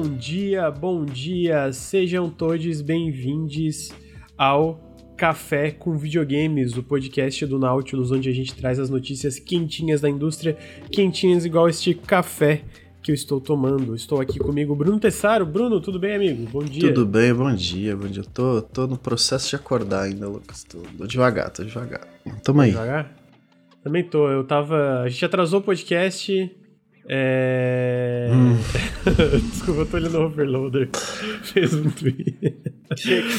bom 0.00 0.16
dia, 0.16 0.70
bom 0.70 1.04
dia, 1.04 1.70
sejam 1.74 2.30
todos 2.30 2.80
bem-vindos 2.80 3.90
ao 4.34 4.80
Café 5.14 5.72
com 5.72 5.94
Videogames, 5.94 6.74
o 6.74 6.82
podcast 6.82 7.44
do 7.44 7.58
Nautilus, 7.58 8.10
onde 8.10 8.26
a 8.26 8.32
gente 8.32 8.54
traz 8.54 8.78
as 8.78 8.88
notícias 8.88 9.38
quentinhas 9.38 10.00
da 10.00 10.08
indústria, 10.08 10.56
quentinhas 10.90 11.44
igual 11.44 11.68
este 11.68 11.92
café 11.92 12.62
que 13.02 13.10
eu 13.10 13.14
estou 13.14 13.42
tomando. 13.42 13.94
Estou 13.94 14.22
aqui 14.22 14.38
comigo, 14.38 14.74
Bruno 14.74 14.98
Tessaro. 14.98 15.44
Bruno, 15.44 15.82
tudo 15.82 15.98
bem, 15.98 16.14
amigo? 16.14 16.48
Bom 16.50 16.64
dia. 16.64 16.94
Tudo 16.94 17.04
bem, 17.04 17.34
bom 17.34 17.54
dia, 17.54 17.94
bom 17.94 18.06
dia. 18.06 18.24
Tô, 18.24 18.62
tô 18.62 18.86
no 18.86 18.96
processo 18.96 19.50
de 19.50 19.56
acordar 19.56 20.04
ainda, 20.04 20.26
Lucas. 20.26 20.64
Tô, 20.64 20.78
tô 20.96 21.06
devagar, 21.06 21.50
tô 21.50 21.62
devagar. 21.62 22.08
Tamo 22.42 22.62
aí. 22.62 22.70
Devagar? 22.70 23.14
Também 23.84 24.02
tô. 24.02 24.30
Eu 24.30 24.44
tava. 24.44 25.02
A 25.02 25.08
gente 25.10 25.26
atrasou 25.26 25.60
o 25.60 25.62
podcast. 25.62 26.50
É. 27.12 28.28
Hum. 28.32 28.56
Desculpa, 29.50 29.80
eu 29.80 29.86
tô 29.86 29.96
olhando 29.96 30.18
o 30.18 30.24
Overloader. 30.26 30.88
Fez 31.42 31.74
um 31.74 31.90
tweet. 31.90 32.36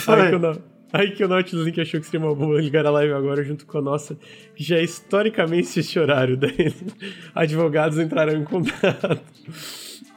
Aí 0.07 0.29
que, 0.29 0.35
o, 0.35 0.39
Na- 0.39 0.57
aí 0.91 1.11
que 1.11 1.23
o 1.23 1.27
Nautilus 1.29 1.65
Link 1.65 1.79
achou 1.79 2.01
que 2.01 2.05
seria 2.07 2.19
uma 2.25 2.35
boa 2.35 2.59
ligar 2.59 2.85
a 2.85 2.91
live 2.91 3.13
agora 3.13 3.41
junto 3.45 3.65
com 3.65 3.77
a 3.77 3.81
nossa, 3.81 4.17
que 4.53 4.61
já 4.61 4.75
é 4.75 4.83
historicamente 4.83 5.79
este 5.79 5.97
horário. 5.97 6.35
Daí 6.35 6.73
advogados 7.33 7.97
entrarão 7.97 8.33
em 8.33 8.43
contato. 8.43 9.21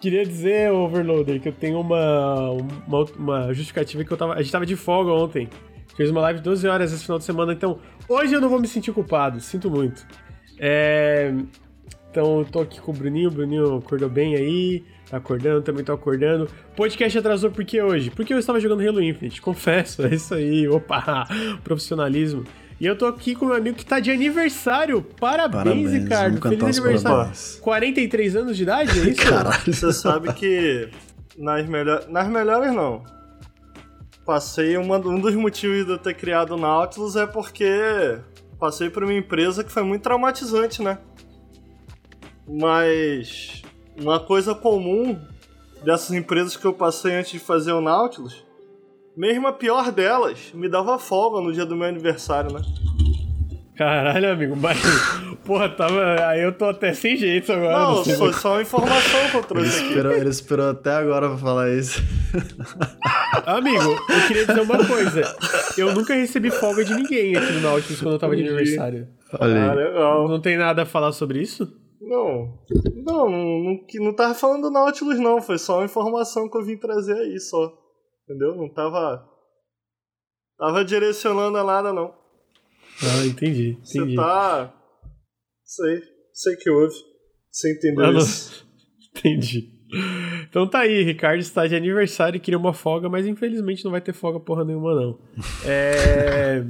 Queria 0.01 0.27
dizer, 0.27 0.73
Overloader, 0.73 1.41
que 1.41 1.49
eu 1.49 1.53
tenho 1.53 1.79
uma, 1.81 2.51
uma, 2.51 3.05
uma 3.17 3.55
justificativa 3.55 4.03
que 4.03 4.13
eu 4.13 4.17
tava. 4.17 4.35
A 4.35 4.43
gente 4.43 4.51
tava 4.51 4.67
de 4.67 4.75
folga 4.75 5.13
ontem. 5.13 5.49
Fez 5.97 6.11
uma 6.11 6.21
live 6.23 6.41
de 6.41 6.45
12 6.45 6.67
horas 6.67 6.93
esse 6.93 7.05
final 7.05 7.19
de 7.19 7.25
semana, 7.25 7.53
então 7.53 7.79
hoje 8.09 8.35
eu 8.35 8.41
não 8.41 8.49
vou 8.49 8.59
me 8.61 8.67
sentir 8.67 8.91
culpado, 8.93 9.41
sinto 9.41 9.71
muito. 9.71 10.05
É, 10.59 11.33
então 12.15 12.39
eu 12.39 12.45
tô 12.45 12.61
aqui 12.61 12.81
com 12.81 12.93
o 12.93 12.95
Bruninho, 12.95 13.29
o 13.29 13.33
Bruninho 13.33 13.79
acordou 13.79 14.09
bem 14.09 14.37
aí, 14.37 14.85
tá 15.11 15.17
acordando, 15.17 15.63
também 15.63 15.85
tô 15.85 15.93
acordando. 15.93 16.49
Podcast 16.77 17.19
atrasou 17.19 17.51
por 17.51 17.65
que 17.65 17.83
hoje? 17.83 18.09
Porque 18.09 18.33
eu 18.33 18.39
estava 18.39 18.61
jogando 18.61 18.87
Halo 18.89 19.03
Infinite, 19.03 19.43
confesso, 19.43 20.07
é 20.07 20.15
isso 20.15 20.33
aí, 20.33 20.69
opa, 20.69 21.27
profissionalismo. 21.65 22.45
E 22.81 22.87
eu 22.87 22.97
tô 22.97 23.07
aqui 23.07 23.35
com 23.35 23.47
meu 23.47 23.57
amigo 23.57 23.77
que 23.77 23.85
tá 23.85 23.99
de 23.99 24.13
aniversário. 24.13 25.03
Parabéns, 25.03 25.65
Parabéns, 25.65 25.93
Ricardo. 25.93 26.41
Feliz 26.41 26.79
aniversário. 26.79 27.17
parabéns. 27.17 27.59
43 27.61 28.37
anos 28.37 28.57
de 28.57 28.63
idade, 28.63 29.01
é 29.01 29.11
isso? 29.11 29.23
Caralho. 29.29 29.75
Você 29.75 29.93
sabe 29.93 30.33
que 30.35 30.89
nas, 31.37 31.69
melhor... 31.69 32.05
nas 32.09 32.29
melhores 32.29 32.73
não. 32.73 33.03
Passei 34.25 34.77
uma... 34.77 34.99
um 34.99 35.21
dos 35.21 35.35
motivos 35.35 35.85
de 35.85 35.91
eu 35.91 35.99
ter 35.99 36.15
criado 36.15 36.53
o 36.53 36.57
Nautilus 36.57 37.17
é 37.17 37.27
porque 37.27 38.19
passei 38.61 38.89
por 38.89 39.03
uma 39.03 39.15
empresa 39.15 39.65
que 39.65 39.73
foi 39.73 39.83
muito 39.83 40.03
traumatizante, 40.03 40.81
né? 40.81 40.99
Mas 42.49 43.63
uma 43.97 44.21
coisa 44.21 44.55
comum 44.55 45.19
dessas 45.85 46.11
empresas 46.13 46.57
que 46.57 46.65
eu 46.67 46.73
passei 46.73 47.15
antes 47.15 47.33
de 47.33 47.39
fazer 47.39 47.73
o 47.73 47.81
Nautilus, 47.81 48.45
mesmo 49.17 49.47
a 49.47 49.53
pior 49.53 49.91
delas, 49.93 50.51
me 50.55 50.69
dava 50.69 50.99
folga 50.99 51.41
no 51.41 51.53
dia 51.53 51.65
do 51.65 51.77
meu 51.77 51.87
aniversário, 51.89 52.53
né? 52.53 52.61
Caralho, 53.77 54.31
amigo, 54.31 54.55
mas. 54.57 54.79
Porra, 55.45 55.69
tava. 55.69 56.01
Aí 56.29 56.41
eu 56.43 56.53
tô 56.53 56.65
até 56.67 56.93
sem 56.95 57.17
jeito 57.17 57.53
agora. 57.53 57.77
Não, 57.79 57.95
não 57.97 58.05
sei 58.05 58.15
foi 58.15 58.33
só 58.33 58.53
uma 58.53 58.63
informação 58.63 59.21
que 59.31 59.35
eu 59.37 59.41
Ele 59.41 59.49
trouxe 59.49 59.77
aqui. 59.79 59.89
esperou, 59.89 60.13
ele 60.13 60.29
esperou 60.31 60.71
até 60.71 60.91
agora 60.93 61.29
pra 61.29 61.39
falar 61.39 61.71
isso. 61.73 62.01
Amigo, 63.45 63.83
eu 64.09 64.27
queria 64.29 64.47
dizer 64.47 64.61
uma 64.61 64.87
coisa. 64.87 65.37
Eu 65.77 65.93
nunca 65.93 66.15
recebi 66.15 66.51
folga 66.53 66.85
de 66.85 66.95
ninguém 66.95 67.37
aqui 67.37 67.53
no 67.53 67.61
Nautilus 67.63 68.01
quando 68.01 68.15
eu 68.15 68.19
tava 68.19 68.37
de 68.37 68.43
aniversário. 68.47 69.09
Olha 69.41 69.65
Ah, 69.67 69.71
aí. 69.73 69.77
legal. 69.77 70.29
Não 70.29 70.41
tem 70.41 70.57
nada 70.57 70.83
a 70.83 70.87
falar 70.87 71.11
sobre 71.11 71.41
isso? 71.41 71.69
Não, 72.09 72.59
não, 73.05 73.29
não, 73.31 73.61
não, 73.65 73.87
não 74.01 74.15
tava 74.15 74.35
falando 74.35 74.63
do 74.63 74.71
Nautilus 74.71 75.19
não, 75.19 75.41
foi 75.41 75.59
só 75.59 75.79
uma 75.79 75.85
informação 75.85 76.49
que 76.49 76.57
eu 76.57 76.65
vim 76.65 76.77
trazer 76.77 77.17
aí 77.17 77.39
só, 77.41 77.73
entendeu? 78.25 78.55
Não 78.57 78.69
tava, 78.73 79.27
tava 80.59 80.85
direcionando 80.85 81.57
a 81.59 81.65
nada 81.65 81.93
não. 81.93 82.15
Ah, 83.03 83.27
entendi. 83.27 83.79
Você 83.83 83.99
entendi. 83.99 84.17
tá, 84.17 84.73
sei, 85.65 86.03
sei 86.33 86.57
que 86.57 86.71
houve, 86.71 86.95
você 87.51 87.73
entendeu 87.73 88.05
Ah, 88.05 88.13
não. 88.13 88.19
isso. 88.19 88.65
Entendi. 89.17 89.73
Então 90.49 90.69
tá 90.69 90.81
aí, 90.81 91.05
Ricardo 91.05 91.39
está 91.39 91.69
de 91.69 91.77
aniversário 91.77 92.37
e 92.37 92.41
queria 92.41 92.59
uma 92.59 92.73
folga, 92.75 93.09
mas 93.09 93.27
infelizmente 93.29 93.85
não 93.85 93.93
vai 93.93 94.01
ter 94.01 94.13
folga 94.13 94.41
porra 94.41 94.65
nenhuma, 94.65 94.93
não. 94.93 95.19
É... 95.65 96.65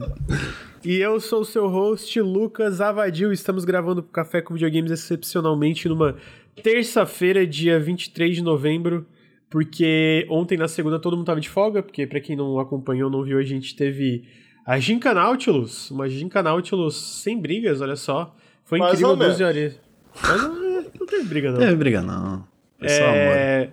e 0.84 0.98
eu 0.98 1.18
sou 1.18 1.40
o 1.40 1.44
seu 1.44 1.66
host, 1.66 2.20
Lucas 2.20 2.80
Avadil. 2.80 3.32
Estamos 3.32 3.64
gravando 3.64 4.02
o 4.02 4.04
Café 4.04 4.42
com 4.42 4.52
Videogames 4.52 4.90
excepcionalmente 4.90 5.88
numa 5.88 6.16
terça-feira, 6.62 7.46
dia 7.46 7.80
23 7.80 8.36
de 8.36 8.42
novembro, 8.42 9.06
porque 9.48 10.26
ontem 10.28 10.58
na 10.58 10.68
segunda 10.68 10.98
todo 10.98 11.16
mundo 11.16 11.26
tava 11.26 11.40
de 11.40 11.48
folga, 11.48 11.82
porque 11.82 12.06
pra 12.06 12.20
quem 12.20 12.36
não 12.36 12.58
acompanhou, 12.58 13.10
não 13.10 13.22
viu, 13.22 13.38
a 13.38 13.42
gente 13.42 13.74
teve 13.74 14.24
a 14.66 14.78
Ginka 14.78 15.14
Nautilus, 15.14 15.90
uma 15.90 16.08
Ginka 16.08 16.42
Nautilus 16.42 17.22
sem 17.22 17.40
brigas, 17.40 17.80
olha 17.80 17.96
só. 17.96 18.36
Foi 18.64 18.78
Mais 18.78 18.92
incrível 18.92 19.10
ou 19.10 19.16
menos. 19.16 19.38
12 19.38 19.44
horas. 19.44 19.80
Mas 20.22 20.42
não, 20.42 20.82
não 21.00 21.06
teve 21.06 21.24
briga, 21.24 21.48
não. 21.50 21.58
Não 21.58 21.66
teve 21.66 21.76
briga, 21.76 22.02
não. 22.02 22.46
Foi 22.78 22.88
só 22.90 23.04
amor. 23.04 23.14
É, 23.14 23.70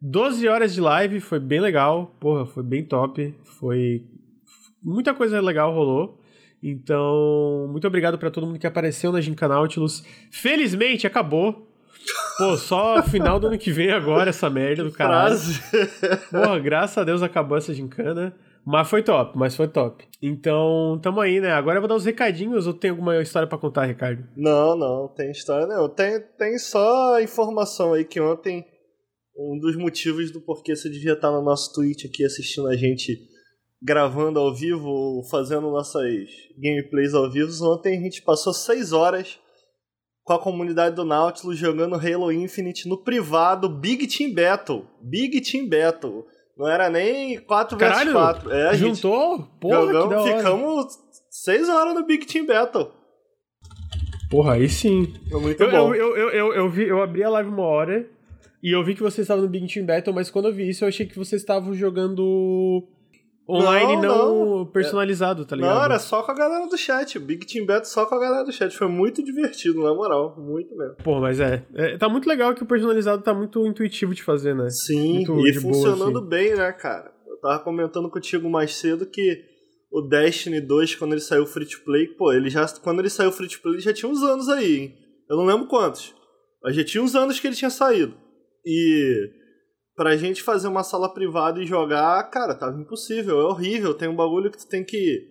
12 0.00 0.48
horas 0.48 0.74
de 0.74 0.80
live, 0.80 1.20
foi 1.20 1.40
bem 1.40 1.60
legal. 1.60 2.14
Porra, 2.20 2.46
foi 2.46 2.62
bem 2.62 2.84
top. 2.84 3.34
Foi. 3.42 4.04
Muita 4.82 5.12
coisa 5.12 5.40
legal 5.40 5.72
rolou. 5.72 6.21
Então, 6.62 7.66
muito 7.70 7.86
obrigado 7.86 8.16
pra 8.16 8.30
todo 8.30 8.46
mundo 8.46 8.58
que 8.58 8.66
apareceu 8.66 9.10
na 9.10 9.20
Ginka 9.20 9.48
Nautilus. 9.48 10.04
Felizmente 10.30 11.06
acabou. 11.06 11.68
Pô, 12.38 12.56
só 12.56 13.02
final 13.02 13.38
do 13.38 13.48
ano 13.48 13.58
que 13.58 13.72
vem 13.72 13.90
agora 13.90 14.30
essa 14.30 14.48
merda 14.48 14.84
do 14.84 14.92
caralho. 14.92 15.36
Porra, 16.30 16.58
graças 16.58 16.98
a 16.98 17.04
Deus 17.04 17.22
acabou 17.22 17.58
essa 17.58 17.74
gincana. 17.74 18.34
Mas 18.64 18.88
foi 18.88 19.02
top, 19.02 19.36
mas 19.36 19.56
foi 19.56 19.66
top. 19.66 20.04
Então, 20.22 20.98
tamo 21.02 21.20
aí, 21.20 21.40
né? 21.40 21.50
Agora 21.50 21.76
eu 21.78 21.80
vou 21.80 21.88
dar 21.88 21.96
os 21.96 22.04
recadinhos 22.04 22.66
ou 22.66 22.72
tem 22.72 22.90
alguma 22.90 23.20
história 23.20 23.48
pra 23.48 23.58
contar, 23.58 23.86
Ricardo? 23.86 24.24
Não, 24.36 24.76
não, 24.76 25.08
tem 25.08 25.32
história 25.32 25.66
não, 25.66 25.88
tem, 25.88 26.20
tem 26.38 26.56
só 26.58 27.20
informação 27.20 27.92
aí 27.92 28.04
que 28.04 28.20
ontem, 28.20 28.64
um 29.36 29.58
dos 29.58 29.76
motivos 29.76 30.30
do 30.30 30.40
porquê 30.40 30.76
você 30.76 30.88
devia 30.88 31.14
estar 31.14 31.32
no 31.32 31.42
nosso 31.42 31.72
Twitch 31.74 32.04
aqui 32.04 32.24
assistindo 32.24 32.68
a 32.68 32.76
gente 32.76 33.18
gravando 33.82 34.38
ao 34.38 34.54
vivo, 34.54 35.22
fazendo 35.30 35.70
nossas 35.70 36.04
gameplays 36.56 37.14
ao 37.14 37.28
vivo, 37.30 37.50
ontem 37.64 37.98
a 37.98 38.00
gente 38.00 38.22
passou 38.22 38.52
seis 38.52 38.92
horas 38.92 39.38
com 40.24 40.32
a 40.32 40.38
comunidade 40.38 40.94
do 40.94 41.04
Nautilus 41.04 41.58
jogando 41.58 41.96
Halo 41.96 42.30
Infinite 42.30 42.88
no 42.88 43.02
privado 43.02 43.68
Big 43.68 44.06
Team 44.06 44.32
Battle. 44.32 44.86
Big 45.02 45.40
Team 45.40 45.68
Battle. 45.68 46.24
Não 46.56 46.68
era 46.68 46.88
nem 46.88 47.40
4 47.40 47.76
vs 47.76 47.88
Caralho, 47.88 48.12
4. 48.12 48.52
É, 48.52 48.68
a 48.68 48.74
gente 48.74 48.96
Juntou? 48.96 49.38
Porra, 49.60 49.86
que 49.86 49.92
da 49.92 50.00
jogamos, 50.00 50.30
ficamos 50.30 50.98
seis 51.30 51.68
horas 51.68 51.94
no 51.94 52.06
Big 52.06 52.24
Team 52.26 52.46
Battle. 52.46 52.92
Porra, 54.30 54.54
aí 54.54 54.68
sim. 54.68 55.12
Foi 55.28 55.40
muito 55.40 55.60
Eu, 55.60 55.70
bom. 55.70 55.94
eu, 55.94 55.94
eu, 55.94 56.16
eu, 56.16 56.30
eu, 56.30 56.54
eu 56.54 56.70
vi, 56.70 56.84
eu 56.84 57.02
abri 57.02 57.24
a 57.24 57.30
live 57.30 57.50
uma 57.50 57.64
hora 57.64 58.08
e 58.62 58.70
eu 58.70 58.84
vi 58.84 58.94
que 58.94 59.02
vocês 59.02 59.24
estavam 59.24 59.42
no 59.42 59.50
Big 59.50 59.66
Team 59.66 59.84
Battle, 59.84 60.14
mas 60.14 60.30
quando 60.30 60.48
eu 60.48 60.54
vi 60.54 60.68
isso, 60.68 60.84
eu 60.84 60.88
achei 60.88 61.04
que 61.04 61.18
vocês 61.18 61.42
estavam 61.42 61.74
jogando 61.74 62.86
online 63.52 63.96
Não, 64.00 64.56
não, 64.58 64.66
personalizado, 64.66 65.44
tá 65.44 65.54
ligado? 65.54 65.74
Não, 65.74 65.84
era 65.84 65.98
só 65.98 66.22
com 66.22 66.32
a 66.32 66.34
galera 66.34 66.66
do 66.66 66.76
chat. 66.76 67.18
Big 67.18 67.46
Team 67.46 67.66
Battle 67.66 67.84
só 67.84 68.06
com 68.06 68.14
a 68.14 68.18
galera 68.18 68.44
do 68.44 68.52
chat. 68.52 68.76
Foi 68.76 68.88
muito 68.88 69.22
divertido, 69.22 69.82
na 69.82 69.94
moral. 69.94 70.34
Muito 70.38 70.74
mesmo. 70.76 70.96
Pô, 71.04 71.20
mas 71.20 71.40
é, 71.40 71.64
é, 71.74 71.98
Tá 71.98 72.08
muito 72.08 72.28
legal 72.28 72.54
que 72.54 72.62
o 72.62 72.66
personalizado 72.66 73.22
tá 73.22 73.34
muito 73.34 73.66
intuitivo 73.66 74.14
de 74.14 74.22
fazer, 74.22 74.54
né? 74.54 74.68
Sim, 74.70 75.24
Muito 75.26 75.46
e 75.46 75.52
de 75.52 75.60
boa, 75.60 75.74
funcionando 75.74 76.18
assim. 76.18 76.28
bem, 76.28 76.54
né, 76.54 76.72
cara? 76.72 77.12
Eu 77.26 77.38
tava 77.40 77.62
comentando 77.62 78.10
contigo 78.10 78.48
mais 78.48 78.74
cedo 78.74 79.06
que 79.06 79.44
o 79.90 80.00
Destiny 80.02 80.60
2, 80.60 80.94
quando 80.94 81.12
ele 81.12 81.20
saiu 81.20 81.44
free 81.44 81.66
to 81.66 81.84
play, 81.84 82.06
pô, 82.06 82.32
ele 82.32 82.48
já. 82.48 82.66
Quando 82.82 83.00
ele 83.00 83.10
saiu 83.10 83.30
free 83.30 83.48
to 83.48 83.60
play, 83.60 83.74
ele 83.74 83.82
já 83.82 83.92
tinha 83.92 84.10
uns 84.10 84.22
anos 84.22 84.48
aí, 84.48 84.76
hein? 84.78 84.94
Eu 85.28 85.36
não 85.36 85.44
lembro 85.44 85.66
quantos. 85.66 86.14
Mas 86.62 86.74
já 86.76 86.84
tinha 86.84 87.02
uns 87.02 87.14
anos 87.14 87.38
que 87.38 87.46
ele 87.46 87.56
tinha 87.56 87.70
saído. 87.70 88.14
E 88.64 89.30
pra 90.02 90.16
gente 90.16 90.42
fazer 90.42 90.66
uma 90.66 90.82
sala 90.82 91.08
privada 91.08 91.62
e 91.62 91.64
jogar, 91.64 92.20
cara, 92.28 92.56
tava 92.56 92.76
impossível, 92.76 93.40
é 93.40 93.44
horrível. 93.44 93.94
Tem 93.94 94.08
um 94.08 94.16
bagulho 94.16 94.50
que 94.50 94.58
tu 94.58 94.66
tem 94.66 94.82
que. 94.82 95.30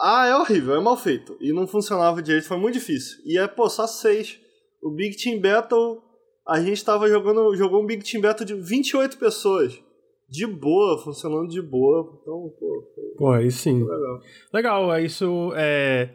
Ah, 0.00 0.26
é 0.26 0.34
horrível, 0.34 0.74
é 0.74 0.80
mal 0.80 0.96
feito. 0.96 1.36
E 1.40 1.52
não 1.52 1.64
funcionava 1.64 2.20
direito, 2.20 2.48
foi 2.48 2.56
muito 2.56 2.74
difícil. 2.74 3.18
E 3.24 3.38
é, 3.38 3.46
pô, 3.46 3.70
só 3.70 3.86
seis. 3.86 4.40
O 4.82 4.90
Big 4.90 5.16
Team 5.16 5.40
Battle, 5.40 6.02
a 6.44 6.60
gente 6.60 6.84
tava 6.84 7.08
jogando. 7.08 7.54
Jogou 7.54 7.80
um 7.80 7.86
Big 7.86 8.02
Team 8.02 8.20
Battle 8.20 8.44
de 8.44 8.54
28 8.54 9.16
pessoas. 9.16 9.80
De 10.28 10.44
boa, 10.44 10.98
funcionando 10.98 11.46
de 11.46 11.62
boa. 11.62 12.18
Então, 12.20 12.52
pô, 12.58 12.92
foi 12.96 13.04
Pô, 13.16 13.30
aí 13.30 13.48
sim. 13.52 13.84
legal. 13.84 14.20
Legal, 14.52 14.92
é 14.92 15.04
isso 15.04 15.52
é. 15.54 16.10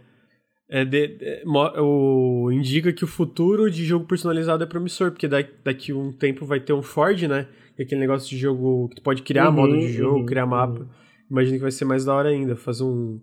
É 0.72 0.86
de- 0.86 1.44
mo- 1.46 1.72
o, 2.46 2.52
indica 2.52 2.94
que 2.94 3.04
o 3.04 3.08
futuro 3.08 3.70
de 3.70 3.84
jogo 3.86 4.06
personalizado 4.08 4.64
é 4.64 4.66
promissor, 4.68 5.12
porque 5.12 5.28
da- 5.28 5.44
daqui 5.64 5.92
um 5.92 6.12
tempo 6.12 6.46
vai 6.46 6.60
ter 6.62 6.72
um 6.74 6.82
Ford, 6.82 7.22
né? 7.24 7.48
É 7.78 7.84
aquele 7.84 8.00
negócio 8.02 8.30
de 8.30 8.38
jogo 8.38 8.88
que 8.90 8.96
tu 8.96 9.02
pode 9.04 9.22
criar 9.22 9.50
Uhum, 9.50 9.56
modo 9.58 9.78
de 9.78 9.92
jogo, 9.92 10.20
uhum, 10.20 10.26
criar 10.26 10.46
mapa. 10.46 10.88
Imagino 11.30 11.58
que 11.58 11.62
vai 11.64 11.72
ser 11.72 11.86
mais 11.86 12.06
da 12.06 12.14
hora 12.14 12.30
ainda. 12.30 12.56
Fazer 12.56 12.84
um. 12.84 13.20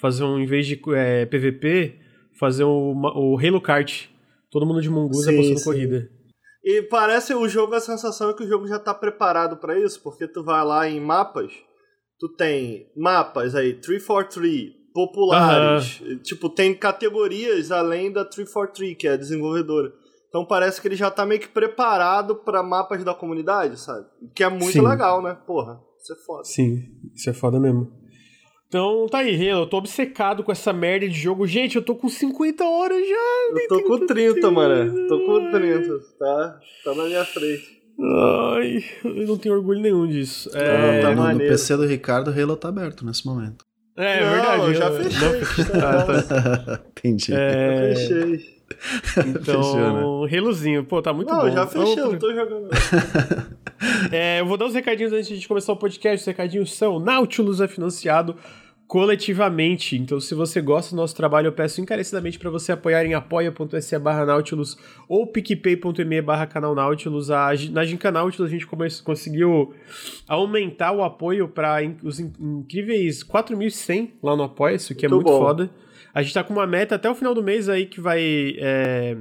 Fazer 0.00 0.24
um, 0.24 0.38
em 0.38 0.46
vez 0.46 0.66
de 0.66 0.80
é, 0.94 1.24
PVP, 1.26 1.96
fazer 2.38 2.64
o, 2.64 2.92
o 2.92 3.38
Halo 3.38 3.60
Kart. 3.60 4.06
Todo 4.50 4.64
mundo 4.66 4.80
de 4.80 4.88
Munguza 4.90 5.30
Sim, 5.30 5.36
postando 5.36 5.58
sim. 5.58 5.64
corrida. 5.64 6.10
E 6.64 6.82
parece 6.82 7.34
o 7.34 7.48
jogo, 7.48 7.74
a 7.74 7.80
sensação 7.80 8.30
é 8.30 8.34
que 8.34 8.42
o 8.44 8.48
jogo 8.48 8.66
já 8.66 8.78
tá 8.78 8.92
preparado 8.94 9.56
para 9.58 9.78
isso, 9.78 10.02
porque 10.02 10.26
tu 10.26 10.42
vai 10.44 10.64
lá 10.64 10.88
em 10.88 11.00
mapas, 11.00 11.52
tu 12.18 12.28
tem 12.36 12.90
mapas 12.96 13.54
aí, 13.54 13.74
343, 13.74 14.75
populares, 14.96 16.00
tipo, 16.22 16.48
tem 16.48 16.74
categorias 16.74 17.70
além 17.70 18.10
da 18.10 18.24
343, 18.24 18.96
que 18.96 19.06
é 19.06 19.12
a 19.12 19.16
desenvolvedora. 19.16 19.92
Então 20.30 20.42
parece 20.42 20.80
que 20.80 20.88
ele 20.88 20.96
já 20.96 21.10
tá 21.10 21.26
meio 21.26 21.38
que 21.38 21.48
preparado 21.48 22.34
para 22.36 22.62
mapas 22.62 23.04
da 23.04 23.12
comunidade, 23.12 23.78
sabe? 23.78 24.06
Que 24.34 24.42
é 24.42 24.48
muito 24.48 24.72
Sim. 24.72 24.80
legal, 24.80 25.22
né? 25.22 25.36
Porra, 25.46 25.78
isso 26.02 26.14
é 26.14 26.16
foda. 26.16 26.44
Sim, 26.44 26.82
isso 27.14 27.28
é 27.28 27.34
foda 27.34 27.60
mesmo. 27.60 27.92
Então 28.68 29.06
tá 29.10 29.18
aí, 29.18 29.50
Halo, 29.50 29.62
eu 29.62 29.66
tô 29.66 29.76
obcecado 29.76 30.42
com 30.42 30.50
essa 30.50 30.72
merda 30.72 31.06
de 31.06 31.14
jogo. 31.14 31.46
Gente, 31.46 31.76
eu 31.76 31.82
tô 31.82 31.94
com 31.94 32.08
50 32.08 32.64
horas 32.64 33.06
já. 33.06 33.60
Eu 33.60 33.68
tô 33.68 33.82
com 33.82 34.06
30, 34.06 34.50
mano. 34.50 35.08
Tô 35.08 35.26
com 35.26 35.50
30, 35.50 35.88
tá? 36.18 36.60
Tá 36.84 36.94
na 36.94 37.04
minha 37.04 37.24
frente. 37.24 37.76
Ai, 37.98 38.84
eu 39.04 39.26
não 39.26 39.38
tenho 39.38 39.54
orgulho 39.54 39.80
nenhum 39.80 40.06
disso. 40.06 40.50
É, 40.54 41.02
tá 41.02 41.14
no, 41.14 41.32
no. 41.32 41.38
PC 41.38 41.76
do 41.76 41.86
Ricardo, 41.86 42.30
o 42.30 42.42
Halo 42.42 42.56
tá 42.56 42.68
aberto 42.68 43.04
nesse 43.04 43.26
momento. 43.26 43.65
É, 43.96 44.20
Não, 44.24 44.30
verdade. 44.32 44.62
eu 44.62 44.74
já 44.74 44.90
não- 44.90 44.96
fechei. 45.02 45.64
Ah, 45.82 46.02
tá. 46.02 46.80
Entendi. 46.98 47.32
É, 47.34 47.94
Fechei. 47.94 48.56
então, 49.26 49.62
Fechou, 49.62 50.26
né? 50.28 50.36
Halozinho, 50.38 50.84
pô, 50.84 51.00
tá 51.00 51.12
muito 51.12 51.32
Não, 51.32 51.40
bom. 51.40 51.50
já 51.50 51.66
fechei, 51.66 51.94
Vamos 51.96 52.12
eu 52.14 52.18
tô 52.18 52.34
jogando. 52.34 52.68
É, 54.10 54.40
eu 54.40 54.46
vou 54.46 54.56
dar 54.56 54.64
os 54.66 54.74
recadinhos 54.74 55.12
antes 55.12 55.26
de 55.26 55.34
a 55.34 55.36
gente 55.36 55.46
começar 55.46 55.70
o 55.70 55.76
podcast. 55.76 56.20
Os 56.22 56.26
recadinhos 56.26 56.74
são: 56.74 56.98
Nautilus 56.98 57.60
é 57.60 57.68
financiado 57.68 58.34
coletivamente. 58.86 59.96
Então, 59.96 60.18
se 60.20 60.34
você 60.34 60.60
gosta 60.60 60.90
do 60.94 60.96
nosso 60.96 61.14
trabalho, 61.14 61.48
eu 61.48 61.52
peço 61.52 61.80
encarecidamente 61.80 62.38
para 62.38 62.50
você 62.50 62.72
apoiar 62.72 63.04
em 63.04 63.14
apoia.se 63.14 63.98
barra 63.98 64.24
Nautilus 64.24 64.76
ou 65.08 65.26
picpay.me 65.26 66.22
barra 66.22 66.46
canal 66.46 66.74
Nautilus. 66.74 67.30
A, 67.30 67.50
na 67.70 67.84
Ginca 67.84 68.10
Nautilus 68.10 68.48
a 68.48 68.52
gente 68.52 68.66
conseguiu 69.02 69.74
aumentar 70.26 70.92
o 70.92 71.02
apoio 71.02 71.48
para 71.48 71.78
os 72.02 72.20
in- 72.20 72.32
incríveis 72.40 73.22
4.100 73.24 74.10
lá 74.22 74.36
no 74.36 74.44
Apoia-se, 74.44 74.92
o 74.92 74.96
que 74.96 75.06
é 75.06 75.08
Muito 75.08 75.24
bom. 75.24 75.38
foda. 75.38 75.70
A 76.14 76.22
gente 76.22 76.32
tá 76.34 76.42
com 76.42 76.52
uma 76.54 76.66
meta 76.66 76.94
até 76.94 77.10
o 77.10 77.14
final 77.14 77.34
do 77.34 77.42
mês 77.42 77.68
aí 77.68 77.86
que 77.86 78.00
vai... 78.00 78.54
é, 78.58 79.16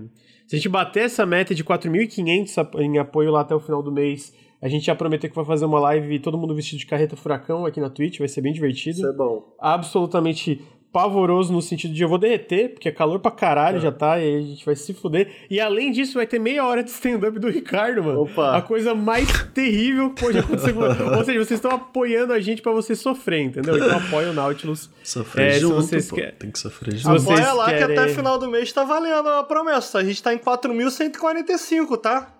se 0.47 0.55
a 0.55 0.57
gente 0.59 0.69
bater 0.69 1.03
essa 1.05 1.25
meta 1.25 1.53
de 1.55 1.63
4.500 1.63 2.57
ap- 2.57 2.75
em 2.75 2.97
apoio 2.99 3.31
lá 3.31 3.41
até 3.41 3.53
o 3.55 3.59
final 3.59 3.81
do 3.81 3.91
mês, 3.91 4.31
a 4.61 4.67
gente 4.67 4.85
já 4.85 4.95
prometeu 4.95 5.29
que 5.29 5.35
vai 5.35 5.45
fazer 5.45 5.65
uma 5.65 5.79
live 5.79 6.19
todo 6.19 6.37
mundo 6.37 6.55
vestido 6.55 6.79
de 6.79 6.85
carreta 6.85 7.15
furacão 7.15 7.65
aqui 7.65 7.79
na 7.79 7.89
Twitch, 7.89 8.19
vai 8.19 8.27
ser 8.27 8.41
bem 8.41 8.53
divertido. 8.53 8.97
Isso 8.97 9.07
é 9.07 9.13
bom. 9.13 9.55
Absolutamente 9.59 10.61
pavoroso 10.91 11.51
no 11.51 11.61
sentido 11.61 11.93
de 11.93 12.01
eu 12.01 12.07
vou 12.07 12.17
derreter, 12.17 12.69
porque 12.69 12.87
é 12.87 12.91
calor 12.91 13.19
pra 13.19 13.29
caralho 13.29 13.81
já 13.81 13.91
tá, 13.91 14.17
e 14.17 14.23
aí 14.23 14.35
a 14.37 14.41
gente 14.41 14.65
vai 14.65 14.77
se 14.77 14.93
fuder. 14.93 15.29
E 15.49 15.59
além 15.59 15.91
disso, 15.91 16.13
vai 16.13 16.25
ter 16.25 16.39
meia 16.39 16.65
hora 16.65 16.81
de 16.81 16.89
stand-up 16.89 17.37
do 17.37 17.49
Ricardo, 17.49 18.01
mano. 18.01 18.21
Opa. 18.21 18.55
A 18.55 18.61
coisa 18.61 18.95
mais 18.95 19.27
terrível 19.53 20.11
que 20.13 20.21
pode 20.23 20.37
acontecer 20.39 20.71
Ou 20.77 21.23
seja, 21.25 21.37
vocês 21.37 21.51
estão 21.59 21.71
apoiando 21.71 22.31
a 22.31 22.39
gente 22.39 22.61
pra 22.61 22.71
você 22.71 22.95
sofrer, 22.95 23.41
entendeu? 23.41 23.75
Então 23.75 23.97
apoia 23.97 24.29
o 24.29 24.33
Nautilus. 24.33 24.89
Sofrer 25.03 25.47
É, 25.47 25.51
se 25.55 25.59
junto, 25.59 25.75
vocês 25.75 26.09
pô. 26.09 26.15
quer- 26.15 26.33
Tem 26.35 26.49
que 26.49 26.59
sofrer 26.59 26.95
junto. 26.95 27.19
vocês 27.19 27.39
Apoia 27.41 27.53
lá 27.53 27.65
que 27.73 27.77
querem- 27.79 27.97
até 27.99 28.13
final 28.13 28.37
do 28.39 28.49
mês 28.49 28.71
tá 28.71 28.85
valendo 28.85 29.27
a 29.27 29.43
promessa. 29.43 29.97
A 29.99 30.03
gente 30.05 30.23
tá 30.23 30.33
em 30.33 30.37
4.145, 30.37 31.97
tá? 31.97 32.33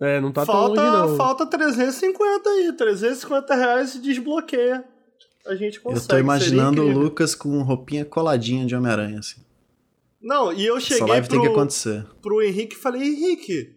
É, 0.00 0.20
não 0.20 0.30
tá 0.30 0.46
falta, 0.46 0.76
tão 0.76 0.84
longe, 0.84 1.08
não. 1.10 1.16
falta 1.16 1.46
350 1.46 2.48
aí. 2.50 2.72
350 2.72 3.54
reais 3.54 3.90
se 3.90 3.98
desbloqueia. 4.00 4.84
A 5.46 5.54
gente 5.54 5.80
consegue. 5.80 6.04
Eu 6.04 6.08
tô 6.08 6.18
imaginando 6.18 6.82
o. 6.82 6.90
Lucas 6.90 7.34
com 7.34 7.62
roupinha 7.62 8.04
coladinha 8.04 8.64
de 8.64 8.76
Homem-Aranha, 8.76 9.18
assim. 9.18 9.40
Não, 10.20 10.52
e 10.52 10.66
eu 10.66 10.76
Essa 10.76 10.86
cheguei 10.86 11.06
live 11.06 11.28
tem 11.28 11.40
que 11.40 11.46
pro, 11.46 11.56
acontecer. 11.56 12.06
pro 12.20 12.42
Henrique 12.42 12.74
e 12.74 12.78
falei, 12.78 13.02
Henrique, 13.02 13.76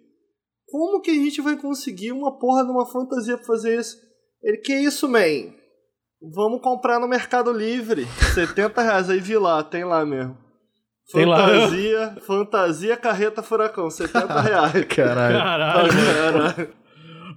como 0.67 1.01
que 1.01 1.11
a 1.11 1.15
gente 1.15 1.41
vai 1.41 1.55
conseguir 1.55 2.11
uma 2.11 2.37
porra 2.37 2.63
de 2.63 2.71
uma 2.71 2.85
fantasia 2.85 3.37
pra 3.37 3.45
fazer 3.45 3.79
isso? 3.79 3.97
Ele, 4.43 4.57
que 4.57 4.73
isso, 4.73 5.07
man? 5.07 5.53
Vamos 6.21 6.61
comprar 6.61 6.99
no 6.99 7.07
Mercado 7.07 7.51
Livre. 7.51 8.07
70 8.33 8.81
reais. 8.81 9.09
Aí 9.09 9.19
vi 9.19 9.37
lá, 9.37 9.63
tem 9.63 9.83
lá 9.83 10.05
mesmo. 10.05 10.37
Tem 11.13 11.25
lá. 11.25 11.37
Fantasia, 11.47 12.15
fantasia 12.21 12.97
carreta 12.97 13.41
furacão, 13.43 13.89
70 13.89 14.39
reais. 14.41 14.85
Caralho. 14.85 15.37
Caralho. 15.37 15.89
Caralho. 15.91 16.69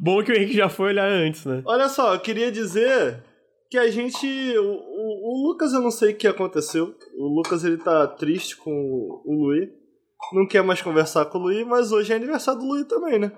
Bom 0.01 0.23
que 0.23 0.33
o 0.33 0.35
Henrique 0.37 0.55
já 0.57 0.69
foi 0.69 0.89
olhar 0.91 1.09
antes, 1.09 1.45
né? 1.47 1.63
Olha 1.65 1.89
só, 1.89 2.15
eu 2.15 2.21
queria 2.21 2.51
dizer 2.53 3.23
que 3.71 3.79
a 3.79 3.91
gente. 3.91 4.27
O, 4.59 4.63
o- 4.65 5.45
o 5.45 5.49
Lucas, 5.49 5.73
eu 5.73 5.81
não 5.81 5.91
sei 5.91 6.13
o 6.13 6.17
que 6.17 6.27
aconteceu. 6.27 6.95
O 7.17 7.27
Lucas 7.37 7.65
ele 7.65 7.77
tá 7.79 8.07
triste 8.07 8.57
com 8.57 8.71
o, 8.71 9.23
o 9.25 9.45
Luí. 9.47 9.69
Não 10.33 10.47
quer 10.47 10.63
mais 10.63 10.81
conversar 10.83 11.27
com 11.27 11.39
o 11.39 11.43
Luí, 11.43 11.65
mas 11.65 11.93
hoje 11.93 12.13
é 12.13 12.17
aniversário 12.17 12.61
do 12.61 12.67
Luí 12.67 12.85
também, 12.85 13.19
né? 13.19 13.33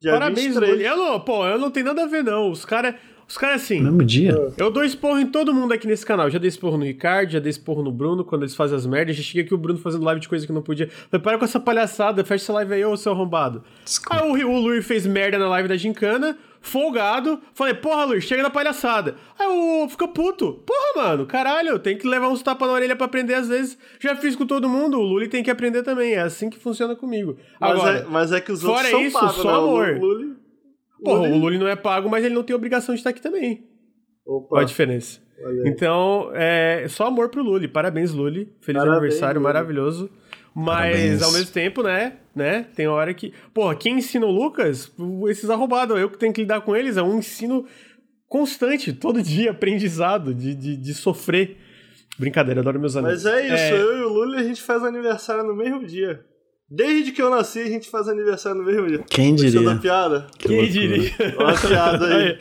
Dia 0.00 0.12
Parabéns, 0.12 0.46
23. 0.54 0.72
Luli. 0.72 0.84
Eu 0.86 0.96
não, 0.96 1.20
pô, 1.20 1.46
eu 1.46 1.58
não 1.58 1.70
tenho 1.70 1.86
nada 1.86 2.04
a 2.04 2.06
ver, 2.06 2.24
não. 2.24 2.50
Os 2.50 2.64
caras. 2.64 2.94
Os 3.30 3.38
caras 3.38 3.62
assim. 3.62 3.80
Mesmo 3.80 4.02
dia? 4.04 4.52
Eu 4.58 4.72
dou 4.72 4.82
esporro 4.82 5.20
em 5.20 5.26
todo 5.26 5.54
mundo 5.54 5.72
aqui 5.72 5.86
nesse 5.86 6.04
canal. 6.04 6.28
Já 6.28 6.36
dei 6.36 6.48
esporro 6.48 6.76
no 6.76 6.84
Ricardo, 6.84 7.30
já 7.30 7.38
dei 7.38 7.50
esporro 7.50 7.80
no 7.80 7.92
Bruno, 7.92 8.24
quando 8.24 8.42
eles 8.42 8.56
fazem 8.56 8.76
as 8.76 8.84
merdas. 8.84 9.14
Já 9.14 9.22
cheguei 9.22 9.44
aqui 9.44 9.54
o 9.54 9.56
Bruno 9.56 9.78
fazendo 9.78 10.02
live 10.04 10.20
de 10.20 10.28
coisa 10.28 10.44
que 10.44 10.52
não 10.52 10.62
podia. 10.62 10.88
Falei, 11.08 11.22
para 11.22 11.38
com 11.38 11.44
essa 11.44 11.60
palhaçada, 11.60 12.24
fecha 12.24 12.42
essa 12.42 12.52
live 12.54 12.74
aí, 12.74 12.84
ô 12.84 12.96
seu 12.96 13.12
arrombado. 13.12 13.62
Desculpa. 13.84 14.24
Aí 14.24 14.44
o, 14.44 14.50
o 14.50 14.58
Luiz 14.60 14.84
fez 14.84 15.06
merda 15.06 15.38
na 15.38 15.48
live 15.48 15.68
da 15.68 15.76
Gincana, 15.76 16.36
folgado. 16.60 17.40
Falei, 17.54 17.74
porra, 17.74 18.04
Luiz, 18.04 18.24
chega 18.24 18.42
da 18.42 18.50
palhaçada. 18.50 19.14
Aí 19.38 19.46
o 19.46 19.88
fica 19.88 20.08
puto. 20.08 20.54
Porra, 20.66 21.06
mano, 21.10 21.24
caralho, 21.24 21.78
tem 21.78 21.96
que 21.96 22.08
levar 22.08 22.30
uns 22.30 22.42
tapas 22.42 22.66
na 22.66 22.74
orelha 22.74 22.96
pra 22.96 23.06
aprender 23.06 23.34
às 23.34 23.46
vezes. 23.46 23.78
Já 24.00 24.16
fiz 24.16 24.34
com 24.34 24.44
todo 24.44 24.68
mundo, 24.68 24.98
o 24.98 25.02
Luli 25.02 25.28
tem 25.28 25.44
que 25.44 25.50
aprender 25.52 25.84
também. 25.84 26.14
É 26.14 26.20
assim 26.22 26.50
que 26.50 26.58
funciona 26.58 26.96
comigo. 26.96 27.36
Mas, 27.60 27.70
Agora, 27.70 27.98
é, 27.98 28.04
mas 28.10 28.32
é 28.32 28.40
que 28.40 28.50
os 28.50 28.60
fora 28.60 28.72
outros 28.74 28.90
são 28.90 29.02
isso, 29.02 29.20
pagos, 29.20 29.34
só 29.36 29.44
né? 29.44 29.52
O 29.52 29.60
amor. 29.60 29.98
Luli- 30.00 30.40
porra, 31.04 31.20
Luli- 31.20 31.32
o 31.32 31.38
Luli 31.38 31.58
não 31.58 31.68
é 31.68 31.76
pago, 31.76 32.08
mas 32.08 32.24
ele 32.24 32.34
não 32.34 32.42
tem 32.42 32.54
obrigação 32.54 32.94
de 32.94 33.00
estar 33.00 33.10
aqui 33.10 33.20
também. 33.22 33.64
Opa, 34.26 34.48
Qual 34.48 34.60
a 34.60 34.64
diferença? 34.64 35.20
Então, 35.64 36.30
é 36.34 36.84
só 36.88 37.06
amor 37.06 37.30
pro 37.30 37.42
Luli. 37.42 37.66
Parabéns, 37.66 38.12
Luli. 38.12 38.52
Feliz 38.60 38.80
Parabéns, 38.82 38.98
aniversário, 39.02 39.40
Luli. 39.40 39.44
maravilhoso. 39.52 40.10
Mas, 40.54 40.94
Parabéns. 40.96 41.22
ao 41.22 41.32
mesmo 41.32 41.52
tempo, 41.52 41.82
né? 41.82 42.14
né? 42.34 42.66
Tem 42.76 42.86
hora 42.86 43.14
que. 43.14 43.32
Porra, 43.54 43.74
quem 43.74 43.96
ensina 43.98 44.26
o 44.26 44.30
Lucas? 44.30 44.92
Esses 45.28 45.48
arrombados, 45.48 45.98
eu 45.98 46.10
que 46.10 46.18
tenho 46.18 46.32
que 46.32 46.42
lidar 46.42 46.60
com 46.60 46.76
eles. 46.76 46.96
É 46.98 47.02
um 47.02 47.18
ensino 47.18 47.64
constante, 48.28 48.92
todo 48.92 49.22
dia, 49.22 49.50
aprendizado, 49.52 50.34
de, 50.34 50.54
de, 50.54 50.76
de 50.76 50.94
sofrer. 50.94 51.56
Brincadeira, 52.18 52.60
adoro 52.60 52.78
meus 52.78 52.94
amigos. 52.96 53.24
Mas 53.24 53.32
é 53.34 53.46
isso, 53.46 53.74
eu 53.74 53.96
e 53.98 54.02
o 54.02 54.08
Luli 54.08 54.36
a 54.36 54.42
gente 54.42 54.60
faz 54.60 54.82
aniversário 54.84 55.42
no 55.44 55.54
mesmo 55.56 55.86
dia. 55.86 56.22
Desde 56.70 57.10
que 57.12 57.20
eu 57.20 57.30
nasci, 57.30 57.58
a 57.60 57.66
gente 57.66 57.90
faz 57.90 58.06
aniversário 58.08 58.60
no 58.60 58.66
mesmo 58.66 58.86
dia. 58.86 59.04
Quem 59.10 59.32
Gostou 59.32 59.50
diria? 59.50 59.74
da 59.74 59.80
piada? 59.80 60.26
Que 60.38 60.48
Quem 60.48 60.56
loucura. 60.58 60.72
diria? 60.80 61.12
Olha 61.38 61.54
a 61.56 61.60
piada 61.60 62.06
aí. 62.16 62.38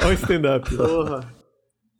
Olha 0.00 0.08
o 0.08 0.12
stand-up. 0.12 0.76
Porra. 0.76 1.20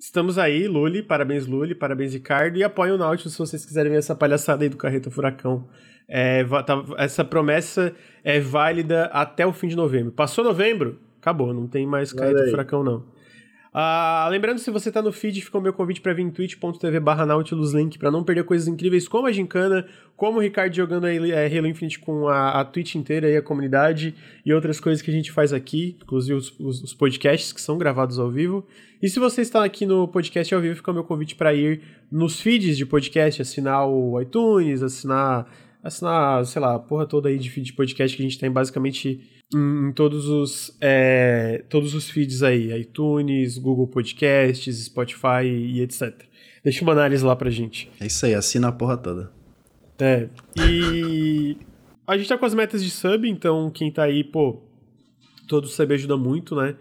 Estamos 0.00 0.36
aí, 0.38 0.66
Luli, 0.66 1.02
parabéns 1.02 1.46
Luli, 1.46 1.74
parabéns 1.76 2.12
Ricardo, 2.12 2.56
e 2.58 2.64
apoiem 2.64 2.92
o 2.94 2.98
Nautilus 2.98 3.32
se 3.34 3.38
vocês 3.38 3.64
quiserem 3.64 3.90
ver 3.92 3.98
essa 3.98 4.14
palhaçada 4.16 4.64
aí 4.64 4.68
do 4.68 4.76
Carreta 4.76 5.10
Furacão. 5.10 5.68
É, 6.08 6.44
tá- 6.66 6.84
essa 6.98 7.24
promessa 7.24 7.94
é 8.24 8.40
válida 8.40 9.04
até 9.06 9.46
o 9.46 9.52
fim 9.52 9.68
de 9.68 9.76
novembro. 9.76 10.12
Passou 10.12 10.44
novembro? 10.44 10.98
Acabou, 11.20 11.54
não 11.54 11.68
tem 11.68 11.86
mais 11.86 12.12
Carreta. 12.12 12.50
Furacão 12.50 12.82
não. 12.82 13.04
Ah, 13.74 14.28
lembrando, 14.30 14.58
se 14.58 14.70
você 14.70 14.92
tá 14.92 15.00
no 15.00 15.10
feed, 15.10 15.40
fica 15.40 15.56
o 15.56 15.60
meu 15.60 15.72
convite 15.72 16.02
para 16.02 16.12
vir 16.12 16.20
em 16.22 16.30
twitch.tv 16.30 17.00
barra 17.00 17.24
Nautilus 17.24 17.72
Link 17.72 17.98
para 17.98 18.10
não 18.10 18.22
perder 18.22 18.44
coisas 18.44 18.68
incríveis 18.68 19.08
como 19.08 19.26
a 19.26 19.32
Gincana, 19.32 19.86
como 20.14 20.36
o 20.36 20.42
Ricardo 20.42 20.74
jogando 20.76 21.06
aí, 21.06 21.30
é, 21.32 21.46
Halo 21.46 21.66
Infinite 21.66 21.98
com 21.98 22.28
a, 22.28 22.60
a 22.60 22.64
Twitch 22.66 22.96
inteira 22.96 23.30
e 23.30 23.36
a 23.36 23.40
comunidade 23.40 24.14
e 24.44 24.52
outras 24.52 24.78
coisas 24.78 25.00
que 25.00 25.10
a 25.10 25.14
gente 25.14 25.32
faz 25.32 25.54
aqui, 25.54 25.96
inclusive 26.02 26.34
os, 26.34 26.54
os- 26.60 26.82
os 26.82 26.92
podcasts 26.92 27.50
que 27.50 27.62
são 27.62 27.78
gravados 27.78 28.18
ao 28.18 28.30
vivo. 28.30 28.62
E 29.02 29.08
se 29.08 29.18
você 29.18 29.40
está 29.40 29.64
aqui 29.64 29.86
no 29.86 30.06
podcast 30.06 30.54
ao 30.54 30.60
vivo, 30.60 30.76
fica 30.76 30.90
o 30.90 30.94
meu 30.94 31.04
convite 31.04 31.34
para 31.34 31.54
ir 31.54 31.80
nos 32.10 32.42
feeds 32.42 32.76
de 32.76 32.84
podcast, 32.84 33.40
assinar 33.40 33.88
o 33.88 34.20
iTunes, 34.20 34.82
assinar, 34.82 35.50
assinar, 35.82 36.44
sei 36.44 36.60
lá, 36.60 36.74
a 36.74 36.78
porra 36.78 37.06
toda 37.06 37.30
aí 37.30 37.38
de 37.38 37.48
feed 37.48 37.64
de 37.68 37.72
podcast 37.72 38.14
que 38.14 38.22
a 38.22 38.26
gente 38.26 38.38
tem 38.38 38.50
basicamente 38.50 39.18
em, 39.54 39.88
em 39.88 39.92
todos 39.92 40.28
os 40.28 40.76
é, 40.80 41.64
todos 41.68 41.94
os 41.94 42.10
feeds 42.10 42.42
aí, 42.42 42.72
iTunes, 42.80 43.58
Google 43.58 43.86
Podcasts, 43.86 44.84
Spotify 44.84 45.44
e 45.44 45.80
etc. 45.80 46.24
Deixa 46.64 46.82
uma 46.82 46.92
análise 46.92 47.24
lá 47.24 47.34
pra 47.34 47.50
gente. 47.50 47.90
É 48.00 48.06
isso 48.06 48.24
aí, 48.24 48.34
assina 48.34 48.68
a 48.68 48.72
porra 48.72 48.96
toda. 48.96 49.32
É. 49.98 50.28
E 50.56 51.56
a 52.06 52.16
gente 52.16 52.28
tá 52.28 52.38
com 52.38 52.46
as 52.46 52.54
metas 52.54 52.82
de 52.82 52.90
sub, 52.90 53.28
então 53.28 53.70
quem 53.70 53.90
tá 53.90 54.04
aí, 54.04 54.22
pô, 54.24 54.62
todo 55.48 55.66
sub 55.66 55.92
ajuda 55.92 56.16
muito, 56.16 56.54
né? 56.54 56.76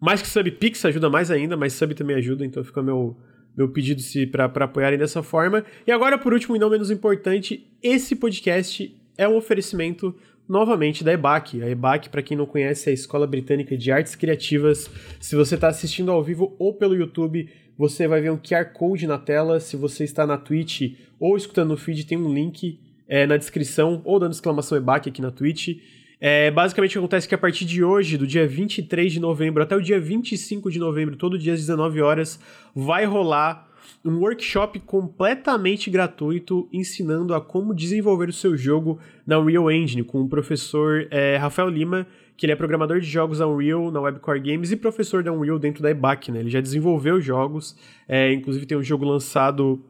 Mais 0.00 0.22
que 0.22 0.28
sub 0.28 0.50
Pix 0.52 0.84
ajuda 0.84 1.10
mais 1.10 1.30
ainda, 1.30 1.56
mas 1.56 1.72
sub 1.72 1.94
também 1.94 2.16
ajuda, 2.16 2.44
então 2.44 2.64
fica 2.64 2.82
meu, 2.82 3.16
meu 3.56 3.68
pedido 3.68 4.00
se 4.00 4.26
pra 4.26 4.44
apoiarem 4.44 4.98
dessa 4.98 5.22
forma. 5.22 5.64
E 5.86 5.92
agora, 5.92 6.16
por 6.16 6.32
último 6.32 6.56
e 6.56 6.58
não 6.58 6.70
menos 6.70 6.90
importante, 6.90 7.66
esse 7.82 8.16
podcast 8.16 8.96
é 9.16 9.28
um 9.28 9.36
oferecimento 9.36 10.14
novamente 10.48 11.04
da 11.04 11.12
EBAC. 11.12 11.62
A 11.62 11.68
EBAC, 11.68 12.08
para 12.08 12.22
quem 12.22 12.36
não 12.36 12.46
conhece, 12.46 12.88
é 12.88 12.90
a 12.90 12.94
Escola 12.94 13.26
Britânica 13.26 13.76
de 13.76 13.92
Artes 13.92 14.14
Criativas. 14.14 14.90
Se 15.20 15.36
você 15.36 15.56
está 15.56 15.68
assistindo 15.68 16.10
ao 16.10 16.24
vivo 16.24 16.56
ou 16.58 16.72
pelo 16.72 16.96
YouTube, 16.96 17.48
você 17.76 18.08
vai 18.08 18.20
ver 18.20 18.32
um 18.32 18.38
QR 18.38 18.72
Code 18.72 19.06
na 19.06 19.18
tela. 19.18 19.60
Se 19.60 19.76
você 19.76 20.04
está 20.04 20.26
na 20.26 20.38
Twitch 20.38 20.94
ou 21.20 21.36
escutando 21.36 21.70
no 21.70 21.76
feed, 21.76 22.06
tem 22.06 22.16
um 22.16 22.32
link 22.32 22.80
é, 23.06 23.26
na 23.26 23.36
descrição 23.36 24.00
ou 24.04 24.18
dando 24.18 24.32
exclamação 24.32 24.78
EBAC 24.78 25.10
aqui 25.10 25.20
na 25.20 25.30
Twitch. 25.30 25.78
É, 26.20 26.50
basicamente 26.50 26.98
acontece 26.98 27.28
que 27.28 27.34
a 27.34 27.38
partir 27.38 27.64
de 27.64 27.84
hoje, 27.84 28.16
do 28.16 28.26
dia 28.26 28.46
23 28.46 29.12
de 29.12 29.20
novembro 29.20 29.62
até 29.62 29.76
o 29.76 29.80
dia 29.80 30.00
25 30.00 30.70
de 30.70 30.78
novembro, 30.78 31.14
todo 31.16 31.38
dia 31.38 31.52
às 31.52 31.60
19 31.60 32.00
horas, 32.00 32.40
vai 32.74 33.04
rolar 33.04 33.67
um 34.04 34.18
workshop 34.18 34.78
completamente 34.80 35.90
gratuito 35.90 36.68
ensinando 36.72 37.34
a 37.34 37.40
como 37.40 37.74
desenvolver 37.74 38.28
o 38.28 38.32
seu 38.32 38.56
jogo 38.56 38.98
na 39.26 39.38
Unreal 39.38 39.70
Engine, 39.70 40.04
com 40.04 40.20
o 40.20 40.28
professor 40.28 41.06
é, 41.10 41.36
Rafael 41.36 41.68
Lima, 41.68 42.06
que 42.36 42.46
ele 42.46 42.52
é 42.52 42.56
programador 42.56 43.00
de 43.00 43.06
jogos 43.06 43.38
da 43.38 43.48
Unreal 43.48 43.90
na 43.90 44.00
Webcore 44.00 44.40
Games 44.40 44.70
e 44.70 44.76
professor 44.76 45.22
da 45.22 45.32
Unreal 45.32 45.58
dentro 45.58 45.82
da 45.82 45.90
EBAC, 45.90 46.30
né? 46.30 46.40
Ele 46.40 46.50
já 46.50 46.60
desenvolveu 46.60 47.20
jogos, 47.20 47.76
é, 48.08 48.32
inclusive 48.32 48.64
tem 48.64 48.78
um 48.78 48.82
jogo 48.82 49.04
lançado 49.04 49.84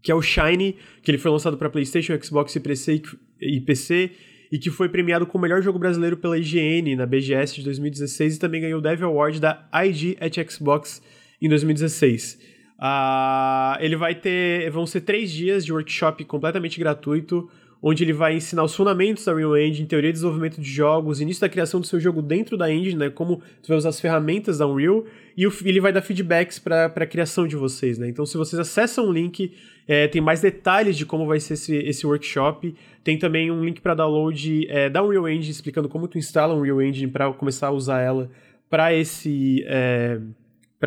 que 0.00 0.12
é 0.12 0.14
o 0.14 0.20
Shine, 0.20 0.76
que 1.02 1.10
ele 1.10 1.18
foi 1.18 1.30
lançado 1.30 1.56
para 1.56 1.70
PlayStation, 1.70 2.12
Xbox 2.22 2.54
e 2.54 2.60
PC, 2.60 3.02
e 3.40 3.60
PC 3.60 4.10
e 4.52 4.58
que 4.58 4.70
foi 4.70 4.88
premiado 4.88 5.26
como 5.26 5.42
melhor 5.42 5.62
jogo 5.62 5.78
brasileiro 5.78 6.16
pela 6.16 6.38
IGN 6.38 6.94
na 6.94 7.06
BGS 7.06 7.56
de 7.56 7.64
2016 7.64 8.36
e 8.36 8.38
também 8.38 8.60
ganhou 8.60 8.78
o 8.78 8.82
Dev 8.82 9.02
Award 9.02 9.40
da 9.40 9.68
IG 9.72 10.16
at 10.20 10.36
Xbox 10.48 11.02
em 11.42 11.48
2016. 11.48 12.53
Uh, 12.78 13.78
ele 13.80 13.96
vai 13.96 14.14
ter. 14.14 14.70
Vão 14.70 14.86
ser 14.86 15.02
três 15.02 15.30
dias 15.30 15.64
de 15.64 15.72
workshop 15.72 16.24
completamente 16.24 16.78
gratuito, 16.78 17.48
onde 17.80 18.02
ele 18.02 18.12
vai 18.12 18.34
ensinar 18.34 18.64
os 18.64 18.74
fundamentos 18.74 19.24
da 19.24 19.32
Unreal 19.32 19.56
Engine, 19.56 19.86
teoria 19.86 20.10
de 20.10 20.14
desenvolvimento 20.14 20.60
de 20.60 20.68
jogos, 20.68 21.20
início 21.20 21.40
da 21.40 21.48
criação 21.48 21.80
do 21.80 21.86
seu 21.86 22.00
jogo 22.00 22.20
dentro 22.20 22.56
da 22.56 22.72
engine, 22.72 22.96
né? 22.96 23.10
Como 23.10 23.42
você 23.60 23.68
vai 23.68 23.76
usar 23.76 23.90
as 23.90 24.00
ferramentas 24.00 24.58
da 24.58 24.66
Unreal, 24.66 25.04
e 25.36 25.46
o, 25.46 25.52
ele 25.64 25.80
vai 25.80 25.92
dar 25.92 26.02
feedbacks 26.02 26.58
para 26.58 26.86
a 26.86 27.06
criação 27.06 27.46
de 27.46 27.56
vocês, 27.56 27.98
né? 27.98 28.08
Então, 28.08 28.26
se 28.26 28.36
vocês 28.36 28.58
acessam 28.58 29.06
o 29.08 29.12
link, 29.12 29.52
é, 29.86 30.08
tem 30.08 30.20
mais 30.20 30.40
detalhes 30.40 30.96
de 30.96 31.04
como 31.04 31.26
vai 31.26 31.38
ser 31.38 31.54
esse, 31.54 31.76
esse 31.76 32.06
workshop. 32.06 32.74
Tem 33.04 33.18
também 33.18 33.50
um 33.50 33.62
link 33.62 33.80
para 33.80 33.94
download 33.94 34.66
é, 34.68 34.88
da 34.88 35.02
Unreal 35.02 35.28
Engine, 35.28 35.50
explicando 35.50 35.88
como 35.88 36.08
tu 36.08 36.16
instala 36.16 36.54
a 36.54 36.56
Unreal 36.56 36.80
Engine 36.80 37.10
para 37.10 37.30
começar 37.34 37.68
a 37.68 37.72
usar 37.72 38.00
ela 38.00 38.30
para 38.70 38.94
esse, 38.94 39.62
é, 39.66 40.18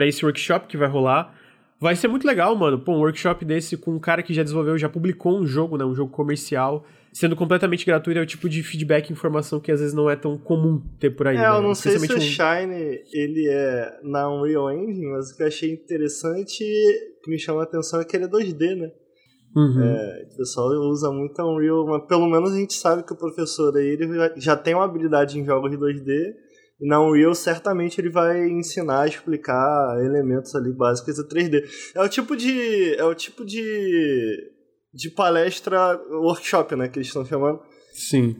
esse 0.01 0.25
workshop 0.25 0.67
que 0.67 0.75
vai 0.75 0.89
rolar. 0.89 1.36
Vai 1.79 1.95
ser 1.95 2.07
muito 2.07 2.25
legal, 2.25 2.55
mano. 2.55 2.79
Pô, 2.79 2.93
um 2.93 2.99
workshop 2.99 3.45
desse 3.45 3.77
com 3.77 3.91
um 3.91 3.99
cara 3.99 4.23
que 4.23 4.33
já 4.33 4.41
desenvolveu, 4.41 4.77
já 4.77 4.89
publicou 4.89 5.39
um 5.39 5.45
jogo, 5.45 5.77
né? 5.77 5.85
Um 5.85 5.93
jogo 5.93 6.11
comercial. 6.11 6.83
Sendo 7.13 7.35
completamente 7.35 7.85
gratuito, 7.85 8.19
é 8.19 8.21
o 8.21 8.25
tipo 8.25 8.49
de 8.49 8.61
feedback 8.63 9.09
e 9.09 9.13
informação 9.13 9.59
que 9.59 9.71
às 9.71 9.79
vezes 9.79 9.93
não 9.93 10.09
é 10.09 10.15
tão 10.15 10.37
comum 10.37 10.81
ter 10.99 11.11
por 11.11 11.27
aí. 11.27 11.37
É, 11.37 11.39
né? 11.39 11.47
eu 11.47 11.61
não 11.61 11.73
sei 11.73 11.97
se 11.97 12.11
o 12.11 12.17
um... 12.17 12.19
Shine 12.19 13.01
ele 13.13 13.47
é 13.49 13.99
na 14.03 14.29
Unreal 14.29 14.71
Engine, 14.71 15.07
mas 15.07 15.31
o 15.31 15.37
que 15.37 15.43
eu 15.43 15.47
achei 15.47 15.71
interessante, 15.71 16.63
que 17.23 17.29
me 17.29 17.39
chama 17.39 17.61
a 17.61 17.63
atenção, 17.63 18.01
é 18.01 18.05
que 18.05 18.15
ele 18.15 18.25
é 18.25 18.27
2D, 18.27 18.75
né? 18.75 18.91
Uhum. 19.55 19.81
É, 19.81 20.27
o 20.31 20.37
pessoal 20.37 20.67
usa 20.89 21.11
muito 21.11 21.39
a 21.39 21.45
Unreal, 21.45 21.85
mas 21.87 22.05
pelo 22.07 22.27
menos 22.27 22.53
a 22.53 22.57
gente 22.57 22.73
sabe 22.73 23.03
que 23.03 23.13
o 23.13 23.17
professor 23.17 23.75
aí 23.75 23.87
ele 23.87 24.07
já 24.35 24.55
tem 24.55 24.75
uma 24.75 24.85
habilidade 24.85 25.39
em 25.39 25.45
jogos 25.45 25.71
de 25.71 25.77
2D 25.77 26.33
e 26.79 26.87
na 26.87 27.01
Unreal, 27.01 27.33
certamente, 27.33 27.99
ele 27.99 28.09
vai 28.09 28.47
ensinar, 28.47 29.07
explicar 29.07 29.97
elementos 29.99 30.53
ali 30.53 30.71
básicos 30.71 31.15
de 31.15 31.23
3D. 31.23 31.63
É 31.95 32.01
o 32.01 32.07
tipo 32.07 32.35
de. 32.35 32.93
É 32.95 33.03
o 33.03 33.15
tipo 33.15 33.43
de. 33.43 34.51
de 34.93 35.09
palestra 35.09 35.99
workshop, 36.11 36.75
né? 36.75 36.87
Que 36.87 36.99
eles 36.99 37.07
estão 37.07 37.25
chamando. 37.25 37.61
Sim. 37.91 38.35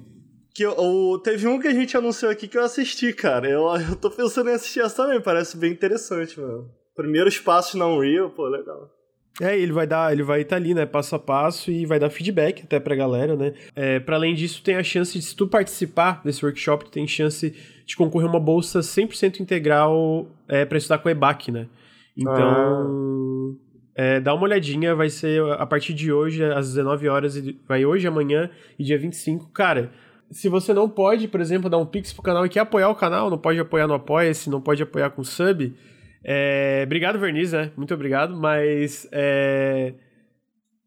Que 0.54 0.66
o, 0.66 1.20
teve 1.20 1.48
um 1.48 1.60
que 1.60 1.68
a 1.68 1.74
gente 1.74 1.98
anunciou 1.98 2.32
aqui 2.32 2.48
que 2.48 2.58
eu 2.58 2.64
assisti, 2.64 3.12
cara. 3.12 3.50
Eu, 3.50 3.64
eu 3.90 3.96
tô 3.96 4.10
pensando 4.12 4.50
em 4.50 4.54
assistir 4.54 4.82
essa 4.82 5.04
também, 5.04 5.22
parece 5.22 5.58
bem 5.58 5.72
interessante, 5.72 6.40
mano. 6.40 6.70
Primeiros 6.96 7.40
passos 7.40 7.76
na 7.76 7.88
Unreal, 7.88 8.30
pô, 8.30 8.48
legal. 8.48 8.92
É, 9.40 9.58
ele 9.58 9.72
vai 9.72 9.86
dar, 9.86 10.12
ele 10.12 10.24
vai 10.24 10.42
estar 10.42 10.56
tá 10.56 10.62
ali, 10.62 10.74
né, 10.74 10.86
passo 10.86 11.16
a 11.16 11.20
passo 11.20 11.70
e 11.70 11.86
vai 11.86 12.00
dar 12.00 12.10
feedback 12.10 12.64
até 12.64 12.80
pra 12.80 12.96
galera, 12.96 13.36
né? 13.36 13.54
É, 13.76 14.00
para 14.00 14.16
além 14.16 14.34
disso, 14.34 14.64
tem 14.64 14.76
a 14.76 14.84
chance 14.84 15.14
de, 15.14 15.24
se 15.24 15.36
tu 15.36 15.48
participar 15.48 16.24
desse 16.24 16.44
workshop, 16.44 16.86
tu 16.86 16.92
tem 16.92 17.08
chance 17.08 17.54
de 17.88 17.96
concorrer 17.96 18.30
uma 18.30 18.40
bolsa 18.40 18.82
100% 18.82 19.40
integral 19.40 20.28
é, 20.48 20.66
para 20.66 20.78
estudar 20.78 21.00
com 21.00 21.08
a 21.08 21.12
EBAC, 21.12 21.52
né? 21.52 21.68
Então, 22.16 23.56
ah. 23.56 23.56
é, 23.96 24.20
dá 24.20 24.34
uma 24.34 24.44
olhadinha, 24.44 24.94
vai 24.94 25.10
ser 25.10 25.42
a 25.54 25.66
partir 25.66 25.94
de 25.94 26.12
hoje, 26.12 26.44
às 26.44 26.68
19 26.68 27.08
horas, 27.08 27.42
vai 27.68 27.86
hoje, 27.86 28.06
amanhã 28.06 28.50
e 28.78 28.84
dia 28.84 29.00
25. 29.00 29.50
Cara, 29.52 29.92
se 30.30 30.50
você 30.50 30.74
não 30.74 30.88
pode, 30.88 31.28
por 31.28 31.42
exemplo, 31.42 31.70
dar 31.70 31.78
um 31.78 31.86
pix 31.86 32.14
pro 32.14 32.22
canal 32.22 32.46
e 32.46 32.50
quer 32.50 32.60
apoiar 32.60 32.90
o 32.90 32.96
canal, 32.96 33.30
não 33.30 33.38
pode 33.38 33.60
apoiar 33.60 33.88
no 33.88 33.94
Apoia-se, 33.94 34.50
não 34.50 34.62
pode 34.62 34.84
apoiar 34.84 35.10
com 35.10 35.24
sub 35.24 35.74
é, 36.30 36.82
obrigado, 36.86 37.18
Verniz, 37.18 37.54
né? 37.54 37.72
Muito 37.78 37.94
obrigado, 37.94 38.36
mas 38.36 39.08
é, 39.14 39.94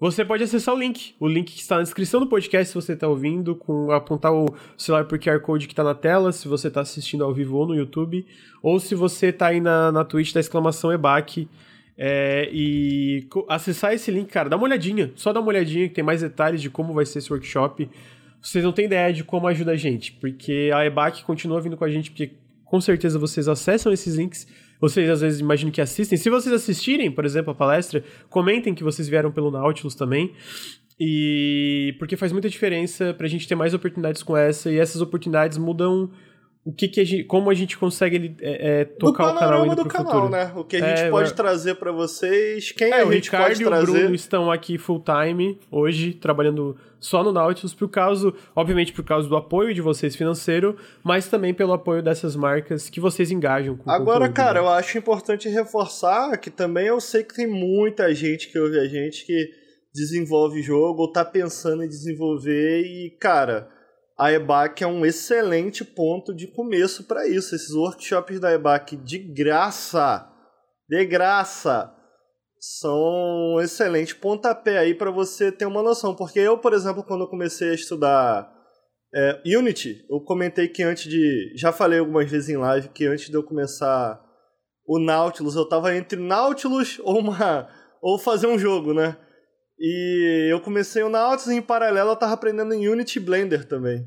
você 0.00 0.24
pode 0.24 0.42
acessar 0.42 0.74
o 0.74 0.78
link. 0.78 1.14
O 1.20 1.28
link 1.28 1.52
que 1.52 1.60
está 1.60 1.76
na 1.76 1.82
descrição 1.82 2.20
do 2.20 2.26
podcast, 2.26 2.68
se 2.68 2.74
você 2.74 2.94
está 2.94 3.06
ouvindo, 3.06 3.54
com 3.54 3.92
apontar 3.92 4.32
o 4.32 4.46
celular 4.74 5.04
por 5.04 5.18
QR 5.18 5.38
Code 5.40 5.66
que 5.66 5.74
está 5.74 5.84
na 5.84 5.94
tela, 5.94 6.32
se 6.32 6.48
você 6.48 6.68
está 6.68 6.80
assistindo 6.80 7.22
ao 7.22 7.34
vivo 7.34 7.58
ou 7.58 7.66
no 7.66 7.74
YouTube, 7.74 8.26
ou 8.62 8.80
se 8.80 8.94
você 8.94 9.26
está 9.26 9.48
aí 9.48 9.60
na, 9.60 9.92
na 9.92 10.02
Twitch 10.02 10.32
da 10.32 10.40
exclamação 10.40 10.90
EBAC. 10.90 11.46
É, 12.02 12.48
e 12.50 13.28
acessar 13.46 13.92
esse 13.92 14.10
link, 14.10 14.28
cara, 14.28 14.48
dá 14.48 14.56
uma 14.56 14.64
olhadinha, 14.64 15.12
só 15.16 15.34
dá 15.34 15.40
uma 15.40 15.50
olhadinha 15.50 15.86
que 15.86 15.94
tem 15.94 16.02
mais 16.02 16.22
detalhes 16.22 16.62
de 16.62 16.70
como 16.70 16.94
vai 16.94 17.04
ser 17.04 17.18
esse 17.18 17.30
workshop. 17.30 17.86
Vocês 18.40 18.64
não 18.64 18.72
têm 18.72 18.86
ideia 18.86 19.12
de 19.12 19.22
como 19.22 19.46
ajuda 19.46 19.72
a 19.72 19.76
gente, 19.76 20.12
porque 20.12 20.70
a 20.74 20.86
EBAC 20.86 21.22
continua 21.24 21.60
vindo 21.60 21.76
com 21.76 21.84
a 21.84 21.90
gente, 21.90 22.10
porque 22.10 22.30
com 22.64 22.80
certeza 22.80 23.18
vocês 23.18 23.48
acessam 23.48 23.92
esses 23.92 24.14
links 24.14 24.46
vocês 24.80 25.08
às 25.10 25.20
vezes 25.20 25.40
imagino 25.40 25.70
que 25.70 25.80
assistem. 25.80 26.16
Se 26.16 26.30
vocês 26.30 26.54
assistirem, 26.54 27.10
por 27.10 27.24
exemplo, 27.24 27.52
a 27.52 27.54
palestra, 27.54 28.02
comentem 28.28 28.74
que 28.74 28.82
vocês 28.82 29.08
vieram 29.08 29.30
pelo 29.30 29.50
Nautilus 29.50 29.94
também. 29.94 30.32
E 30.98 31.94
porque 31.98 32.16
faz 32.16 32.30
muita 32.30 32.48
diferença 32.48 33.14
pra 33.14 33.26
gente 33.26 33.48
ter 33.48 33.54
mais 33.54 33.72
oportunidades 33.72 34.22
com 34.22 34.36
essa, 34.36 34.70
e 34.70 34.78
essas 34.78 35.00
oportunidades 35.00 35.56
mudam 35.56 36.10
o 36.62 36.72
que, 36.72 36.88
que 36.88 37.00
a 37.00 37.04
gente, 37.04 37.24
como 37.24 37.50
a 37.50 37.54
gente 37.54 37.78
consegue 37.78 38.36
é, 38.40 38.80
é, 38.80 38.84
tocar 38.84 39.34
o 39.34 39.38
canal 39.38 39.64
indo 39.64 39.76
do 39.76 39.82
pro 39.82 39.90
canal, 39.90 40.12
futuro. 40.12 40.30
né? 40.30 40.52
O 40.54 40.62
que 40.62 40.76
a 40.76 40.80
gente 40.80 41.00
é, 41.00 41.10
pode 41.10 41.30
é... 41.30 41.34
trazer 41.34 41.76
para 41.76 41.90
vocês, 41.90 42.70
quem 42.72 42.92
é, 42.92 42.96
a 42.96 43.04
gente 43.10 43.30
o 43.30 43.32
Ricardo 43.32 43.46
pode 43.46 43.64
trazer. 43.64 43.86
e 43.86 43.90
o 43.90 43.92
Bruno 43.94 44.14
estão 44.14 44.52
aqui 44.52 44.76
full 44.76 45.02
time 45.02 45.58
hoje 45.70 46.12
trabalhando 46.12 46.76
só 47.00 47.24
no 47.24 47.32
Nautilus 47.32 47.74
por 47.74 47.88
causa, 47.88 48.32
obviamente 48.54 48.92
por 48.92 49.02
causa 49.02 49.28
do 49.28 49.36
apoio 49.36 49.74
de 49.74 49.80
vocês 49.80 50.14
financeiro, 50.14 50.76
mas 51.02 51.28
também 51.28 51.54
pelo 51.54 51.72
apoio 51.72 52.02
dessas 52.02 52.36
marcas 52.36 52.90
que 52.90 53.00
vocês 53.00 53.30
engajam 53.30 53.76
com 53.76 53.90
Agora, 53.90 54.28
conteúdo, 54.28 54.36
cara, 54.36 54.60
né? 54.60 54.66
eu 54.66 54.70
acho 54.70 54.98
importante 54.98 55.48
reforçar 55.48 56.36
que 56.38 56.50
também 56.50 56.86
eu 56.86 57.00
sei 57.00 57.24
que 57.24 57.34
tem 57.34 57.46
muita 57.46 58.14
gente 58.14 58.52
que 58.52 58.58
ouve 58.58 58.78
a 58.78 58.86
gente 58.86 59.24
que 59.24 59.50
desenvolve 59.92 60.62
jogo 60.62 61.02
ou 61.02 61.12
tá 61.12 61.24
pensando 61.24 61.82
em 61.82 61.88
desenvolver 61.88 62.82
e, 62.82 63.16
cara, 63.18 63.68
a 64.18 64.30
EBAC 64.30 64.84
é 64.84 64.86
um 64.86 65.06
excelente 65.06 65.82
ponto 65.82 66.34
de 66.34 66.46
começo 66.46 67.04
para 67.04 67.26
isso. 67.26 67.54
Esses 67.54 67.74
workshops 67.74 68.38
da 68.38 68.52
EBAC 68.52 68.96
de 68.96 69.18
graça, 69.18 70.28
de 70.86 71.04
graça, 71.06 71.90
são 72.60 73.54
um 73.54 73.60
excelente 73.60 74.14
pontapé 74.14 74.76
aí 74.78 74.94
para 74.94 75.10
você 75.10 75.50
ter 75.50 75.64
uma 75.64 75.82
noção. 75.82 76.14
Porque 76.14 76.38
eu, 76.38 76.58
por 76.58 76.74
exemplo, 76.74 77.02
quando 77.02 77.22
eu 77.22 77.28
comecei 77.28 77.70
a 77.70 77.74
estudar 77.74 78.52
é, 79.14 79.40
Unity, 79.56 80.04
eu 80.10 80.20
comentei 80.20 80.68
que 80.68 80.82
antes 80.82 81.10
de. 81.10 81.54
Já 81.56 81.72
falei 81.72 81.98
algumas 81.98 82.30
vezes 82.30 82.50
em 82.50 82.58
live 82.58 82.90
que 82.90 83.06
antes 83.06 83.30
de 83.30 83.34
eu 83.34 83.42
começar 83.42 84.20
o 84.86 84.98
Nautilus, 84.98 85.56
eu 85.56 85.66
tava 85.66 85.96
entre 85.96 86.20
Nautilus 86.20 87.00
ou 87.02 87.18
uma. 87.18 87.68
ou 88.02 88.18
fazer 88.18 88.46
um 88.46 88.58
jogo, 88.58 88.92
né? 88.92 89.16
E 89.78 90.48
eu 90.52 90.60
comecei 90.60 91.02
o 91.02 91.08
Nautilus 91.08 91.46
e 91.46 91.54
em 91.54 91.62
paralelo 91.62 92.10
eu 92.10 92.16
tava 92.16 92.34
aprendendo 92.34 92.74
em 92.74 92.86
Unity 92.86 93.18
Blender 93.18 93.66
também. 93.66 94.06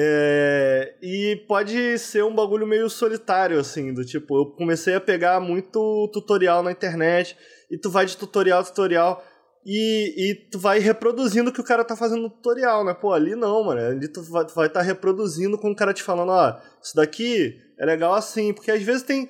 É, 0.00 0.94
e 1.02 1.44
pode 1.48 1.98
ser 1.98 2.22
um 2.22 2.32
bagulho 2.32 2.64
meio 2.64 2.88
solitário, 2.88 3.58
assim, 3.58 3.92
do 3.92 4.04
tipo, 4.04 4.36
eu 4.38 4.46
comecei 4.46 4.94
a 4.94 5.00
pegar 5.00 5.40
muito 5.40 6.08
tutorial 6.12 6.62
na 6.62 6.70
internet, 6.70 7.36
e 7.68 7.76
tu 7.76 7.90
vai 7.90 8.06
de 8.06 8.16
tutorial 8.16 8.60
a 8.60 8.64
tutorial, 8.64 9.24
e, 9.66 10.30
e 10.30 10.34
tu 10.52 10.58
vai 10.60 10.78
reproduzindo 10.78 11.50
o 11.50 11.52
que 11.52 11.60
o 11.60 11.64
cara 11.64 11.84
tá 11.84 11.96
fazendo 11.96 12.22
no 12.22 12.30
tutorial, 12.30 12.84
né? 12.84 12.94
Pô, 12.94 13.12
ali 13.12 13.34
não, 13.34 13.64
mano. 13.64 13.80
Ali 13.80 14.06
tu 14.06 14.22
vai 14.22 14.44
estar 14.44 14.68
tá 14.68 14.82
reproduzindo 14.82 15.58
com 15.58 15.72
o 15.72 15.76
cara 15.76 15.92
te 15.92 16.02
falando, 16.02 16.30
ó, 16.30 16.56
isso 16.80 16.94
daqui 16.94 17.56
é 17.76 17.84
legal 17.84 18.14
assim, 18.14 18.54
porque 18.54 18.70
às 18.70 18.82
vezes 18.82 19.02
tem 19.02 19.28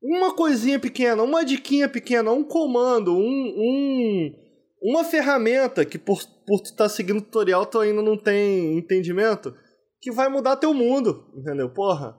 uma 0.00 0.36
coisinha 0.36 0.78
pequena, 0.78 1.22
uma 1.24 1.44
diquinha 1.44 1.88
pequena, 1.88 2.30
um 2.30 2.44
comando, 2.44 3.12
um, 3.16 3.18
um 3.18 4.32
uma 4.80 5.02
ferramenta 5.02 5.84
que 5.84 5.98
por, 5.98 6.22
por 6.46 6.60
tu 6.60 6.66
estar 6.66 6.84
tá 6.84 6.88
seguindo 6.88 7.18
o 7.18 7.22
tutorial 7.22 7.64
tu 7.64 7.80
ainda 7.80 8.02
não 8.02 8.18
tem 8.18 8.76
entendimento, 8.76 9.54
que 10.04 10.12
vai 10.12 10.28
mudar 10.28 10.56
teu 10.56 10.74
mundo, 10.74 11.24
entendeu? 11.34 11.70
Porra. 11.70 12.14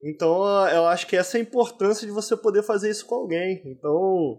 Então 0.00 0.40
eu 0.68 0.86
acho 0.86 1.04
que 1.08 1.16
essa 1.16 1.36
é 1.36 1.40
a 1.40 1.42
importância 1.42 2.06
de 2.06 2.12
você 2.12 2.36
poder 2.36 2.62
fazer 2.62 2.88
isso 2.88 3.04
com 3.04 3.16
alguém. 3.16 3.60
Então, 3.66 4.38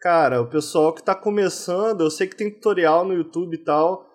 cara, 0.00 0.40
o 0.40 0.48
pessoal 0.48 0.94
que 0.94 1.00
está 1.00 1.12
começando, 1.12 2.02
eu 2.02 2.10
sei 2.10 2.28
que 2.28 2.36
tem 2.36 2.48
tutorial 2.48 3.04
no 3.04 3.14
YouTube 3.14 3.56
e 3.56 3.64
tal, 3.64 4.06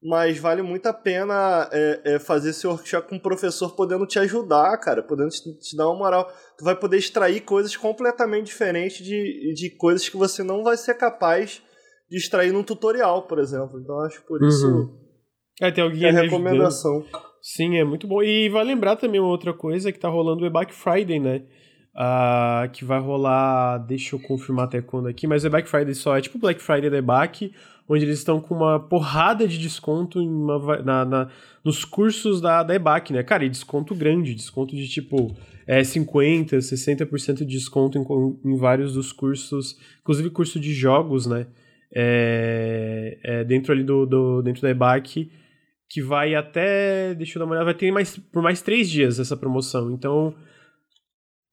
mas 0.00 0.38
vale 0.38 0.62
muito 0.62 0.86
a 0.86 0.92
pena 0.92 1.68
é, 1.72 2.14
é 2.14 2.18
fazer 2.20 2.50
esse 2.50 2.64
workshop 2.64 3.08
com 3.08 3.16
um 3.16 3.18
professor 3.18 3.74
podendo 3.74 4.06
te 4.06 4.20
ajudar, 4.20 4.78
cara, 4.78 5.02
podendo 5.02 5.30
te, 5.30 5.42
te, 5.58 5.76
dar 5.76 5.88
uma 5.88 5.98
moral. 5.98 6.32
Tu 6.56 6.64
vai 6.64 6.76
poder 6.76 6.98
extrair 6.98 7.40
coisas 7.40 7.76
completamente 7.76 8.46
diferentes 8.46 9.04
de, 9.04 9.52
de 9.52 9.76
coisas 9.76 10.08
que 10.08 10.16
você 10.16 10.44
não 10.44 10.62
vai 10.62 10.76
ser 10.76 10.94
capaz 10.94 11.60
de 12.08 12.18
extrair 12.18 12.52
num 12.52 12.62
tutorial, 12.62 13.26
por 13.26 13.40
exemplo. 13.40 13.80
Então 13.80 13.98
acho 14.02 14.22
por 14.22 14.40
isso 14.44 14.64
uhum. 14.64 14.96
é, 15.60 15.72
tem 15.72 15.82
alguém 15.82 16.08
a 16.08 16.12
recomendação. 16.12 17.04
Sim, 17.46 17.76
é 17.76 17.84
muito 17.84 18.06
bom. 18.06 18.22
E 18.22 18.48
vai 18.48 18.64
lembrar 18.64 18.96
também 18.96 19.20
uma 19.20 19.28
outra 19.28 19.52
coisa 19.52 19.92
que 19.92 19.98
tá 19.98 20.08
rolando 20.08 20.46
o 20.46 20.50
Black 20.50 20.74
Friday, 20.74 21.20
né? 21.20 21.42
Uh, 21.94 22.70
que 22.72 22.86
vai 22.86 22.98
rolar, 22.98 23.76
deixa 23.86 24.16
eu 24.16 24.18
confirmar 24.18 24.64
até 24.64 24.80
quando 24.80 25.08
aqui, 25.08 25.26
mas 25.26 25.44
o 25.44 25.50
Black 25.50 25.68
Friday 25.68 25.94
só 25.94 26.16
é 26.16 26.22
tipo 26.22 26.38
Black 26.38 26.60
Friday 26.62 26.88
da 26.88 26.96
EBAC, 26.96 27.52
onde 27.86 28.02
eles 28.02 28.20
estão 28.20 28.40
com 28.40 28.54
uma 28.54 28.80
porrada 28.80 29.46
de 29.46 29.58
desconto 29.58 30.20
uma, 30.20 30.78
na, 30.78 31.04
na, 31.04 31.28
nos 31.62 31.84
cursos 31.84 32.40
da, 32.40 32.62
da 32.62 32.74
EBAC, 32.74 33.12
né? 33.12 33.22
Cara, 33.22 33.44
e 33.44 33.50
desconto 33.50 33.94
grande, 33.94 34.34
desconto 34.34 34.74
de 34.74 34.88
tipo 34.88 35.36
é, 35.66 35.82
50%, 35.82 36.56
60% 36.56 37.34
de 37.40 37.44
desconto 37.44 37.98
em, 37.98 38.52
em, 38.52 38.56
vários 38.56 38.94
dos 38.94 39.12
cursos, 39.12 39.78
inclusive 40.00 40.30
curso 40.30 40.58
de 40.58 40.72
jogos, 40.72 41.26
né? 41.26 41.46
É, 41.94 43.18
é 43.22 43.44
dentro 43.44 43.70
ali 43.70 43.84
do, 43.84 44.06
do, 44.06 44.40
dentro 44.40 44.62
da 44.62 44.70
EBAC, 44.70 45.30
que 45.94 46.02
vai 46.02 46.34
até, 46.34 47.14
deixa 47.14 47.38
eu 47.38 47.38
dar 47.38 47.46
uma 47.46 47.52
olhada, 47.52 47.66
vai 47.66 47.74
ter 47.74 47.92
mais, 47.92 48.18
por 48.18 48.42
mais 48.42 48.60
três 48.60 48.90
dias 48.90 49.20
essa 49.20 49.36
promoção, 49.36 49.92
então 49.92 50.34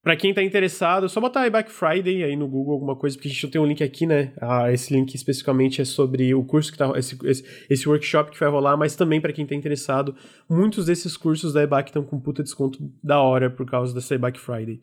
Pra 0.03 0.15
quem 0.15 0.33
tá 0.33 0.41
interessado, 0.41 1.05
é 1.05 1.09
só 1.09 1.21
botar 1.21 1.41
aí 1.41 1.51
Black 1.51 1.71
Friday 1.71 2.23
aí 2.23 2.35
no 2.35 2.47
Google, 2.47 2.73
alguma 2.73 2.95
coisa, 2.95 3.15
porque 3.15 3.27
a 3.27 3.31
gente 3.31 3.43
não 3.43 3.51
tem 3.51 3.61
um 3.61 3.67
link 3.67 3.83
aqui, 3.83 4.07
né? 4.07 4.33
Ah, 4.41 4.71
esse 4.71 4.91
link 4.91 5.13
especificamente 5.13 5.79
é 5.79 5.85
sobre 5.85 6.33
o 6.33 6.43
curso 6.43 6.71
que 6.71 6.77
tá. 6.79 6.91
Esse, 6.95 7.15
esse, 7.23 7.67
esse 7.69 7.87
workshop 7.87 8.31
que 8.31 8.39
vai 8.39 8.49
rolar, 8.49 8.75
mas 8.75 8.95
também 8.95 9.21
para 9.21 9.31
quem 9.31 9.45
tá 9.45 9.53
interessado, 9.53 10.15
muitos 10.49 10.87
desses 10.87 11.15
cursos 11.15 11.53
da 11.53 11.61
EBAC 11.61 11.89
estão 11.89 12.03
com 12.03 12.19
puta 12.19 12.41
desconto 12.41 12.79
da 13.03 13.21
hora 13.21 13.47
por 13.47 13.63
causa 13.69 13.93
dessa 13.93 14.17
Black 14.17 14.39
Friday. 14.39 14.81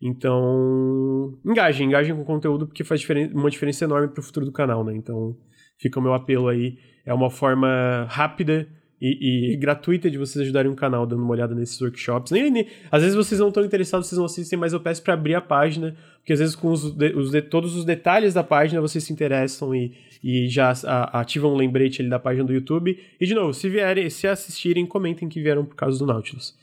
Então, 0.00 1.36
engajem, 1.44 1.88
engajem 1.88 2.14
com 2.14 2.22
o 2.22 2.24
conteúdo, 2.24 2.68
porque 2.68 2.84
faz 2.84 3.00
diferen 3.00 3.32
uma 3.34 3.50
diferença 3.50 3.84
enorme 3.84 4.06
pro 4.06 4.22
futuro 4.22 4.46
do 4.46 4.52
canal, 4.52 4.84
né? 4.84 4.94
Então, 4.94 5.36
fica 5.80 5.98
o 5.98 6.02
meu 6.02 6.14
apelo 6.14 6.46
aí. 6.46 6.78
É 7.04 7.12
uma 7.12 7.28
forma 7.28 8.06
rápida 8.08 8.68
e, 9.00 9.52
e, 9.52 9.56
gratuita 9.56 10.10
de 10.10 10.18
vocês 10.18 10.42
ajudarem 10.42 10.70
o 10.70 10.76
canal 10.76 11.06
dando 11.06 11.22
uma 11.22 11.32
olhada 11.32 11.54
nesses 11.54 11.80
workshops. 11.80 12.30
Nem, 12.30 12.50
nem, 12.50 12.66
às 12.90 13.02
vezes 13.02 13.16
vocês 13.16 13.40
não 13.40 13.48
estão 13.48 13.64
interessados, 13.64 14.06
vocês 14.06 14.18
não 14.18 14.26
assistem, 14.26 14.58
mas 14.58 14.74
eu 14.74 14.80
peço 14.80 15.02
para 15.02 15.14
abrir 15.14 15.34
a 15.34 15.40
página, 15.40 15.96
porque 16.18 16.34
às 16.34 16.38
vezes 16.38 16.54
com 16.54 16.68
os, 16.68 16.84
os 16.84 17.30
de, 17.30 17.40
todos 17.40 17.74
os 17.74 17.84
detalhes 17.84 18.34
da 18.34 18.44
página 18.44 18.80
vocês 18.80 19.02
se 19.02 19.12
interessam 19.12 19.74
e, 19.74 19.94
e 20.22 20.48
já 20.48 20.72
a, 20.84 21.20
ativam 21.20 21.54
um 21.54 21.56
lembrete 21.56 22.02
ali 22.02 22.10
da 22.10 22.18
página 22.18 22.44
do 22.44 22.52
YouTube. 22.52 22.98
E 23.18 23.26
de 23.26 23.34
novo, 23.34 23.54
se 23.54 23.70
vierem, 23.70 24.10
se 24.10 24.26
assistirem, 24.26 24.84
comentem 24.84 25.28
que 25.28 25.40
vieram 25.40 25.64
por 25.64 25.76
causa 25.76 25.98
do 25.98 26.04
Nautilus. 26.04 26.54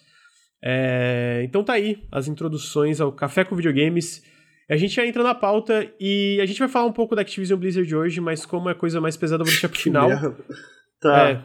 É, 0.63 1.41
então 1.43 1.63
tá 1.63 1.73
aí 1.73 2.03
as 2.11 2.27
introduções 2.27 3.01
ao 3.01 3.11
Café 3.11 3.43
com 3.43 3.55
Videogames. 3.55 4.23
A 4.69 4.75
gente 4.75 4.95
já 4.95 5.07
entra 5.07 5.23
na 5.23 5.33
pauta 5.33 5.89
e 5.99 6.39
a 6.39 6.45
gente 6.45 6.59
vai 6.59 6.67
falar 6.67 6.85
um 6.85 6.93
pouco 6.93 7.15
da 7.15 7.21
Activision 7.21 7.57
Blizzard 7.57 7.95
hoje, 7.95 8.21
mas 8.21 8.45
como 8.45 8.69
é 8.69 8.75
coisa 8.75 9.01
mais 9.01 9.17
pesada, 9.17 9.41
eu 9.41 9.45
vou 9.45 9.53
deixar 9.53 9.69
pro 9.69 9.79
final. 9.81 10.09
Tá. 10.99 11.29
É, 11.29 11.43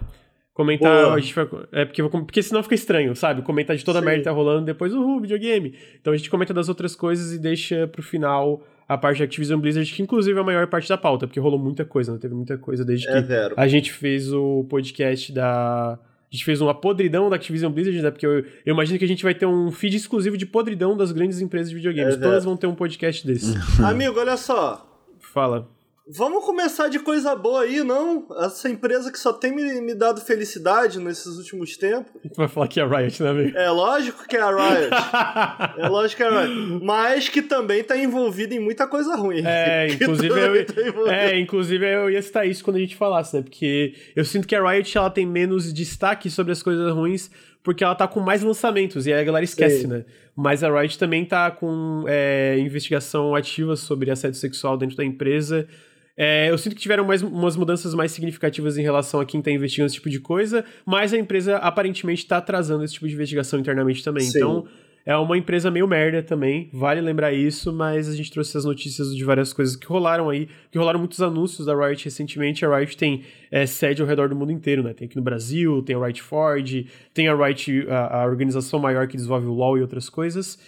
Comentar. 0.55 1.13
A 1.13 1.19
gente 1.19 1.35
vai, 1.35 1.49
é 1.73 1.85
porque, 1.85 2.03
porque 2.03 2.43
senão 2.43 2.63
fica 2.63 2.75
estranho, 2.75 3.17
sabe? 3.17 3.41
Comentar 3.43 3.75
de 3.75 3.85
toda 3.85 3.99
Sim. 3.99 4.05
a 4.05 4.07
merda 4.07 4.21
que 4.21 4.25
tá 4.25 4.33
rolando, 4.33 4.67
depois, 4.67 4.93
uhul, 4.93 5.21
videogame. 5.21 5.75
Então 6.01 6.13
a 6.13 6.17
gente 6.17 6.29
comenta 6.29 6.53
das 6.53 6.69
outras 6.69 6.95
coisas 6.95 7.33
e 7.33 7.39
deixa 7.39 7.87
pro 7.89 8.03
final 8.03 8.63
a 8.87 8.99
parte 8.99 9.19
da 9.19 9.25
Activision 9.25 9.59
Blizzard, 9.59 9.91
que 9.91 10.03
inclusive 10.03 10.37
é 10.37 10.41
a 10.41 10.45
maior 10.45 10.67
parte 10.67 10.89
da 10.89 10.99
pauta, 10.99 11.27
porque 11.27 11.41
rolou 11.41 11.59
muita 11.59 11.85
coisa, 11.85 12.13
né? 12.13 12.19
Teve 12.19 12.35
muita 12.35 12.59
coisa 12.59 12.85
desde 12.85 13.09
é 13.09 13.23
que 13.23 13.29
zero. 13.29 13.55
a 13.57 13.67
gente 13.67 13.93
fez 13.93 14.33
o 14.33 14.65
podcast 14.69 15.33
da. 15.33 15.93
A 15.93 16.35
gente 16.35 16.45
fez 16.45 16.61
uma 16.63 16.75
podridão 16.75 17.29
da 17.29 17.37
Activision 17.37 17.71
Blizzard, 17.71 18.03
né? 18.03 18.11
Porque 18.11 18.27
eu, 18.27 18.39
eu, 18.41 18.75
imagino 18.75 18.99
que 18.99 19.05
a 19.05 19.09
gente 19.09 19.23
vai 19.23 19.35
ter 19.35 19.45
um 19.45 19.71
feed 19.71 19.97
exclusivo 19.97 20.37
de 20.37 20.47
podridão 20.47 20.97
das 20.97 21.13
grandes 21.13 21.41
empresas 21.41 21.69
de 21.69 21.77
videogames. 21.77 22.15
É 22.15 22.19
Todas 22.19 22.45
vão 22.45 22.57
ter 22.57 22.67
um 22.67 22.75
podcast 22.75 23.27
desse. 23.27 23.55
Amigo, 23.83 24.19
olha 24.19 24.37
só. 24.37 24.87
Fala. 25.21 25.69
Vamos 26.09 26.45
começar 26.45 26.89
de 26.89 26.99
coisa 26.99 27.35
boa 27.37 27.63
aí, 27.63 27.85
não? 27.85 28.27
Essa 28.41 28.69
empresa 28.69 29.11
que 29.13 29.19
só 29.19 29.33
tem 29.33 29.55
me, 29.55 29.81
me 29.81 29.95
dado 29.95 30.21
felicidade 30.21 30.99
nesses 30.99 31.39
últimos 31.39 31.77
tempos. 31.77 32.13
Vai 32.37 32.49
falar 32.49 32.67
que 32.67 32.81
é 32.81 32.83
a 32.83 32.87
Riot, 32.87 33.23
né, 33.23 33.31
amigo? 33.31 33.57
É 33.57 33.71
lógico 33.71 34.27
que 34.27 34.37
é 34.37 34.41
a 34.41 34.51
Riot. 34.51 34.91
é 35.79 35.89
lógico 35.89 36.17
que 36.17 36.23
é 36.25 36.27
a 36.27 36.41
Riot. 36.45 36.85
Mas 36.85 37.29
que 37.29 37.41
também 37.41 37.85
tá 37.85 37.97
envolvida 37.97 38.53
em 38.53 38.59
muita 38.59 38.87
coisa 38.87 39.15
ruim. 39.15 39.43
É, 39.47 39.89
inclusive 39.95 40.41
eu, 40.41 40.67
tá 40.67 41.15
é, 41.15 41.39
inclusive 41.39 41.87
eu 41.87 42.11
ia 42.11 42.21
citar 42.21 42.49
isso 42.49 42.65
quando 42.65 42.77
a 42.77 42.81
gente 42.81 42.97
falasse, 42.97 43.37
né? 43.37 43.43
Porque 43.43 43.95
eu 44.17 44.25
sinto 44.25 44.49
que 44.49 44.57
a 44.57 44.71
Riot 44.71 44.99
ela 44.99 45.11
tem 45.11 45.25
menos 45.25 45.73
destaque 45.73 46.29
sobre 46.29 46.53
as 46.53 46.63
coisas 46.63 46.93
ruins 46.93 47.31
porque 47.63 47.85
ela 47.85 47.95
tá 47.95 48.09
com 48.09 48.21
mais 48.21 48.43
lançamentos, 48.43 49.07
e 49.07 49.13
aí 49.13 49.21
a 49.21 49.25
galera 49.25 49.45
esquece, 49.45 49.83
Sim. 49.83 49.87
né? 49.87 50.05
Mas 50.35 50.65
a 50.65 50.81
Riot 50.81 50.99
também 50.99 51.25
tá 51.25 51.51
com 51.51 52.05
é, 52.09 52.59
investigação 52.59 53.35
ativa 53.35 53.77
sobre 53.77 54.11
assédio 54.11 54.39
sexual 54.39 54.77
dentro 54.77 54.97
da 54.97 55.05
empresa. 55.05 55.69
É, 56.17 56.51
eu 56.51 56.59
sinto 56.59 56.77
que 56.77 56.83
tiveram 56.83 57.05
mais, 57.05 57.23
umas 57.23 57.57
mudanças 57.57 57.95
mais 57.95 58.13
significativas 58.13 58.77
em 58.77 58.83
relação 58.83 59.21
a 59.21 59.25
quem 59.25 59.41
está 59.41 59.51
investigando 59.51 59.87
esse 59.87 59.97
tipo 59.97 60.11
de 60.11 60.21
coisa, 60.21 60.65
mas 60.85 61.13
a 61.13 61.19
empresa 61.19 61.57
aparentemente 61.57 62.23
está 62.23 62.37
atrasando 62.37 62.85
esse 62.85 62.95
tipo 62.95 63.09
de 63.09 63.15
investigação 63.15 63.59
internamente 63.59 64.05
também. 64.05 64.25
Sim. 64.25 64.39
Então, 64.39 64.69
é 65.05 65.17
uma 65.17 65.37
empresa 65.37 65.69
meio 65.69 65.89
merda 65.89 66.23
também, 66.23 66.71
vale 66.73 67.01
lembrar 67.01 67.33
isso, 67.33 67.73
mas 67.73 68.09
a 68.09 68.15
gente 68.15 68.31
trouxe 68.31 68.57
as 68.57 68.65
notícias 68.65 69.15
de 69.15 69.25
várias 69.25 69.53
coisas 69.53 69.75
que 69.75 69.87
rolaram 69.87 70.31
aí, 70.31 70.49
que 70.71 70.79
rolaram 70.79 71.01
muitos 71.01 71.21
anúncios 71.21 71.67
da 71.67 71.75
Riot 71.75 72.05
recentemente. 72.05 72.65
A 72.65 72.77
Riot 72.77 72.97
tem 72.97 73.25
é, 73.51 73.67
sede 73.67 74.01
ao 74.01 74.07
redor 74.07 74.29
do 74.29 74.37
mundo 74.37 74.53
inteiro, 74.53 74.83
né? 74.83 74.95
Tem 74.95 75.07
aqui 75.07 75.17
no 75.17 75.23
Brasil, 75.23 75.83
tem 75.83 75.97
a 75.97 76.05
Riot 76.05 76.23
Ford, 76.23 76.87
tem 77.13 77.27
a 77.27 77.35
Riot, 77.35 77.87
a, 77.89 78.23
a 78.23 78.27
organização 78.27 78.79
maior 78.79 79.09
que 79.09 79.17
desenvolve 79.17 79.47
o 79.47 79.53
LoL 79.53 79.79
e 79.79 79.81
outras 79.81 80.09
coisas. 80.09 80.59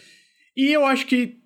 E 0.57 0.73
eu 0.73 0.85
acho 0.85 1.07
que. 1.07 1.37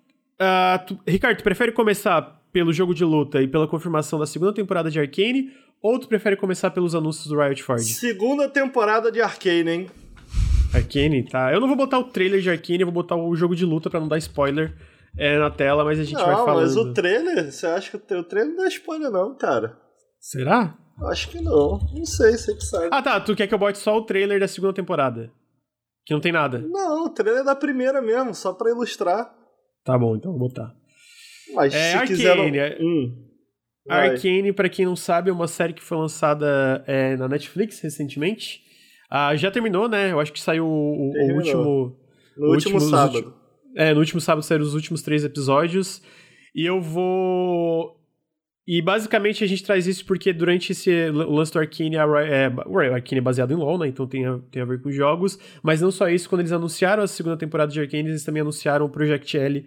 Uh, 0.41 0.85
tu, 0.87 0.99
Ricardo, 1.05 1.37
tu 1.37 1.43
prefere 1.43 1.71
começar 1.71 2.38
pelo 2.51 2.73
jogo 2.73 2.93
de 2.93 3.03
luta 3.03 3.41
e 3.41 3.47
pela 3.47 3.67
confirmação 3.67 4.19
da 4.19 4.25
segunda 4.25 4.53
temporada 4.53 4.89
de 4.89 4.99
Arcane, 4.99 5.51
ou 5.81 5.97
tu 5.99 6.07
prefere 6.07 6.35
começar 6.35 6.71
pelos 6.71 6.95
anúncios 6.95 7.27
do 7.27 7.39
Riot 7.39 7.63
Forge? 7.63 7.93
Segunda 7.93 8.49
temporada 8.49 9.11
de 9.11 9.21
Arcane, 9.21 9.69
hein? 9.69 9.87
Arcane, 10.73 11.27
tá. 11.27 11.51
Eu 11.51 11.59
não 11.59 11.67
vou 11.67 11.77
botar 11.77 11.99
o 11.99 12.03
trailer 12.03 12.41
de 12.41 12.49
Arcane, 12.49 12.81
eu 12.81 12.87
vou 12.87 12.93
botar 12.93 13.15
o 13.15 13.35
jogo 13.35 13.55
de 13.55 13.65
luta 13.65 13.89
para 13.89 13.99
não 13.99 14.07
dar 14.07 14.17
spoiler 14.17 14.75
é, 15.17 15.37
na 15.39 15.49
tela, 15.49 15.83
mas 15.83 15.99
a 15.99 16.03
gente 16.03 16.17
não, 16.17 16.25
vai 16.25 16.35
falando. 16.35 16.61
mas 16.61 16.75
o 16.75 16.93
trailer, 16.93 17.51
você 17.51 17.65
acha 17.65 17.97
que 17.97 18.13
o 18.13 18.23
trailer 18.23 18.53
não 18.53 18.63
dá 18.63 18.67
spoiler 18.67 19.09
não, 19.09 19.35
cara? 19.35 19.77
Será? 20.19 20.77
Acho 21.07 21.29
que 21.29 21.41
não. 21.41 21.79
Não 21.93 22.05
sei, 22.05 22.37
você 22.37 22.53
que 22.53 22.63
sabe. 22.63 22.89
Ah, 22.91 23.01
tá. 23.01 23.19
Tu 23.21 23.35
quer 23.35 23.47
que 23.47 23.53
eu 23.53 23.59
bote 23.59 23.77
só 23.77 23.97
o 23.97 24.05
trailer 24.05 24.39
da 24.39 24.47
segunda 24.47 24.73
temporada? 24.73 25.31
Que 26.05 26.13
não 26.13 26.21
tem 26.21 26.31
nada. 26.31 26.59
Não, 26.59 27.05
o 27.05 27.09
trailer 27.09 27.41
é 27.41 27.45
da 27.45 27.55
primeira 27.55 28.01
mesmo, 28.01 28.33
só 28.33 28.53
para 28.53 28.71
ilustrar. 28.71 29.33
Tá 29.83 29.97
bom, 29.97 30.15
então 30.15 30.31
vou 30.31 30.39
botar. 30.39 30.73
Mas 31.59 31.73
é, 31.73 31.91
se 31.91 31.97
Arcane, 31.97 32.17
quiser... 32.17 32.55
É... 32.55 32.77
Hum, 32.81 33.25
Arcane, 33.87 34.53
pra 34.53 34.69
quem 34.69 34.85
não 34.85 34.95
sabe, 34.95 35.29
é 35.29 35.33
uma 35.33 35.47
série 35.47 35.73
que 35.73 35.83
foi 35.83 35.97
lançada 35.97 36.83
é, 36.87 37.17
na 37.17 37.27
Netflix 37.27 37.81
recentemente. 37.81 38.61
Ah, 39.09 39.35
já 39.35 39.51
terminou, 39.51 39.89
né? 39.89 40.11
Eu 40.11 40.19
acho 40.19 40.31
que 40.31 40.39
saiu 40.39 40.65
o, 40.65 41.11
o 41.11 41.35
último... 41.35 41.97
No 42.37 42.47
o 42.47 42.51
último, 42.51 42.75
último 42.75 42.79
sábado. 42.79 43.33
é, 43.75 43.93
no 43.93 43.99
último 43.99 44.21
sábado 44.21 44.43
saíram 44.43 44.63
os 44.63 44.73
últimos 44.73 45.01
três 45.01 45.25
episódios. 45.25 46.01
E 46.55 46.65
eu 46.65 46.79
vou... 46.79 47.97
E 48.67 48.83
basicamente 48.83 49.43
a 49.43 49.47
gente 49.47 49.63
traz 49.63 49.87
isso 49.87 50.05
porque 50.05 50.31
durante 50.31 50.73
esse 50.73 51.09
lance 51.09 51.51
do 51.51 51.57
Arcane, 51.57 51.97
a, 51.97 52.03
é, 52.03 52.49
o 52.67 52.77
Arcane 52.77 53.17
é 53.17 53.21
baseado 53.21 53.51
em 53.51 53.55
LoL, 53.55 53.79
né? 53.79 53.87
Então 53.87 54.05
tem 54.05 54.27
a, 54.27 54.37
tem 54.51 54.61
a 54.61 54.65
ver 54.65 54.79
com 54.79 54.91
jogos. 54.91 55.39
Mas 55.63 55.81
não 55.81 55.89
só 55.89 56.07
isso, 56.07 56.29
quando 56.29 56.41
eles 56.41 56.51
anunciaram 56.51 57.01
a 57.01 57.07
segunda 57.07 57.35
temporada 57.35 57.71
de 57.71 57.79
Arcane, 57.79 58.09
eles 58.09 58.23
também 58.23 58.41
anunciaram 58.41 58.85
o 58.85 58.89
Project 58.89 59.35
L, 59.35 59.65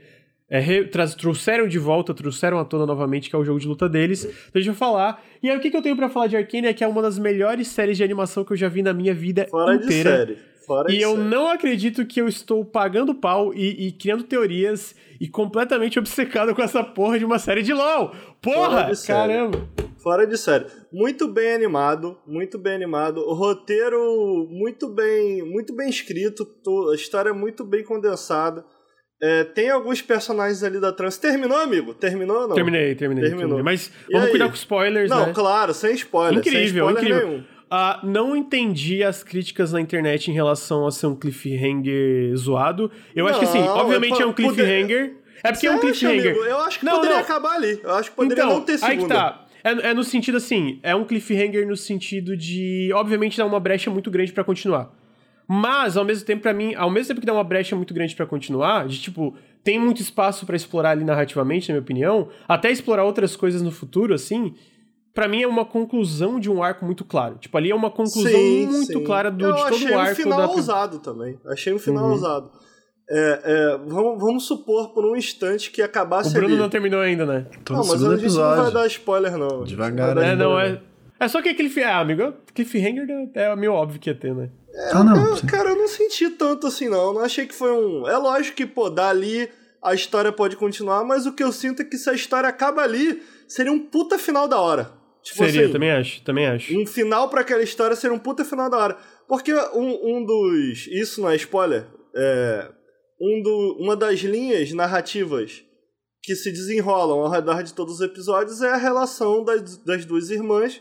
é, 0.53 0.59
re, 0.59 0.85
trouxeram 0.85 1.67
de 1.67 1.79
volta, 1.79 2.13
trouxeram 2.13 2.59
à 2.59 2.65
tona 2.67 2.85
novamente, 2.85 3.31
que 3.31 3.35
é 3.35 3.39
o 3.39 3.45
jogo 3.45 3.59
de 3.59 3.67
luta 3.67 3.89
deles. 3.89 4.25
Então 4.25 4.51
a 4.57 4.59
gente 4.59 4.67
vai 4.67 4.75
falar. 4.75 5.25
E 5.43 5.49
aí 5.49 5.57
o 5.57 5.61
que, 5.61 5.71
que 5.71 5.77
eu 5.79 5.81
tenho 5.81 5.97
para 5.97 6.11
falar 6.11 6.27
de 6.27 6.37
Arkane 6.37 6.67
é 6.67 6.75
que 6.75 6.85
é 6.85 6.87
uma 6.87 7.01
das 7.01 7.19
melhores 7.19 7.69
séries 7.69 7.97
de 7.97 8.05
animação 8.05 8.45
que 8.45 8.53
eu 8.53 8.57
já 8.57 8.69
vi 8.69 8.83
na 8.83 8.93
minha 8.93 9.15
vida 9.15 9.47
Fora 9.51 9.75
inteira. 9.75 10.11
De 10.11 10.35
série. 10.35 10.39
Fora 10.67 10.93
e 10.93 10.99
de 10.99 11.03
eu 11.03 11.17
série. 11.17 11.23
não 11.23 11.49
acredito 11.49 12.05
que 12.05 12.21
eu 12.21 12.29
estou 12.29 12.67
pagando 12.67 13.15
pau 13.15 13.55
e, 13.55 13.87
e, 13.87 13.93
criando 13.93 14.25
teorias 14.25 14.95
e 15.19 15.27
completamente 15.27 15.99
obcecado 15.99 16.55
com 16.55 16.61
essa 16.61 16.85
porra 16.85 17.19
de 17.19 17.25
uma 17.25 17.39
série 17.39 17.63
de 17.63 17.73
LOL. 17.73 18.13
Porra! 18.43 18.93
Caramba! 19.07 19.67
Fora 19.97 20.27
de 20.27 20.37
série. 20.37 20.67
Muito 20.93 21.29
bem 21.29 21.55
animado, 21.55 22.19
muito 22.27 22.59
bem 22.59 22.75
animado. 22.75 23.23
O 23.23 23.33
roteiro 23.33 24.47
muito 24.51 24.87
bem, 24.91 25.43
muito 25.43 25.75
bem 25.75 25.89
escrito, 25.89 26.47
a 26.91 26.95
história 26.95 27.31
é 27.31 27.33
muito 27.33 27.65
bem 27.65 27.83
condensada. 27.83 28.63
É, 29.25 29.45
tem 29.45 29.71
alguns 29.71 30.03
personagens 30.03 30.65
ali 30.65 30.81
da 30.81 30.91
trans. 30.91 31.17
Terminou, 31.17 31.57
amigo? 31.57 31.95
Terminou 31.95 32.41
ou 32.41 32.49
não? 32.49 32.55
Terminei, 32.57 32.93
terminei. 32.97 33.23
Terminou. 33.23 33.51
Terminei. 33.51 33.63
Mas 33.63 33.87
e 34.09 34.13
vamos 34.13 34.27
aí? 34.27 34.31
cuidar 34.33 34.49
com 34.49 34.55
spoilers, 34.55 35.09
não, 35.09 35.27
né? 35.27 35.33
claro, 35.33 35.73
sem 35.73 35.95
spoiler. 35.95 36.41
Incrível, 36.41 36.61
sem 36.61 36.67
spoiler 36.77 37.05
incrível. 37.05 37.29
Nenhum. 37.29 37.41
Uh, 37.41 38.07
não 38.07 38.37
entendi 38.37 39.05
as 39.05 39.23
críticas 39.23 39.73
na 39.73 39.81
internet 39.81 40.29
em 40.29 40.35
relação 40.35 40.87
a 40.89 40.91
ser 40.91 41.07
um 41.07 41.15
cliffhanger 41.15 42.37
zoado. 42.37 42.91
Eu 43.15 43.25
não, 43.25 43.31
acho 43.31 43.39
que 43.39 43.45
assim, 43.45 43.61
obviamente 43.61 44.21
é, 44.21 44.25
é 44.25 44.27
um 44.27 44.33
cliffhanger. 44.33 45.09
Poder... 45.09 45.23
É 45.45 45.53
porque 45.53 45.61
Você 45.61 45.67
é 45.69 45.71
um 45.71 45.79
cliffhanger. 45.79 46.33
Acha, 46.33 46.51
eu 46.51 46.61
acho 46.61 46.79
que 46.81 46.85
não, 46.85 46.95
poderia 46.97 47.17
não. 47.17 47.23
acabar 47.23 47.55
ali. 47.55 47.81
Eu 47.83 47.95
acho 47.95 48.11
que 48.11 48.17
poderia 48.17 48.43
então, 48.43 48.55
não 48.57 48.61
ter 48.61 48.79
segunda. 48.79 48.93
Aí 48.93 48.99
que 48.99 49.09
tá. 49.09 49.47
É, 49.65 49.91
é 49.91 49.95
no 49.95 50.03
sentido 50.03 50.37
assim, 50.37 50.81
é 50.83 50.95
um 50.95 51.05
cliffhanger 51.05 51.67
no 51.67 51.77
sentido 51.77 52.37
de, 52.37 52.91
obviamente, 52.93 53.39
dar 53.39 53.47
uma 53.47 53.61
brecha 53.61 53.89
muito 53.89 54.11
grande 54.11 54.33
para 54.33 54.43
continuar. 54.43 54.93
Mas, 55.49 55.97
ao 55.97 56.05
mesmo 56.05 56.25
tempo, 56.25 56.43
para 56.43 56.53
mim, 56.53 56.75
ao 56.75 56.91
mesmo 56.91 57.09
tempo 57.09 57.21
que 57.21 57.27
dá 57.27 57.33
uma 57.33 57.45
brecha 57.45 57.75
muito 57.77 57.93
grande 57.93 58.15
para 58.17 58.27
continuar, 58.27 58.87
de 58.87 59.01
tipo, 59.01 59.35
tem 59.63 59.79
muito 59.79 60.01
espaço 60.01 60.47
para 60.47 60.57
explorar 60.57 60.91
ali 60.91 61.05
narrativamente, 61.05 61.69
na 61.69 61.75
minha 61.75 61.83
opinião, 61.83 62.29
até 62.49 62.71
explorar 62.71 63.05
outras 63.05 63.37
coisas 63.37 63.61
no 63.63 63.71
futuro, 63.71 64.15
assim. 64.15 64.55
Pra 65.15 65.29
mim 65.29 65.43
é 65.43 65.47
uma 65.47 65.65
conclusão 65.67 66.41
de 66.41 66.51
um 66.51 66.63
arco 66.63 66.87
muito 66.87 67.05
claro. 67.05 67.37
Tipo, 67.39 67.59
ali 67.59 67.71
é 67.71 67.75
uma 67.75 67.91
conclusão 67.91 68.31
Sim, 68.33 68.67
muito 68.67 68.87
sim. 68.99 69.05
clara 69.05 69.31
do, 69.31 69.45
Eu 69.45 69.53
de 69.53 69.63
todo 69.63 69.75
achei 69.75 69.91
o 69.91 69.95
um 69.95 69.99
arco 69.99 70.15
final 70.23 70.39
da. 70.39 70.49
ousado 70.49 70.99
também. 71.01 71.39
Achei 71.47 71.73
um 71.75 71.79
final 71.79 72.05
Uhum. 72.07 72.11
ousado. 72.13 72.51
É, 73.11 73.41
é, 73.45 73.79
vamos, 73.87 74.19
vamos 74.23 74.47
supor 74.47 74.95
por 74.95 75.05
um 75.05 75.15
instante 75.15 75.71
que 75.71 75.83
O 75.83 75.85
acabasse 75.85 76.33
Bruno 76.33 76.55
ali. 76.55 76.57
não 76.57 76.71
terminou 76.71 77.01
ainda, 77.01 77.27
né? 77.27 77.47
Tô 77.63 77.75
não, 77.75 77.85
mas 77.87 78.03
a 78.03 78.17
gente 78.17 78.35
não 78.35 78.57
vai 78.63 78.71
dar 78.73 78.87
spoiler, 78.87 79.37
não. 79.37 79.65
Devagar, 79.65 80.15
Vai 80.15 80.25
dar 80.25 80.31
É, 80.33 80.37
não, 80.37 80.59
é. 80.59 80.81
É 81.25 81.29
só 81.29 81.41
que 81.41 81.49
aquele. 81.49 81.69
fi- 81.69 81.83
Ah, 81.83 82.01
amigo, 82.01 82.35
cliffhanger 82.55 83.07
é 83.35 83.55
meio 83.57 83.73
óbvio 83.73 84.01
que 84.01 84.11
ia 84.11 84.15
ter, 84.15 84.35
né? 84.35 84.51
Ah, 84.93 85.05
não. 85.05 85.37
Eu, 85.37 85.47
cara, 85.47 85.71
eu 85.71 85.77
não 85.77 85.87
senti 85.89 86.31
tanto 86.31 86.67
assim, 86.67 86.89
não. 86.89 87.09
Eu 87.09 87.15
não 87.15 87.21
achei 87.21 87.47
que 87.47 87.55
foi 87.55 87.71
um. 87.73 88.09
É 88.09 88.17
lógico 88.17 88.57
que, 88.57 88.67
pô, 88.67 88.89
dali 88.91 89.49
a 89.83 89.95
história 89.95 90.33
pode 90.33 90.57
continuar, 90.57 91.05
mas 91.05 91.27
o 91.27 91.33
que 91.33 91.43
eu 91.43 91.53
sinto 91.53 91.83
é 91.83 91.85
que 91.85 91.99
se 91.99 92.09
a 92.09 92.13
história 92.13 92.49
acaba 92.49 92.83
ali, 92.83 93.23
seria 93.49 93.73
um 93.73 93.79
puta 93.81 94.19
final 94.19 94.47
da 94.49 94.59
hora. 94.61 94.93
Tipo 95.23 95.45
Seria, 95.45 95.65
assim, 95.65 95.73
também 95.73 95.91
acho, 95.93 96.23
também 96.23 96.47
acho. 96.47 96.77
Um 96.77 96.85
final 96.87 97.29
pra 97.29 97.43
aquela 97.43 97.63
história 97.63 97.95
seria 97.95 98.15
um 98.15 98.19
puta 98.19 98.45
final 98.45 98.69
da 98.69 98.77
hora. 98.79 98.97
Porque 99.29 99.53
um, 99.55 100.17
um 100.19 100.25
dos. 100.25 100.87
Isso 100.89 101.21
não 101.21 101.31
é 101.31 101.37
spoiler. 101.37 101.87
É. 102.17 102.69
Um 103.21 103.41
do, 103.41 103.77
uma 103.79 103.95
das 103.95 104.19
linhas 104.21 104.73
narrativas 104.73 105.63
que 106.23 106.35
se 106.35 106.51
desenrolam 106.51 107.21
ao 107.21 107.31
redor 107.31 107.63
de 107.63 107.73
todos 107.73 107.95
os 107.97 108.01
episódios 108.01 108.63
é 108.63 108.71
a 108.71 108.77
relação 108.77 109.45
das, 109.45 109.77
das 109.85 110.05
duas 110.05 110.29
irmãs, 110.31 110.81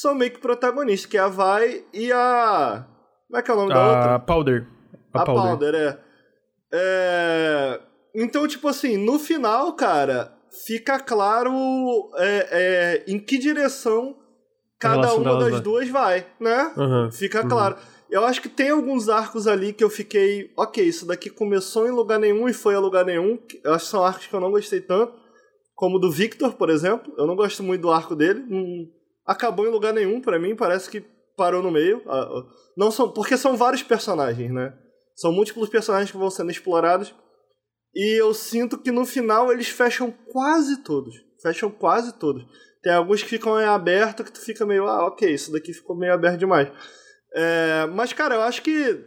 são 0.00 0.14
meio 0.14 0.30
que 0.30 0.38
protagonistas, 0.38 1.10
que 1.10 1.16
é 1.16 1.20
a 1.20 1.28
Vai 1.28 1.84
e 1.92 2.12
a. 2.12 2.86
Como 3.26 3.38
é 3.38 3.42
que 3.42 3.50
é 3.50 3.54
o 3.54 3.56
nome 3.56 3.74
da 3.74 3.86
outra? 3.86 4.14
A 4.14 4.18
Powder. 4.18 4.66
A, 5.12 5.22
A 5.22 5.24
Powder. 5.24 5.50
Powder, 5.50 5.74
é. 5.74 5.98
É, 6.72 7.80
Então, 8.14 8.46
tipo 8.46 8.68
assim, 8.68 8.96
no 8.96 9.18
final, 9.18 9.72
cara, 9.74 10.32
fica 10.66 10.98
claro 11.00 11.52
é, 12.16 12.48
é, 12.50 13.04
em 13.12 13.18
que 13.18 13.38
direção 13.38 14.16
cada 14.78 15.14
uma 15.14 15.38
das 15.38 15.52
vai. 15.52 15.60
duas 15.60 15.88
vai, 15.88 16.26
né? 16.38 16.72
Aham. 16.76 17.10
Fica 17.10 17.46
claro. 17.46 17.76
Eu 18.10 18.24
acho 18.24 18.40
que 18.40 18.48
tem 18.48 18.70
alguns 18.70 19.08
arcos 19.08 19.46
ali 19.46 19.72
que 19.72 19.84
eu 19.84 19.90
fiquei, 19.90 20.50
ok, 20.56 20.82
isso 20.82 21.04
daqui 21.04 21.28
começou 21.28 21.86
em 21.86 21.90
lugar 21.90 22.18
nenhum 22.18 22.48
e 22.48 22.54
foi 22.54 22.74
a 22.74 22.80
lugar 22.80 23.04
nenhum. 23.04 23.38
Eu 23.62 23.74
acho 23.74 23.84
que 23.84 23.90
são 23.90 24.04
arcos 24.04 24.26
que 24.26 24.34
eu 24.34 24.40
não 24.40 24.50
gostei 24.50 24.80
tanto, 24.80 25.12
como 25.74 25.96
o 25.96 25.98
do 25.98 26.10
Victor, 26.10 26.54
por 26.54 26.70
exemplo. 26.70 27.12
Eu 27.18 27.26
não 27.26 27.36
gosto 27.36 27.62
muito 27.62 27.82
do 27.82 27.90
arco 27.90 28.16
dele. 28.16 28.44
Acabou 29.28 29.66
em 29.66 29.70
lugar 29.70 29.92
nenhum 29.92 30.22
pra 30.22 30.38
mim, 30.38 30.56
parece 30.56 30.88
que 30.88 31.02
parou 31.36 31.62
no 31.62 31.70
meio. 31.70 32.02
Ah, 32.06 32.22
ah, 32.22 32.42
Não 32.76 32.90
são, 32.90 33.12
porque 33.12 33.36
são 33.36 33.56
vários 33.56 33.82
personagens, 33.82 34.50
né? 34.50 34.74
São 35.14 35.30
múltiplos 35.30 35.68
personagens 35.68 36.10
que 36.10 36.16
vão 36.16 36.30
sendo 36.30 36.50
explorados. 36.50 37.14
E 37.94 38.20
eu 38.20 38.32
sinto 38.32 38.78
que 38.78 38.90
no 38.90 39.04
final 39.04 39.52
eles 39.52 39.68
fecham 39.68 40.10
quase 40.32 40.78
todos. 40.82 41.14
Fecham 41.42 41.70
quase 41.70 42.14
todos. 42.14 42.44
Tem 42.82 42.92
alguns 42.92 43.22
que 43.22 43.28
ficam 43.28 43.60
em 43.60 43.64
aberto 43.64 44.24
que 44.24 44.32
tu 44.32 44.40
fica 44.40 44.64
meio, 44.64 44.86
ah, 44.86 45.06
ok, 45.06 45.30
isso 45.30 45.52
daqui 45.52 45.74
ficou 45.74 45.96
meio 45.96 46.14
aberto 46.14 46.38
demais. 46.38 46.70
É, 47.34 47.86
mas, 47.92 48.12
cara, 48.12 48.36
eu 48.36 48.42
acho 48.42 48.62
que 48.62 49.04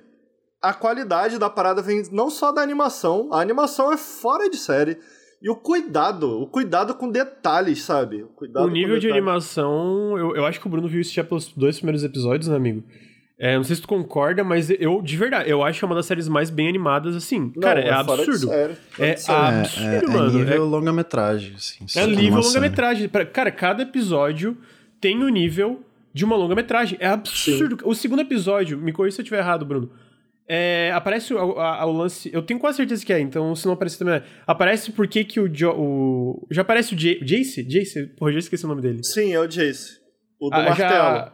a 0.61 0.73
qualidade 0.73 1.39
da 1.39 1.49
parada 1.49 1.81
vem 1.81 2.03
não 2.11 2.29
só 2.29 2.51
da 2.51 2.61
animação, 2.61 3.29
a 3.33 3.41
animação 3.41 3.91
é 3.91 3.97
fora 3.97 4.49
de 4.49 4.57
série. 4.57 4.99
E 5.41 5.49
o 5.49 5.55
cuidado, 5.55 6.39
o 6.39 6.45
cuidado 6.45 6.93
com 6.93 7.09
detalhes, 7.09 7.81
sabe? 7.81 8.23
O, 8.23 8.27
cuidado 8.27 8.63
O 8.63 8.67
com 8.67 8.73
nível 8.73 8.99
de 8.99 9.09
animação, 9.09 10.17
eu, 10.17 10.35
eu 10.35 10.45
acho 10.45 10.59
que 10.59 10.67
o 10.67 10.69
Bruno 10.69 10.87
viu 10.87 11.01
isso 11.01 11.13
já 11.13 11.23
pelos 11.23 11.47
dois 11.47 11.77
primeiros 11.77 12.03
episódios, 12.03 12.47
né, 12.47 12.55
amigo? 12.55 12.83
É, 13.39 13.55
não 13.55 13.63
sei 13.63 13.75
se 13.75 13.81
tu 13.81 13.87
concorda, 13.87 14.43
mas 14.43 14.69
eu, 14.69 15.01
de 15.01 15.17
verdade, 15.17 15.49
eu 15.49 15.63
acho 15.63 15.79
que 15.79 15.83
é 15.83 15.87
uma 15.87 15.95
das 15.95 16.05
séries 16.05 16.27
mais 16.27 16.51
bem 16.51 16.69
animadas, 16.69 17.15
assim. 17.15 17.51
Não, 17.55 17.61
Cara, 17.61 17.79
é, 17.79 17.85
de 17.85 17.89
absurdo. 17.89 18.53
É. 18.53 18.77
É, 18.99 19.15
absurdo, 19.27 19.89
é, 19.89 19.97
é 19.97 20.07
mano. 20.07 20.37
nível 20.37 20.65
longa-metragem, 20.65 21.55
assim. 21.55 21.85
É 21.95 22.05
nível 22.05 22.39
longa-metragem. 22.39 23.09
Cara, 23.33 23.49
cada 23.51 23.81
episódio 23.81 24.55
tem 24.99 25.23
o 25.23 25.29
nível 25.29 25.81
de 26.13 26.23
uma 26.23 26.35
longa-metragem. 26.35 26.99
É 27.01 27.07
absurdo. 27.07 27.79
O 27.83 27.95
segundo 27.95 28.21
episódio, 28.21 28.77
me 28.77 28.93
corrija 28.93 29.15
se 29.15 29.21
eu 29.21 29.23
estiver 29.23 29.39
errado, 29.39 29.65
Bruno. 29.65 29.89
É, 30.47 30.91
aparece 30.93 31.33
o, 31.33 31.37
a- 31.59 31.85
o 31.85 31.91
lance. 31.93 32.29
Eu 32.33 32.41
tenho 32.41 32.59
quase 32.59 32.77
certeza 32.77 33.05
que 33.05 33.13
é, 33.13 33.19
então 33.19 33.55
se 33.55 33.65
não 33.65 33.73
aparecer 33.73 33.99
também 33.99 34.15
é. 34.15 34.23
Aparece 34.45 34.91
porque 34.91 35.23
que 35.23 35.39
o, 35.39 35.47
jo, 35.47 35.71
o. 35.71 36.47
Já 36.51 36.61
aparece 36.61 36.93
o 36.93 36.97
J- 36.97 37.23
Jace? 37.23 37.63
Jace? 37.63 38.07
Porra, 38.17 38.31
eu 38.31 38.33
já 38.33 38.39
esqueci 38.39 38.65
o 38.65 38.67
nome 38.67 38.81
dele. 38.81 39.03
Sim, 39.03 39.33
é 39.33 39.39
o 39.39 39.47
Jace. 39.47 39.99
O 40.39 40.49
do 40.49 40.55
Ah, 40.55 40.63
martelo. 40.63 40.89
já- 40.91 41.33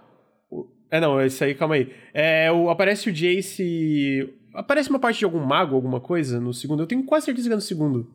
o- 0.52 0.68
É, 0.92 1.00
não, 1.00 1.20
esse 1.22 1.44
aí, 1.44 1.56
calma 1.56 1.76
aí. 1.76 1.92
É, 2.14 2.52
o, 2.52 2.70
aparece 2.70 3.10
o 3.10 3.14
Jace. 3.14 4.30
Aparece 4.54 4.90
uma 4.90 5.00
parte 5.00 5.20
de 5.20 5.26
algum 5.26 5.40
mago, 5.44 5.76
alguma 5.76 6.00
coisa 6.00 6.40
no 6.40 6.54
segundo. 6.54 6.84
Eu 6.84 6.88
tenho 6.88 7.04
quase 7.04 7.26
certeza 7.26 7.48
que 7.48 7.54
é 7.54 7.56
no 7.56 7.62
segundo. 7.62 8.08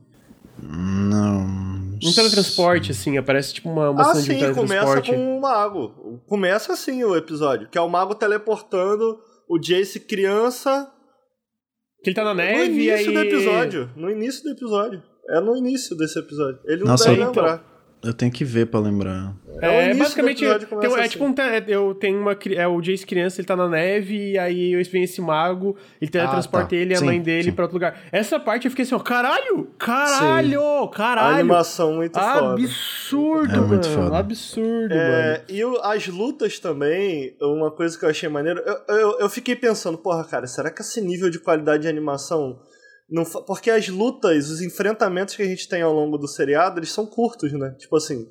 Não. 0.60 1.42
Um 2.04 2.12
teletransporte, 2.14 2.90
assim, 2.90 3.16
aparece 3.16 3.54
tipo 3.54 3.68
uma, 3.70 3.90
uma 3.90 4.02
Ah, 4.02 4.14
cena 4.14 4.22
de 4.22 4.44
um 4.44 4.48
sim, 4.48 4.54
começa 4.54 4.84
teletransporte. 4.84 5.10
com 5.12 5.36
um 5.36 5.40
mago. 5.40 6.20
Começa 6.26 6.72
assim 6.72 7.02
o 7.04 7.16
episódio, 7.16 7.68
que 7.68 7.78
é 7.78 7.80
o 7.80 7.88
mago 7.88 8.14
teleportando 8.14 9.18
o 9.54 9.58
Jace 9.58 10.00
criança 10.00 10.90
Que 12.02 12.10
ele 12.10 12.14
tá 12.16 12.24
na 12.24 12.30
no 12.30 12.36
neve 12.36 12.72
e 12.80 12.88
início 12.88 13.08
aí... 13.10 13.14
do 13.14 13.20
episódio. 13.20 13.90
No 13.96 14.10
início 14.10 14.42
do 14.44 14.50
episódio. 14.50 15.02
É 15.28 15.40
no 15.40 15.56
início 15.56 15.96
desse 15.96 16.18
episódio. 16.18 16.60
Ele 16.66 16.80
não 16.80 16.88
Nossa, 16.92 17.08
deve 17.10 17.20
eu- 17.22 17.26
lembrar. 17.26 17.71
Eu 18.04 18.12
tenho 18.12 18.32
que 18.32 18.44
ver 18.44 18.66
pra 18.66 18.80
lembrar. 18.80 19.32
É, 19.60 19.90
É, 19.90 19.94
basicamente, 19.94 20.38
tem, 20.40 20.48
é 20.48 20.54
assim. 20.54 21.08
tipo 21.10 21.24
um. 21.24 21.34
Eu 21.68 21.94
tenho 21.94 22.18
uma. 22.20 22.36
É 22.56 22.66
o 22.66 22.80
Jace 22.80 23.06
criança, 23.06 23.40
ele 23.40 23.46
tá 23.46 23.54
na 23.54 23.68
neve, 23.68 24.32
e 24.32 24.38
aí 24.38 24.72
eu 24.72 24.82
vem 24.90 25.04
esse 25.04 25.20
mago, 25.20 25.76
ele 26.00 26.10
teletransporta 26.10 26.70
tá. 26.70 26.76
ele 26.76 26.92
e 26.92 26.96
a 26.96 26.98
Sim, 26.98 27.04
mãe 27.04 27.22
dele 27.22 27.44
sim. 27.44 27.52
pra 27.52 27.64
outro 27.66 27.76
lugar. 27.76 28.00
Essa 28.10 28.40
parte 28.40 28.64
eu 28.64 28.70
fiquei 28.72 28.84
assim, 28.84 28.94
ó, 28.96 28.98
caralho! 28.98 29.70
Caralho! 29.78 30.60
A 30.84 30.88
Caralho! 30.88 31.34
animação 31.40 31.94
muito 31.94 32.18
foda. 32.18 32.54
Absurdo, 32.54 33.54
É 33.54 33.60
muito 33.60 33.88
mano. 33.88 34.02
foda. 34.02 34.18
Absurdo, 34.18 34.94
mano. 34.94 34.98
É, 34.98 35.44
e 35.48 35.64
o- 35.64 35.80
as 35.84 36.08
lutas 36.08 36.58
também, 36.58 37.36
uma 37.40 37.70
coisa 37.70 37.96
que 37.96 38.04
eu 38.04 38.08
achei 38.10 38.28
maneiro, 38.28 38.60
eu, 38.66 38.96
eu, 38.96 39.18
eu 39.20 39.28
fiquei 39.30 39.54
pensando, 39.54 39.96
porra, 39.96 40.24
cara, 40.24 40.46
será 40.48 40.70
que 40.70 40.82
esse 40.82 41.00
nível 41.00 41.30
de 41.30 41.38
qualidade 41.38 41.82
de 41.82 41.88
animação. 41.88 42.58
Não 43.12 43.24
Porque 43.24 43.70
as 43.70 43.88
lutas, 43.88 44.48
os 44.48 44.60
enfrentamentos 44.62 45.36
que 45.36 45.42
a 45.42 45.46
gente 45.46 45.68
tem 45.68 45.82
ao 45.82 45.92
longo 45.92 46.16
do 46.16 46.26
seriado, 46.26 46.78
eles 46.78 46.90
são 46.90 47.04
curtos, 47.06 47.52
né? 47.52 47.70
Tipo 47.78 47.96
assim, 47.96 48.26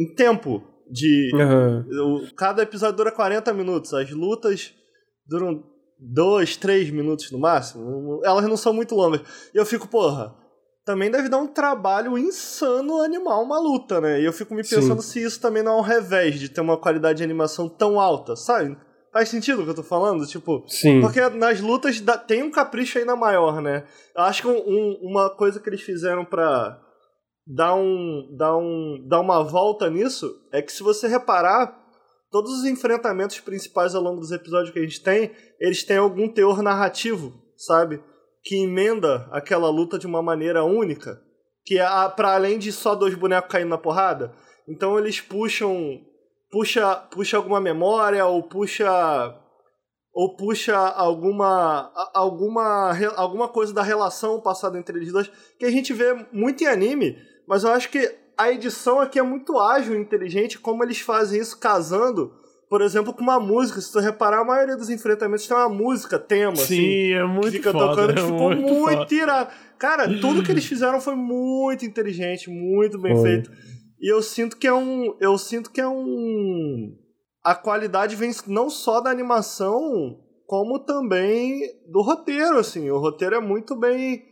em 0.00 0.14
tempo 0.14 0.62
de. 0.90 1.30
Aham. 1.34 1.84
o- 1.90 2.34
Cada 2.36 2.62
episódio 2.62 2.96
dura 2.96 3.10
40 3.12 3.52
minutos, 3.52 3.92
as 3.92 4.10
lutas 4.10 4.72
duram 5.26 5.64
2, 5.98 6.56
3 6.56 6.90
minutos 6.90 7.30
no 7.30 7.38
máximo. 7.38 8.20
Elas 8.24 8.44
não 8.48 8.56
são 8.56 8.72
muito 8.72 8.94
longas. 8.94 9.22
E 9.52 9.56
eu 9.58 9.66
fico, 9.66 9.88
porra, 9.88 10.34
também 10.84 11.10
deve 11.10 11.28
dar 11.28 11.38
um 11.38 11.46
trabalho 11.46 12.16
insano 12.18 13.00
animar 13.02 13.40
uma 13.40 13.58
luta, 13.58 14.00
né? 14.00 14.20
E 14.20 14.24
eu 14.24 14.32
fico 14.32 14.54
me 14.54 14.62
Sim. 14.62 14.76
pensando 14.76 15.02
se 15.02 15.22
isso 15.22 15.40
também 15.40 15.62
não 15.62 15.72
é 15.72 15.76
um 15.78 15.82
revés 15.82 16.38
de 16.38 16.48
ter 16.48 16.60
uma 16.60 16.76
qualidade 16.76 17.18
de 17.18 17.24
animação 17.24 17.68
tão 17.68 17.98
alta, 17.98 18.36
sabe? 18.36 18.76
Faz 19.14 19.28
sentido 19.28 19.60
o 19.62 19.64
que 19.64 19.70
eu 19.70 19.74
tô 19.76 19.82
falando? 19.84 20.26
Tipo, 20.26 20.64
Sim. 20.66 21.00
porque 21.00 21.20
nas 21.30 21.60
lutas 21.60 22.00
dá- 22.00 22.18
tem 22.18 22.42
um 22.42 22.50
capricho 22.50 22.98
ainda 22.98 23.14
maior, 23.14 23.62
né? 23.62 23.86
Eu 24.14 24.24
acho 24.24 24.42
que 24.42 24.48
um- 24.48 24.58
um- 24.58 24.98
uma 25.02 25.30
coisa 25.30 25.60
que 25.60 25.68
eles 25.70 25.80
fizeram 25.82 26.24
pra 26.24 26.78
dar, 27.46 27.76
um, 27.76 28.28
dar, 28.36 28.56
um, 28.56 29.06
dar 29.08 29.20
uma 29.20 29.42
volta 29.44 29.88
nisso 29.88 30.34
é 30.52 30.60
que 30.60 30.72
se 30.72 30.82
você 30.82 31.06
reparar, 31.06 31.80
todos 32.28 32.50
os 32.58 32.64
enfrentamentos 32.64 33.38
principais 33.38 33.94
ao 33.94 34.02
longo 34.02 34.18
dos 34.18 34.32
episódios 34.32 34.72
que 34.72 34.80
a 34.80 34.82
gente 34.82 35.00
tem, 35.00 35.30
eles 35.60 35.84
têm 35.84 35.98
algum 35.98 36.28
teor 36.28 36.60
narrativo, 36.60 37.32
sabe? 37.56 38.02
Que 38.42 38.64
emenda 38.64 39.28
aquela 39.30 39.70
luta 39.70 39.96
de 39.96 40.08
uma 40.08 40.20
maneira 40.22 40.64
única. 40.64 41.20
Que 41.64 41.78
é 41.78 41.82
a- 41.86 42.08
pra 42.10 42.34
além 42.34 42.58
de 42.58 42.72
só 42.72 42.96
dois 42.96 43.14
bonecos 43.14 43.48
caindo 43.48 43.68
na 43.68 43.78
porrada. 43.78 44.32
Então 44.68 44.98
eles 44.98 45.20
puxam. 45.20 46.00
Puxa, 46.54 46.94
puxa 47.10 47.36
alguma 47.36 47.60
memória 47.60 48.24
ou 48.26 48.40
puxa 48.44 49.34
ou 50.12 50.36
puxa 50.36 50.76
alguma 50.76 51.90
alguma 52.14 52.92
alguma 53.16 53.48
coisa 53.48 53.74
da 53.74 53.82
relação 53.82 54.40
passada 54.40 54.78
entre 54.78 54.96
eles 54.96 55.10
dois 55.10 55.28
que 55.58 55.66
a 55.66 55.70
gente 55.70 55.92
vê 55.92 56.14
muito 56.32 56.62
em 56.62 56.68
anime, 56.68 57.18
mas 57.48 57.64
eu 57.64 57.72
acho 57.72 57.88
que 57.88 58.08
a 58.38 58.52
edição 58.52 59.00
aqui 59.00 59.18
é 59.18 59.22
muito 59.22 59.58
ágil 59.58 59.96
e 59.96 60.00
inteligente 60.00 60.56
como 60.56 60.84
eles 60.84 61.00
fazem 61.00 61.40
isso 61.40 61.58
casando, 61.58 62.32
por 62.70 62.82
exemplo, 62.82 63.12
com 63.12 63.22
uma 63.22 63.40
música. 63.40 63.80
Se 63.80 63.90
tu 63.90 63.98
reparar, 63.98 64.42
a 64.42 64.44
maioria 64.44 64.76
dos 64.76 64.90
enfrentamentos 64.90 65.48
tem 65.48 65.56
uma 65.56 65.68
música, 65.68 66.20
tema, 66.20 66.52
assim 66.52 66.76
Sim, 66.76 67.12
é 67.14 67.24
muito 67.24 67.50
que 67.50 67.56
fica 67.56 67.72
foda. 67.72 67.88
tocando, 67.88 68.14
que 68.14 68.20
é 68.20 68.22
ficou 68.22 68.54
muito, 68.54 68.74
muito, 68.74 69.12
irado. 69.12 69.50
Cara, 69.76 70.06
tudo 70.20 70.40
que 70.44 70.52
eles 70.52 70.64
fizeram 70.70 71.00
foi 71.00 71.16
muito 71.16 71.84
inteligente, 71.84 72.48
muito 72.48 72.96
bem 72.96 73.16
Foi. 73.16 73.22
feito. 73.24 73.50
E 74.04 74.12
eu 74.12 74.20
sinto 74.22 74.58
que 74.58 74.66
é 74.66 74.72
um. 74.74 75.16
Eu 75.18 75.38
sinto 75.38 75.70
que 75.70 75.80
é 75.80 75.88
um. 75.88 76.94
A 77.42 77.54
qualidade 77.54 78.14
vem 78.16 78.30
não 78.46 78.68
só 78.68 79.00
da 79.00 79.08
animação, 79.10 80.18
como 80.46 80.78
também 80.78 81.60
do 81.90 82.02
roteiro, 82.02 82.58
assim. 82.58 82.90
O 82.90 82.98
roteiro 82.98 83.34
é 83.36 83.40
muito 83.40 83.74
bem. 83.74 84.22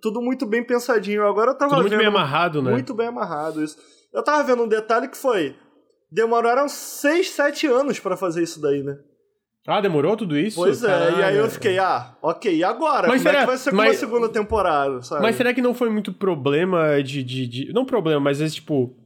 Tudo 0.00 0.22
muito 0.22 0.46
bem 0.46 0.64
pensadinho. 0.64 1.26
Agora 1.26 1.50
eu 1.50 1.58
tava 1.58 1.72
Tudo 1.72 1.80
muito 1.82 1.90
vendo. 1.90 1.98
bem 1.98 2.08
amarrado, 2.08 2.62
né? 2.62 2.70
Muito 2.70 2.94
bem 2.94 3.08
amarrado 3.08 3.62
isso. 3.62 3.76
Eu 4.14 4.24
tava 4.24 4.42
vendo 4.42 4.62
um 4.62 4.68
detalhe 4.68 5.08
que 5.08 5.16
foi. 5.18 5.54
Demoraram 6.10 6.66
6, 6.68 7.28
7 7.30 7.66
anos 7.66 8.00
pra 8.00 8.16
fazer 8.16 8.42
isso 8.42 8.60
daí, 8.62 8.82
né? 8.82 8.96
Ah, 9.66 9.82
demorou 9.82 10.16
tudo 10.16 10.34
isso? 10.38 10.56
Pois 10.56 10.82
é, 10.82 10.88
e 10.88 10.92
aí 10.92 11.12
Caralho. 11.16 11.36
eu 11.40 11.50
fiquei, 11.50 11.78
ah, 11.78 12.16
ok, 12.22 12.56
e 12.56 12.64
agora? 12.64 13.06
Mas 13.06 13.18
Como 13.22 13.28
é 13.28 13.32
será- 13.32 13.40
que 13.40 13.46
vai 13.46 13.56
ser 13.58 13.70
com 13.70 13.76
mas- 13.76 13.88
uma 13.88 13.94
segunda 13.94 14.28
temporada, 14.30 15.02
sabe? 15.02 15.20
Mas 15.20 15.36
será 15.36 15.52
que 15.52 15.60
não 15.60 15.74
foi 15.74 15.90
muito 15.90 16.10
problema 16.10 17.02
de, 17.02 17.22
de, 17.22 17.46
de- 17.46 17.72
Não 17.74 17.84
problema, 17.84 18.18
mas 18.18 18.38
vezes, 18.38 18.54
tipo. 18.54 18.96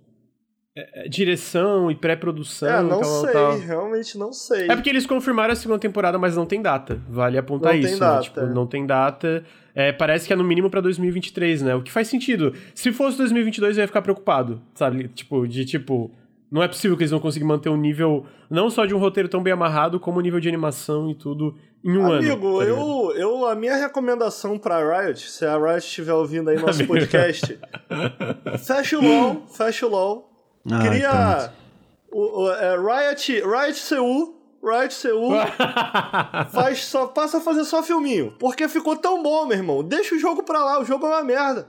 É, 0.74 1.04
é, 1.04 1.08
direção 1.08 1.90
e 1.90 1.94
pré-produção. 1.94 2.68
É, 2.68 2.82
não 2.82 3.00
tal, 3.00 3.20
sei, 3.20 3.32
tal. 3.32 3.58
realmente 3.58 4.16
não 4.16 4.32
sei. 4.32 4.68
É 4.70 4.74
porque 4.74 4.88
eles 4.88 5.06
confirmaram 5.06 5.52
a 5.52 5.56
segunda 5.56 5.78
temporada, 5.78 6.18
mas 6.18 6.34
não 6.34 6.46
tem 6.46 6.62
data. 6.62 6.98
Vale 7.08 7.36
apontar 7.36 7.74
Não 7.74 7.80
isso. 7.80 7.88
tem 7.90 8.00
né? 8.00 8.06
data, 8.06 8.22
Tipo, 8.22 8.40
não 8.46 8.66
tem 8.66 8.86
data. 8.86 9.44
É, 9.74 9.92
parece 9.92 10.26
que 10.26 10.32
é 10.32 10.36
no 10.36 10.44
mínimo 10.44 10.70
pra 10.70 10.80
2023, 10.80 11.62
né? 11.62 11.74
O 11.74 11.82
que 11.82 11.92
faz 11.92 12.08
sentido. 12.08 12.54
Se 12.74 12.90
fosse 12.92 13.18
2022, 13.18 13.76
eu 13.76 13.82
ia 13.82 13.86
ficar 13.86 14.02
preocupado, 14.02 14.60
sabe? 14.74 15.08
Tipo, 15.08 15.46
de 15.46 15.64
tipo. 15.64 16.10
Não 16.50 16.62
é 16.62 16.68
possível 16.68 16.94
que 16.98 17.02
eles 17.02 17.10
vão 17.10 17.20
conseguir 17.20 17.46
manter 17.46 17.70
um 17.70 17.78
nível, 17.78 18.26
não 18.50 18.68
só 18.68 18.84
de 18.84 18.94
um 18.94 18.98
roteiro 18.98 19.26
tão 19.26 19.42
bem 19.42 19.54
amarrado, 19.54 19.98
como 19.98 20.18
o 20.18 20.20
nível 20.20 20.38
de 20.38 20.48
animação 20.48 21.10
e 21.10 21.14
tudo 21.14 21.54
em 21.82 21.96
um 21.96 22.04
ano. 22.12 22.18
Amigo, 22.18 22.58
tá 22.58 22.64
ligado? 22.66 22.80
eu, 22.82 23.12
eu, 23.16 23.46
a 23.46 23.54
minha 23.54 23.74
recomendação 23.76 24.58
pra 24.58 25.00
Riot, 25.00 25.30
se 25.30 25.46
a 25.46 25.56
Riot 25.56 25.78
estiver 25.78 26.12
ouvindo 26.12 26.50
aí 26.50 26.56
nosso 26.56 26.80
Amigo. 26.80 26.92
podcast, 26.92 27.58
fecha 28.62 28.98
o 28.98 29.02
LOL, 29.02 29.46
fecha 29.48 29.86
o 29.86 29.90
LOL. 29.90 30.31
Ah, 30.70 30.86
Cria 30.86 31.52
o, 32.12 32.42
o- 32.44 32.52
é, 32.52 32.76
Riot, 33.08 33.32
Riot 33.42 33.78
Seul, 33.78 34.36
Riot 34.62 34.92
Seul, 34.94 35.30
faz 36.52 36.84
só, 36.84 37.06
passa 37.08 37.38
a 37.38 37.40
fazer 37.40 37.64
só 37.64 37.82
filminho. 37.82 38.34
Porque 38.38 38.68
ficou 38.68 38.96
tão 38.96 39.22
bom, 39.22 39.46
meu 39.46 39.56
irmão. 39.56 39.82
Deixa 39.82 40.14
o 40.14 40.18
jogo 40.18 40.42
pra 40.42 40.62
lá, 40.64 40.80
o 40.80 40.84
jogo 40.84 41.06
é 41.06 41.10
uma 41.10 41.24
merda. 41.24 41.66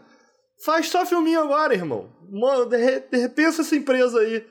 Faz 0.64 0.88
só 0.90 1.06
filminho 1.06 1.42
agora, 1.42 1.74
irmão. 1.74 2.10
Mano, 2.32 2.66
de, 2.66 2.78
re- 2.78 3.04
de, 3.12 3.18
repensa 3.18 3.62
essa 3.62 3.76
empresa 3.76 4.20
aí. 4.20 4.44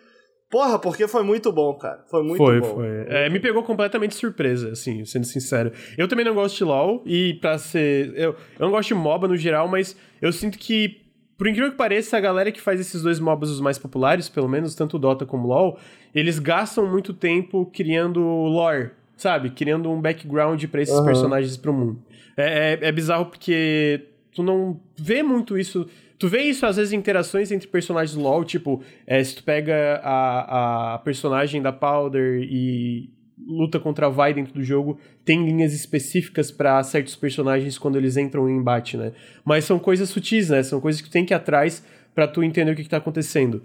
Porra, 0.50 0.78
porque 0.78 1.08
foi 1.08 1.22
muito 1.22 1.50
bom, 1.50 1.72
cara. 1.78 2.04
Foi 2.10 2.22
muito 2.22 2.36
foi, 2.36 2.60
bom. 2.60 2.74
foi. 2.74 2.86
É, 3.08 3.30
me 3.30 3.40
pegou 3.40 3.62
completamente 3.62 4.14
surpresa, 4.14 4.72
assim, 4.72 5.02
sendo 5.06 5.24
sincero. 5.24 5.72
Eu 5.96 6.06
também 6.06 6.26
não 6.26 6.34
gosto 6.34 6.56
de 6.58 6.64
LoL, 6.64 7.02
e 7.06 7.34
pra 7.40 7.56
ser. 7.56 8.12
Eu, 8.14 8.32
eu 8.32 8.36
não 8.60 8.70
gosto 8.70 8.88
de 8.88 8.94
MOBA 8.94 9.28
no 9.28 9.36
geral, 9.36 9.66
mas 9.66 9.96
eu 10.20 10.30
sinto 10.30 10.58
que, 10.58 11.01
por 11.42 11.48
incrível 11.48 11.72
que 11.72 11.76
pareça, 11.76 12.16
a 12.16 12.20
galera 12.20 12.52
que 12.52 12.60
faz 12.60 12.78
esses 12.78 13.02
dois 13.02 13.18
MOBAs 13.18 13.50
os 13.50 13.60
mais 13.60 13.76
populares, 13.76 14.28
pelo 14.28 14.48
menos, 14.48 14.76
tanto 14.76 14.94
o 14.94 14.98
Dota 15.00 15.26
como 15.26 15.48
o 15.48 15.48
LoL, 15.48 15.76
eles 16.14 16.38
gastam 16.38 16.88
muito 16.88 17.12
tempo 17.12 17.66
criando 17.66 18.20
lore, 18.20 18.90
sabe? 19.16 19.50
Criando 19.50 19.90
um 19.90 20.00
background 20.00 20.64
pra 20.66 20.80
esses 20.80 20.94
Aham. 20.94 21.04
personagens 21.04 21.56
pro 21.56 21.72
mundo. 21.72 22.00
É, 22.36 22.74
é, 22.74 22.86
é 22.86 22.92
bizarro 22.92 23.26
porque 23.26 24.06
tu 24.32 24.40
não 24.40 24.80
vê 24.96 25.20
muito 25.24 25.58
isso. 25.58 25.84
Tu 26.16 26.28
vê 26.28 26.42
isso 26.42 26.64
às 26.64 26.76
vezes 26.76 26.92
em 26.92 26.98
interações 26.98 27.50
entre 27.50 27.66
personagens 27.66 28.14
do 28.16 28.22
LoL, 28.22 28.44
tipo, 28.44 28.80
é, 29.04 29.24
se 29.24 29.34
tu 29.34 29.42
pega 29.42 30.00
a, 30.04 30.94
a 30.94 30.98
personagem 30.98 31.60
da 31.60 31.72
Powder 31.72 32.40
e 32.40 33.10
luta 33.46 33.78
contra 33.80 34.06
a 34.06 34.10
Vi 34.10 34.34
dentro 34.34 34.54
do 34.54 34.62
jogo, 34.62 34.98
tem 35.24 35.44
linhas 35.44 35.72
específicas 35.72 36.50
pra 36.50 36.82
certos 36.82 37.16
personagens 37.16 37.78
quando 37.78 37.96
eles 37.96 38.16
entram 38.16 38.48
em 38.48 38.56
embate, 38.56 38.96
né? 38.96 39.12
Mas 39.44 39.64
são 39.64 39.78
coisas 39.78 40.08
sutis, 40.08 40.50
né? 40.50 40.62
São 40.62 40.80
coisas 40.80 41.00
que 41.00 41.10
tem 41.10 41.24
que 41.24 41.32
ir 41.32 41.36
atrás 41.36 41.84
pra 42.14 42.28
tu 42.28 42.42
entender 42.42 42.72
o 42.72 42.76
que, 42.76 42.82
que 42.82 42.88
tá 42.88 42.98
acontecendo. 42.98 43.62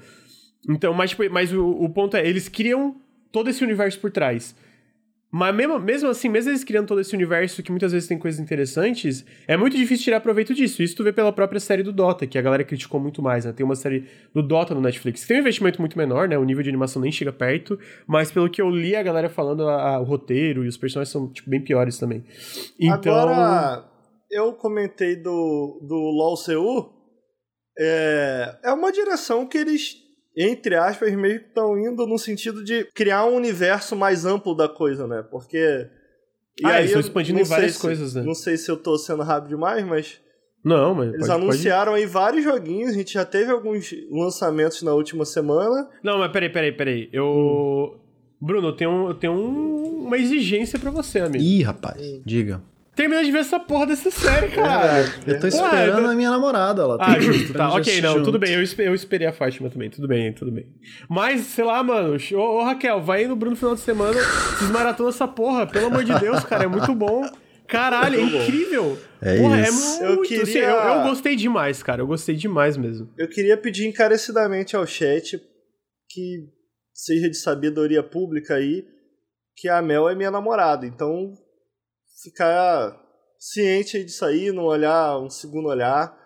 Então, 0.70 0.94
mas, 0.94 1.12
tipo, 1.12 1.24
mas 1.32 1.54
o, 1.54 1.70
o 1.70 1.90
ponto 1.90 2.18
é, 2.18 2.28
eles 2.28 2.50
criam 2.50 2.96
todo 3.32 3.50
esse 3.50 3.64
universo 3.64 4.00
por 4.00 4.12
trás. 4.12 4.56
Mas 5.30 5.54
mesmo, 5.54 5.78
mesmo 5.78 6.10
assim, 6.10 6.30
mesmo 6.30 6.52
eles 6.52 6.64
criando 6.64 6.88
todo 6.88 7.02
esse 7.02 7.14
universo 7.14 7.62
que 7.62 7.70
muitas 7.70 7.92
vezes 7.92 8.08
tem 8.08 8.18
coisas 8.18 8.40
interessantes, 8.40 9.26
é 9.46 9.58
muito 9.58 9.76
difícil 9.76 10.06
tirar 10.06 10.22
proveito 10.22 10.54
disso. 10.54 10.82
Isso 10.82 10.96
tu 10.96 11.04
vê 11.04 11.12
pela 11.12 11.34
própria 11.34 11.60
série 11.60 11.84
do 11.84 11.92
Dota, 11.92 12.26
que 12.26 12.38
a 12.38 12.42
galera 12.42 12.64
criticou 12.64 12.98
muito 13.00 13.22
mais, 13.22 13.44
né? 13.44 13.52
Tem 13.52 13.66
uma 13.66 13.76
série 13.76 14.06
do 14.34 14.42
Dota 14.42 14.74
no 14.74 14.80
Netflix, 14.80 15.22
que 15.24 15.28
tem 15.28 15.38
um 15.38 15.42
investimento 15.42 15.82
muito 15.82 15.98
menor, 15.98 16.30
né? 16.30 16.38
O 16.38 16.46
nível 16.46 16.64
de 16.64 16.70
animação 16.70 17.02
nem 17.02 17.12
chega 17.12 17.34
perto, 17.34 17.78
mas 18.08 18.32
pelo 18.32 18.50
que 18.50 18.62
eu 18.62 18.70
li 18.70 18.96
a 18.96 19.04
galera 19.04 19.28
falando, 19.30 19.68
a- 19.68 19.96
a- 19.96 20.00
o 20.00 20.06
roteiro 20.06 20.64
e 20.64 20.68
os 20.70 20.78
personagens 20.78 21.12
são, 21.12 21.28
tipo, 21.32 21.50
bem 21.50 21.62
piores 21.62 21.98
também. 22.00 22.24
Então... 22.80 23.14
Agora, 23.14 23.86
eu 24.32 24.54
comentei 24.54 25.16
do, 25.18 25.80
do 25.86 25.96
LoL 25.96 26.38
CU, 26.38 26.90
é, 27.78 28.56
é 28.64 28.72
uma 28.72 28.92
direção 28.92 29.46
que 29.46 29.58
eles, 29.58 29.98
entre 30.38 30.76
aspas, 30.76 31.14
meio 31.16 31.40
que 31.40 31.48
estão 31.48 31.78
indo 31.78 32.06
no 32.06 32.18
sentido 32.20 32.64
de 32.64 32.86
criar 32.94 33.26
um 33.26 33.36
universo 33.36 33.96
mais 33.96 34.26
amplo 34.26 34.54
da 34.56 34.70
coisa, 34.70 35.08
né? 35.08 35.24
Porque... 35.32 35.58
e 36.62 36.66
Ah, 36.66 36.70
aí 36.70 36.76
eles 36.82 36.86
estão 36.92 37.02
eu 37.02 37.08
expandindo 37.08 37.40
em 37.40 37.44
várias 37.44 37.74
se- 37.74 37.82
coisas, 37.82 38.14
né? 38.14 38.22
Não 38.24 38.36
sei 38.36 38.56
se 38.58 38.70
eu 38.70 38.78
tô 38.78 38.98
sendo 38.98 39.24
rápido 39.24 39.50
demais, 39.50 39.86
mas 39.86 40.20
Não, 40.64 40.94
mas 40.94 41.08
eles 41.10 41.20
pode- 41.28 41.32
pode- 41.32 41.42
anunciaram 41.44 41.94
aí 41.94 42.06
vários 42.06 42.44
joguinhos, 42.44 42.92
a 42.92 42.94
gente 42.96 43.14
já 43.14 43.26
teve 43.26 43.52
alguns 43.52 43.92
lançamentos 44.12 44.82
na 44.84 44.94
última 44.94 45.26
semana. 45.26 45.90
Não, 46.04 46.20
mas 46.20 46.32
peraí, 46.32 46.50
peraí, 46.52 46.72
peraí. 46.72 47.10
Eu... 47.12 47.26
Hum. 47.26 48.00
Bruno, 48.40 48.68
eu 48.68 48.74
tenho, 48.76 48.92
um- 48.92 49.08
eu 49.08 49.14
tenho 49.16 49.34
um- 49.34 50.04
uma 50.06 50.18
exigência 50.18 50.78
pra 50.78 50.92
você, 50.92 51.20
amigo. 51.20 51.44
Ih, 51.44 51.64
rapaz, 51.64 51.98
diga. 52.24 52.62
Termina 52.98 53.24
de 53.24 53.32
ver 53.32 53.38
essa 53.40 53.60
porra 53.60 53.86
dessa 53.86 54.10
série, 54.12 54.50
cara. 54.50 55.06
Eu 55.26 55.40
tô 55.40 55.48
esperando 55.48 56.00
eu- 56.06 56.10
a 56.10 56.16
minha 56.16 56.32
namorada, 56.32 56.82
ela 56.82 56.96
Ah, 56.96 57.14
tá 57.14 57.20
justo, 57.20 57.54
pra 57.54 57.68
tá. 57.70 57.76
Ok, 57.76 58.02
não, 58.02 58.14
junto. 58.14 58.26
tudo 58.26 58.40
bem. 58.40 58.52
Eu, 58.54 58.64
eu 58.86 58.94
esperei 58.96 59.28
a 59.28 59.32
Fátima 59.32 59.70
também. 59.70 59.90
Tudo 59.90 60.08
bem, 60.08 60.34
tudo 60.34 60.52
bem. 60.52 60.66
Mas, 61.08 61.42
sei 61.42 61.64
lá, 61.64 61.82
mano. 61.84 62.18
Ô, 62.34 62.38
ô, 62.38 62.64
Raquel, 62.64 63.00
vai 63.02 63.22
aí 63.22 63.28
no 63.28 63.36
Bruno 63.36 63.52
no 63.52 63.58
final 63.58 63.76
de 63.76 63.82
semana. 63.82 64.14
Vocês 64.20 64.72
maratona 64.72 65.10
essa 65.10 65.28
porra. 65.28 65.68
Pelo 65.68 65.86
amor 65.88 66.04
de 66.04 66.14
Deus, 66.20 66.44
cara. 66.44 66.64
É 66.64 66.68
muito 66.68 66.94
bom. 66.96 67.22
Caralho, 67.68 68.20
é 68.20 68.24
incrível. 68.24 68.98
É 69.22 69.38
Porra, 69.38 69.62
isso. 69.62 70.02
é 70.02 70.06
Eu 70.08 70.16
muito. 70.16 70.34
assim, 70.34 70.44
queria- 70.46 70.70
eu, 70.70 70.76
eu 70.78 71.04
gostei 71.04 71.36
demais, 71.36 71.84
cara. 71.84 72.02
Eu 72.02 72.08
gostei 72.08 72.36
demais 72.36 72.78
mesmo. 72.78 73.10
Eu 73.18 73.28
queria 73.30 73.56
pedir 73.58 73.86
encarecidamente 73.88 74.76
ao 74.76 74.88
chat 74.88 75.40
que 76.10 76.46
seja 76.94 77.30
de 77.30 77.38
sabedoria 77.38 78.02
pública 78.02 78.56
aí 78.56 78.84
que 79.56 79.70
a 79.70 79.82
Mel 79.82 80.10
é 80.10 80.16
minha 80.16 80.32
namorada. 80.32 80.86
Então, 80.88 81.34
ficar 82.24 83.00
ciente 83.40 84.04
disso 84.04 84.26
aí, 84.26 84.52
não 84.52 84.66
olhar 84.66 85.20
um 85.20 85.30
segundo 85.30 85.70
olhar, 85.70 86.18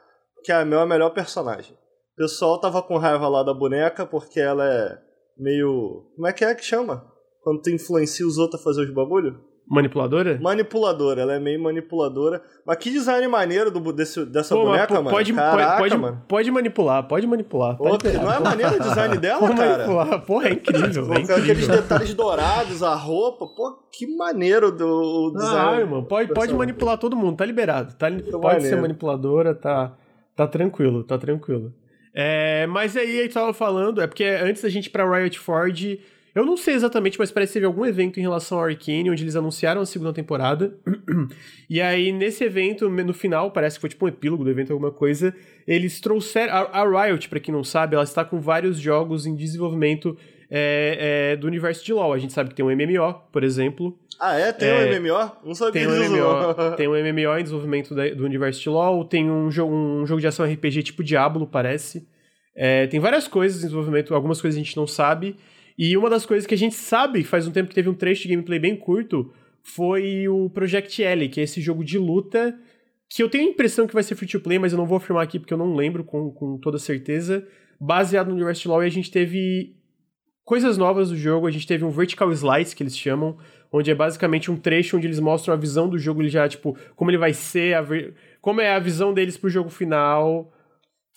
que 0.43 0.51
a 0.51 0.65
Mel 0.65 0.79
é 0.79 0.83
a 0.83 0.87
melhor 0.87 1.11
personagem. 1.11 1.73
O 1.73 2.15
pessoal 2.15 2.59
tava 2.59 2.81
com 2.81 2.97
raiva 2.97 3.27
lá 3.27 3.43
da 3.43 3.53
boneca 3.53 4.05
porque 4.05 4.39
ela 4.39 4.65
é 4.65 4.97
meio. 5.37 6.11
Como 6.15 6.27
é 6.27 6.33
que 6.33 6.45
é 6.45 6.53
que 6.55 6.63
chama? 6.63 7.09
Quando 7.41 7.61
tu 7.61 7.69
influencia 7.69 8.25
os 8.25 8.37
outros 8.37 8.61
a 8.61 8.63
fazer 8.63 8.83
os 8.83 8.93
bagulho? 8.93 9.50
Manipuladora? 9.73 10.37
Manipuladora, 10.41 11.21
ela 11.21 11.33
é 11.35 11.39
meio 11.39 11.61
manipuladora. 11.63 12.41
Mas 12.65 12.75
que 12.75 12.89
design 12.91 13.25
maneiro 13.29 13.71
do, 13.71 13.93
desse, 13.93 14.25
dessa 14.25 14.53
Pô, 14.53 14.65
boneca, 14.65 14.93
mano. 14.95 15.09
pode, 15.09 15.31
Caraca, 15.31 15.77
pode, 15.77 15.97
mano. 15.97 16.21
pode 16.27 16.51
manipular, 16.51 17.07
pode 17.07 17.25
manipular. 17.25 17.77
Não 17.79 18.31
é 18.33 18.39
maneiro 18.39 18.75
o 18.75 18.79
design 18.79 19.15
dela, 19.19 19.39
Pode 19.39 19.55
cara? 19.55 19.71
manipular. 19.87 20.21
Porra, 20.25 20.49
é 20.49 20.51
incrível. 20.51 21.07
Pô, 21.07 21.13
é 21.13 21.15
com 21.25 21.31
aqueles 21.31 21.49
incrível. 21.63 21.75
detalhes 21.81 22.13
dourados, 22.13 22.83
a 22.83 22.93
roupa, 22.95 23.47
pô, 23.47 23.79
que 23.93 24.05
maneiro 24.17 24.73
do 24.73 24.85
o 24.85 25.33
Ah, 25.35 25.39
design. 25.39 25.79
irmão, 25.79 26.03
pode, 26.03 26.27
pode 26.27 26.39
Pessoal. 26.47 26.57
manipular 26.59 26.97
todo 26.97 27.15
mundo, 27.15 27.37
tá 27.37 27.45
liberado. 27.45 27.93
Tá, 27.95 28.07
pode 28.11 28.41
maneiro. 28.43 28.61
ser 28.63 28.75
manipuladora, 28.81 29.55
tá, 29.55 29.93
tá 30.35 30.45
tranquilo, 30.47 31.03
tá 31.05 31.17
tranquilo. 31.17 31.73
É, 32.13 32.67
mas 32.67 32.97
aí 32.97 33.19
a 33.19 33.23
gente 33.23 33.33
tava 33.33 33.53
falando, 33.53 34.01
é 34.01 34.07
porque 34.07 34.25
antes 34.25 34.61
da 34.61 34.67
gente 34.67 34.87
ir 34.87 34.89
pra 34.89 35.09
Riot 35.09 35.39
Forge, 35.39 36.01
eu 36.33 36.45
não 36.45 36.55
sei 36.57 36.73
exatamente, 36.75 37.17
mas 37.19 37.31
parece 37.31 37.51
que 37.51 37.53
teve 37.55 37.65
algum 37.65 37.85
evento 37.85 38.19
em 38.19 38.21
relação 38.21 38.57
ao 38.57 38.65
Arcane, 38.65 39.09
onde 39.09 39.23
eles 39.23 39.35
anunciaram 39.35 39.81
a 39.81 39.85
segunda 39.85 40.13
temporada. 40.13 40.73
e 41.69 41.81
aí, 41.81 42.11
nesse 42.11 42.43
evento, 42.43 42.89
no 42.89 43.13
final, 43.13 43.51
parece 43.51 43.77
que 43.77 43.81
foi 43.81 43.89
tipo 43.89 44.05
um 44.05 44.07
epílogo 44.09 44.43
do 44.43 44.49
evento, 44.49 44.71
alguma 44.71 44.91
coisa, 44.91 45.33
eles 45.67 45.99
trouxeram. 45.99 46.53
A, 46.53 46.81
a 46.81 47.05
Riot, 47.05 47.27
pra 47.29 47.39
quem 47.39 47.53
não 47.53 47.63
sabe, 47.63 47.95
ela 47.95 48.03
está 48.03 48.23
com 48.23 48.39
vários 48.39 48.77
jogos 48.79 49.25
em 49.25 49.35
desenvolvimento 49.35 50.17
é, 50.49 51.31
é, 51.31 51.35
do 51.35 51.47
universo 51.47 51.83
de 51.85 51.93
LoL. 51.93 52.13
A 52.13 52.17
gente 52.17 52.33
sabe 52.33 52.49
que 52.49 52.55
tem 52.55 52.65
um 52.65 52.69
MMO, 52.69 53.13
por 53.31 53.43
exemplo. 53.43 53.97
Ah, 54.19 54.37
é? 54.37 54.51
Tem 54.51 54.67
É, 54.69 54.85
um 54.97 55.01
MMO? 55.01 55.31
Não 55.45 55.55
sabia 55.55 55.81
Tem 55.81 55.87
um, 55.87 55.99
disso. 55.99 56.11
MMO, 56.13 56.75
tem 56.77 56.87
um 56.87 56.91
MMO 56.93 57.37
em 57.39 57.43
desenvolvimento 57.43 57.95
da- 57.95 58.09
do 58.09 58.23
universo 58.23 58.61
de 58.61 58.69
LoL, 58.69 59.03
tem 59.05 59.29
um, 59.31 59.49
jo 59.49 59.65
um 59.65 60.05
jogo 60.05 60.21
de 60.21 60.27
ação 60.27 60.45
RPG 60.45 60.83
tipo 60.83 61.03
Diablo, 61.03 61.47
parece. 61.47 62.07
É, 62.55 62.85
tem 62.87 62.99
várias 62.99 63.27
coisas 63.27 63.59
em 63.59 63.65
desenvolvimento, 63.65 64.13
algumas 64.13 64.39
coisas 64.41 64.59
a 64.59 64.63
gente 64.63 64.75
não 64.77 64.85
sabe. 64.85 65.35
E 65.83 65.97
uma 65.97 66.11
das 66.11 66.27
coisas 66.27 66.45
que 66.45 66.53
a 66.53 66.57
gente 66.57 66.75
sabe, 66.75 67.23
faz 67.23 67.47
um 67.47 67.51
tempo 67.51 67.69
que 67.69 67.73
teve 67.73 67.89
um 67.89 67.95
trecho 67.95 68.21
de 68.21 68.29
gameplay 68.29 68.59
bem 68.59 68.75
curto, 68.75 69.33
foi 69.63 70.27
o 70.27 70.47
Project 70.47 71.03
L, 71.03 71.27
que 71.27 71.39
é 71.39 71.43
esse 71.43 71.59
jogo 71.59 71.83
de 71.83 71.97
luta 71.97 72.55
que 73.09 73.23
eu 73.23 73.27
tenho 73.27 73.47
a 73.47 73.49
impressão 73.49 73.87
que 73.87 73.93
vai 73.95 74.03
ser 74.03 74.13
free 74.13 74.27
to 74.27 74.39
play, 74.39 74.59
mas 74.59 74.73
eu 74.73 74.77
não 74.77 74.85
vou 74.85 74.97
afirmar 74.97 75.23
aqui 75.23 75.39
porque 75.39 75.51
eu 75.51 75.57
não 75.57 75.73
lembro 75.75 76.03
com, 76.03 76.29
com 76.29 76.59
toda 76.59 76.77
certeza. 76.77 77.47
Baseado 77.79 78.27
no 78.27 78.35
universo 78.35 78.69
LoL, 78.69 78.83
e 78.83 78.85
a 78.85 78.91
gente 78.91 79.09
teve 79.09 79.75
coisas 80.45 80.77
novas 80.77 81.09
do 81.09 81.17
jogo. 81.17 81.47
A 81.47 81.51
gente 81.51 81.65
teve 81.65 81.83
um 81.83 81.89
vertical 81.89 82.31
slice, 82.31 82.75
que 82.75 82.83
eles 82.83 82.95
chamam, 82.95 83.39
onde 83.71 83.89
é 83.89 83.95
basicamente 83.95 84.51
um 84.51 84.57
trecho 84.57 84.97
onde 84.97 85.07
eles 85.07 85.19
mostram 85.19 85.51
a 85.51 85.57
visão 85.57 85.89
do 85.89 85.97
jogo, 85.97 86.21
ele 86.21 86.29
já, 86.29 86.47
tipo, 86.47 86.77
como 86.95 87.09
ele 87.09 87.17
vai 87.17 87.33
ser, 87.33 87.81
ver- 87.81 88.13
como 88.39 88.61
é 88.61 88.71
a 88.71 88.79
visão 88.79 89.15
deles 89.15 89.35
pro 89.35 89.49
jogo 89.49 89.71
final, 89.71 90.53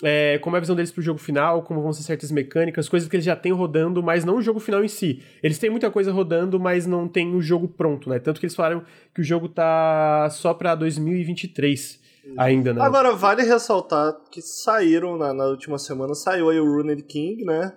é, 0.02 0.38
como 0.38 0.57
é 0.57 0.59
a 0.59 0.61
visão 0.61 0.74
deles 0.74 0.90
pro 0.90 1.02
jogo 1.02 1.18
final, 1.18 1.62
como 1.62 1.80
vão 1.80 1.92
ser 1.92 2.02
certas 2.02 2.30
mecânicas, 2.33 2.88
coisas 2.88 3.09
que 3.09 3.14
eles 3.14 3.24
já 3.24 3.37
têm 3.37 3.52
rodando, 3.52 4.02
mas 4.02 4.24
não 4.24 4.37
o 4.37 4.42
jogo 4.42 4.59
final 4.59 4.83
em 4.83 4.88
si. 4.88 5.22
Eles 5.42 5.59
têm 5.59 5.70
muita 5.70 5.90
coisa 5.90 6.11
rodando, 6.11 6.59
mas 6.59 6.87
não 6.87 7.07
tem 7.07 7.35
o 7.35 7.40
jogo 7.40 7.68
pronto, 7.68 8.09
né? 8.11 8.18
Tanto 8.18 8.40
que 8.40 8.46
eles 8.46 8.57
falaram 8.57 8.85
que 9.14 9.20
o 9.20 9.24
jogo 9.24 9.48
tá 9.48 10.28
só 10.30 10.52
pra 10.52 10.74
2023 10.74 12.00
ainda, 12.37 12.72
né? 12.72 12.80
Agora, 12.83 13.12
vale 13.12 13.42
ressaltar 13.42 14.14
que 14.30 14.42
saíram 14.42 15.16
na, 15.16 15.33
na 15.33 15.46
última 15.46 15.78
semana, 15.78 16.14
saiu 16.14 16.50
aí 16.50 16.59
o 16.59 16.76
Runed 16.76 17.02
King, 17.04 17.44
né? 17.44 17.72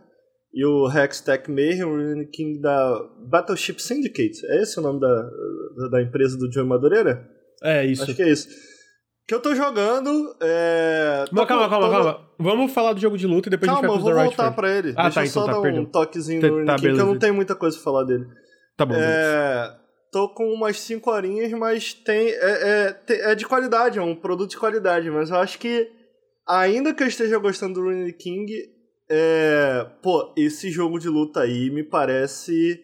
E 0.53 0.65
o 0.65 0.89
Hextech 0.89 1.51
Mayhem, 1.51 1.83
o 1.83 1.95
Runed 1.95 2.31
King 2.31 2.59
da 2.59 2.99
Battleship 3.29 3.79
Syndicate. 3.79 4.43
É 4.45 4.63
esse 4.63 4.79
o 4.79 4.81
nome 4.81 4.99
da, 4.99 5.29
da, 5.91 6.01
empresa 6.01 6.35
do 6.35 6.51
Joey 6.51 6.67
Madureira? 6.67 7.29
é 7.61 7.85
isso. 7.85 8.03
Acho 8.03 8.15
que 8.15 8.23
é 8.23 8.31
isso. 8.31 8.47
Que 9.27 9.33
eu 9.35 9.41
tô 9.41 9.53
jogando. 9.53 10.35
É... 10.41 11.25
Tô 11.29 11.45
calma, 11.45 11.69
calma, 11.69 11.85
tô- 11.87 11.91
calma. 11.91 12.27
Vamos 12.39 12.71
falar 12.71 12.93
do 12.93 12.99
jogo 12.99 13.17
de 13.17 13.27
luta 13.27 13.49
e 13.49 13.51
depois 13.51 13.69
Calma, 13.71 13.87
a 13.87 13.91
eu 13.91 13.95
gente 13.95 14.03
vai 14.03 14.13
vou 14.13 14.13
pros 14.13 14.15
The 14.15 14.23
Right 14.23 14.37
voltar 14.37 14.55
pra 14.55 14.71
ele. 14.77 14.93
Ah, 14.95 15.03
Deixa 15.03 15.15
tá, 15.15 15.21
eu 15.25 15.29
então 15.29 15.41
só 15.41 15.45
tá, 15.45 15.51
dar 15.53 15.59
um 15.59 15.61
perdão. 15.63 15.85
toquezinho 15.85 16.41
Tá- 16.41 16.47
no 16.47 16.65
tá, 16.65 16.75
King, 16.75 16.93
que 16.93 17.01
eu 17.01 17.05
não 17.05 17.19
tenho 17.19 17.33
muita 17.33 17.55
coisa 17.55 17.75
pra 17.75 17.83
falar 17.83 18.03
dele. 18.03 18.25
Tá 18.77 18.85
bom. 18.85 18.95
É, 18.95 19.75
tô 20.11 20.29
com 20.29 20.53
umas 20.53 20.79
5 20.79 21.11
horinhas, 21.11 21.51
mas 21.53 21.93
tem 21.93 22.29
é, 22.29 22.95
é, 23.09 23.31
é 23.31 23.35
de 23.35 23.45
qualidade, 23.45 23.97
é 23.99 24.01
um 24.01 24.15
produto 24.15 24.51
de 24.51 24.57
qualidade. 24.57 25.09
Mas 25.09 25.29
eu 25.31 25.37
acho 25.37 25.57
que, 25.59 25.89
ainda 26.47 26.93
que 26.93 27.01
eu 27.03 27.07
esteja 27.07 27.37
gostando 27.39 27.73
do 27.75 27.81
Running 27.87 28.11
King, 28.13 28.53
é, 29.09 29.85
pô, 30.01 30.31
esse 30.37 30.69
jogo 30.69 30.99
de 30.99 31.09
luta 31.09 31.41
aí 31.41 31.69
me 31.71 31.83
parece. 31.83 32.83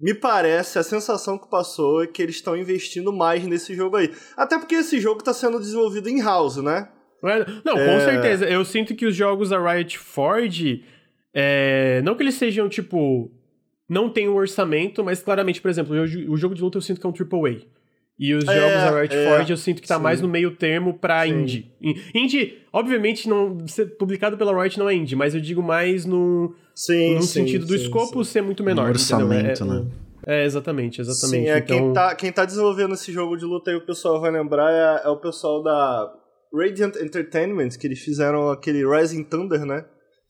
Me 0.00 0.14
parece, 0.14 0.78
a 0.78 0.82
sensação 0.82 1.36
que 1.36 1.50
passou 1.50 2.02
é 2.04 2.06
que 2.06 2.22
eles 2.22 2.36
estão 2.36 2.56
investindo 2.56 3.12
mais 3.12 3.44
nesse 3.44 3.74
jogo 3.74 3.96
aí. 3.96 4.12
Até 4.36 4.56
porque 4.58 4.76
esse 4.76 5.00
jogo 5.00 5.22
tá 5.24 5.32
sendo 5.34 5.58
desenvolvido 5.58 6.08
em 6.08 6.22
house, 6.22 6.58
né? 6.58 6.88
É, 7.24 7.38
Não, 7.64 7.74
com 7.74 7.80
É. 7.80 8.00
certeza. 8.00 8.44
Eu 8.48 8.64
sinto 8.64 8.94
que 8.94 9.04
os 9.06 9.16
jogos 9.16 9.48
da 9.50 9.58
Riot 9.60 9.98
Forge, 9.98 10.84
é, 11.34 12.00
não 12.04 12.14
que 12.14 12.22
eles 12.22 12.36
sejam, 12.36 12.68
tipo, 12.68 13.28
não 13.88 14.08
tem 14.08 14.28
um 14.28 14.36
orçamento, 14.36 15.02
mas 15.02 15.20
claramente, 15.20 15.60
por 15.60 15.68
exemplo, 15.68 15.96
o, 15.96 16.32
o 16.32 16.36
jogo 16.36 16.54
de 16.54 16.62
luta 16.62 16.78
eu 16.78 16.82
sinto 16.82 17.00
que 17.00 17.06
é 17.06 17.10
um 17.10 17.12
AAA. 17.12 17.62
E 18.20 18.34
os 18.34 18.46
É, 18.48 18.54
jogos 18.56 18.82
da 18.82 19.00
Riot 19.00 19.16
é, 19.16 19.24
Forge 19.28 19.52
eu 19.52 19.56
sinto 19.56 19.80
que 19.82 19.86
tá 19.88 19.96
sim. 19.96 20.02
mais 20.02 20.20
no 20.20 20.28
meio 20.28 20.52
termo 20.52 20.94
pra 20.94 21.24
Sim. 21.24 21.40
indie. 21.40 21.72
In- 21.80 21.94
Indie, 22.14 22.58
obviamente, 22.72 23.28
não 23.28 23.56
publicado 23.98 24.36
pela 24.36 24.60
Riot 24.62 24.78
não 24.78 24.88
é 24.88 24.94
indie, 24.94 25.16
mas 25.16 25.34
eu 25.34 25.40
digo 25.40 25.62
mais 25.62 26.04
no, 26.04 26.54
Sim, 26.78 27.16
no 27.16 27.22
sim, 27.22 27.40
sentido 27.40 27.66
do 27.66 27.76
sim, 27.76 27.82
escopo 27.82 28.24
sim. 28.24 28.30
ser 28.30 28.40
muito 28.40 28.62
menor. 28.62 28.86
Um 28.86 28.90
orçamento, 28.90 29.64
é, 29.64 29.66
né? 29.66 29.86
É, 30.24 30.44
exatamente, 30.44 31.00
exatamente. 31.00 31.44
Sim, 31.44 31.50
é 31.50 31.58
então, 31.58 31.76
quem, 31.76 31.92
tá, 31.92 32.14
quem 32.14 32.32
tá 32.32 32.44
desenvolvendo 32.44 32.94
esse 32.94 33.10
jogo 33.10 33.36
de 33.36 33.44
luta 33.44 33.72
aí, 33.72 33.76
o 33.76 33.84
pessoal 33.84 34.20
vai 34.20 34.30
lembrar, 34.30 34.70
é, 34.70 35.04
é 35.04 35.08
o 35.08 35.16
pessoal 35.16 35.60
da 35.60 36.08
Radiant 36.54 36.94
Entertainment, 36.94 37.70
que 37.70 37.84
eles 37.84 37.98
fizeram 37.98 38.48
aquele 38.48 38.86
Rising 38.86 39.24
Thunder, 39.24 39.66
né? 39.66 39.84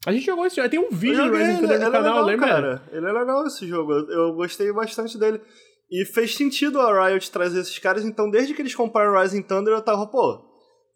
A 0.07 0.13
gente 0.13 0.25
jogou 0.25 0.47
esse 0.47 0.57
jogo, 0.57 0.71
tem 0.71 0.81
um 0.81 0.85
Eu 0.85 0.91
vídeo 0.91 1.19
do 1.19 1.25
joguei, 1.25 1.39
Resident 1.41 1.59
ele, 1.59 1.67
no 1.67 1.75
ele 1.75 1.85
é 1.85 1.91
canal, 1.91 2.25
legal, 2.25 2.25
lembra? 2.25 2.49
cara. 2.49 2.83
Ele 2.93 3.07
é 3.07 3.13
legal 3.13 3.47
esse 3.47 3.67
jogo, 3.69 3.93
eu, 3.93 4.09
eu 4.09 4.33
gostei 4.33 4.73
bastante 4.73 5.19
dele. 5.19 5.43
E 5.91 6.07
fez 6.07 6.35
sentido 6.35 6.81
a 6.81 7.09
Riot 7.09 7.31
trazer 7.31 7.61
esses 7.61 7.79
caras, 7.79 8.07
então 8.07 8.31
desde 8.31 8.55
que 8.55 8.63
eles 8.63 8.75
compraram 8.75 9.21
Rising 9.21 9.43
Thunder, 9.43 9.75
eu 9.75 9.83
tava, 9.83 10.07
pô, 10.07 10.41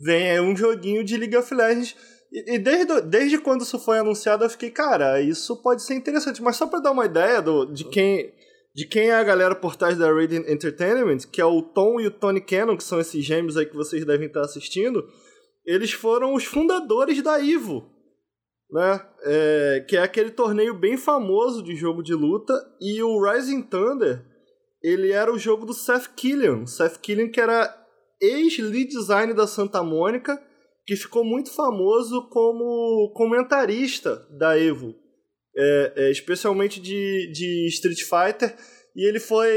vem 0.00 0.30
aí 0.30 0.40
um 0.40 0.56
joguinho 0.56 1.04
de 1.04 1.18
League 1.18 1.36
of 1.36 1.54
Legends. 1.54 1.94
E, 2.32 2.58
desde, 2.58 3.00
desde 3.02 3.38
quando 3.38 3.60
isso 3.60 3.78
foi 3.78 3.98
anunciado, 3.98 4.44
eu 4.44 4.50
fiquei, 4.50 4.70
cara, 4.70 5.20
isso 5.20 5.60
pode 5.62 5.82
ser 5.82 5.94
interessante. 5.94 6.42
Mas 6.42 6.56
só 6.56 6.66
pra 6.66 6.80
dar 6.80 6.92
uma 6.92 7.04
ideia 7.04 7.42
do, 7.42 7.66
de 7.66 7.84
quem 7.84 8.32
de 8.74 8.86
quem 8.86 9.10
é 9.10 9.14
a 9.14 9.22
galera 9.22 9.54
por 9.54 9.76
trás 9.76 9.98
da 9.98 10.10
Radiant 10.10 10.48
Entertainment, 10.48 11.18
que 11.30 11.40
é 11.40 11.44
o 11.44 11.60
Tom 11.60 12.00
e 12.00 12.06
o 12.06 12.10
Tony 12.10 12.40
Cannon, 12.40 12.76
que 12.76 12.84
são 12.84 12.98
esses 12.98 13.22
gêmeos 13.22 13.56
aí 13.56 13.66
que 13.66 13.76
vocês 13.76 14.04
devem 14.04 14.28
estar 14.28 14.40
assistindo, 14.40 15.06
eles 15.66 15.92
foram 15.92 16.34
os 16.34 16.44
fundadores 16.44 17.22
da 17.22 17.38
Ivo, 17.38 17.86
né? 18.70 19.06
É, 19.24 19.84
que 19.86 19.96
é 19.96 20.02
aquele 20.02 20.30
torneio 20.30 20.74
bem 20.74 20.96
famoso 20.96 21.62
de 21.62 21.76
jogo 21.76 22.02
de 22.02 22.14
luta, 22.14 22.54
e 22.80 23.02
o 23.02 23.22
Rising 23.22 23.62
Thunder, 23.62 24.24
ele 24.82 25.12
era 25.12 25.30
o 25.30 25.38
jogo 25.38 25.66
do 25.66 25.74
Seth 25.74 26.08
Killian. 26.16 26.66
Seth 26.66 26.98
Killian 26.98 27.28
que 27.28 27.40
era 27.40 27.70
ex-lead 28.20 28.86
design 28.86 29.34
da 29.34 29.46
Santa 29.46 29.82
Mônica, 29.82 30.42
que 30.86 30.96
ficou 30.96 31.24
muito 31.24 31.54
famoso 31.54 32.28
como 32.28 33.12
comentarista 33.14 34.16
da 34.38 34.58
Evo, 34.58 34.94
é, 35.56 35.92
é, 35.96 36.10
especialmente 36.10 36.80
de, 36.80 37.30
de 37.32 37.68
Street 37.68 38.00
Fighter, 38.02 38.56
e 38.94 39.08
ele 39.08 39.20
foi 39.20 39.50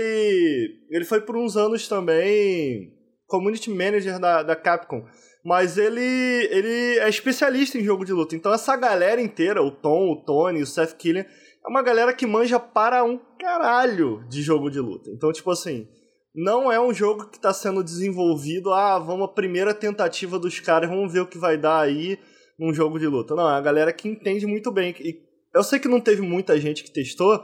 ele 0.90 1.06
foi 1.06 1.22
por 1.22 1.36
uns 1.36 1.58
anos 1.58 1.88
também 1.88 2.94
community 3.28 3.70
manager 3.70 4.20
da, 4.20 4.44
da 4.44 4.56
Capcom. 4.56 5.06
Mas 5.44 5.78
ele, 5.78 6.02
ele 6.02 6.98
é 7.00 7.08
especialista 7.08 7.78
em 7.78 7.84
jogo 7.84 8.04
de 8.04 8.12
luta. 8.12 8.36
Então 8.36 8.52
essa 8.52 8.76
galera 8.76 9.22
inteira, 9.22 9.62
o 9.62 9.70
Tom, 9.70 10.12
o 10.12 10.26
Tony, 10.26 10.62
o 10.62 10.66
Seth 10.66 10.96
Killian, 10.98 11.24
é 11.66 11.70
uma 11.70 11.82
galera 11.82 12.14
que 12.14 12.26
manja 12.26 12.60
para 12.60 13.04
um 13.04 13.20
caralho 13.40 14.24
de 14.28 14.42
jogo 14.42 14.70
de 14.70 14.80
luta. 14.80 15.10
Então, 15.12 15.32
tipo 15.32 15.50
assim, 15.50 15.88
não 16.36 16.72
é 16.72 16.80
um 16.80 16.94
jogo 16.94 17.30
que 17.30 17.38
está 17.38 17.54
sendo 17.54 17.84
desenvolvido, 17.84 18.74
ah, 18.74 19.00
vamos 19.00 19.26
a 19.26 19.34
primeira 19.34 19.74
tentativa 19.74 20.38
dos 20.38 20.60
caras, 20.60 20.90
vamos 20.90 21.12
ver 21.12 21.22
o 21.22 21.28
que 21.28 21.38
vai 21.38 21.58
dar 21.58 21.80
aí 21.80 22.20
num 22.60 22.74
jogo 22.74 23.00
de 23.00 23.08
luta. 23.08 23.36
Não, 23.36 23.50
é 23.50 23.58
a 23.58 23.62
galera 23.62 23.94
que 23.94 24.08
entende 24.08 24.46
muito 24.46 24.72
bem. 24.72 24.94
E 25.00 25.22
eu 25.54 25.64
sei 25.64 25.80
que 25.80 25.88
não 25.88 26.02
teve 26.02 26.22
muita 26.22 26.60
gente 26.60 26.84
que 26.84 26.92
testou, 26.92 27.44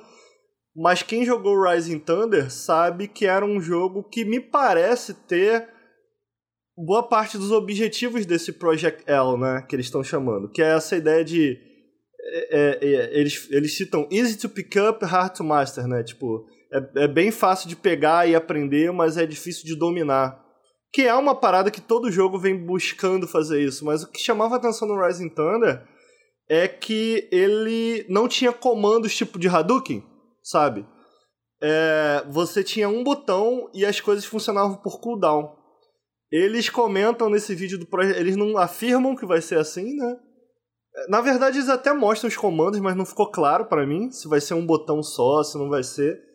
mas 0.76 1.04
quem 1.04 1.26
jogou 1.26 1.64
Rising 1.64 2.00
Thunder 2.00 2.52
sabe 2.52 3.08
que 3.08 3.26
era 3.26 3.46
um 3.46 3.62
jogo 3.62 4.04
que 4.04 4.26
me 4.26 4.40
parece 4.40 5.14
ter 5.14 5.70
boa 6.78 7.04
parte 7.04 7.38
dos 7.38 7.52
objetivos 7.52 8.26
desse 8.26 8.54
Project 8.54 9.04
L, 9.06 9.38
né, 9.38 9.66
que 9.68 9.76
eles 9.76 9.86
estão 9.86 10.04
chamando, 10.04 10.50
que 10.50 10.62
é 10.62 10.76
essa 10.76 10.96
ideia 10.96 11.24
de 11.24 11.58
é, 12.24 12.48
é, 12.52 12.88
é, 12.88 13.20
eles, 13.20 13.48
eles 13.52 13.76
citam 13.76 14.08
easy 14.12 14.38
to 14.38 14.48
pick 14.48 14.76
up, 14.78 15.04
hard 15.04 15.36
to 15.36 15.44
master, 15.44 15.88
né? 15.88 16.04
Tipo, 16.04 16.46
é, 16.74 17.04
é 17.04 17.08
bem 17.08 17.32
fácil 17.32 17.68
de 17.68 17.76
pegar 17.76 18.28
e 18.28 18.36
aprender, 18.36 18.92
mas 18.92 19.18
é 19.18 19.26
difícil 19.26 19.66
de 19.66 19.76
dominar. 19.76 20.40
Que 20.94 21.04
é 21.04 21.14
uma 21.14 21.36
parada 21.36 21.72
que 21.72 21.82
todo 21.82 22.12
jogo 22.12 22.38
vem 22.38 22.66
buscando 22.66 23.28
fazer 23.28 23.62
isso, 23.62 23.86
mas 23.86 24.04
o 24.04 24.12
que 24.12 24.20
chamava 24.20 24.56
atenção 24.56 24.88
no 24.88 25.02
Rising 25.02 25.30
Thunder 25.30 25.86
é 26.50 26.68
que 26.68 27.30
ele 27.32 28.06
não 28.10 28.28
tinha 28.28 28.52
comandos 28.52 29.16
tipo 29.16 29.40
de 29.40 29.48
Hadouken, 29.48 30.04
sabe? 30.44 30.86
É, 31.62 32.26
você 32.30 32.64
tinha 32.64 32.90
um 32.90 33.04
botão 33.04 33.70
e 33.74 33.86
as 33.86 34.02
coisas 34.02 34.26
funcionavam 34.26 34.76
por 34.78 35.00
cooldown. 35.00 35.56
Eles 36.32 36.70
comentam 36.70 37.30
nesse 37.30 37.54
vídeo 37.54 37.78
do 37.78 37.86
projeto, 37.86 38.18
eles 38.18 38.36
não 38.36 38.58
afirmam 38.58 39.16
que 39.16 39.26
vai 39.26 39.42
ser 39.42 39.60
assim, 39.60 39.96
né? 39.96 40.18
Na 41.08 41.22
verdade, 41.22 41.58
eles 41.58 41.70
até 41.70 41.94
mostram 41.94 42.28
os 42.28 42.36
comandos, 42.36 42.80
mas 42.80 42.96
não 42.96 43.06
ficou 43.06 43.32
claro 43.32 43.66
pra 43.66 43.86
mim 43.86 44.12
se 44.12 44.28
vai 44.28 44.42
ser 44.42 44.54
um 44.54 44.66
botão 44.66 45.02
só, 45.02 45.44
se 45.44 45.58
não 45.58 45.70
vai 45.70 45.84
ser. 45.84 46.31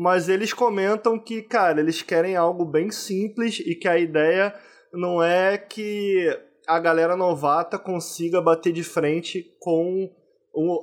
Mas 0.00 0.30
eles 0.30 0.54
comentam 0.54 1.18
que, 1.18 1.42
cara, 1.42 1.78
eles 1.78 2.00
querem 2.00 2.34
algo 2.34 2.64
bem 2.64 2.90
simples 2.90 3.60
e 3.60 3.74
que 3.74 3.86
a 3.86 3.98
ideia 3.98 4.54
não 4.94 5.22
é 5.22 5.58
que 5.58 6.26
a 6.66 6.78
galera 6.78 7.14
novata 7.14 7.78
consiga 7.78 8.40
bater 8.40 8.72
de 8.72 8.82
frente 8.82 9.44
com 9.60 10.10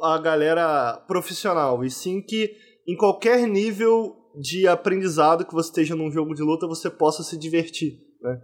a 0.04 0.20
galera 0.20 1.04
profissional, 1.08 1.84
e 1.84 1.90
sim 1.90 2.22
que 2.22 2.56
em 2.88 2.96
qualquer 2.96 3.48
nível 3.48 4.16
de 4.40 4.68
aprendizado 4.68 5.46
que 5.48 5.54
você 5.54 5.70
esteja 5.70 5.96
num 5.96 6.12
jogo 6.12 6.36
de 6.36 6.44
luta 6.44 6.68
você 6.68 6.88
possa 6.88 7.24
se 7.24 7.40
divertir, 7.40 8.00
né? 8.22 8.40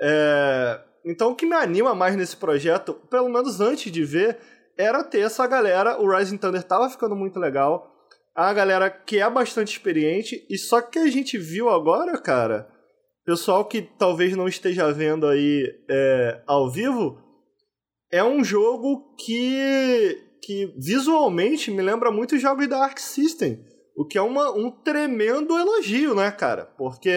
É, 0.00 0.80
Então 1.04 1.30
o 1.30 1.36
que 1.36 1.46
me 1.46 1.54
anima 1.54 1.94
mais 1.94 2.16
nesse 2.16 2.36
projeto, 2.36 2.94
pelo 3.08 3.28
menos 3.28 3.60
antes 3.60 3.92
de 3.92 4.02
ver, 4.02 4.38
era 4.76 5.04
ter 5.04 5.20
essa 5.20 5.46
galera. 5.46 6.02
O 6.02 6.10
Rising 6.10 6.36
Thunder 6.36 6.64
tava 6.64 6.90
ficando 6.90 7.14
muito 7.14 7.38
legal. 7.38 7.95
A 8.36 8.52
galera 8.52 8.90
que 8.90 9.18
é 9.18 9.30
bastante 9.30 9.72
experiente. 9.72 10.44
E 10.50 10.58
só 10.58 10.82
que 10.82 10.98
a 10.98 11.06
gente 11.06 11.38
viu 11.38 11.70
agora, 11.70 12.18
cara, 12.18 12.68
pessoal 13.24 13.64
que 13.64 13.80
talvez 13.80 14.36
não 14.36 14.46
esteja 14.46 14.92
vendo 14.92 15.26
aí 15.26 15.64
é, 15.88 16.42
ao 16.46 16.70
vivo, 16.70 17.18
é 18.12 18.22
um 18.22 18.44
jogo 18.44 19.16
que, 19.16 20.22
que 20.42 20.74
visualmente 20.76 21.70
me 21.70 21.80
lembra 21.80 22.10
muito 22.10 22.36
os 22.36 22.42
jogos 22.42 22.68
da 22.68 22.84
Arc 22.84 22.98
System. 23.00 23.58
O 23.96 24.04
que 24.04 24.18
é 24.18 24.22
uma, 24.22 24.50
um 24.50 24.70
tremendo 24.70 25.58
elogio, 25.58 26.14
né, 26.14 26.30
cara? 26.30 26.66
Porque 26.76 27.10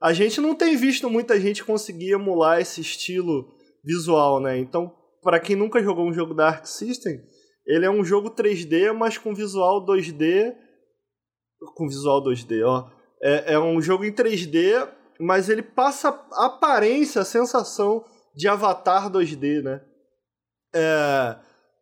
a 0.00 0.12
gente 0.12 0.40
não 0.40 0.54
tem 0.54 0.76
visto 0.76 1.10
muita 1.10 1.40
gente 1.40 1.64
conseguir 1.64 2.12
emular 2.12 2.60
esse 2.60 2.80
estilo 2.80 3.52
visual, 3.84 4.40
né? 4.40 4.56
Então, 4.56 4.94
para 5.22 5.40
quem 5.40 5.56
nunca 5.56 5.82
jogou 5.82 6.06
um 6.06 6.14
jogo 6.14 6.34
da 6.34 6.46
Arc 6.46 6.66
System, 6.66 7.20
ele 7.66 7.86
é 7.86 7.90
um 7.90 8.04
jogo 8.04 8.30
3D, 8.30 8.92
mas 8.92 9.18
com 9.18 9.34
visual 9.34 9.84
2D. 9.84 10.54
Com 11.74 11.86
visual 11.86 12.22
2D, 12.22 12.64
ó. 12.66 12.90
É, 13.22 13.54
é 13.54 13.58
um 13.58 13.80
jogo 13.80 14.04
em 14.04 14.12
3D, 14.12 14.88
mas 15.18 15.48
ele 15.48 15.62
passa 15.62 16.08
a 16.32 16.46
aparência, 16.46 17.20
a 17.20 17.24
sensação 17.24 18.04
de 18.34 18.48
Avatar 18.48 19.10
2D, 19.10 19.62
né? 19.62 19.82
É, 20.74 21.36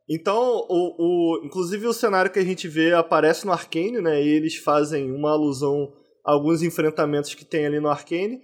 então, 0.09 0.66
o, 0.68 0.94
o, 0.98 1.44
inclusive 1.44 1.86
o 1.86 1.92
cenário 1.92 2.30
que 2.30 2.38
a 2.38 2.44
gente 2.44 2.66
vê 2.66 2.94
aparece 2.94 3.46
no 3.46 3.53
Arcane, 3.53 4.00
né? 4.00 4.22
E 4.22 4.28
eles 4.28 4.57
fazem 4.57 5.12
uma 5.12 5.32
alusão 5.32 5.92
a 6.24 6.32
alguns 6.32 6.62
enfrentamentos 6.62 7.34
que 7.34 7.44
tem 7.44 7.66
ali 7.66 7.78
no 7.78 7.88
Arcane. 7.88 8.40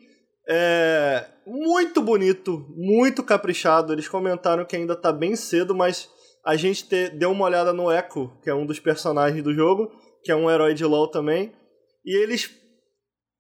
É 0.47 1.27
muito 1.47 2.03
bonito, 2.03 2.67
muito 2.77 3.23
caprichado. 3.23 3.93
Eles 3.93 4.09
comentaram 4.09 4.65
que 4.65 4.77
ainda 4.77 4.95
tá 4.95 5.11
bem 5.11 5.35
cedo, 5.37 5.75
mas 5.75 6.09
a 6.45 6.57
gente 6.57 6.87
te, 6.87 7.09
deu 7.11 7.33
uma 7.33 7.47
olhada 7.47 7.73
no 7.73 7.91
Echo, 7.91 8.31
que 8.43 8.51
é 8.51 8.55
um 8.55 8.67
dos 8.67 8.79
personagens 8.79 9.43
do 9.43 9.55
jogo, 9.55 9.91
que 10.23 10.31
é 10.31 10.37
um 10.37 10.51
herói 10.51 10.75
de 10.75 10.85
LoL 10.85 11.09
também. 11.09 11.53
E 12.05 12.23
eles 12.23 12.51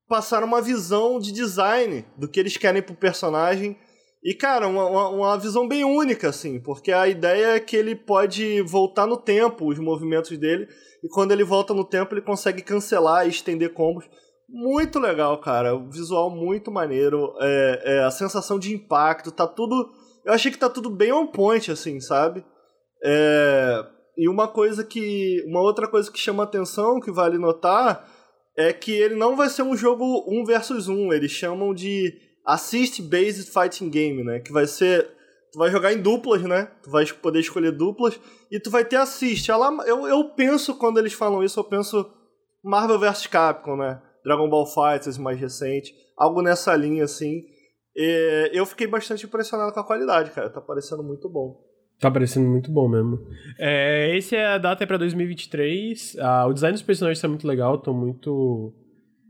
passaram 0.09 0.47
uma 0.47 0.63
visão 0.63 1.19
de 1.19 1.33
design 1.33 2.05
do 2.17 2.29
que 2.29 2.41
eles 2.41 2.57
querem 2.57 2.83
pro 2.83 2.95
personagem. 2.95 3.77
E, 4.23 4.33
cara, 4.33 4.67
uma, 4.67 5.09
uma, 5.09 5.39
visão 5.39 5.69
bem 5.69 5.85
única, 5.85 6.31
assim, 6.31 6.59
porque 6.59 6.93
a 6.93 7.07
ideia 7.07 7.57
é 7.57 7.61
que 7.61 7.77
ele 7.77 7.95
pode 7.95 8.63
voltar 8.63 9.07
no 9.07 9.19
tempo, 9.19 9.69
os 9.69 9.79
movimentos 9.79 10.37
dele, 10.39 10.67
e 11.03 11.09
quando 11.09 11.33
ele 11.33 11.45
volta 11.45 11.75
no 11.75 11.85
tempo, 11.85 12.15
ele 12.15 12.23
consegue 12.23 12.63
cancelar 12.63 13.27
e 13.27 13.29
estender 13.29 13.75
combos. 13.75 14.09
muito 14.49 14.99
legal, 14.99 15.39
cara. 15.39 15.75
O 15.75 15.91
visual 15.91 16.31
muito 16.31 16.71
maneiro. 16.71 17.35
É, 17.39 17.83
é, 17.85 18.05
a 18.05 18.11
sensação 18.11 18.59
de 18.59 18.73
impacto, 18.73 19.31
tá 19.31 19.47
tudo. 19.47 19.91
Eu 20.25 20.33
achei 20.33 20.51
que 20.51 20.59
tá 20.59 20.71
tudo 20.71 20.89
bem 20.89 21.13
on 21.13 21.27
point, 21.27 21.71
assim, 21.71 22.01
sabe? 22.01 22.43
É, 23.05 23.85
e 24.17 24.29
uma 24.29 24.49
coisa 24.49 24.83
que. 24.83 25.45
Uma 25.47 25.61
outra 25.61 25.87
coisa 25.87 26.11
que 26.11 26.19
chama 26.19 26.45
atenção, 26.45 27.01
que 27.01 27.13
vale 27.13 27.37
notar, 27.37 28.09
é 28.57 28.73
que 28.73 28.93
ele 28.93 29.15
não 29.15 29.37
vai 29.37 29.49
ser 29.49 29.63
um 29.63 29.77
jogo 29.77 30.25
um 30.27 30.45
versus 30.45 30.89
um. 30.89 31.13
Eles 31.13 31.31
chamam 31.31 31.75
de 31.75 32.15
Assist 32.47 33.03
Based 33.03 33.51
Fighting 33.51 33.91
Game, 33.91 34.25
né? 34.25 34.41
Que 34.41 34.53
vai 34.53 34.67
ser. 34.67 35.13
Tu 35.53 35.59
vai 35.59 35.71
jogar 35.71 35.93
em 35.93 36.01
duplas, 36.01 36.43
né? 36.43 36.71
Tu 36.83 36.91
vai 36.91 37.05
poder 37.07 37.41
escolher 37.41 37.73
duplas 37.73 38.19
e 38.51 38.59
tu 38.59 38.71
vai 38.71 38.85
ter 38.85 38.97
assist. 38.97 39.49
Eu, 39.87 40.07
eu 40.07 40.31
penso, 40.31 40.77
quando 40.77 40.99
eles 40.99 41.13
falam 41.13 41.45
isso, 41.45 41.61
eu 41.61 41.65
penso 41.65 42.11
Marvel 42.63 42.99
vs 42.99 43.27
Capcom, 43.29 43.77
né? 43.77 44.03
Dragon 44.25 44.49
Ball 44.49 44.67
Fighters 44.67 45.19
mais 45.19 45.39
recente. 45.39 45.95
Algo 46.17 46.43
nessa 46.43 46.75
linha, 46.75 47.05
assim. 47.05 47.45
E 47.95 48.51
eu 48.53 48.67
fiquei 48.67 48.89
bastante 48.89 49.27
impressionado 49.27 49.73
com 49.73 49.79
a 49.79 49.87
qualidade, 49.87 50.33
cara. 50.33 50.51
Tá 50.51 50.61
parecendo 50.61 51.05
muito 51.05 51.29
bom. 51.29 51.74
Tá 52.01 52.11
parecendo 52.11 52.49
muito 52.49 52.71
bom 52.71 52.89
mesmo. 52.89 53.21
É, 53.59 54.17
esse 54.17 54.37
é 54.37 54.47
a 54.47 54.59
data 54.59 54.85
é 54.85 54.87
pra 54.87 54.97
2023. 54.97 56.17
Ah, 56.21 56.47
o 56.47 56.53
design 56.53 56.73
dos 56.73 56.83
personagens 56.83 57.21
tá 57.21 57.29
muito 57.29 57.47
legal, 57.47 57.79
tô 57.79 57.93
muito. 57.93 58.75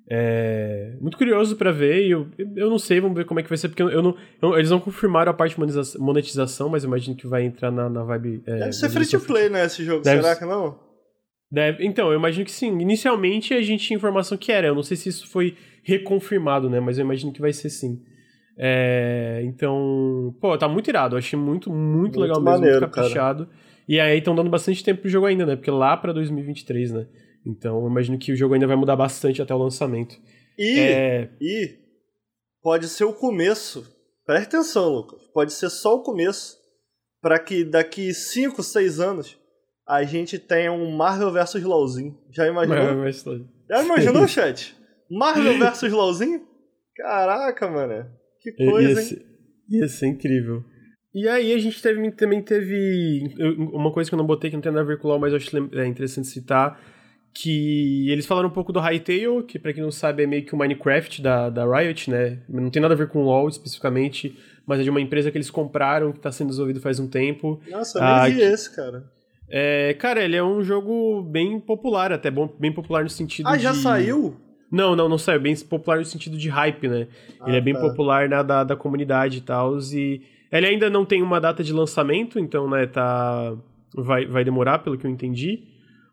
É, 0.08 0.96
muito 1.00 1.16
curioso 1.16 1.56
para 1.56 1.70
ver. 1.70 2.06
E 2.06 2.10
eu, 2.10 2.26
eu 2.56 2.70
não 2.70 2.78
sei, 2.78 3.00
vamos 3.00 3.16
ver 3.16 3.24
como 3.26 3.40
é 3.40 3.42
que 3.42 3.48
vai 3.48 3.58
ser, 3.58 3.68
porque 3.68 3.82
eu 3.82 4.02
não, 4.02 4.16
eu, 4.42 4.58
eles 4.58 4.70
não 4.70 4.80
confirmaram 4.80 5.30
a 5.30 5.34
parte 5.34 5.56
de 5.56 5.98
monetização, 5.98 6.68
mas 6.68 6.84
eu 6.84 6.88
imagino 6.88 7.16
que 7.16 7.26
vai 7.26 7.44
entrar 7.44 7.70
na, 7.70 7.88
na 7.88 8.02
vibe. 8.02 8.42
É, 8.46 8.58
Deve 8.58 8.72
ser 8.72 8.90
free 8.90 9.06
to 9.06 9.20
play, 9.20 9.48
né? 9.48 9.64
Esse 9.64 9.84
jogo, 9.84 10.02
Deve 10.02 10.22
será 10.22 10.36
que 10.36 10.44
não? 10.44 10.78
Deve, 11.50 11.86
então, 11.86 12.10
eu 12.10 12.18
imagino 12.18 12.44
que 12.44 12.50
sim. 12.50 12.80
Inicialmente 12.80 13.54
a 13.54 13.62
gente 13.62 13.86
tinha 13.86 13.96
informação 13.96 14.36
que 14.36 14.50
era. 14.50 14.66
Eu 14.66 14.74
não 14.74 14.82
sei 14.82 14.96
se 14.96 15.08
isso 15.08 15.28
foi 15.28 15.56
reconfirmado, 15.84 16.68
né? 16.68 16.80
Mas 16.80 16.98
eu 16.98 17.04
imagino 17.04 17.32
que 17.32 17.40
vai 17.40 17.52
ser 17.52 17.70
sim. 17.70 18.02
É, 18.56 19.42
então, 19.44 20.34
pô, 20.40 20.56
tá 20.56 20.68
muito 20.68 20.88
irado. 20.88 21.14
Eu 21.14 21.18
achei 21.18 21.38
muito, 21.38 21.70
muito, 21.70 21.96
muito 21.98 22.20
legal 22.20 22.40
maneiro, 22.40 22.80
mesmo, 22.80 22.90
caprichado. 22.90 23.46
Cara. 23.46 23.58
E 23.88 24.00
aí 24.00 24.18
estão 24.18 24.34
dando 24.34 24.50
bastante 24.50 24.82
tempo 24.82 25.02
pro 25.02 25.10
jogo 25.10 25.26
ainda, 25.26 25.44
né? 25.44 25.56
Porque 25.56 25.70
lá 25.70 25.96
pra 25.96 26.12
2023, 26.12 26.92
né? 26.92 27.06
Então, 27.46 27.80
eu 27.80 27.90
imagino 27.90 28.18
que 28.18 28.32
o 28.32 28.36
jogo 28.36 28.54
ainda 28.54 28.66
vai 28.66 28.76
mudar 28.76 28.96
bastante 28.96 29.42
até 29.42 29.54
o 29.54 29.58
lançamento. 29.58 30.16
E, 30.58 30.78
é... 30.78 31.30
e 31.40 31.78
pode 32.62 32.88
ser 32.88 33.04
o 33.04 33.12
começo. 33.12 33.86
Presta 34.24 34.56
atenção, 34.56 34.88
Lucas. 34.88 35.26
Pode 35.34 35.52
ser 35.52 35.68
só 35.68 35.96
o 35.96 36.02
começo 36.02 36.56
para 37.20 37.38
que 37.38 37.64
daqui 37.64 38.14
5, 38.14 38.62
6 38.62 39.00
anos 39.00 39.38
a 39.86 40.02
gente 40.04 40.38
tenha 40.38 40.72
um 40.72 40.90
Marvel 40.96 41.30
vs 41.30 41.62
LoLzinho. 41.62 42.18
Já 42.30 42.46
imaginou? 42.46 42.76
Já 43.68 43.82
imaginou, 43.82 44.26
chat? 44.28 44.74
Marvel 45.10 45.58
vs 45.58 45.92
LoLzinho? 45.92 46.46
Caraca, 46.96 47.68
mano. 47.68 48.06
Que 48.44 48.52
coisa, 48.52 48.90
ia 48.90 48.96
ser, 48.96 49.14
hein? 49.14 49.24
Ia 49.70 49.88
ser 49.88 50.06
incrível. 50.08 50.62
E 51.14 51.28
aí 51.28 51.52
a 51.54 51.58
gente 51.58 51.80
teve, 51.80 52.10
também 52.10 52.42
teve 52.42 53.34
uma 53.72 53.90
coisa 53.90 54.10
que 54.10 54.14
eu 54.14 54.18
não 54.18 54.26
botei 54.26 54.50
que 54.50 54.56
não 54.56 54.60
tem 54.60 54.72
nada 54.72 54.82
a 54.82 54.86
ver 54.86 54.98
com 54.98 55.08
o 55.08 55.10
LoL, 55.12 55.20
mas 55.20 55.32
eu 55.32 55.36
acho 55.36 55.56
é 55.78 55.86
interessante 55.86 56.26
citar, 56.26 56.78
que 57.32 58.10
eles 58.10 58.26
falaram 58.26 58.48
um 58.48 58.52
pouco 58.52 58.72
do 58.72 58.80
Hytale, 58.80 59.44
que 59.46 59.58
para 59.58 59.72
quem 59.72 59.82
não 59.82 59.90
sabe 59.90 60.24
é 60.24 60.26
meio 60.26 60.44
que 60.44 60.54
o 60.54 60.58
Minecraft 60.58 61.22
da, 61.22 61.48
da 61.50 61.64
Riot, 61.64 62.10
né? 62.10 62.40
Não 62.48 62.68
tem 62.68 62.82
nada 62.82 62.94
a 62.94 62.96
ver 62.96 63.08
com 63.08 63.20
o 63.20 63.24
LoL 63.24 63.48
especificamente, 63.48 64.36
mas 64.66 64.80
é 64.80 64.82
de 64.82 64.90
uma 64.90 65.00
empresa 65.00 65.30
que 65.30 65.38
eles 65.38 65.50
compraram, 65.50 66.12
que 66.12 66.20
tá 66.20 66.30
sendo 66.30 66.48
desenvolvido 66.48 66.80
faz 66.80 66.98
um 66.98 67.08
tempo. 67.08 67.60
Nossa, 67.70 67.98
eu 67.98 68.02
ah, 68.02 68.24
nem 68.24 68.34
vi 68.34 68.42
esse, 68.42 68.74
cara. 68.74 69.04
É, 69.48 69.94
cara, 69.94 70.24
ele 70.24 70.36
é 70.36 70.42
um 70.42 70.62
jogo 70.62 71.22
bem 71.22 71.60
popular, 71.60 72.12
até 72.12 72.30
bom, 72.30 72.52
bem 72.58 72.72
popular 72.72 73.04
no 73.04 73.10
sentido 73.10 73.48
ah, 73.48 73.56
de... 73.56 73.62
já 73.62 73.72
saiu? 73.72 74.36
Não, 74.74 74.96
não, 74.96 75.08
não 75.08 75.18
saiu. 75.18 75.38
Bem 75.38 75.54
popular 75.56 75.98
no 75.98 76.04
sentido 76.04 76.36
de 76.36 76.48
hype, 76.48 76.88
né? 76.88 77.06
Ah, 77.40 77.48
ele 77.48 77.58
é 77.58 77.60
bem 77.60 77.74
tá. 77.74 77.80
popular 77.80 78.28
na 78.28 78.42
da, 78.42 78.64
da 78.64 78.74
comunidade 78.74 79.38
e 79.38 79.40
tal. 79.40 79.78
E 79.78 80.20
ele 80.50 80.66
ainda 80.66 80.90
não 80.90 81.04
tem 81.04 81.22
uma 81.22 81.40
data 81.40 81.62
de 81.62 81.72
lançamento, 81.72 82.40
então, 82.40 82.68
né, 82.68 82.84
tá. 82.86 83.54
Vai, 83.96 84.26
vai 84.26 84.42
demorar, 84.42 84.80
pelo 84.80 84.98
que 84.98 85.06
eu 85.06 85.10
entendi. 85.10 85.62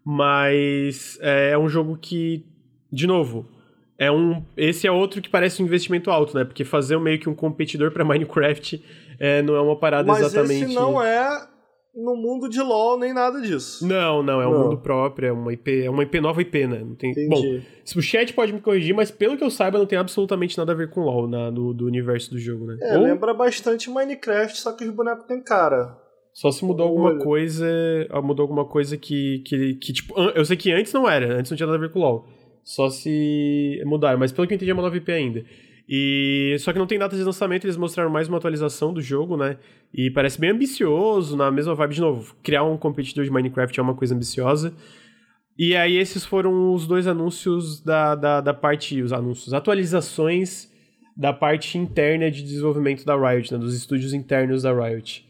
Mas 0.05 1.17
é, 1.21 1.51
é 1.51 1.57
um 1.57 1.67
jogo 1.67 1.97
que, 1.99 2.45
de 2.91 3.07
novo, 3.07 3.49
é 3.97 4.11
um. 4.11 4.45
Esse 4.55 4.85
é 4.85 4.91
outro 4.91 5.23
que 5.23 5.29
parece 5.29 5.63
um 5.63 5.65
investimento 5.65 6.11
alto, 6.11 6.37
né? 6.37 6.43
Porque 6.43 6.63
fazer 6.63 6.99
meio 6.99 7.17
que 7.17 7.27
um 7.27 7.33
competidor 7.33 7.89
para 7.89 8.05
Minecraft 8.05 8.83
é, 9.19 9.41
não 9.41 9.55
é 9.55 9.61
uma 9.61 9.75
parada 9.75 10.07
Mas 10.07 10.19
exatamente. 10.19 10.65
Esse 10.65 10.75
não 10.75 11.01
é 11.01 11.47
no 11.93 12.15
mundo 12.15 12.47
de 12.47 12.61
LoL 12.61 12.97
nem 12.97 13.13
nada 13.13 13.41
disso. 13.41 13.85
Não, 13.85 14.23
não, 14.23 14.41
é 14.41 14.47
um 14.47 14.63
mundo 14.63 14.77
próprio, 14.77 15.27
é 15.27 15.31
uma 15.31 15.53
IP, 15.53 15.83
é 15.83 15.89
uma 15.89 16.03
IP 16.03 16.21
nova 16.21 16.41
IP, 16.41 16.67
né? 16.67 16.79
Não 16.79 16.95
tem. 16.95 17.11
Entendi. 17.11 17.29
Bom, 17.29 17.41
o 17.97 18.01
chat 18.01 18.33
pode 18.33 18.53
me 18.53 18.61
corrigir, 18.61 18.95
mas 18.95 19.11
pelo 19.11 19.37
que 19.37 19.43
eu 19.43 19.49
saiba, 19.49 19.77
não 19.77 19.85
tem 19.85 19.99
absolutamente 19.99 20.57
nada 20.57 20.71
a 20.71 20.75
ver 20.75 20.89
com 20.89 21.01
LoL 21.01 21.27
na, 21.27 21.49
do, 21.49 21.73
do 21.73 21.85
universo 21.85 22.31
do 22.31 22.39
jogo, 22.39 22.65
né? 22.65 22.77
É, 22.81 22.97
Ou... 22.97 23.03
lembra 23.03 23.33
bastante 23.33 23.89
Minecraft, 23.89 24.57
só 24.57 24.71
que 24.73 24.85
os 24.85 24.91
bonecos 24.91 25.25
têm 25.25 25.41
cara. 25.41 25.97
Só 26.33 26.49
se 26.49 26.63
mudou 26.63 26.87
alguma 26.87 27.17
coisa. 27.17 27.67
Ah, 28.09 28.21
mudou 28.21 28.43
alguma 28.43 28.63
coisa 28.65 28.95
que, 28.95 29.39
que, 29.45 29.75
que, 29.75 29.91
tipo, 29.91 30.17
eu 30.17 30.45
sei 30.45 30.55
que 30.55 30.71
antes 30.71 30.93
não 30.93 31.09
era, 31.09 31.37
antes 31.37 31.51
não 31.51 31.57
tinha 31.57 31.67
nada 31.67 31.77
a 31.77 31.81
ver 31.81 31.91
com 31.91 31.99
LoL. 31.99 32.25
Só 32.63 32.89
se 32.89 33.81
mudar, 33.85 34.17
mas 34.17 34.31
pelo 34.31 34.47
que 34.47 34.53
eu 34.53 34.55
entendi 34.55 34.71
é 34.71 34.73
uma 34.73 34.83
nova 34.83 34.95
IP 34.95 35.11
ainda. 35.11 35.43
E 35.93 36.55
só 36.59 36.71
que 36.71 36.79
não 36.79 36.87
tem 36.87 36.97
data 36.97 37.17
de 37.17 37.21
lançamento, 37.21 37.65
eles 37.65 37.75
mostraram 37.75 38.09
mais 38.09 38.29
uma 38.29 38.37
atualização 38.37 38.93
do 38.93 39.01
jogo, 39.01 39.35
né? 39.35 39.57
E 39.93 40.09
parece 40.09 40.39
bem 40.39 40.51
ambicioso, 40.51 41.35
na 41.35 41.51
mesma 41.51 41.75
vibe 41.75 41.95
de 41.95 41.99
novo. 41.99 42.33
Criar 42.41 42.63
um 42.63 42.77
competidor 42.77 43.25
de 43.25 43.29
Minecraft 43.29 43.77
é 43.77 43.83
uma 43.83 43.93
coisa 43.93 44.15
ambiciosa. 44.15 44.73
E 45.59 45.75
aí 45.75 45.97
esses 45.97 46.25
foram 46.25 46.73
os 46.73 46.87
dois 46.87 47.07
anúncios 47.07 47.81
da, 47.83 48.15
da, 48.15 48.39
da 48.39 48.53
parte, 48.53 49.01
os 49.01 49.11
anúncios, 49.11 49.53
atualizações 49.53 50.71
da 51.17 51.33
parte 51.33 51.77
interna 51.77 52.31
de 52.31 52.41
desenvolvimento 52.41 53.03
da 53.03 53.13
Riot, 53.13 53.51
né? 53.51 53.59
Dos 53.59 53.75
estúdios 53.75 54.13
internos 54.13 54.63
da 54.63 54.71
Riot. 54.71 55.27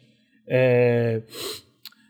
É... 0.48 1.24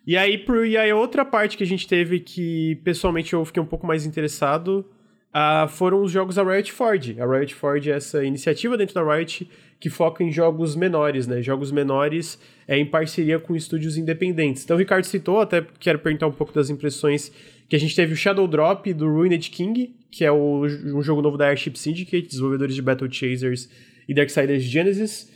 E 0.05 0.17
aí, 0.17 0.37
pro, 0.37 0.65
e 0.65 0.77
aí 0.77 0.91
outra 0.91 1.23
parte 1.23 1.55
que 1.55 1.63
a 1.63 1.67
gente 1.67 1.87
teve 1.87 2.19
que 2.19 2.81
pessoalmente 2.83 3.31
eu 3.31 3.45
fiquei 3.45 3.63
um 3.63 3.65
pouco 3.65 3.87
mais 3.87 4.05
interessado 4.05 4.85
uh, 5.33 5.67
foram 5.67 6.01
os 6.01 6.11
jogos 6.11 6.35
da 6.35 6.43
Riot 6.43 6.71
Forge. 6.71 7.19
A 7.19 7.25
Riot 7.25 7.53
Forge 7.53 7.91
é 7.91 7.95
essa 7.95 8.23
iniciativa 8.23 8.77
dentro 8.77 8.95
da 8.95 9.15
Riot 9.15 9.49
que 9.79 9.89
foca 9.89 10.23
em 10.23 10.31
jogos 10.31 10.75
menores, 10.75 11.25
né? 11.25 11.41
Jogos 11.41 11.71
menores 11.71 12.39
é 12.67 12.77
em 12.77 12.85
parceria 12.85 13.39
com 13.39 13.55
estúdios 13.55 13.97
independentes. 13.97 14.63
Então 14.63 14.75
o 14.75 14.79
Ricardo 14.79 15.05
citou, 15.05 15.41
até 15.41 15.65
quero 15.79 15.97
perguntar 15.97 16.27
um 16.27 16.31
pouco 16.31 16.53
das 16.53 16.69
impressões, 16.69 17.31
que 17.67 17.75
a 17.75 17.79
gente 17.79 17.95
teve 17.95 18.13
o 18.13 18.15
Shadow 18.15 18.47
Drop 18.47 18.93
do 18.93 19.07
Ruined 19.11 19.49
King, 19.49 19.95
que 20.11 20.23
é 20.23 20.31
o, 20.31 20.65
um 20.65 21.01
jogo 21.01 21.21
novo 21.21 21.35
da 21.35 21.47
Airship 21.47 21.79
Syndicate, 21.79 22.27
desenvolvedores 22.27 22.75
de 22.75 22.81
Battle 22.81 23.11
Chasers 23.11 23.69
e 24.07 24.13
Darksiders 24.13 24.63
Genesis. 24.63 25.31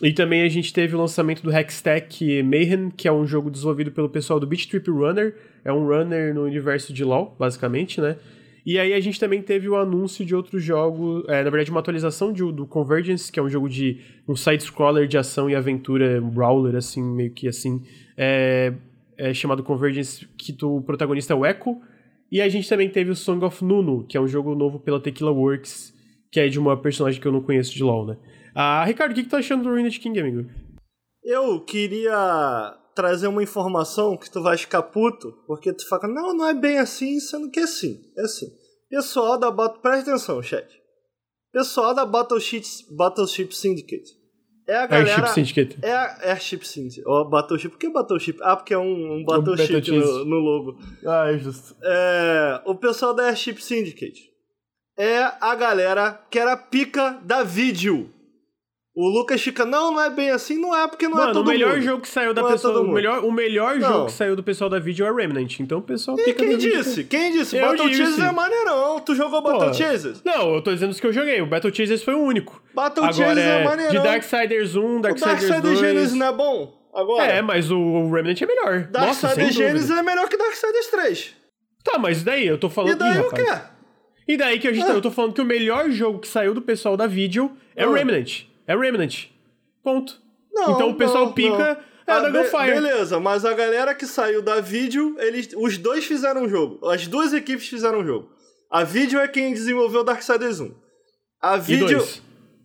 E 0.00 0.12
também 0.12 0.42
a 0.42 0.48
gente 0.48 0.72
teve 0.72 0.94
o 0.94 0.98
lançamento 0.98 1.42
do 1.42 1.50
Hextech 1.50 2.42
Mayhem, 2.44 2.90
que 2.90 3.08
é 3.08 3.12
um 3.12 3.26
jogo 3.26 3.50
desenvolvido 3.50 3.90
pelo 3.90 4.08
pessoal 4.08 4.38
do 4.38 4.46
Beat 4.46 4.68
Trip 4.68 4.88
Runner. 4.88 5.34
É 5.64 5.72
um 5.72 5.88
runner 5.88 6.32
no 6.32 6.44
universo 6.44 6.92
de 6.92 7.02
LoL, 7.02 7.34
basicamente, 7.36 8.00
né? 8.00 8.16
E 8.68 8.78
aí 8.78 8.92
a 8.92 9.00
gente 9.00 9.18
também 9.18 9.40
teve 9.40 9.66
o 9.66 9.76
anúncio 9.76 10.26
de 10.26 10.36
outros 10.36 10.62
jogos, 10.62 11.24
é, 11.26 11.42
na 11.42 11.48
verdade 11.48 11.70
uma 11.70 11.80
atualização 11.80 12.30
de, 12.30 12.42
do 12.52 12.66
Convergence, 12.66 13.32
que 13.32 13.40
é 13.40 13.42
um 13.42 13.48
jogo 13.48 13.66
de 13.66 13.98
um 14.28 14.36
side-scroller 14.36 15.08
de 15.08 15.16
ação 15.16 15.48
e 15.48 15.56
aventura, 15.56 16.22
um 16.22 16.28
brawler, 16.28 16.76
assim, 16.76 17.02
meio 17.02 17.32
que 17.32 17.48
assim, 17.48 17.82
é, 18.14 18.74
é 19.16 19.32
chamado 19.32 19.62
Convergence, 19.62 20.28
que 20.36 20.54
o 20.62 20.82
protagonista 20.82 21.32
é 21.32 21.36
o 21.36 21.46
Echo. 21.46 21.80
E 22.30 22.42
a 22.42 22.48
gente 22.50 22.68
também 22.68 22.90
teve 22.90 23.10
o 23.10 23.16
Song 23.16 23.42
of 23.42 23.64
Nunu, 23.64 24.04
que 24.06 24.18
é 24.18 24.20
um 24.20 24.28
jogo 24.28 24.54
novo 24.54 24.78
pela 24.78 25.00
Tequila 25.00 25.30
Works, 25.30 25.94
que 26.30 26.38
é 26.38 26.46
de 26.46 26.58
uma 26.58 26.76
personagem 26.76 27.18
que 27.18 27.26
eu 27.26 27.32
não 27.32 27.40
conheço 27.40 27.74
de 27.74 27.82
LoL, 27.82 28.04
né? 28.04 28.18
Ah, 28.54 28.84
Ricardo, 28.84 29.12
o 29.12 29.14
que, 29.14 29.22
que 29.22 29.28
tu 29.28 29.30
tá 29.30 29.38
achando 29.38 29.62
do 29.62 29.70
Ruined 29.70 29.98
King, 29.98 30.20
amigo? 30.20 30.46
Eu 31.24 31.58
queria 31.60 32.77
trazer 32.98 33.28
uma 33.28 33.44
informação 33.44 34.16
que 34.16 34.28
tu 34.28 34.42
vai 34.42 34.58
ficar 34.58 34.82
puto, 34.82 35.32
porque 35.46 35.72
tu 35.72 35.88
fala, 35.88 36.08
não, 36.08 36.34
não 36.34 36.48
é 36.48 36.52
bem 36.52 36.78
assim, 36.80 37.20
sendo 37.20 37.48
que 37.48 37.60
é 37.60 37.62
assim, 37.62 37.96
é 38.18 38.22
assim. 38.22 38.46
Pessoal 38.90 39.38
da 39.38 39.52
Battle... 39.52 39.80
Presta 39.80 40.10
atenção, 40.10 40.42
chat. 40.42 40.66
Pessoal 41.52 41.94
da 41.94 42.04
Battleship, 42.04 42.64
Battleship 42.90 43.54
Syndicate. 43.54 44.10
É 44.66 44.78
a 44.78 44.86
galera... 44.88 45.12
Airship 45.12 45.34
Syndicate. 45.34 45.78
É 45.80 45.92
a 45.92 46.30
Airship 46.30 46.64
Syndicate. 46.64 47.04
Ó, 47.06 47.20
oh, 47.20 47.24
Battleship. 47.28 47.68
Por 47.68 47.78
que 47.78 47.88
Battleship? 47.88 48.38
Ah, 48.42 48.56
porque 48.56 48.74
é 48.74 48.78
um, 48.78 49.20
um 49.20 49.24
Battleship 49.24 49.92
um 49.92 50.00
no, 50.00 50.24
no, 50.24 50.36
logo. 50.36 50.78
Ah, 51.06 51.30
é 51.30 51.38
justo. 51.38 51.76
É, 51.80 52.62
o 52.64 52.74
pessoal 52.74 53.14
da 53.14 53.26
Airship 53.26 53.60
Syndicate. 53.60 54.28
É 54.98 55.22
a 55.40 55.54
galera 55.54 56.20
que 56.28 56.36
era 56.36 56.56
pica 56.56 57.20
da 57.22 57.44
vídeo. 57.44 58.12
O 59.00 59.08
Lucas 59.08 59.40
fica, 59.40 59.64
não, 59.64 59.92
não 59.92 60.00
é 60.00 60.10
bem 60.10 60.30
assim, 60.30 60.58
não 60.58 60.74
é 60.74 60.88
porque 60.88 61.06
não 61.06 61.18
é 61.18 61.20
Mano, 61.20 61.30
é 61.30 61.32
todo 61.34 61.46
o 61.46 61.50
melhor 61.50 61.74
mundo. 61.74 61.82
jogo 61.82 62.02
que 62.02 62.08
saiu 62.08 62.34
da 62.34 62.42
não 62.42 62.48
é 62.48 62.52
pessoa, 62.54 62.74
é 62.74 62.80
o 62.80 62.88
melhor, 62.92 63.24
o 63.24 63.30
melhor 63.30 63.78
jogo 63.78 64.06
que 64.06 64.12
saiu 64.12 64.34
do 64.34 64.42
pessoal 64.42 64.68
da 64.68 64.80
vídeo 64.80 65.06
é 65.06 65.12
Remnant, 65.14 65.60
então 65.60 65.78
o 65.78 65.82
pessoal 65.82 66.18
e 66.18 66.24
fica 66.24 66.44
quem 66.44 66.58
disse? 66.58 67.04
Quem 67.04 67.30
disse? 67.30 67.56
Eu 67.56 67.68
Battle 67.68 67.88
disse. 67.88 68.02
Chasers 68.02 68.28
é 68.28 68.32
maneirão. 68.32 68.98
Tu 68.98 69.14
jogou 69.14 69.40
Pô, 69.40 69.52
Battle 69.52 69.72
Chasers? 69.72 70.20
Não, 70.24 70.52
eu 70.52 70.60
tô 70.60 70.74
dizendo 70.74 70.90
os 70.90 70.98
que 70.98 71.06
eu 71.06 71.12
joguei. 71.12 71.40
O 71.40 71.46
Battle 71.46 71.72
Chasers 71.72 72.02
foi 72.02 72.14
o 72.14 72.18
único. 72.18 72.60
Battle 72.74 73.06
Agora, 73.06 73.14
Chasers 73.28 73.38
é, 73.46 73.60
é 73.60 73.64
maneirão. 73.64 73.92
De 73.94 74.02
Darksiders 74.02 74.74
1, 74.74 75.00
Darksiders 75.00 75.38
2... 75.38 75.48
O 75.48 75.52
Darksiders 75.52 75.78
Genesis 75.78 76.14
não 76.14 76.26
é 76.26 76.32
bom? 76.32 76.88
Agora. 76.92 77.22
É, 77.24 77.40
mas 77.40 77.70
o 77.70 78.10
Remnant 78.10 78.42
é 78.42 78.46
melhor. 78.46 78.88
Darksiders 78.90 79.54
Genesis 79.54 79.90
é 79.92 80.02
melhor 80.02 80.28
que 80.28 80.36
Darksiders 80.36 80.86
3. 80.88 81.36
Tá, 81.84 82.00
mas 82.00 82.24
daí 82.24 82.48
eu 82.48 82.58
tô 82.58 82.68
falando... 82.68 82.94
E 82.94 82.96
daí 82.96 83.20
o 83.20 83.30
quê? 83.30 83.46
E 84.26 84.36
daí 84.36 84.58
que 84.58 84.66
a 84.66 84.72
gente 84.72 84.86
tá, 84.86 84.92
eu 84.92 85.00
tô 85.00 85.12
falando 85.12 85.34
que 85.34 85.40
o 85.40 85.44
melhor 85.44 85.88
jogo 85.88 86.18
que 86.18 86.26
saiu 86.26 86.52
do 86.52 86.60
pessoal 86.60 86.96
da 86.96 87.06
vídeo 87.06 87.52
é 87.76 87.86
o 87.86 87.92
Ah. 87.94 87.98
Remnant. 87.98 88.48
É 88.68 88.76
Remnant. 88.76 89.24
Ponto. 89.82 90.20
Não, 90.52 90.72
então 90.72 90.90
o 90.90 90.94
pessoal 90.94 91.26
não, 91.26 91.32
pica 91.32 91.80
é 92.06 92.12
Ah, 92.12 92.20
da 92.20 92.30
be-. 92.30 92.48
Beleza, 92.66 93.18
mas 93.18 93.44
a 93.44 93.52
galera 93.54 93.94
que 93.94 94.06
saiu 94.06 94.42
da 94.42 94.60
vídeo, 94.60 95.16
eles, 95.18 95.48
os 95.56 95.78
dois 95.78 96.04
fizeram 96.04 96.42
um 96.42 96.48
jogo. 96.48 96.86
As 96.88 97.06
duas 97.06 97.32
equipes 97.32 97.66
fizeram 97.68 98.00
um 98.00 98.04
jogo. 98.06 98.30
A 98.70 98.84
vídeo 98.84 99.18
é 99.18 99.26
quem 99.26 99.52
desenvolveu 99.54 100.04
Darksiders 100.04 100.60
1. 100.60 100.74
A 101.40 101.56
E 101.56 101.60
vídeo. 101.60 101.98
dois. 101.98 102.22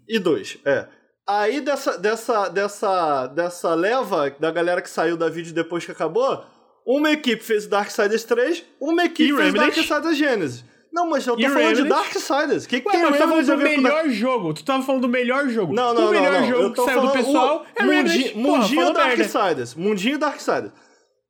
E 0.08 0.20
dois, 0.20 0.58
é. 0.66 0.88
Aí 1.26 1.62
dessa, 1.62 1.98
dessa, 1.98 2.50
dessa, 2.50 3.28
dessa 3.28 3.74
leva 3.74 4.30
da 4.38 4.52
galera 4.52 4.82
que 4.82 4.90
saiu 4.90 5.16
da 5.16 5.30
vídeo 5.30 5.54
depois 5.54 5.86
que 5.86 5.92
acabou, 5.92 6.44
uma 6.86 7.12
equipe 7.12 7.42
fez 7.42 7.66
o 7.66 7.70
Darksiders 7.70 8.26
3, 8.26 8.66
uma 8.82 9.06
equipe 9.06 9.32
E 9.32 9.36
fez? 9.38 9.54
Darksiders 9.54 10.18
Genesis. 10.18 10.66
Não, 10.94 11.10
mas 11.10 11.26
eu 11.26 11.36
tô 11.36 11.42
E 11.42 11.50
falando 11.50 11.76
de 11.76 11.82
Remnant? 11.82 11.90
Darksiders. 11.90 12.66
O 12.66 12.70
que, 12.70 12.82
que 12.82 12.88
Ué, 12.88 12.92
tem 12.94 13.02
mas 13.02 13.16
tu 13.16 13.18
tá 13.20 13.28
falando 13.28 13.46
Remnant 13.48 13.58
do 13.60 13.76
com 13.76 13.82
melhor 13.82 14.10
jogo. 14.10 14.54
Tu 14.54 14.64
tava 14.64 14.84
falando 14.84 15.02
do 15.02 15.10
melhor 15.10 15.50
jogo. 15.50 15.74
Não, 15.74 15.94
não, 15.94 16.08
o 16.08 16.12
melhor 16.12 16.34
não, 16.34 16.42
não. 16.42 16.48
jogo 16.48 16.74
que 16.76 16.86
saiu 16.86 17.02
do 17.02 17.12
pessoal 17.12 17.62
o 17.62 17.82
é 17.82 17.84
Remnant. 17.84 18.04
Mundi- 18.04 18.30
Porra, 18.30 18.58
Mundinho. 18.60 18.94
Darksiders. 18.94 19.76
Mundinho 19.76 20.20
Darksiders. 20.20 20.72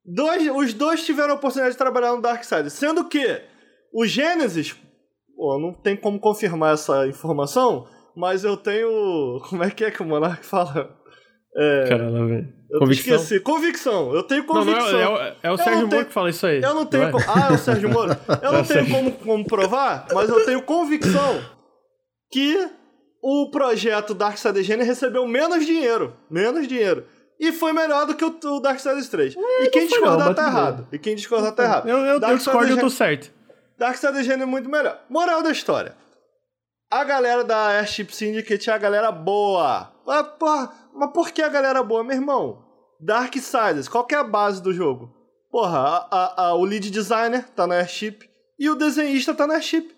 Dois, 0.05 0.47
os 0.53 0.73
dois 0.73 1.05
tiveram 1.05 1.31
a 1.31 1.35
oportunidade 1.35 1.75
de 1.75 1.77
trabalhar 1.77 2.11
no 2.11 2.21
Darksiders. 2.21 2.73
Sendo 2.73 3.05
que 3.07 3.41
o 3.93 4.05
Genesis... 4.05 4.75
Pô, 5.35 5.57
não 5.57 5.73
tem 5.73 5.95
como 5.95 6.19
confirmar 6.19 6.73
essa 6.73 7.07
informação, 7.07 7.87
mas 8.17 8.43
eu 8.43 8.57
tenho... 8.57 9.39
Como 9.49 9.63
é 9.63 9.71
que 9.71 9.85
é 9.85 9.91
que 9.91 10.01
o 10.01 10.05
Monark 10.05 10.45
fala? 10.45 10.93
Caramba, 11.87 12.25
velho. 12.27 12.53
Convicção? 12.79 13.15
esqueci. 13.15 13.39
Convicção. 13.39 14.15
Eu 14.15 14.23
tenho 14.23 14.43
Não, 14.47 14.55
não, 14.55 14.65
convicção. 14.65 14.99
é, 14.99 15.03
é, 15.03 15.07
o- 15.07 15.17
é 15.43 15.51
o 15.51 15.53
Eu 15.53 15.57
Sérgio 15.57 15.73
não 15.73 15.79
Moro 15.81 15.89
tenho- 15.91 16.05
que 16.05 16.13
fala 16.13 16.29
isso 16.31 16.45
aí. 16.47 16.61
Eu 16.61 16.73
não 16.73 16.85
tenho. 16.87 17.03
é? 17.03 17.11
co- 17.11 17.19
Ah, 17.27 17.47
é 17.51 17.53
o 17.53 17.57
Sérgio 17.57 17.89
Moro? 17.89 18.09
Eu 18.41 18.49
É 18.49 18.51
não 18.51 18.61
o 18.61 18.65
tenho 18.65 18.89
como, 18.89 19.11
como 19.11 19.45
provar, 19.45 20.07
mas 20.11 20.27
eu 20.29 20.43
tenho 20.45 20.61
convicção 20.63 21.39
que 22.31 22.67
o 23.21 23.51
projeto 23.51 24.13
Darksiders 24.15 24.65
Gene 24.65 24.83
recebeu 24.83 25.27
menos 25.27 25.65
dinheiro. 25.65 26.15
Menos 26.31 26.67
dinheiro. 26.67 27.05
E 27.39 27.51
foi 27.51 27.73
melhor 27.73 28.07
do 28.07 28.15
que 28.15 28.25
o, 28.25 28.35
o 28.43 28.59
Darksiders 28.59 29.07
3. 29.09 29.35
e 29.35 29.67
quem 29.69 29.81
não 29.83 29.87
discordar 29.89 30.27
não, 30.27 30.33
tá 30.33 30.47
errado. 30.47 30.87
E 30.91 30.97
quem 30.97 31.15
discordar 31.15 31.51
tá 31.51 31.63
errado. 31.63 31.87
Eu, 31.89 31.97
eu, 31.97 32.19
eu 32.19 32.37
discordo 32.37 32.67
e 32.69 32.71
eu 32.71 32.79
tô 32.79 32.89
certo. 32.89 33.31
Darksiders 33.77 34.25
Gene 34.25 34.41
é 34.43 34.45
muito 34.47 34.67
melhor. 34.69 34.99
Moral 35.09 35.43
da 35.43 35.51
história. 35.51 35.95
A 36.91 37.03
galera 37.03 37.43
da 37.43 37.67
Airship 37.69 38.11
Syndicate 38.15 38.69
é 38.69 38.73
a 38.73 38.77
galera 38.77 39.11
boa. 39.11 39.91
Ah, 40.07 40.23
porra, 40.23 40.71
mas 40.95 41.11
por 41.11 41.31
que 41.31 41.41
a 41.41 41.49
galera 41.49 41.81
boa, 41.83 42.03
meu 42.03 42.15
irmão? 42.15 42.63
Darksiders, 42.99 43.87
qual 43.87 44.05
que 44.05 44.15
é 44.15 44.17
a 44.17 44.23
base 44.23 44.61
do 44.61 44.73
jogo? 44.73 45.11
Porra, 45.51 45.77
a- 45.79 46.07
a- 46.11 46.45
a- 46.47 46.55
o 46.55 46.63
lead 46.63 46.89
designer 46.89 47.47
tá 47.55 47.67
na 47.67 47.75
Airship 47.75 48.19
e 48.59 48.69
o 48.69 48.75
desenhista 48.75 49.33
tá 49.35 49.45
na 49.45 49.55
Airship, 49.55 49.89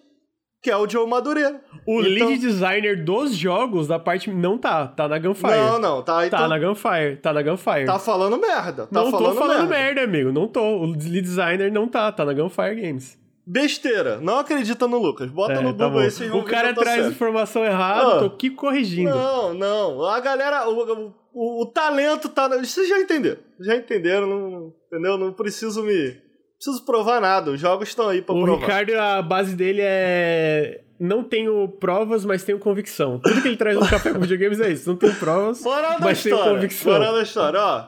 que 0.61 0.69
é 0.71 0.75
o 0.75 0.89
Joe 0.89 1.07
Madureira. 1.07 1.61
O 1.87 2.01
Então- 2.01 2.27
lead 2.27 2.39
designer 2.39 3.03
dos 3.05 3.35
jogos 3.35 3.87
da 3.87 3.99
parte. 3.99 4.29
Não 4.31 4.57
tá. 4.57 4.87
Tá 4.87 5.07
na 5.07 5.19
Gunfire. 5.19 5.51
Não, 5.53 5.79
não, 5.79 6.01
tá, 6.01 6.15
Tá 6.21 6.25
então, 6.27 6.47
na 6.47 6.57
Gunfire. 6.59 7.17
Tá 7.17 7.31
na 7.31 7.41
Gunfire. 7.43 7.85
tá 7.85 7.99
falando 7.99 8.37
merda. 8.37 8.87
Tá 8.87 9.03
não 9.03 9.11
falando, 9.11 9.33
tô 9.33 9.39
falando 9.39 9.69
merda. 9.69 10.01
merda. 10.01 10.03
amigo. 10.03 10.31
Não 10.31 10.47
tô. 10.47 10.61
O 10.61 10.85
lead 10.87 11.21
designer 11.21 11.71
não 11.71 11.87
tá. 11.87 12.11
Tá 12.11 12.25
na 12.25 12.33
Gunfire 12.33 12.81
Games. 12.81 13.17
Besteira, 13.47 14.19
não 14.19 14.39
acredita 14.39 14.87
no 14.87 14.97
Lucas. 14.97 15.29
Bota 15.29 15.53
É, 15.53 15.61
no 15.61 15.71
tá 15.73 15.85
Google 15.85 15.91
bom. 15.91 15.99
aí, 16.05 16.11
vocês 16.11 16.29
vão 16.29 16.39
O 16.39 16.43
cara 16.43 16.73
tô 16.73 16.81
traz 16.81 17.01
certo. 17.01 17.13
informação 17.13 17.63
errada, 17.63 18.15
Ah. 18.15 18.19
tô 18.19 18.25
aqui 18.25 18.49
corrigindo. 18.49 19.11
Não, 19.11 19.53
não. 19.53 20.03
A 20.05 20.19
galera. 20.19 20.67
O, 20.67 21.13
o, 21.33 21.61
o 21.61 21.65
talento 21.67 22.27
tá. 22.29 22.47
Vocês 22.47 22.89
já 22.89 22.99
entenderam. 22.99 23.37
Já 23.59 23.75
entenderam, 23.75 24.27
não, 24.27 24.73
entendeu? 24.87 25.17
Não 25.17 25.31
preciso 25.31 25.83
me. 25.83 26.17
Preciso 26.57 26.83
provar 26.85 27.21
nada. 27.21 27.51
Os 27.51 27.59
jogos 27.59 27.89
estão 27.89 28.07
aí 28.09 28.21
pra 28.21 28.33
o 28.33 28.41
provar. 28.43 28.61
Ricardo, 28.61 28.93
a 28.99 29.21
base 29.21 29.55
dele 29.55 29.81
é. 29.83 30.81
Não 30.97 31.21
tenho 31.23 31.67
provas, 31.67 32.23
mas 32.23 32.43
tenho 32.43 32.57
convicção. 32.57 33.19
Tudo 33.19 33.41
que 33.41 33.49
ele 33.49 33.57
traz 33.57 33.75
no 33.77 33.81
Café 33.89 34.13
com 34.13 34.19
Videogames 34.21 34.61
é 34.61 34.71
isso. 34.71 34.89
Não 34.89 34.95
tenho 34.95 35.13
provas, 35.15 35.61
Moral 35.61 35.99
da 35.99 35.99
mas 35.99 36.23
tenho 36.23 36.35
história. 36.35 36.55
convicção. 36.55 36.93
Moral 36.93 37.13
da 37.13 37.21
história, 37.21 37.59
ó. 37.59 37.83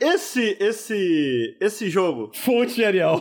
Esse, 0.00 0.56
esse, 0.58 1.56
esse 1.60 1.90
jogo. 1.90 2.30
Fonte 2.34 2.74
de 2.74 2.84
Arial. 2.84 3.20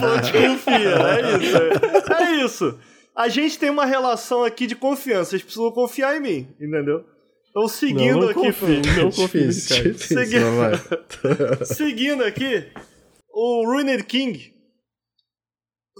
Fonte 0.00 0.32
confia, 0.32 0.96
é 0.98 1.36
isso. 1.38 2.12
É, 2.12 2.22
é 2.22 2.44
isso. 2.44 2.78
A 3.14 3.28
gente 3.28 3.58
tem 3.58 3.70
uma 3.70 3.84
relação 3.84 4.42
aqui 4.42 4.66
de 4.66 4.74
confiança. 4.74 5.30
Vocês 5.30 5.42
precisam 5.42 5.70
confiar 5.70 6.16
em 6.16 6.20
mim, 6.20 6.48
entendeu? 6.60 7.04
Então, 7.50 7.68
seguindo 7.68 8.14
Não, 8.14 8.20
não 8.22 8.28
aqui, 8.30 8.40
confio, 8.40 8.82
filho. 8.82 8.96
não 9.02 9.10
confio 9.10 9.46
Difícil, 9.48 9.76
cara. 9.76 9.92
difícil, 9.92 10.18
Segui- 10.18 10.40
mas 10.40 10.56
vai. 10.56 10.72
Seguindo 11.66 12.24
aqui, 12.24 12.66
o 13.30 13.66
Ruined 13.66 14.04
King. 14.04 14.52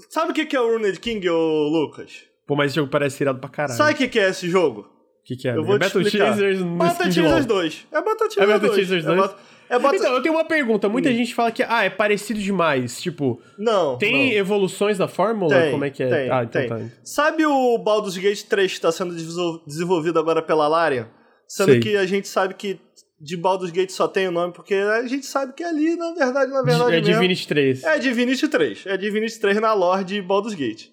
Sabe 0.09 0.31
o 0.31 0.33
que 0.33 0.45
que 0.47 0.55
é 0.55 0.59
o 0.59 0.67
Ruined 0.67 0.99
King, 0.99 1.29
ô 1.29 1.67
Lucas? 1.69 2.23
Pô, 2.47 2.55
mas 2.55 2.71
esse 2.71 2.77
jogo 2.77 2.89
parece 2.89 3.21
irado 3.23 3.39
pra 3.39 3.49
caralho. 3.49 3.77
Sabe 3.77 3.93
o 3.93 3.95
que 3.95 4.07
que 4.07 4.19
é 4.19 4.29
esse 4.29 4.49
jogo? 4.49 4.89
O 5.23 5.25
que, 5.25 5.35
que 5.37 5.47
é? 5.47 5.55
Eu 5.55 5.63
vou 5.63 5.75
é 5.75 5.79
Battle. 5.79 6.03
Chasers 6.03 6.59
no 6.59 6.75
Battle. 6.77 7.11
Chasers 7.11 7.45
2. 7.45 7.87
É 7.91 8.01
Battle 8.01 8.29
Chasers 8.29 8.37
É 8.37 8.45
Battle 8.53 8.69
2. 8.69 8.79
Chasers 8.81 9.03
É 9.03 9.07
2? 9.07 9.19
Bat- 9.21 9.35
É 9.69 9.79
Battle... 9.79 9.99
Então, 9.99 10.13
eu 10.13 10.21
tenho 10.21 10.35
uma 10.35 10.43
pergunta. 10.45 10.89
Muita 10.89 11.09
Hum. 11.09 11.13
gente 11.15 11.33
fala 11.33 11.51
que, 11.51 11.63
ah, 11.63 11.83
é 11.83 11.89
parecido 11.89 12.39
demais. 12.39 13.01
Tipo, 13.01 13.41
Não, 13.57 13.97
tem 13.97 14.31
não. 14.31 14.37
evoluções 14.37 14.97
da 14.97 15.07
fórmula? 15.07 15.55
Tem, 15.57 15.71
Como 15.71 15.85
é 15.85 15.89
que 15.89 16.03
é? 16.03 16.07
tem, 16.09 16.29
ah, 16.29 16.43
então 16.43 16.61
tem. 16.61 16.69
tá. 16.69 16.79
Sabe 17.03 17.45
o 17.45 17.77
Baldur's 17.77 18.17
Gate 18.17 18.43
3 18.43 18.69
que 18.71 18.77
está 18.77 18.91
sendo 18.91 19.15
desenvol- 19.15 19.63
desenvolvido 19.65 20.19
agora 20.19 20.41
pela 20.41 20.67
Larian? 20.67 21.07
Sendo 21.47 21.71
Sei. 21.71 21.79
que 21.79 21.95
a 21.95 22.05
gente 22.05 22.27
sabe 22.27 22.53
que 22.55 22.79
de 23.19 23.37
Baldur's 23.37 23.71
Gate 23.71 23.91
só 23.91 24.05
tem 24.07 24.27
o 24.27 24.31
nome, 24.31 24.51
porque 24.53 24.73
a 24.75 25.07
gente 25.07 25.25
sabe 25.25 25.53
que 25.53 25.63
ali, 25.63 25.95
na 25.95 26.13
verdade, 26.13 26.51
na 26.51 26.61
verdade 26.61 26.97
é 26.97 27.01
mesmo, 27.01 27.13
Divinity 27.13 27.47
3. 27.47 27.83
É 27.85 27.97
Divinity 27.99 28.47
3. 28.49 28.83
É 28.85 28.97
Divinity 28.97 29.39
3 29.39 29.61
na 29.61 29.73
lore 29.73 30.03
de 30.03 30.21
Baldur's 30.21 30.55
Gate. 30.55 30.87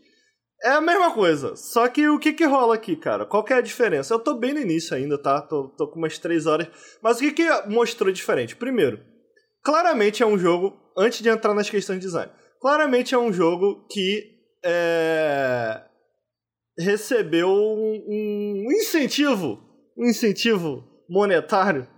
É 0.63 0.71
a 0.71 0.81
mesma 0.81 1.13
coisa. 1.13 1.57
Só 1.57 1.89
que 1.89 2.09
o 2.09 2.19
que 2.19 2.33
que 2.33 2.45
rola 2.45 2.75
aqui, 2.75 2.95
cara? 2.95 3.25
Qual 3.25 3.43
que 3.43 3.53
é 3.53 3.57
a 3.57 3.63
diferença? 3.63 4.13
Eu 4.13 4.19
tô 4.19 4.35
bem 4.35 4.53
no 4.53 4.61
início 4.61 4.95
ainda, 4.95 5.17
tá? 5.17 5.41
Tô, 5.41 5.69
tô 5.69 5.89
com 5.89 5.99
umas 5.99 6.19
3 6.19 6.47
horas. 6.47 6.69
Mas 7.03 7.17
o 7.17 7.21
que 7.21 7.33
que 7.33 7.67
mostrou 7.67 8.13
diferente? 8.13 8.57
Primeiro, 8.57 9.01
claramente 9.63 10.23
é 10.23 10.27
um 10.27 10.39
jogo, 10.39 10.77
antes 10.97 11.21
de 11.21 11.29
entrar 11.29 11.55
nas 11.55 11.71
questões 11.71 11.99
de 11.99 12.07
design, 12.07 12.31
claramente 12.61 13.15
é 13.15 13.19
um 13.19 13.33
jogo 13.33 13.87
que 13.91 14.39
é, 14.63 15.83
recebeu 16.79 17.49
um, 17.49 18.05
um 18.07 18.73
incentivo, 18.73 19.63
um 19.97 20.07
incentivo 20.07 20.85
monetário 21.09 21.89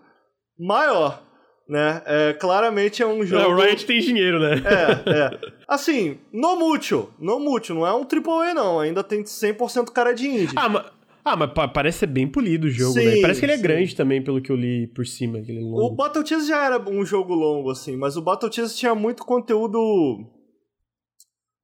maior, 0.58 1.22
né? 1.68 2.02
É, 2.04 2.32
claramente 2.34 3.02
é 3.02 3.06
um 3.06 3.24
jogo... 3.24 3.50
o 3.50 3.54
Riot 3.56 3.86
tem 3.86 4.00
dinheiro, 4.00 4.38
né? 4.40 4.54
É, 4.64 5.10
é. 5.10 5.40
Assim, 5.68 6.18
no 6.32 6.56
mútil. 6.56 7.10
No 7.18 7.38
mútil, 7.40 7.74
não 7.76 7.86
é 7.86 7.94
um 7.94 8.02
AAA 8.06 8.54
não. 8.54 8.80
Ainda 8.80 9.02
tem 9.02 9.22
100% 9.22 9.90
cara 9.90 10.12
de 10.12 10.26
indie. 10.28 10.54
Ah, 10.56 10.68
mas, 10.68 10.84
ah, 11.24 11.36
mas 11.36 11.52
pa- 11.52 11.68
parece 11.68 11.98
ser 12.00 12.06
bem 12.08 12.26
polido 12.26 12.66
o 12.66 12.70
jogo, 12.70 12.92
Sim, 12.94 13.04
né? 13.06 13.20
Parece 13.22 13.40
que 13.40 13.46
ele 13.46 13.52
é 13.52 13.56
sim. 13.56 13.62
grande 13.62 13.94
também, 13.96 14.22
pelo 14.22 14.40
que 14.42 14.50
eu 14.50 14.56
li 14.56 14.86
por 14.88 15.06
cima. 15.06 15.38
Aquele 15.38 15.60
O 15.62 15.66
longo. 15.68 15.94
Battle 15.96 16.26
Chase 16.26 16.48
já 16.48 16.64
era 16.64 16.78
um 16.90 17.04
jogo 17.06 17.34
longo, 17.34 17.70
assim, 17.70 17.96
mas 17.96 18.16
o 18.16 18.22
Battle 18.22 18.52
Chase 18.52 18.76
tinha 18.76 18.94
muito 18.94 19.24
conteúdo. 19.24 19.78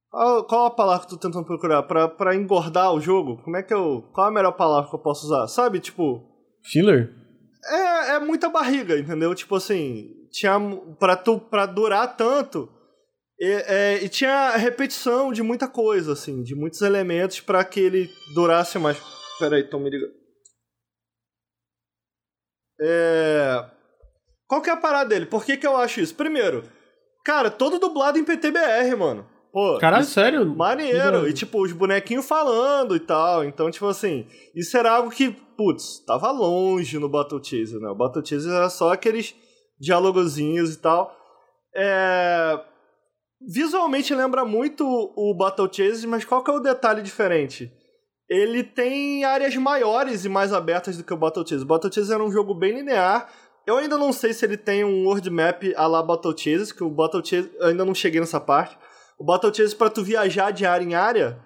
Qual, 0.09 0.43
qual 0.45 0.65
a 0.65 0.71
palavra 0.71 1.05
que 1.05 1.13
eu 1.13 1.19
tô 1.19 1.27
tentando 1.27 1.45
procurar? 1.45 1.83
Pra, 1.83 2.07
pra 2.07 2.35
engordar 2.35 2.91
o 2.93 2.99
jogo? 2.99 3.37
Como 3.43 3.55
é 3.57 3.61
que 3.61 3.73
eu. 3.73 4.03
Qual 4.11 4.25
a 4.27 4.31
melhor 4.31 4.53
palavra 4.53 4.89
que 4.89 4.95
eu 4.95 4.99
posso 4.99 5.27
usar? 5.27 5.47
Sabe, 5.47 5.79
tipo. 5.79 6.23
Filler? 6.63 7.13
É, 7.65 8.15
é 8.15 8.19
muita 8.19 8.49
barriga, 8.49 8.97
entendeu? 8.97 9.33
Tipo 9.35 9.55
assim, 9.55 10.27
tinha. 10.31 10.59
Pra, 10.99 11.15
tu, 11.15 11.39
pra 11.39 11.65
durar 11.65 12.15
tanto. 12.15 12.69
E, 13.39 13.45
é, 13.45 14.03
e 14.03 14.09
tinha 14.09 14.51
repetição 14.57 15.31
de 15.31 15.41
muita 15.41 15.67
coisa, 15.67 16.13
assim, 16.13 16.43
de 16.43 16.55
muitos 16.55 16.81
elementos 16.81 17.39
pra 17.39 17.63
que 17.63 17.79
ele 17.79 18.09
durasse 18.33 18.77
mais. 18.77 18.97
Peraí, 19.39 19.61
então 19.61 19.79
me 19.79 19.89
liga. 19.89 20.07
É. 22.81 23.65
Qual 24.47 24.61
que 24.61 24.69
é 24.69 24.73
a 24.73 24.77
parada 24.77 25.09
dele? 25.09 25.25
Por 25.25 25.45
que, 25.45 25.57
que 25.57 25.67
eu 25.67 25.77
acho 25.77 26.01
isso? 26.01 26.15
Primeiro, 26.15 26.63
cara, 27.23 27.51
todo 27.51 27.79
dublado 27.79 28.17
em 28.17 28.23
PTBR, 28.23 28.95
mano. 28.97 29.29
Pô, 29.59 29.77
Caralho, 29.77 30.03
isso- 30.03 30.13
sério? 30.13 30.45
Maneiro. 30.55 31.27
E 31.27 31.33
tipo, 31.33 31.61
os 31.61 31.73
bonequinhos 31.73 32.25
falando 32.25 32.95
e 32.95 32.99
tal. 32.99 33.43
Então, 33.43 33.69
tipo 33.69 33.87
assim, 33.87 34.25
isso 34.55 34.77
era 34.77 34.89
algo 34.89 35.09
que, 35.09 35.31
putz, 35.57 35.99
tava 36.05 36.31
longe 36.31 36.97
no 36.97 37.09
Battle 37.09 37.43
Chaser, 37.43 37.77
né? 37.81 37.89
O 37.89 37.95
Battle 37.95 38.25
Chaser 38.25 38.53
era 38.53 38.69
só 38.69 38.93
aqueles 38.93 39.35
dialogozinhos 39.77 40.75
e 40.75 40.77
tal. 40.77 41.13
É... 41.75 42.57
Visualmente 43.53 44.15
lembra 44.15 44.45
muito 44.45 44.85
o 44.87 45.35
Battle 45.37 45.69
Chaser, 45.69 46.09
mas 46.09 46.23
qual 46.23 46.41
que 46.41 46.51
é 46.51 46.53
o 46.53 46.61
detalhe 46.61 47.01
diferente? 47.01 47.69
Ele 48.29 48.63
tem 48.63 49.25
áreas 49.25 49.57
maiores 49.57 50.23
e 50.23 50.29
mais 50.29 50.53
abertas 50.53 50.95
do 50.95 51.03
que 51.03 51.13
o 51.13 51.17
Battle 51.17 51.45
Chaser. 51.45 51.65
O 51.65 51.67
Battle 51.67 51.91
Chaser 51.91 52.15
era 52.15 52.23
um 52.23 52.31
jogo 52.31 52.53
bem 52.53 52.75
linear. 52.75 53.29
Eu 53.67 53.75
ainda 53.75 53.97
não 53.97 54.13
sei 54.13 54.31
se 54.31 54.45
ele 54.45 54.55
tem 54.55 54.85
um 54.85 55.05
world 55.05 55.29
map 55.29 55.63
a 55.75 55.85
la 55.85 56.01
Battle 56.01 56.37
Chaser, 56.37 56.73
que 56.73 56.83
o 56.83 56.89
Battle 56.89 57.25
Chaser... 57.25 57.51
Eu 57.59 57.67
ainda 57.67 57.83
não 57.83 57.93
cheguei 57.93 58.21
nessa 58.21 58.39
parte. 58.39 58.77
O 59.19 59.25
Battle 59.25 59.53
Chase, 59.53 59.75
pra 59.75 59.89
tu 59.89 60.01
viajar 60.01 60.51
de 60.51 60.65
área 60.65 60.85
em 60.85 60.95
área, 60.95 61.37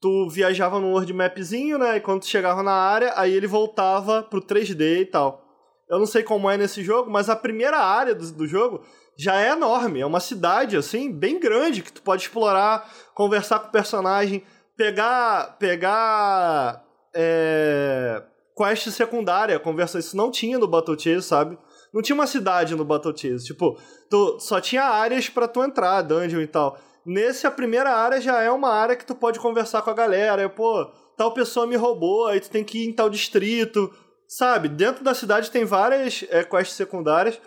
tu 0.00 0.28
viajava 0.30 0.78
num 0.78 0.92
world 0.92 1.12
mapzinho, 1.12 1.76
né? 1.76 1.96
E 1.96 2.00
quando 2.00 2.20
tu 2.20 2.28
chegava 2.28 2.62
na 2.62 2.72
área, 2.72 3.12
aí 3.16 3.32
ele 3.32 3.48
voltava 3.48 4.22
pro 4.22 4.40
3D 4.40 5.00
e 5.00 5.06
tal. 5.06 5.44
Eu 5.90 5.98
não 5.98 6.06
sei 6.06 6.22
como 6.22 6.48
é 6.48 6.56
nesse 6.56 6.84
jogo, 6.84 7.10
mas 7.10 7.28
a 7.28 7.34
primeira 7.34 7.78
área 7.78 8.14
do, 8.14 8.30
do 8.32 8.46
jogo 8.46 8.82
já 9.16 9.40
é 9.40 9.50
enorme. 9.50 10.00
É 10.00 10.06
uma 10.06 10.20
cidade, 10.20 10.76
assim, 10.76 11.10
bem 11.10 11.40
grande, 11.40 11.82
que 11.82 11.92
tu 11.92 12.02
pode 12.02 12.22
explorar, 12.22 12.88
conversar 13.14 13.58
com 13.58 13.68
o 13.68 13.72
personagem, 13.72 14.44
pegar. 14.76 15.56
pegar. 15.58 16.84
É, 17.12 18.22
quest 18.56 18.90
secundária, 18.90 19.58
conversa. 19.58 19.98
Isso 19.98 20.16
não 20.16 20.30
tinha 20.30 20.56
no 20.56 20.68
Battle 20.68 20.96
Chase, 20.96 21.22
sabe? 21.22 21.58
Não 21.92 22.00
tinha 22.00 22.14
uma 22.14 22.28
cidade 22.28 22.76
no 22.76 22.84
Battle 22.84 23.16
Chase. 23.16 23.46
Tipo, 23.46 23.76
tu 24.08 24.38
só 24.38 24.60
tinha 24.60 24.84
áreas 24.84 25.28
para 25.28 25.48
tu 25.48 25.64
entrar, 25.64 26.02
dungeon 26.02 26.42
e 26.42 26.46
tal. 26.46 26.78
Nesse, 27.08 27.46
a 27.46 27.50
primeira 27.50 27.90
área 27.90 28.20
já 28.20 28.42
é 28.42 28.50
uma 28.50 28.68
área 28.68 28.94
que 28.94 29.06
tu 29.06 29.14
pode 29.14 29.40
conversar 29.40 29.80
com 29.80 29.88
a 29.88 29.94
galera. 29.94 30.42
É, 30.42 30.48
pô, 30.48 30.84
tal 31.16 31.32
pessoa 31.32 31.66
me 31.66 31.74
roubou, 31.74 32.26
aí 32.26 32.38
tu 32.38 32.50
tem 32.50 32.62
que 32.62 32.84
ir 32.84 32.86
em 32.86 32.92
tal 32.92 33.08
distrito. 33.08 33.90
Sabe? 34.28 34.68
Dentro 34.68 35.02
da 35.02 35.14
cidade 35.14 35.50
tem 35.50 35.64
várias 35.64 36.26
é, 36.28 36.44
quests 36.44 36.76
secundárias. 36.76 37.40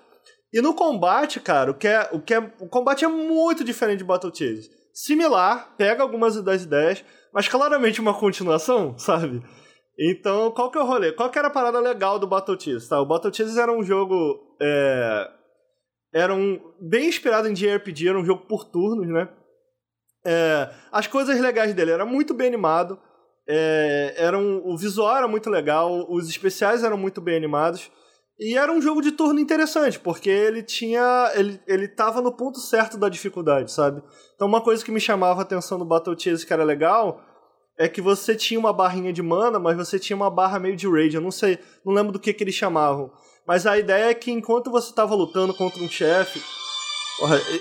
E 0.52 0.60
no 0.62 0.74
combate, 0.74 1.40
cara, 1.40 1.70
o 1.70 1.76
que 1.76 1.88
é, 1.88 2.10
o 2.12 2.20
que 2.20 2.34
é, 2.34 2.40
o 2.60 2.68
combate 2.68 3.06
é 3.06 3.08
muito 3.08 3.64
diferente 3.64 4.00
de 4.00 4.04
Battle 4.04 4.34
Chase. 4.34 4.68
Similar, 4.96 5.76
pega 5.78 6.02
algumas 6.02 6.42
das 6.42 6.64
ideias, 6.64 7.06
mas 7.32 7.48
claramente 7.48 8.02
uma 8.02 8.16
continuação, 8.16 8.98
sabe? 9.00 9.44
Então, 10.00 10.50
qual 10.50 10.72
que 10.72 10.80
é 10.80 10.82
o 10.82 10.88
rolê? 10.88 11.12
Qual 11.12 11.30
que 11.30 11.38
era 11.38 11.50
a 11.50 11.52
parada 11.52 11.80
legal 11.80 12.18
do 12.18 12.26
Battle 12.26 12.60
Chase? 12.60 12.90
Tá? 12.90 13.00
O 13.00 13.06
Battle 13.06 13.32
Chase 13.32 13.60
era 13.60 13.72
um 13.72 13.84
jogo. 13.84 14.58
É... 14.60 15.30
Era 16.16 16.34
um. 16.34 16.60
bem 16.82 17.08
inspirado 17.08 17.48
em 17.48 17.54
JRPG, 17.54 18.10
era 18.10 18.20
um 18.20 18.26
jogo 18.26 18.48
por 18.48 18.66
turnos, 18.66 19.08
né? 19.08 19.30
É... 20.26 20.70
As 20.92 21.08
coisas 21.08 21.40
legais 21.40 21.74
dele 21.74 21.92
era 21.92 22.06
muito 22.06 22.34
bem 22.34 22.48
animado. 22.48 23.00
É... 23.48 24.14
Era 24.18 24.38
um... 24.38 24.62
O 24.66 24.78
visual 24.78 25.18
era 25.18 25.28
muito 25.28 25.50
legal, 25.50 26.06
os 26.10 26.30
especiais 26.30 26.84
eram 26.84 26.98
muito 26.98 27.22
bem 27.22 27.36
animados. 27.36 27.92
E 28.44 28.58
era 28.58 28.72
um 28.72 28.82
jogo 28.82 29.04
de 29.04 29.12
turno 29.12 29.40
interessante, 29.40 30.00
porque 30.00 30.28
ele 30.28 30.64
tinha. 30.64 31.32
Ele, 31.36 31.62
ele 31.68 31.88
tava 31.88 32.24
no 32.24 32.32
ponto 32.32 32.60
certo 32.60 32.98
da 32.98 33.08
dificuldade, 33.08 33.72
sabe? 33.72 34.02
Então, 34.34 34.48
uma 34.48 34.62
coisa 34.62 34.84
que 34.84 34.92
me 34.92 35.00
chamava 35.00 35.40
a 35.40 35.44
atenção 35.44 35.78
no 35.78 35.86
Battle 35.86 36.18
Chase 36.18 36.44
que 36.44 36.52
era 36.52 36.64
legal 36.64 37.22
é 37.78 37.88
que 37.88 38.02
você 38.02 38.36
tinha 38.36 38.60
uma 38.60 38.74
barrinha 38.74 39.14
de 39.14 39.22
mana, 39.22 39.60
mas 39.60 39.78
você 39.78 40.00
tinha 40.00 40.18
uma 40.18 40.30
barra 40.32 40.58
meio 40.58 40.76
de 40.76 40.88
rage. 40.88 41.16
Eu 41.16 41.22
não 41.22 41.30
sei, 41.30 41.60
não 41.86 41.94
lembro 41.94 42.12
do 42.12 42.20
que, 42.20 42.34
que 42.34 42.44
eles 42.44 42.56
chamavam. 42.56 43.12
Mas 43.46 43.68
a 43.68 43.78
ideia 43.78 44.10
é 44.10 44.14
que 44.16 44.32
enquanto 44.32 44.72
você 44.72 44.90
estava 44.90 45.14
lutando 45.14 45.54
contra 45.54 45.80
um 45.84 45.90
chefe. 45.90 46.42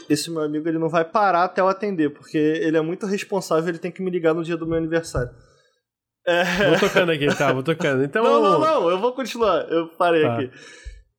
Esse 0.09 0.31
meu 0.31 0.43
amigo 0.43 0.69
ele 0.69 0.79
não 0.79 0.89
vai 0.89 1.05
parar 1.05 1.45
até 1.45 1.61
eu 1.61 1.69
atender, 1.69 2.11
porque 2.11 2.39
ele 2.39 2.77
é 2.77 2.81
muito 2.81 3.07
responsável, 3.07 3.69
ele 3.69 3.79
tem 3.79 3.91
que 3.91 4.03
me 4.03 4.11
ligar 4.11 4.35
no 4.35 4.45
dia 4.45 4.57
do 4.57 4.67
meu 4.67 4.79
aniversário. 4.79 5.31
É... 6.27 6.69
Vou 6.71 6.79
tocando 6.79 7.13
aqui, 7.13 7.27
tá, 7.35 7.53
vou 7.53 7.63
tocando. 7.63 8.05
Então... 8.05 8.23
Não, 8.23 8.43
não, 8.43 8.61
não, 8.61 8.91
eu 8.91 8.99
vou 8.99 9.13
continuar. 9.13 9.67
Eu 9.71 9.89
parei 9.89 10.23
tá. 10.23 10.35
aqui. 10.35 10.51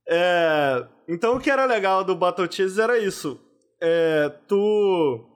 É... 0.08 0.86
Então 1.08 1.36
o 1.36 1.40
que 1.40 1.50
era 1.50 1.66
legal 1.66 2.04
do 2.04 2.16
Battle 2.16 2.52
Chase 2.52 2.80
era 2.80 2.98
isso. 2.98 3.40
É... 3.82 4.30
Tu... 4.48 5.28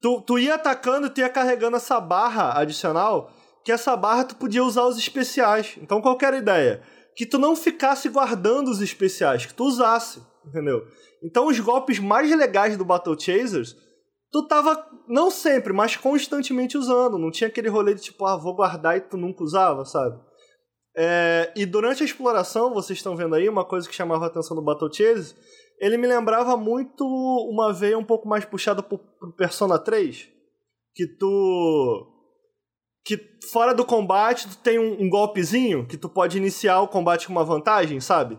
tu. 0.00 0.20
Tu 0.22 0.38
ia 0.38 0.54
atacando 0.54 1.06
e 1.06 1.10
tu 1.10 1.20
ia 1.20 1.28
carregando 1.28 1.76
essa 1.76 2.00
barra 2.00 2.58
adicional, 2.58 3.30
que 3.64 3.72
essa 3.72 3.96
barra 3.96 4.24
tu 4.24 4.36
podia 4.36 4.64
usar 4.64 4.84
os 4.84 4.96
especiais. 4.96 5.76
Então 5.80 6.00
qual 6.00 6.18
era 6.22 6.36
a 6.36 6.40
ideia? 6.40 6.82
Que 7.16 7.26
tu 7.26 7.38
não 7.38 7.54
ficasse 7.54 8.08
guardando 8.08 8.68
os 8.68 8.80
especiais, 8.80 9.46
que 9.46 9.54
tu 9.54 9.64
usasse, 9.64 10.20
entendeu? 10.46 10.84
Então 11.24 11.46
os 11.46 11.58
golpes 11.58 11.98
mais 11.98 12.30
legais 12.30 12.76
do 12.76 12.84
Battle 12.84 13.18
Chasers 13.18 13.74
tu 14.34 14.42
tava, 14.48 14.84
não 15.08 15.30
sempre, 15.30 15.72
mas 15.72 15.96
constantemente 15.96 16.76
usando. 16.76 17.16
Não 17.16 17.30
tinha 17.30 17.46
aquele 17.46 17.68
rolê 17.68 17.94
de 17.94 18.02
tipo, 18.02 18.26
ah, 18.26 18.36
vou 18.36 18.52
guardar 18.52 18.96
e 18.96 19.00
tu 19.00 19.16
nunca 19.16 19.44
usava, 19.44 19.84
sabe? 19.84 20.20
É, 20.96 21.52
e 21.54 21.64
durante 21.64 22.02
a 22.02 22.06
exploração, 22.06 22.74
vocês 22.74 22.98
estão 22.98 23.14
vendo 23.14 23.36
aí, 23.36 23.48
uma 23.48 23.64
coisa 23.64 23.88
que 23.88 23.94
chamava 23.94 24.24
a 24.24 24.26
atenção 24.26 24.56
do 24.56 24.62
Battle 24.62 24.92
Chase, 24.92 25.36
ele 25.78 25.96
me 25.96 26.08
lembrava 26.08 26.56
muito 26.56 27.04
uma 27.04 27.72
veia 27.72 27.96
um 27.96 28.04
pouco 28.04 28.28
mais 28.28 28.44
puxada 28.44 28.82
pro, 28.82 28.98
pro 28.98 29.32
Persona 29.36 29.78
3, 29.78 30.28
que 30.94 31.06
tu 31.16 32.10
que 33.06 33.18
fora 33.52 33.74
do 33.74 33.84
combate 33.84 34.48
tu 34.48 34.56
tem 34.58 34.78
um, 34.78 35.02
um, 35.02 35.10
golpezinho 35.10 35.86
que 35.86 35.98
tu 35.98 36.08
pode 36.08 36.38
iniciar 36.38 36.80
o 36.80 36.88
combate 36.88 37.26
com 37.26 37.32
uma 37.32 37.44
vantagem, 37.44 38.00
sabe? 38.00 38.38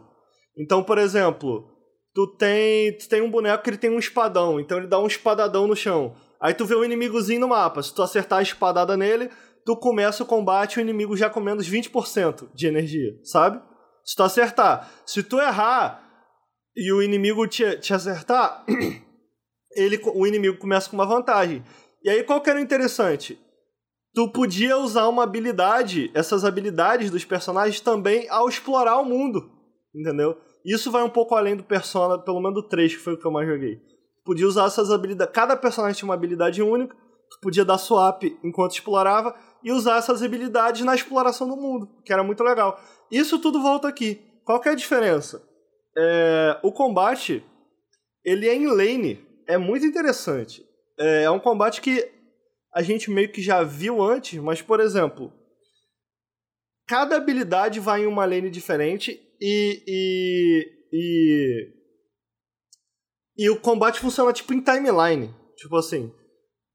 Então, 0.58 0.84
por 0.84 0.98
exemplo, 0.98 1.74
tu 2.16 2.26
tem, 2.26 2.97
tu 2.97 3.09
tem 3.09 3.22
um 3.22 3.30
boneco 3.30 3.61
que 3.61 3.70
ele 3.70 3.78
tem 3.78 3.89
um 3.89 3.99
espadão, 3.99 4.57
então 4.57 4.78
ele 4.78 4.88
dá 4.88 4.97
um 4.97 5.05
espadadão 5.05 5.68
no 5.68 5.76
chão. 5.76 6.16
Aí 6.39 6.53
tu 6.53 6.66
vê 6.66 6.74
um 6.74 6.86
inimigozinho 6.86 7.41
no 7.41 7.49
mapa, 7.49 7.84
se 7.84 7.93
tu 7.93 8.01
acertar 8.01 8.39
a 8.39 8.41
espadada 8.41 8.95
nele, 8.95 9.30
tu 9.66 9.76
começa 9.76 10.24
o 10.24 10.26
combate 10.26 10.76
e 10.76 10.80
o 10.80 10.82
inimigo 10.82 11.18
já 11.18 11.30
com 11.30 11.41
menos 11.41 11.70
20% 11.70 12.47
de 12.53 12.68
energia, 12.68 13.20
sabe? 13.22 13.61
Se 14.05 14.16
tu 14.16 14.24
acertar. 14.24 14.89
Se 15.05 15.22
tu 15.22 15.39
errar 15.39 16.01
e 16.74 16.93
o 16.93 17.01
inimigo 17.01 17.45
te, 17.47 17.78
te 17.80 17.93
acertar, 17.93 18.63
ele, 19.76 19.99
o 20.13 20.26
inimigo 20.26 20.57
começa 20.57 20.89
com 20.89 20.95
uma 20.95 21.05
vantagem. 21.05 21.66
E 22.01 22.09
aí 22.09 22.24
qual 22.24 22.39
que 22.39 22.49
era 22.49 22.59
o 22.59 22.61
interessante? 22.61 23.38
Tu 24.13 24.32
podia 24.32 24.78
usar 24.78 25.09
uma 25.09 25.24
habilidade, 25.24 26.09
essas 26.13 26.45
habilidades 26.45 27.11
dos 27.11 27.26
personagens 27.26 27.82
também 27.82 28.30
ao 28.30 28.47
explorar 28.47 28.97
o 28.99 29.05
mundo, 29.05 29.51
entendeu? 29.93 30.38
Isso 30.66 30.91
vai 30.91 31.03
um 31.03 31.09
pouco 31.09 31.36
além 31.36 31.55
do 31.55 31.63
Persona, 31.63 32.18
pelo 32.18 32.41
menos 32.41 32.55
do 32.55 32.68
3, 32.68 32.95
que 32.95 33.01
foi 33.01 33.13
o 33.13 33.18
que 33.18 33.26
eu 33.26 33.32
mais 33.32 33.47
joguei. 33.47 33.80
Podia 34.26 34.47
usar 34.47 34.66
essas 34.66 34.89
habilidades. 34.89 35.32
Cada 35.32 35.55
personagem 35.55 35.99
tinha 35.99 36.09
uma 36.09 36.16
habilidade 36.16 36.63
única, 36.63 36.95
tu 37.30 37.39
podia 37.39 37.63
dar 37.63 37.78
swap 37.78 38.24
enquanto 38.43 38.72
explorava 38.72 39.36
e 39.63 39.72
usar 39.72 39.97
essas 39.97 40.24
habilidades 40.24 40.84
na 40.84 40.95
exploração 40.95 41.47
do 41.47 41.55
mundo, 41.55 41.88
que 42.03 42.11
era 42.11 42.24
muito 42.24 42.43
legal. 42.43 42.80
Isso 43.11 43.38
tudo 43.38 43.61
volta 43.61 43.88
aqui. 43.88 44.20
Qual 44.43 44.59
que 44.59 44.68
é 44.68 44.72
a 44.72 44.76
diferença? 44.76 45.47
É, 45.95 46.59
o 46.63 46.72
combate, 46.72 47.43
ele 48.24 48.49
é 48.49 48.55
em 48.55 48.66
lane, 48.66 49.24
é 49.47 49.59
muito 49.59 49.86
interessante. 49.86 50.66
É, 50.97 51.24
é 51.24 51.32
um 51.32 51.39
combate 51.39 51.80
que 51.80 52.11
a 52.74 52.82
gente 52.82 53.11
meio 53.11 53.32
que 53.32 53.41
já 53.41 53.61
viu 53.63 54.01
antes, 54.01 54.39
mas, 54.41 54.61
por 54.61 54.80
exemplo, 54.80 55.32
cada 56.88 57.16
habilidade 57.18 57.80
vai 57.80 58.04
em 58.04 58.08
uma 58.08 58.26
lane 58.26 58.50
diferente 58.50 59.20
e, 59.42 59.84
e, 59.88 60.72
e, 60.94 61.70
e 63.38 63.50
o 63.50 63.60
combate 63.60 64.00
funciona 64.00 64.32
tipo 64.32 64.54
em 64.54 64.62
timeline. 64.62 65.34
Tipo 65.58 65.78
assim, 65.78 66.12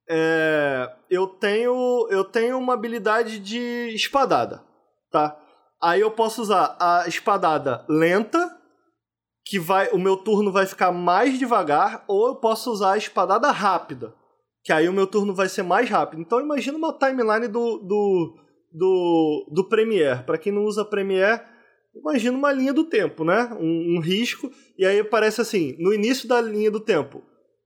é, 0.08 0.90
eu 1.08 1.26
tenho 1.26 2.08
eu 2.10 2.24
tenho 2.24 2.58
uma 2.58 2.74
habilidade 2.74 3.38
de 3.38 3.94
espadada, 3.94 4.64
tá? 5.10 5.38
Aí 5.80 6.00
eu 6.00 6.10
posso 6.10 6.42
usar 6.42 6.76
a 6.80 7.04
espadada 7.06 7.84
lenta, 7.88 8.58
que 9.46 9.58
vai 9.58 9.88
o 9.90 9.98
meu 9.98 10.16
turno 10.16 10.50
vai 10.50 10.66
ficar 10.66 10.92
mais 10.92 11.38
devagar, 11.38 12.04
ou 12.08 12.26
eu 12.26 12.36
posso 12.36 12.72
usar 12.72 12.92
a 12.94 12.98
espadada 12.98 13.50
rápida, 13.50 14.12
que 14.64 14.72
aí 14.72 14.88
o 14.88 14.92
meu 14.92 15.06
turno 15.06 15.34
vai 15.34 15.48
ser 15.48 15.62
mais 15.62 15.88
rápido. 15.88 16.20
Então 16.20 16.40
imagina 16.40 16.76
uma 16.76 16.92
timeline 16.92 17.46
do 17.46 17.78
do 17.78 18.34
do, 18.72 19.48
do 19.52 19.68
Premiere. 19.68 20.22
Para 20.24 20.38
quem 20.38 20.52
não 20.52 20.64
usa 20.64 20.84
Premiere, 20.84 21.42
imagina 21.94 22.36
uma 22.36 22.52
linha 22.52 22.72
do 22.72 22.84
tempo, 22.84 23.24
né? 23.24 23.50
Um, 23.60 23.96
um, 23.96 24.00
risco, 24.00 24.50
e 24.78 24.86
aí 24.86 25.02
parece 25.02 25.40
assim: 25.40 25.76
no 25.78 25.92
início 25.92 26.28
da 26.28 26.40
linha 26.40 26.70
do 26.70 26.80
tempo, 26.80 27.22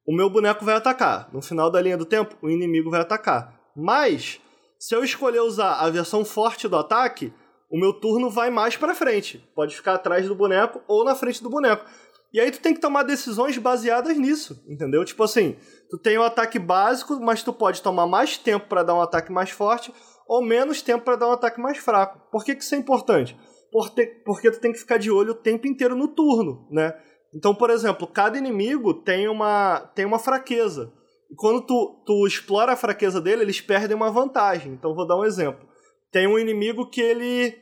o 0.06 0.14
meu 0.14 0.28
boneco 0.30 0.64
vai 0.64 0.74
atacar. 0.74 1.28
No 1.32 1.42
final 1.42 1.70
da 1.70 1.80
linha 1.80 1.96
do 1.96 2.04
tempo, 2.04 2.36
o 2.42 2.50
inimigo 2.50 2.90
vai 2.90 3.00
atacar. 3.00 3.58
Mas, 3.76 4.40
se 4.78 4.94
eu 4.94 5.02
escolher 5.02 5.40
usar 5.40 5.74
a 5.74 5.90
versão 5.90 6.24
forte 6.24 6.68
do 6.68 6.76
ataque, 6.76 7.32
o 7.70 7.78
meu 7.78 7.92
turno 7.92 8.30
vai 8.30 8.50
mais 8.50 8.76
para 8.76 8.94
frente. 8.94 9.44
Pode 9.54 9.74
ficar 9.74 9.94
atrás 9.94 10.28
do 10.28 10.34
boneco 10.34 10.80
ou 10.86 11.04
na 11.04 11.14
frente 11.14 11.42
do 11.42 11.50
boneco. 11.50 11.84
E 12.32 12.40
aí 12.40 12.50
tu 12.50 12.60
tem 12.60 12.74
que 12.74 12.80
tomar 12.80 13.04
decisões 13.04 13.56
baseadas 13.58 14.18
nisso, 14.18 14.60
entendeu? 14.68 15.04
Tipo 15.04 15.22
assim, 15.22 15.56
tu 15.88 15.96
tem 15.96 16.18
o 16.18 16.20
um 16.20 16.24
ataque 16.24 16.58
básico, 16.58 17.20
mas 17.20 17.44
tu 17.44 17.52
pode 17.52 17.80
tomar 17.80 18.08
mais 18.08 18.36
tempo 18.36 18.66
para 18.68 18.82
dar 18.82 18.94
um 18.94 19.00
ataque 19.00 19.30
mais 19.30 19.50
forte 19.50 19.92
ou 20.26 20.42
menos 20.42 20.82
tempo 20.82 21.04
para 21.04 21.16
dar 21.16 21.28
um 21.28 21.32
ataque 21.32 21.60
mais 21.60 21.78
fraco. 21.78 22.20
Por 22.30 22.44
que, 22.44 22.54
que 22.54 22.62
isso 22.62 22.74
é 22.74 22.78
importante? 22.78 23.36
Porque, 23.70 24.06
porque 24.24 24.50
tu 24.50 24.60
tem 24.60 24.72
que 24.72 24.78
ficar 24.78 24.98
de 24.98 25.10
olho 25.10 25.32
o 25.32 25.36
tempo 25.36 25.66
inteiro 25.66 25.96
no 25.96 26.08
turno, 26.08 26.66
né? 26.70 26.94
Então, 27.34 27.54
por 27.54 27.70
exemplo, 27.70 28.06
cada 28.06 28.38
inimigo 28.38 28.94
tem 28.94 29.28
uma, 29.28 29.80
tem 29.94 30.04
uma 30.04 30.18
fraqueza. 30.18 30.92
E 31.30 31.34
quando 31.34 31.62
tu, 31.62 32.02
tu 32.06 32.26
explora 32.26 32.72
a 32.72 32.76
fraqueza 32.76 33.20
dele, 33.20 33.42
eles 33.42 33.60
perdem 33.60 33.96
uma 33.96 34.10
vantagem. 34.10 34.72
Então, 34.72 34.94
vou 34.94 35.06
dar 35.06 35.16
um 35.16 35.24
exemplo. 35.24 35.66
Tem 36.12 36.28
um 36.28 36.38
inimigo 36.38 36.88
que 36.88 37.00
ele. 37.00 37.58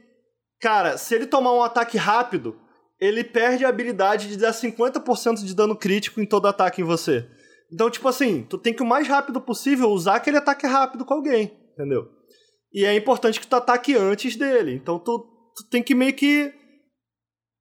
Cara, 0.61 0.99
se 0.99 1.15
ele 1.15 1.27
tomar 1.27 1.55
um 1.55 1.63
ataque 1.63 1.97
rápido, 1.97 2.55
ele 3.01 3.25
perde 3.25 3.65
a 3.65 3.69
habilidade 3.69 4.29
de 4.29 4.37
dar 4.37 4.53
50% 4.53 5.43
de 5.43 5.55
dano 5.55 5.75
crítico 5.75 6.21
em 6.21 6.27
todo 6.27 6.47
ataque 6.47 6.83
em 6.83 6.85
você. 6.85 7.27
Então, 7.73 7.91
tipo 7.91 8.07
assim, 8.07 8.47
tu 8.49 8.59
tem 8.59 8.75
que 8.75 8.83
o 8.83 8.87
mais 8.87 9.09
rápido 9.09 9.41
possível 9.41 9.89
usar 9.89 10.17
aquele 10.17 10.37
ataque 10.37 10.67
rápido 10.67 11.05
com 11.05 11.15
alguém, 11.15 11.51
entendeu? 11.73 12.07
E 12.73 12.85
é 12.85 12.95
importante 12.97 13.41
que 13.41 13.47
tu 13.47 13.55
ataque 13.55 13.95
antes 13.95 14.37
dele. 14.37 14.75
Então 14.75 14.99
tu, 14.99 15.19
tu 15.57 15.69
tem 15.71 15.83
que 15.83 15.95
meio 15.95 16.15
que 16.15 16.53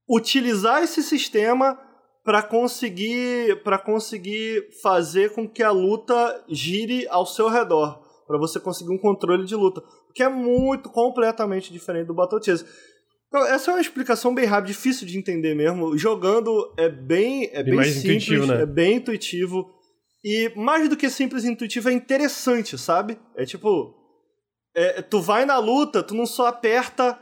utilizar 0.09 0.84
esse 0.84 1.03
sistema 1.03 1.78
para 2.24 2.43
conseguir 2.43 3.64
para 3.64 3.78
conseguir 3.78 4.68
fazer 4.82 5.34
com 5.34 5.47
que 5.47 5.64
a 5.64 5.72
luta 5.72 6.43
gire 6.49 7.07
ao 7.07 7.26
seu 7.26 7.49
redor, 7.49 7.99
para 8.28 8.38
você 8.38 8.59
conseguir 8.59 8.91
um 8.91 8.97
controle 8.97 9.45
de 9.45 9.55
luta, 9.55 9.82
que 10.14 10.22
é 10.22 10.30
muito 10.30 10.89
completamente 10.89 11.72
diferente 11.72 12.07
do 12.07 12.14
Battle 12.14 12.43
Chase. 12.43 12.66
Então, 13.28 13.45
essa 13.45 13.72
é 13.72 13.76
uma 13.76 13.82
explicação 13.82 14.36
bem 14.36 14.43
rápida, 14.43 14.74
difícil 14.74 15.07
de 15.07 15.18
entender 15.18 15.55
mesmo. 15.55 15.97
Jogando 15.97 16.74
é 16.78 16.89
bem, 16.89 17.49
é 17.53 17.64
bem, 17.64 17.76
mais 17.76 17.93
simples, 17.93 18.24
intuitivo, 18.24 18.45
né? 18.45 18.62
é 18.62 18.66
bem 18.66 18.95
intuitivo. 18.97 19.74
E 20.24 20.51
mais 20.55 20.89
do 20.89 20.97
que 20.97 21.09
simples 21.09 21.45
e 21.45 21.47
intuitivo, 21.47 21.89
é 21.89 21.93
interessante, 21.93 22.78
sabe? 22.78 23.18
É 23.38 23.45
tipo. 23.45 23.95
É, 24.76 25.02
tu 25.02 25.22
vai 25.22 25.46
na 25.46 25.58
luta, 25.58 26.04
tu 26.04 26.14
não 26.14 26.26
só 26.26 26.48
aperta 26.48 27.18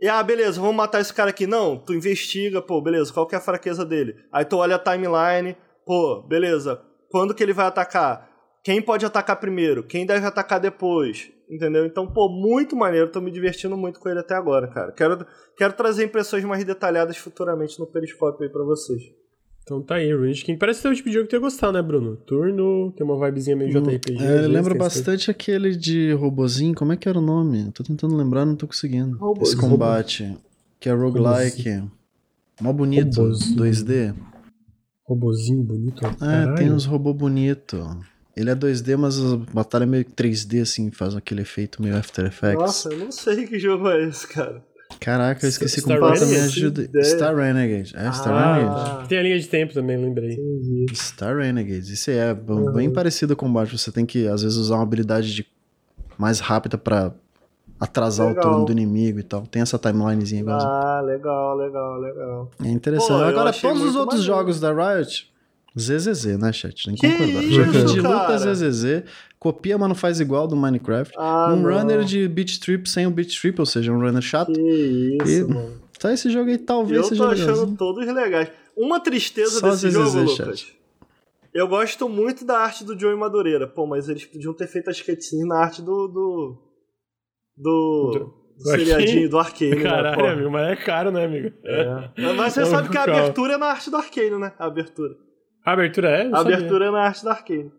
e, 0.00 0.08
ah, 0.08 0.22
beleza, 0.22 0.60
vamos 0.60 0.76
matar 0.76 1.00
esse 1.00 1.12
cara 1.12 1.30
aqui. 1.30 1.44
Não, 1.44 1.76
tu 1.76 1.92
investiga, 1.92 2.62
pô, 2.62 2.80
beleza, 2.80 3.12
qual 3.12 3.26
que 3.26 3.34
é 3.34 3.38
a 3.38 3.40
fraqueza 3.40 3.84
dele? 3.84 4.14
Aí 4.32 4.44
tu 4.44 4.56
olha 4.56 4.76
a 4.76 4.78
timeline, 4.78 5.56
pô, 5.84 6.22
beleza, 6.22 6.80
quando 7.10 7.34
que 7.34 7.42
ele 7.42 7.52
vai 7.52 7.66
atacar? 7.66 8.28
Quem 8.62 8.80
pode 8.80 9.04
atacar 9.04 9.40
primeiro? 9.40 9.82
Quem 9.82 10.06
deve 10.06 10.24
atacar 10.24 10.60
depois? 10.60 11.32
Entendeu? 11.50 11.84
Então, 11.84 12.06
pô, 12.06 12.28
muito 12.28 12.76
maneiro, 12.76 13.10
tô 13.10 13.20
me 13.20 13.32
divertindo 13.32 13.76
muito 13.76 13.98
com 13.98 14.08
ele 14.08 14.20
até 14.20 14.34
agora, 14.34 14.68
cara. 14.68 14.92
Quero, 14.92 15.26
quero 15.56 15.72
trazer 15.72 16.04
impressões 16.04 16.44
mais 16.44 16.62
detalhadas 16.64 17.16
futuramente 17.16 17.80
no 17.80 17.86
Periscope 17.86 18.44
aí 18.44 18.50
pra 18.50 18.62
vocês. 18.62 19.02
Então 19.68 19.82
tá 19.82 19.96
aí, 19.96 20.08
King. 20.42 20.58
Parece 20.58 20.80
ter 20.80 20.88
o 20.88 20.94
tipo 20.94 21.08
de 21.10 21.14
jogo 21.14 21.24
que 21.26 21.30
tu 21.30 21.36
ia 21.36 21.40
gostar, 21.40 21.70
né, 21.70 21.82
Bruno? 21.82 22.16
Turno, 22.16 22.90
tem 22.96 23.06
uma 23.06 23.22
vibezinha 23.22 23.54
meio 23.54 23.70
JRPG. 23.70 24.16
às 24.16 24.22
É, 24.22 24.34
vezes, 24.36 24.50
lembra 24.50 24.74
bastante 24.74 25.30
aquele 25.30 25.76
de 25.76 26.10
robozinho. 26.14 26.74
Como 26.74 26.90
é 26.94 26.96
que 26.96 27.06
era 27.06 27.18
o 27.18 27.22
nome? 27.22 27.70
Tô 27.72 27.82
tentando 27.82 28.16
lembrar, 28.16 28.46
não 28.46 28.56
tô 28.56 28.66
conseguindo. 28.66 29.18
Robo- 29.18 29.42
Esse 29.42 29.54
combate. 29.54 30.34
Que 30.80 30.88
é 30.88 30.92
roguelike. 30.94 31.82
Mó 32.62 32.72
bonito. 32.72 33.20
Robozinho. 33.20 33.56
2D. 33.58 34.14
Robozinho 35.06 35.62
bonito. 35.62 36.04
É, 36.06 36.14
caralho. 36.14 36.54
tem 36.56 36.72
uns 36.72 36.86
robôs 36.86 37.14
bonitos. 37.16 37.80
Ele 38.34 38.50
é 38.50 38.54
2D, 38.54 38.96
mas 38.96 39.18
a 39.20 39.36
batalha 39.52 39.82
é 39.82 39.86
meio 39.86 40.04
3D, 40.04 40.62
assim, 40.62 40.90
faz 40.90 41.14
aquele 41.14 41.42
efeito 41.42 41.82
meio 41.82 41.96
After 41.96 42.24
Effects. 42.24 42.58
Nossa, 42.62 42.88
eu 42.90 42.98
não 42.98 43.10
sei 43.12 43.46
que 43.46 43.58
jogo 43.58 43.88
é 43.88 44.04
esse, 44.08 44.26
cara. 44.28 44.64
Caraca, 45.00 45.44
eu 45.44 45.48
esqueci 45.48 45.80
Star 45.80 45.98
completamente. 45.98 46.28
Me 46.28 46.34
Renegade? 46.36 46.58
ajuda. 46.58 46.82
Ideia. 46.82 47.04
Star 47.04 47.36
Renegade. 47.36 47.94
É, 47.96 48.12
Star 48.12 48.32
Ah. 48.32 48.54
Renegade. 48.56 49.08
Tem 49.08 49.18
a 49.18 49.22
linha 49.22 49.38
de 49.38 49.46
tempo 49.48 49.72
também, 49.74 49.96
lembrei. 49.96 50.36
Star 50.94 51.36
Renegade. 51.36 51.92
Isso 51.92 52.10
aí 52.10 52.16
é 52.16 52.34
b- 52.34 52.72
bem 52.72 52.90
parecido 52.90 53.36
com 53.36 53.46
o 53.46 53.48
combate. 53.48 53.76
Você 53.78 53.92
tem 53.92 54.04
que, 54.06 54.26
às 54.26 54.42
vezes, 54.42 54.56
usar 54.58 54.76
uma 54.76 54.82
habilidade 54.82 55.32
de 55.34 55.46
mais 56.16 56.40
rápida 56.40 56.76
pra 56.76 57.12
atrasar 57.78 58.26
Legal. 58.28 58.44
o 58.44 58.48
turno 58.50 58.64
do 58.66 58.72
inimigo 58.72 59.20
e 59.20 59.22
tal. 59.22 59.46
Tem 59.46 59.62
essa 59.62 59.78
timelinezinha 59.78 60.40
igual. 60.40 60.58
Ah, 60.60 61.00
legal, 61.00 61.56
legal, 61.56 62.00
legal. 62.00 62.50
É 62.64 62.68
interessante. 62.68 63.08
Pô, 63.08 63.14
Agora, 63.24 63.52
todos 63.52 63.82
os 63.82 63.94
outros 63.94 64.20
maneiro. 64.20 64.22
jogos 64.24 64.58
da 64.58 64.72
Riot, 64.72 65.30
ZZZ, 65.78 66.38
né, 66.38 66.52
chat? 66.52 66.84
Tem 66.86 66.94
que 66.96 67.08
concordar. 67.08 67.44
isso, 67.44 67.52
Jogo 67.52 67.72
de 67.92 68.00
luta? 68.00 68.38
ZZZ, 68.38 69.02
copia, 69.38 69.76
mas 69.78 69.88
não 69.88 69.94
faz 69.94 70.20
igual 70.20 70.46
do 70.48 70.56
Minecraft. 70.56 71.14
Ah, 71.16 71.52
um 71.52 71.56
não. 71.62 71.70
runner 71.78 72.04
de 72.04 72.26
beat 72.28 72.58
trip 72.60 72.88
sem 72.88 73.06
o 73.06 73.10
beat 73.10 73.38
trip, 73.40 73.58
ou 73.60 73.66
seja, 73.66 73.92
um 73.92 74.00
runner 74.00 74.22
chato. 74.22 74.52
Que 74.52 74.60
isso, 75.22 75.40
E- 75.50 75.54
mano. 75.54 75.80
Tá, 75.98 76.12
esse 76.12 76.30
jogo 76.30 76.48
aí 76.48 76.58
talvez 76.58 76.96
Eu 76.98 77.04
seja 77.04 77.24
tô 77.24 77.30
achando 77.30 77.46
legalzinho. 77.50 77.76
todos 77.76 78.06
legais. 78.06 78.50
Uma 78.76 79.00
tristeza 79.00 79.58
Só 79.58 79.70
desse 79.70 79.90
jogo, 79.90 80.28
chat. 80.28 80.40
Lucas. 80.44 80.66
Eu 81.52 81.66
gosto 81.66 82.08
muito 82.08 82.44
da 82.44 82.58
arte 82.58 82.84
do 82.84 82.96
Joey 82.98 83.16
Madureira. 83.16 83.66
Pô, 83.66 83.84
mas 83.86 84.08
eles 84.08 84.24
podiam 84.24 84.54
ter 84.54 84.68
feito 84.68 84.88
as 84.90 85.00
cutscenes 85.00 85.46
na 85.46 85.58
arte 85.58 85.82
do. 85.82 86.06
do. 86.06 86.58
do. 87.56 88.10
Do- 88.12 88.38
do 88.58 88.70
seriadinho 88.70 89.28
do 89.30 89.38
Arcane, 89.38 89.76
né? 89.76 89.82
Caralho, 89.84 90.18
pô? 90.18 90.26
amigo, 90.26 90.50
mas 90.50 90.68
é 90.68 90.74
caro, 90.76 91.12
né, 91.12 91.24
amigo? 91.24 91.52
É. 91.64 92.10
Mas 92.36 92.52
você 92.54 92.62
É 92.62 92.64
sabe 92.64 92.88
que 92.88 92.98
a 92.98 93.04
abertura 93.04 93.54
é 93.54 93.56
na 93.56 93.66
arte 93.66 93.88
do 93.88 93.96
Arcane, 93.96 94.36
né? 94.36 94.52
A 94.58 94.66
abertura. 94.66 95.14
A 95.64 95.72
abertura 95.74 96.08
é? 96.10 96.24
Não 96.24 96.34
A 96.34 96.38
sabia. 96.38 96.56
abertura 96.56 96.86
é 96.86 96.90
na 96.90 97.00
arte 97.02 97.22
do 97.22 97.30
Arcane. 97.30 97.72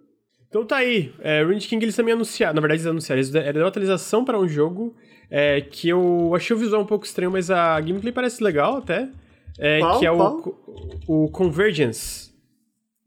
Então 0.50 0.66
tá 0.66 0.78
aí. 0.78 1.14
É, 1.20 1.44
Ruined 1.44 1.68
King 1.68 1.86
eles 1.86 1.96
também 1.96 2.14
anunciaram. 2.14 2.56
Na 2.56 2.62
verdade, 2.62 2.82
eles 2.82 2.90
anunciaram. 2.90 3.20
Eles 3.20 3.30
deram 3.30 3.68
atualização 3.68 4.26
para 4.26 4.40
um 4.40 4.48
jogo 4.48 4.96
é, 5.30 5.62
que 5.62 5.88
eu 5.90 6.34
achei 6.36 6.56
o 6.56 6.60
visual 6.60 6.82
um 6.82 6.86
pouco 6.86 7.06
estranho, 7.06 7.32
mas 7.32 7.52
a 7.52 7.80
gameplay 7.80 8.12
parece 8.12 8.44
legal 8.44 8.78
até. 8.78 9.10
É, 9.60 9.80
Qual? 9.80 10.00
que 10.00 10.06
é 10.06 10.12
Qual? 10.12 10.58
o, 11.08 11.26
o 11.26 11.30
Convergence. 11.32 12.32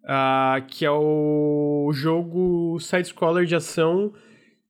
ah, 0.06 0.62
que 0.68 0.84
é 0.84 0.90
o 0.90 1.90
jogo 1.92 2.78
side-scroller 2.80 3.44
de 3.46 3.54
ação 3.56 4.12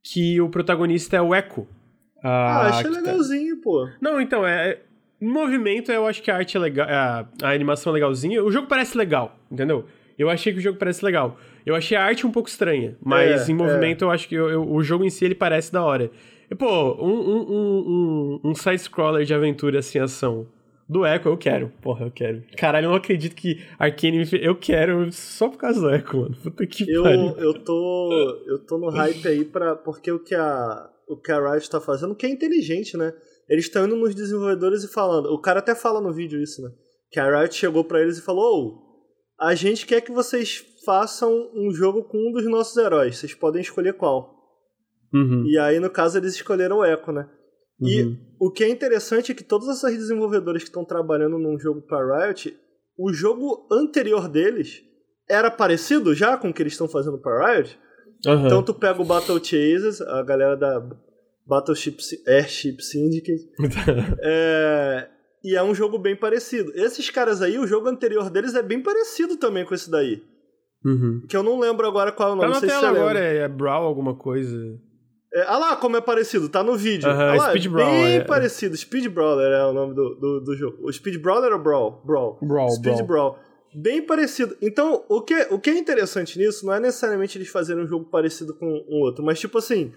que 0.04 0.40
o 0.40 0.48
protagonista 0.48 1.16
é 1.16 1.20
o 1.22 1.34
Echo. 1.34 1.66
Ah, 2.24 2.68
achei 2.68 2.84
tá- 2.90 3.00
legalzinho, 3.00 3.60
pô. 3.60 3.88
Não, 4.00 4.20
então, 4.20 4.46
é. 4.46 4.78
Movimento, 5.20 5.92
eu 5.92 6.06
acho 6.06 6.20
que 6.22 6.30
a 6.30 6.36
arte 6.36 6.56
é 6.56 6.60
legal. 6.60 6.88
A, 6.88 7.28
a 7.42 7.50
animação 7.52 7.90
é 7.92 7.94
legalzinha. 7.94 8.42
O 8.42 8.50
jogo 8.50 8.66
parece 8.66 8.96
legal, 8.98 9.36
entendeu? 9.50 9.84
Eu 10.18 10.28
achei 10.28 10.52
que 10.52 10.58
o 10.58 10.62
jogo 10.62 10.78
parece 10.78 11.04
legal. 11.04 11.38
Eu 11.64 11.74
achei 11.74 11.96
a 11.96 12.04
arte 12.04 12.26
um 12.26 12.30
pouco 12.32 12.48
estranha, 12.48 12.96
mas 13.04 13.48
É, 13.48 13.52
em 13.52 13.54
movimento 13.54 14.02
eu 14.02 14.10
acho 14.10 14.28
que 14.28 14.34
eu- 14.34 14.50
eu- 14.50 14.68
o 14.70 14.82
jogo 14.82 15.04
em 15.04 15.10
si 15.10 15.24
ele 15.24 15.34
parece 15.34 15.72
da 15.72 15.82
hora. 15.84 16.10
E, 16.50 16.54
pô, 16.54 16.66
um, 17.02 17.12
um, 17.12 17.40
um, 17.52 18.40
um, 18.50 18.54
side-scroller 18.54 19.24
de 19.24 19.32
aventura 19.34 19.78
assim, 19.78 19.98
ação. 19.98 20.46
Do 20.88 21.06
Echo, 21.06 21.28
eu 21.28 21.36
quero. 21.38 21.72
Porra, 21.80 22.04
eu 22.06 22.10
quero. 22.10 22.42
Caralho, 22.58 22.86
eu 22.86 22.90
não 22.90 22.96
acredito 22.96 23.34
que 23.34 23.62
Arkane 23.78 24.18
me 24.18 24.26
fez. 24.26 24.44
Eu 24.44 24.54
quero 24.56 25.10
só 25.12 25.48
por 25.48 25.56
causa 25.56 25.80
do 25.80 25.88
Echo, 25.94 26.16
mano. 26.18 26.36
Puta 26.42 26.66
que 26.66 26.90
Eu, 26.90 27.02
pariu. 27.04 27.28
eu 27.38 27.54
tô. 27.54 28.42
Eu 28.46 28.58
tô 28.66 28.76
no 28.76 28.90
hype 28.90 29.26
aí 29.26 29.44
pra. 29.44 29.74
Porque 29.76 30.10
o 30.12 30.18
que 30.18 30.34
a. 30.34 30.88
O 31.08 31.16
que 31.16 31.32
a 31.32 31.38
Riot 31.52 31.68
tá 31.70 31.80
fazendo, 31.80 32.14
que 32.14 32.26
é 32.26 32.28
inteligente, 32.28 32.96
né? 32.96 33.12
Eles 33.48 33.64
estão 33.66 33.84
indo 33.86 33.96
nos 33.96 34.14
desenvolvedores 34.14 34.82
e 34.84 34.88
falando. 34.92 35.26
O 35.32 35.38
cara 35.40 35.58
até 35.60 35.74
fala 35.74 36.00
no 36.00 36.12
vídeo 36.12 36.40
isso, 36.42 36.60
né? 36.62 36.70
Que 37.10 37.18
a 37.20 37.38
Riot 37.40 37.54
chegou 37.54 37.84
pra 37.84 38.00
eles 38.00 38.18
e 38.18 38.22
falou: 38.24 38.44
"Ô, 38.44 38.82
a 39.40 39.54
gente 39.54 39.86
quer 39.86 40.00
que 40.00 40.12
vocês 40.12 40.62
façam 40.84 41.50
um 41.54 41.72
jogo 41.72 42.04
com 42.04 42.18
um 42.18 42.32
dos 42.32 42.44
nossos 42.44 42.76
heróis. 42.76 43.18
Vocês 43.18 43.34
podem 43.34 43.62
escolher 43.62 43.94
qual. 43.94 44.40
Uhum, 45.12 45.44
E 45.46 45.58
aí, 45.58 45.78
no 45.78 45.90
caso, 45.90 46.18
eles 46.18 46.34
escolheram 46.34 46.78
o 46.78 46.84
Echo, 46.84 47.12
né? 47.12 47.28
E 47.80 48.02
uhum. 48.02 48.16
o 48.40 48.50
que 48.50 48.64
é 48.64 48.68
interessante 48.68 49.32
é 49.32 49.34
que 49.34 49.42
todas 49.42 49.68
essas 49.68 49.92
desenvolvedoras 49.92 50.62
que 50.62 50.68
estão 50.68 50.84
trabalhando 50.84 51.38
num 51.38 51.58
jogo 51.58 51.82
pra 51.82 52.26
Riot, 52.26 52.56
o 52.96 53.12
jogo 53.12 53.66
anterior 53.70 54.28
deles 54.28 54.82
era 55.28 55.50
parecido 55.50 56.14
já 56.14 56.36
com 56.36 56.50
o 56.50 56.54
que 56.54 56.62
eles 56.62 56.74
estão 56.74 56.88
fazendo 56.88 57.18
pra 57.18 57.54
Riot. 57.54 57.78
Aham. 58.26 58.46
Então 58.46 58.62
tu 58.62 58.72
pega 58.72 59.02
o 59.02 59.04
Battle 59.04 59.42
Chasers, 59.42 60.00
a 60.00 60.22
galera 60.22 60.56
da 60.56 60.80
Battleship 61.46 61.96
Airship 62.26 62.80
Syndicate, 62.80 63.50
é, 64.22 65.08
e 65.42 65.56
é 65.56 65.62
um 65.62 65.74
jogo 65.74 65.98
bem 65.98 66.14
parecido. 66.14 66.72
Esses 66.74 67.10
caras 67.10 67.42
aí, 67.42 67.58
o 67.58 67.66
jogo 67.66 67.88
anterior 67.88 68.30
deles 68.30 68.54
é 68.54 68.62
bem 68.62 68.80
parecido 68.80 69.36
também 69.36 69.64
com 69.64 69.74
esse 69.74 69.90
daí. 69.90 70.22
Uhum. 70.84 71.22
Que 71.28 71.36
eu 71.36 71.42
não 71.42 71.58
lembro 71.58 71.86
agora 71.86 72.10
qual 72.12 72.30
é 72.30 72.32
o 72.32 72.36
Tá 72.36 72.42
nome, 72.42 72.54
na 72.54 72.60
sei 72.60 72.68
se 72.68 72.74
tela 72.74 72.92
você 72.92 72.98
agora, 73.00 73.18
é, 73.18 73.36
é 73.38 73.48
Brawl 73.48 73.86
alguma 73.86 74.14
coisa. 74.14 74.56
É, 75.34 75.44
ah 75.46 75.56
lá 75.56 75.76
como 75.76 75.96
é 75.96 76.00
parecido, 76.00 76.48
tá 76.48 76.62
no 76.62 76.76
vídeo. 76.76 77.08
Aham, 77.08 77.30
ah 77.30 77.34
lá, 77.36 77.50
Speed 77.50 77.64
é 77.64 77.68
Brawler, 77.68 78.04
bem 78.04 78.16
é. 78.16 78.24
parecido. 78.24 78.76
Speed 78.76 79.06
Brawler 79.08 79.52
é 79.52 79.66
o 79.66 79.72
nome 79.72 79.94
do, 79.94 80.14
do, 80.16 80.40
do 80.40 80.56
jogo. 80.56 80.78
O 80.82 80.92
Speed 80.92 81.20
Brawler 81.22 81.52
ou 81.52 81.58
Brawl? 81.58 82.02
Brawl. 82.04 82.38
Brawl, 82.42 82.70
Speed 82.70 82.96
Brawl. 82.96 83.06
Brawl. 83.06 83.38
Bem 83.74 84.04
parecido. 84.04 84.54
Então, 84.60 85.02
o 85.08 85.22
que, 85.22 85.34
o 85.50 85.58
que 85.58 85.70
é 85.70 85.78
interessante 85.78 86.38
nisso 86.38 86.66
não 86.66 86.74
é 86.74 86.80
necessariamente 86.80 87.38
eles 87.38 87.48
fazerem 87.48 87.84
um 87.84 87.88
jogo 87.88 88.04
parecido 88.10 88.54
com 88.54 88.66
um 88.66 89.00
outro, 89.00 89.24
mas 89.24 89.40
tipo 89.40 89.56
assim, 89.56 89.92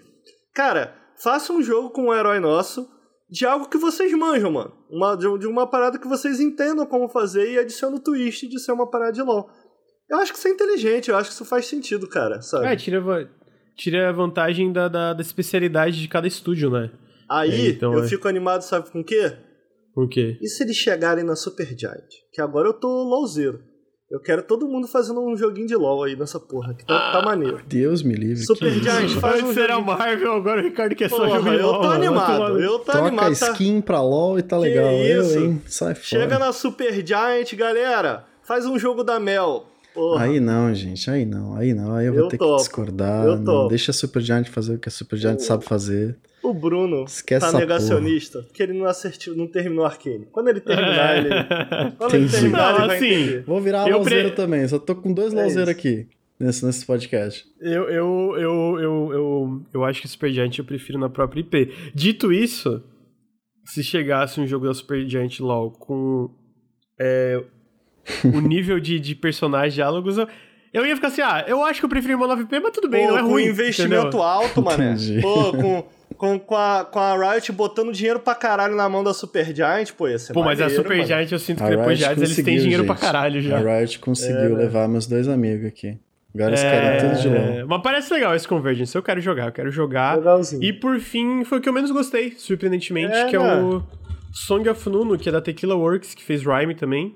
cara, 0.54 0.94
faça 1.22 1.52
um 1.52 1.62
jogo 1.62 1.90
com 1.90 2.06
um 2.06 2.14
herói 2.14 2.40
nosso 2.40 2.88
de 3.28 3.44
algo 3.44 3.68
que 3.68 3.76
vocês 3.76 4.10
manjam, 4.12 4.52
mano. 4.52 4.72
Uma, 4.88 5.16
de, 5.16 5.38
de 5.38 5.46
uma 5.46 5.66
parada 5.66 5.98
que 5.98 6.08
vocês 6.08 6.40
entendam 6.40 6.86
como 6.86 7.08
fazer 7.08 7.52
e 7.52 7.58
adiciona 7.58 7.96
o 7.96 8.00
twist 8.00 8.48
de 8.48 8.58
ser 8.58 8.72
uma 8.72 8.88
parada 8.88 9.12
de 9.12 9.22
LoL. 9.22 9.50
Eu 10.10 10.18
acho 10.18 10.32
que 10.32 10.38
isso 10.38 10.48
é 10.48 10.50
inteligente, 10.50 11.10
eu 11.10 11.16
acho 11.16 11.28
que 11.30 11.34
isso 11.34 11.44
faz 11.44 11.66
sentido, 11.66 12.08
cara, 12.08 12.40
sabe? 12.40 12.66
É, 12.66 12.76
tira, 12.76 13.02
tira 13.76 14.08
a 14.08 14.12
vantagem 14.12 14.72
da, 14.72 14.86
da, 14.88 15.12
da 15.12 15.20
especialidade 15.22 16.00
de 16.00 16.08
cada 16.08 16.26
estúdio, 16.28 16.70
né? 16.70 16.90
Aí, 17.28 17.66
É, 17.66 17.68
então 17.70 17.92
eu 17.92 18.04
é. 18.04 18.08
fico 18.08 18.28
animado, 18.28 18.62
sabe 18.62 18.90
com 18.90 19.00
o 19.00 19.04
quê? 19.04 19.32
Por 19.94 20.08
quê? 20.08 20.38
E 20.40 20.48
se 20.48 20.62
eles 20.62 20.76
chegarem 20.76 21.24
na 21.24 21.34
Supergiant? 21.34 22.04
Que 22.32 22.40
agora 22.40 22.68
eu 22.68 22.74
tô 22.74 22.86
LOLzeiro. 22.88 23.60
Eu 24.08 24.20
quero 24.20 24.40
todo 24.44 24.68
mundo 24.68 24.86
fazendo 24.86 25.20
um 25.20 25.36
joguinho 25.36 25.66
de 25.66 25.74
LOL 25.74 26.04
aí 26.04 26.14
nessa 26.14 26.38
porra, 26.38 26.72
que 26.74 26.86
tá, 26.86 27.10
tá 27.10 27.22
maneiro. 27.22 27.60
Deus 27.66 28.04
me 28.04 28.14
livre. 28.14 28.44
Supergiant, 28.44 29.08
faz 29.18 29.42
um 29.42 29.50
era 29.50 29.72
joguinho. 29.74 29.84
Marvel, 29.84 30.32
agora 30.34 30.60
o 30.60 30.64
Ricardo 30.64 30.94
quer 30.94 31.10
só 31.10 31.16
Porra, 31.16 31.38
jogar 31.40 31.54
eu 31.54 31.66
LOL, 31.66 31.80
tô 31.80 31.88
mano. 31.88 31.94
animado, 32.04 32.60
eu 32.60 32.78
tô 32.78 32.84
Troca 32.92 33.06
animado. 33.08 33.36
tá? 33.36 33.50
skin 33.52 33.80
pra 33.80 34.00
LOL 34.00 34.38
e 34.38 34.42
tá 34.42 34.56
legal. 34.56 34.92
Eu, 34.92 35.22
isso? 35.22 35.38
hein? 35.40 35.60
Sai 35.66 35.94
fora. 35.96 36.04
Chega 36.06 36.38
na 36.38 36.52
Supergiant, 36.52 37.52
galera. 37.56 38.24
Faz 38.44 38.64
um 38.64 38.78
jogo 38.78 39.02
da 39.02 39.18
Mel. 39.18 39.66
Porra. 39.96 40.24
Aí 40.26 40.38
não, 40.38 40.72
gente, 40.74 41.10
aí 41.10 41.24
não, 41.24 41.56
aí 41.56 41.72
não. 41.72 41.94
Aí 41.94 42.06
eu 42.06 42.12
vou 42.12 42.22
Eu 42.24 42.28
ter 42.28 42.36
topo, 42.36 42.56
que 42.56 42.62
discordar. 42.62 43.24
eu 43.24 43.36
não, 43.38 43.44
topo. 43.44 43.68
deixa 43.70 43.90
a 43.90 43.94
Supergiant 43.94 44.46
fazer 44.48 44.74
o 44.74 44.78
que 44.78 44.88
a 44.88 44.92
Supergiant 44.92 45.38
sabe 45.40 45.64
fazer. 45.64 46.16
O 46.42 46.52
Bruno 46.54 47.04
Esquece 47.04 47.50
tá 47.50 47.58
negacionista, 47.58 48.42
porque 48.42 48.62
ele 48.62 48.74
não 48.74 48.84
acertou, 48.86 49.34
não 49.34 49.46
terminou 49.48 49.84
Arcane. 49.84 50.26
Quando 50.30 50.48
ele 50.48 50.60
terminar, 50.60 51.16
É. 51.16 51.18
ele. 51.18 51.28
Quando 51.98 52.14
ele 52.14 52.28
terminar, 52.28 52.72
Não, 52.72 52.78
ele 52.78 52.86
vai 52.86 52.96
assim, 52.96 53.06
entender. 53.06 53.42
Vou 53.44 53.60
virar 53.60 53.88
Eu 53.88 53.96
LOLzeiro 53.96 54.28
pre- 54.28 54.36
também, 54.36 54.68
só 54.68 54.78
tô 54.78 54.94
com 54.94 55.12
dois 55.12 55.32
É 55.34 55.62
aqui 55.70 56.06
nesse, 56.38 56.64
nesse 56.64 56.84
podcast. 56.86 57.44
Eu, 57.60 57.88
eu, 57.88 58.34
eu, 58.38 58.78
eu, 58.80 59.12
eu, 59.12 59.62
eu 59.74 59.84
acho 59.84 60.02
que 60.02 60.08
Supergiant 60.08 60.56
eu 60.58 60.64
prefiro 60.64 60.98
na 60.98 61.08
própria 61.08 61.40
IP. 61.40 61.72
Dito 61.94 62.32
isso, 62.32 62.82
se 63.64 63.82
chegasse 63.82 64.38
um 64.40 64.46
jogo 64.46 64.66
da 64.66 64.74
Supergiant 64.74 65.40
LoL 65.40 65.72
com 65.72 66.30
é, 67.00 67.42
o 68.24 68.40
nível 68.40 68.78
de, 68.80 68.98
de 69.00 69.14
personagens, 69.14 69.74
diálogos, 69.74 70.18
eu, 70.18 70.28
eu 70.72 70.84
ia 70.86 70.94
ficar 70.94 71.08
assim, 71.08 71.22
ah, 71.22 71.44
eu 71.46 71.64
acho 71.64 71.80
que 71.80 71.84
eu 71.84 71.88
prefiro 71.90 72.16
uma 72.16 72.36
9P, 72.36 72.60
mas 72.62 72.72
tudo 72.72 72.88
bem, 72.88 73.06
Pô, 73.06 73.12
não 73.12 73.18
é 73.18 73.22
com 73.22 73.28
ruim. 73.28 73.44
investimento 73.46 74.06
entendeu? 74.08 74.22
alto, 74.22 74.62
mané. 74.62 74.92
Entendi. 74.92 75.20
Pô, 75.20 75.52
com, 75.52 75.84
com, 76.16 76.38
com, 76.38 76.56
a, 76.56 76.84
com 76.84 76.98
a 76.98 77.32
Riot 77.34 77.50
botando 77.52 77.92
dinheiro 77.92 78.20
pra 78.20 78.34
caralho 78.34 78.74
na 78.74 78.88
mão 78.88 79.02
da 79.04 79.12
Supergiant, 79.14 79.92
pô, 79.92 80.08
ia 80.08 80.18
ser 80.18 80.32
Pô, 80.32 80.42
mas 80.42 80.60
a 80.60 80.64
maneiro, 80.64 80.82
Supergiant 80.82 81.18
mano. 81.24 81.28
eu 81.34 81.38
sinto 81.38 81.58
que 81.58 81.64
A 81.64 81.68
depois 81.76 81.98
de 81.98 82.04
Riot 82.04 82.12
Hades 82.20 82.30
eles 82.32 82.44
têm 82.44 82.58
dinheiro 82.58 82.82
gente. 82.84 82.86
pra 82.86 82.94
caralho 82.96 83.40
já. 83.40 83.56
A 83.58 83.78
Riot 83.78 83.98
conseguiu 83.98 84.54
levar 84.56 84.88
meus 84.88 85.06
dois 85.06 85.28
amigos 85.28 85.66
aqui. 85.66 85.98
Agora 86.34 86.50
eles 86.50 86.60
querem 86.60 87.00
tudo 87.00 87.20
de 87.22 87.28
É, 87.28 87.58
LoL. 87.60 87.66
Mas 87.68 87.82
parece 87.82 88.12
legal 88.12 88.34
esse 88.34 88.46
Convergence. 88.46 88.94
Eu 88.94 89.02
quero 89.02 89.22
jogar, 89.22 89.46
eu 89.46 89.52
quero 89.52 89.70
jogar. 89.70 90.18
Legalzinho. 90.18 90.62
E 90.62 90.70
por 90.70 91.00
fim, 91.00 91.42
foi 91.44 91.56
o 91.56 91.60
que 91.62 91.68
eu 91.68 91.72
menos 91.72 91.90
gostei, 91.90 92.32
surpreendentemente, 92.36 93.14
É, 93.14 93.24
que 93.24 93.36
é 93.36 93.38
né? 93.38 93.54
o 93.54 93.82
Song 94.34 94.68
of 94.68 94.86
Nuno, 94.90 95.16
que 95.18 95.30
é 95.30 95.32
da 95.32 95.40
Tequila 95.40 95.74
Works, 95.74 96.14
que 96.14 96.22
fez 96.22 96.42
Rhyme 96.42 96.74
também. 96.74 97.14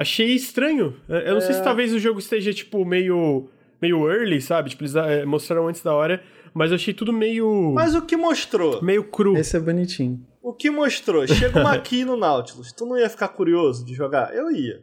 Achei 0.00 0.34
estranho. 0.34 0.96
Eu 1.08 1.32
não 1.32 1.38
É. 1.38 1.40
sei 1.42 1.54
se 1.54 1.62
talvez 1.62 1.92
o 1.92 1.98
jogo 1.98 2.18
esteja, 2.18 2.52
tipo, 2.54 2.84
meio, 2.86 3.48
meio 3.82 4.10
early, 4.10 4.40
sabe? 4.40 4.70
Tipo, 4.70 4.82
eles 4.84 4.96
eh, 4.96 5.24
mostraram 5.26 5.68
antes 5.68 5.82
da 5.82 5.92
hora, 5.94 6.22
mas 6.54 6.70
eu 6.70 6.76
achei 6.76 6.94
tudo 6.94 7.12
meio. 7.12 7.72
Mas 7.74 7.94
o 7.94 8.00
que 8.02 8.16
mostrou? 8.16 8.82
meio 8.82 9.04
cru. 9.04 9.36
Esse 9.36 9.56
é 9.56 9.60
bonitinho. 9.60 10.24
O 10.42 10.54
que 10.54 10.70
mostrou? 10.70 11.26
Chega 11.26 11.60
uma 11.60 11.72
aqui 11.76 12.02
no 12.04 12.16
Nautilus. 12.16 12.72
Tu 12.72 12.86
não 12.86 12.96
ia 12.98 13.10
ficar 13.10 13.28
curioso 13.28 13.84
de 13.84 13.92
jogar? 13.94 14.34
Eu 14.34 14.50
ia. 14.50 14.82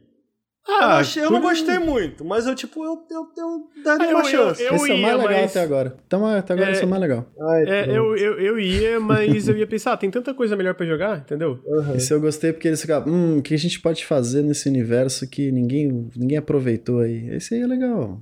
Eu, 0.68 0.80
não, 0.82 0.88
achei- 0.90 1.24
eu 1.24 1.32
não 1.32 1.42
gostei 1.42 1.80
muito, 1.80 2.26
mas 2.26 2.46
eu, 2.48 2.54
tipo, 2.56 2.84
eu, 2.84 3.02
eu, 3.10 3.28
eu 3.38 3.68
daria 3.84 4.08
Ah, 4.08 4.12
eu- 4.12 4.18
uma 4.18 4.26
eu- 4.26 4.30
chance. 4.30 4.64
eu- 4.64 4.76
esse 4.76 4.92
é 4.92 4.96
o 4.96 4.98
mais 5.02 5.14
ia, 5.14 5.18
legal 5.18 5.42
mas- 5.42 5.52
até 5.52 5.62
agora. 5.62 5.96
Então, 6.06 6.26
até 6.26 6.54
agora 6.54 6.70
É, 6.70 6.72
esse 6.74 6.84
é 6.84 6.86
o 6.86 6.90
mais 6.90 7.02
legal. 7.02 7.26
Ai, 7.40 7.64
É, 7.68 7.90
eu, 7.90 8.16
eu, 8.18 8.40
eu 8.40 8.60
ia, 8.60 9.00
mas 9.00 9.48
eu 9.48 9.58
ia 9.58 9.66
pensar, 9.68 9.94
ah, 9.94 9.98
tem 9.98 10.12
tanta 10.12 10.34
coisa 10.34 10.56
melhor 10.56 10.74
pra 10.76 10.86
jogar, 10.86 11.20
entendeu? 11.20 11.60
Aham. 11.80 11.96
Esse 11.96 12.14
eu 12.14 12.20
gostei 12.20 12.52
porque 12.54 12.68
eles 12.68 12.82
ficavam, 12.82 13.12
hum, 13.14 13.38
o 13.38 13.42
que 13.42 13.54
a 13.54 13.58
gente 13.58 13.80
pode 13.80 14.06
fazer 14.06 14.42
nesse 14.44 14.68
universo 14.68 15.28
que 15.30 15.52
ninguém, 15.52 16.10
ninguém 16.16 16.38
aproveitou 16.38 17.00
aí? 17.00 17.30
Esse 17.36 17.56
aí 17.56 17.62
é 17.62 17.68
legal. 17.68 18.22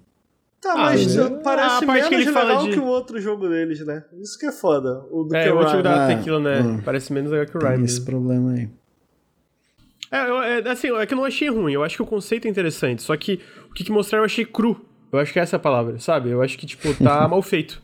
Tá, 0.62 0.74
Ah, 0.74 0.78
mas 0.78 1.16
uh, 1.16 1.40
parece 1.44 1.84
a 1.84 1.88
parte 1.88 2.10
que 2.10 2.18
menos 2.18 2.34
fala 2.34 2.46
legal 2.48 2.64
de- 2.64 2.72
que 2.72 2.80
o 2.80 2.86
outro 2.86 3.22
jogo 3.22 3.48
deles, 3.48 3.86
né? 3.86 4.04
Isso 4.20 4.38
que 4.40 4.48
é 4.48 4.52
foda. 4.52 5.04
O 5.12 5.24
do 5.24 5.36
É, 5.36 5.44
que 5.44 5.50
o 5.52 5.60
antigo 5.60 5.84
da 5.84 6.06
Ah, 6.06 6.08
Tequila, 6.08 6.40
né? 6.40 6.60
hum. 6.62 6.82
Parece 6.84 7.14
menos 7.14 7.30
legal 7.30 7.46
que 7.46 7.56
o 7.56 7.60
Tem 7.60 7.70
Rhyme. 7.70 7.86
esse 7.86 8.00
mesmo. 8.00 8.06
problema 8.08 8.52
aí. 8.54 8.68
É, 10.12 10.30
eu- 10.30 10.42
é, 10.42 10.70
assim, 10.70 10.96
é 10.96 11.06
que 11.06 11.14
eu 11.14 11.18
não 11.18 11.26
achei 11.26 11.50
ruim, 11.50 11.74
eu 11.74 11.84
acho 11.84 11.96
que 11.96 12.02
o 12.02 12.06
conceito 12.06 12.46
é 12.48 12.50
interessante, 12.52 13.02
só 13.02 13.16
que 13.18 13.40
o 13.70 13.74
que, 13.74 13.84
que 13.84 13.92
mostraram 13.92 14.24
eu 14.24 14.26
achei 14.26 14.46
cru. 14.46 14.86
Eu 15.12 15.20
acho 15.20 15.32
que 15.32 15.40
essa 15.40 15.56
é 15.56 15.58
a 15.58 15.60
palavra, 15.60 15.98
sabe? 16.00 16.30
Eu 16.30 16.42
acho 16.42 16.58
que, 16.58 16.66
tipo, 16.66 16.94
tá 17.04 17.28
mal 17.30 17.42
feito. 17.42 17.82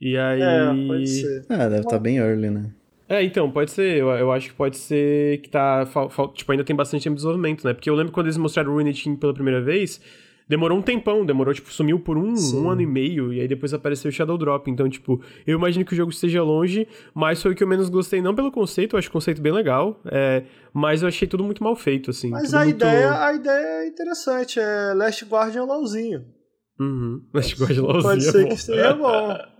E 0.00 0.16
aí. 0.16 0.40
É, 0.40 0.86
pode 0.86 1.06
ser. 1.08 1.44
Ah, 1.48 1.68
deve 1.68 1.80
estar 1.80 1.98
bem 1.98 2.18
early, 2.18 2.48
né? 2.50 2.70
É, 3.08 3.22
então, 3.24 3.50
pode 3.50 3.72
ser. 3.72 3.96
Eu, 3.98 4.08
eu 4.10 4.30
acho 4.30 4.48
que 4.48 4.54
pode 4.54 4.76
ser 4.76 5.38
que 5.42 5.48
tá. 5.50 5.84
fal- 5.86 6.08
fal- 6.08 6.32
tipo, 6.32 6.50
ainda 6.52 6.62
tem 6.62 6.76
bastante 6.76 7.02
tempo 7.02 7.16
de 7.16 7.22
desenvolvimento, 7.22 7.64
né? 7.66 7.74
Porque 7.74 7.90
eu 7.90 7.94
lembro 7.94 8.12
quando 8.12 8.26
eles 8.26 8.36
mostraram 8.36 8.70
o 8.70 8.74
Ruined 8.74 9.02
Team 9.02 9.16
pela 9.16 9.34
primeira 9.34 9.60
vez, 9.60 10.00
demorou 10.50 10.76
um 10.76 10.82
tempão, 10.82 11.24
demorou, 11.24 11.54
tipo, 11.54 11.72
sumiu 11.72 12.00
por 12.00 12.18
um, 12.18 12.34
um 12.54 12.68
ano 12.68 12.80
e 12.80 12.86
meio, 12.86 13.32
e 13.32 13.40
aí 13.40 13.46
depois 13.46 13.72
apareceu 13.72 14.08
o 14.08 14.12
Shadow 14.12 14.36
Drop. 14.36 14.68
Então, 14.68 14.88
tipo, 14.88 15.22
eu 15.46 15.56
imagino 15.56 15.84
que 15.84 15.92
o 15.92 15.96
jogo 15.96 16.10
esteja 16.10 16.42
longe, 16.42 16.88
mas 17.14 17.40
foi 17.40 17.52
o 17.52 17.54
que 17.54 17.62
eu 17.62 17.68
menos 17.68 17.88
gostei, 17.88 18.20
não 18.20 18.34
pelo 18.34 18.50
conceito, 18.50 18.96
eu 18.96 18.98
acho 18.98 19.08
o 19.08 19.12
conceito 19.12 19.40
bem 19.40 19.52
legal, 19.52 20.00
é, 20.06 20.42
mas 20.74 21.02
eu 21.02 21.08
achei 21.08 21.28
tudo 21.28 21.44
muito 21.44 21.62
mal 21.62 21.76
feito, 21.76 22.10
assim. 22.10 22.30
Mas 22.30 22.52
a, 22.52 22.64
muito... 22.64 22.74
ideia, 22.74 23.24
a 23.24 23.32
ideia 23.32 23.84
é 23.84 23.86
interessante. 23.86 24.58
É 24.58 24.92
Last 24.92 25.24
Guardian 25.24 25.62
LOLzinho. 25.62 26.24
Uhum. 26.80 27.22
Gosto 27.32 27.72
de 27.72 27.80
LOLzinho, 27.80 28.02
Pode 28.02 28.26
é 28.26 28.32
ser 28.32 28.48
que 28.48 28.54
esteja 28.54 28.94
bom. 28.94 29.59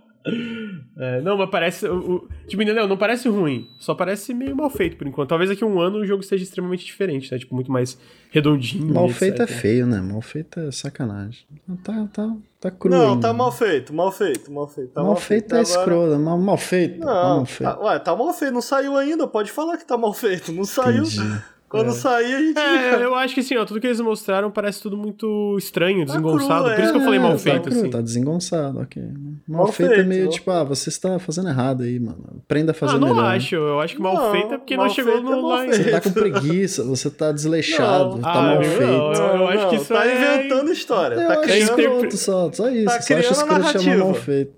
É, 0.97 1.21
não, 1.21 1.37
mas 1.37 1.49
parece. 1.49 1.87
O, 1.87 1.97
o- 2.15 2.27
tipo, 2.47 2.61
entendeu? 2.61 2.87
Não 2.87 2.97
parece 2.97 3.27
ruim. 3.27 3.67
Só 3.79 3.95
parece 3.95 4.33
meio 4.33 4.55
mal 4.55 4.69
feito 4.69 4.97
por 4.97 5.07
enquanto. 5.07 5.29
Talvez 5.29 5.49
daqui 5.49 5.63
a 5.63 5.67
um 5.67 5.79
ano 5.79 5.99
o 5.99 6.05
jogo 6.05 6.21
seja 6.21 6.43
extremamente 6.43 6.85
diferente, 6.85 7.31
né? 7.31 7.39
Tipo, 7.39 7.55
muito 7.55 7.71
mais 7.71 7.97
redondinho. 8.29 8.93
Mal 8.93 9.09
feito 9.09 9.41
é 9.41 9.47
feio, 9.47 9.87
né? 9.87 9.99
Mal 10.01 10.21
feito 10.21 10.59
é 10.59 10.71
sacanagem. 10.71 11.45
Tá, 11.83 12.07
tá, 12.13 12.35
tá 12.59 12.71
cru 12.71 12.91
Não, 12.91 13.13
ainda. 13.13 13.21
tá 13.27 13.33
mal 13.33 13.51
feito, 13.51 13.93
mal 13.93 14.11
feito, 14.11 14.51
mal 14.51 14.67
feito. 14.67 14.91
Tá 14.91 15.01
mal, 15.03 15.15
feito 15.15 15.55
é 15.55 15.59
agora. 15.59 15.63
escroto. 15.79 16.19
Mal, 16.19 16.37
mal 16.39 16.57
feito. 16.57 16.99
Não, 16.99 17.07
mal 17.37 17.45
feito. 17.45 17.69
tá- 17.73 17.79
ué, 17.83 17.99
tá 17.99 18.15
mal 18.15 18.33
feito, 18.33 18.53
não 18.53 18.61
saiu 18.61 18.95
ainda, 18.97 19.27
pode 19.27 19.51
falar 19.51 19.77
que 19.77 19.85
tá 19.87 19.97
mal 19.97 20.13
feito. 20.13 20.51
Não 20.51 20.65
saiu. 20.65 21.03
Entendi. 21.03 21.41
Quando 21.71 21.91
sair, 21.93 22.35
a 22.35 22.39
gente. 22.39 22.59
É, 22.59 23.03
eu 23.05 23.15
acho 23.15 23.33
que 23.33 23.39
assim, 23.39 23.55
ó, 23.57 23.63
tudo 23.65 23.79
que 23.79 23.87
eles 23.87 23.99
mostraram 24.01 24.51
parece 24.51 24.81
tudo 24.81 24.97
muito 24.97 25.55
estranho, 25.57 25.99
Tá 26.05 26.11
desengonçado. 26.13 26.65
cru, 26.65 26.75
Por 26.75 26.83
isso 26.83 26.91
que 26.91 26.97
eu 26.97 27.01
é, 27.01 27.05
falei 27.05 27.19
mal 27.19 27.31
tá 27.31 27.37
feito, 27.37 27.61
cru, 27.69 27.73
assim. 27.79 27.89
Tá 27.89 28.01
desengonçado, 28.01 28.79
ok. 28.81 29.01
Mal, 29.47 29.63
Mal 29.63 29.67
feito, 29.71 29.91
é 29.91 29.95
feito, 29.95 30.07
meio 30.09 30.23
mal 30.25 30.33
tipo, 30.33 30.51
ah, 30.51 30.63
você 30.65 30.89
está 30.89 31.17
fazendo 31.17 31.47
errado 31.47 31.83
aí, 31.83 31.97
mano. 31.99 32.41
Aprenda 32.43 32.71
a 32.71 32.73
fazer 32.75 32.95
Ah, 32.95 32.99
não 32.99 33.07
melhor. 33.15 33.25
acho. 33.35 33.55
Eu 33.55 33.79
acho 33.79 33.95
que 33.95 34.01
mal 34.01 34.13
Não, 34.15 34.31
feito 34.33 34.53
é 34.53 34.57
porque 34.57 34.75
não 34.75 34.89
chegou 34.89 35.17
é 35.17 35.21
no 35.21 35.41
mal 35.41 35.61
line. 35.63 35.73
Você 35.75 35.91
tá 35.91 36.01
com 36.01 36.11
preguiça, 36.11 36.83
você 36.83 37.09
tá 37.09 37.31
desleixado, 37.31 38.15
Não. 38.15 38.21
tá 38.21 38.31
Ah, 38.33 38.41
mal 38.55 38.63
feito. 38.63 38.81
não, 38.81 39.13
eu- 39.13 39.35
eu 39.37 39.47
acho 39.47 39.69
que 39.69 39.75
isso 39.77 39.93
tá 39.93 40.05
é- 40.07 40.15
inventando 40.45 40.71
história. 40.73 41.15
Eu 41.15 41.27
tá 41.27 41.33
acho 41.39 41.41
criando, 41.43 42.11
só, 42.17 42.51
só 42.51 42.69
isso. 42.69 42.85
tá 42.85 42.91
só 42.91 42.97
acho 42.97 43.05
criando 43.07 43.19
a 43.19 43.31
escroto 43.31 43.45
chamar 43.47 43.59
narrativa. 43.59 43.97
mal 44.03 44.13
feito. 44.13 44.53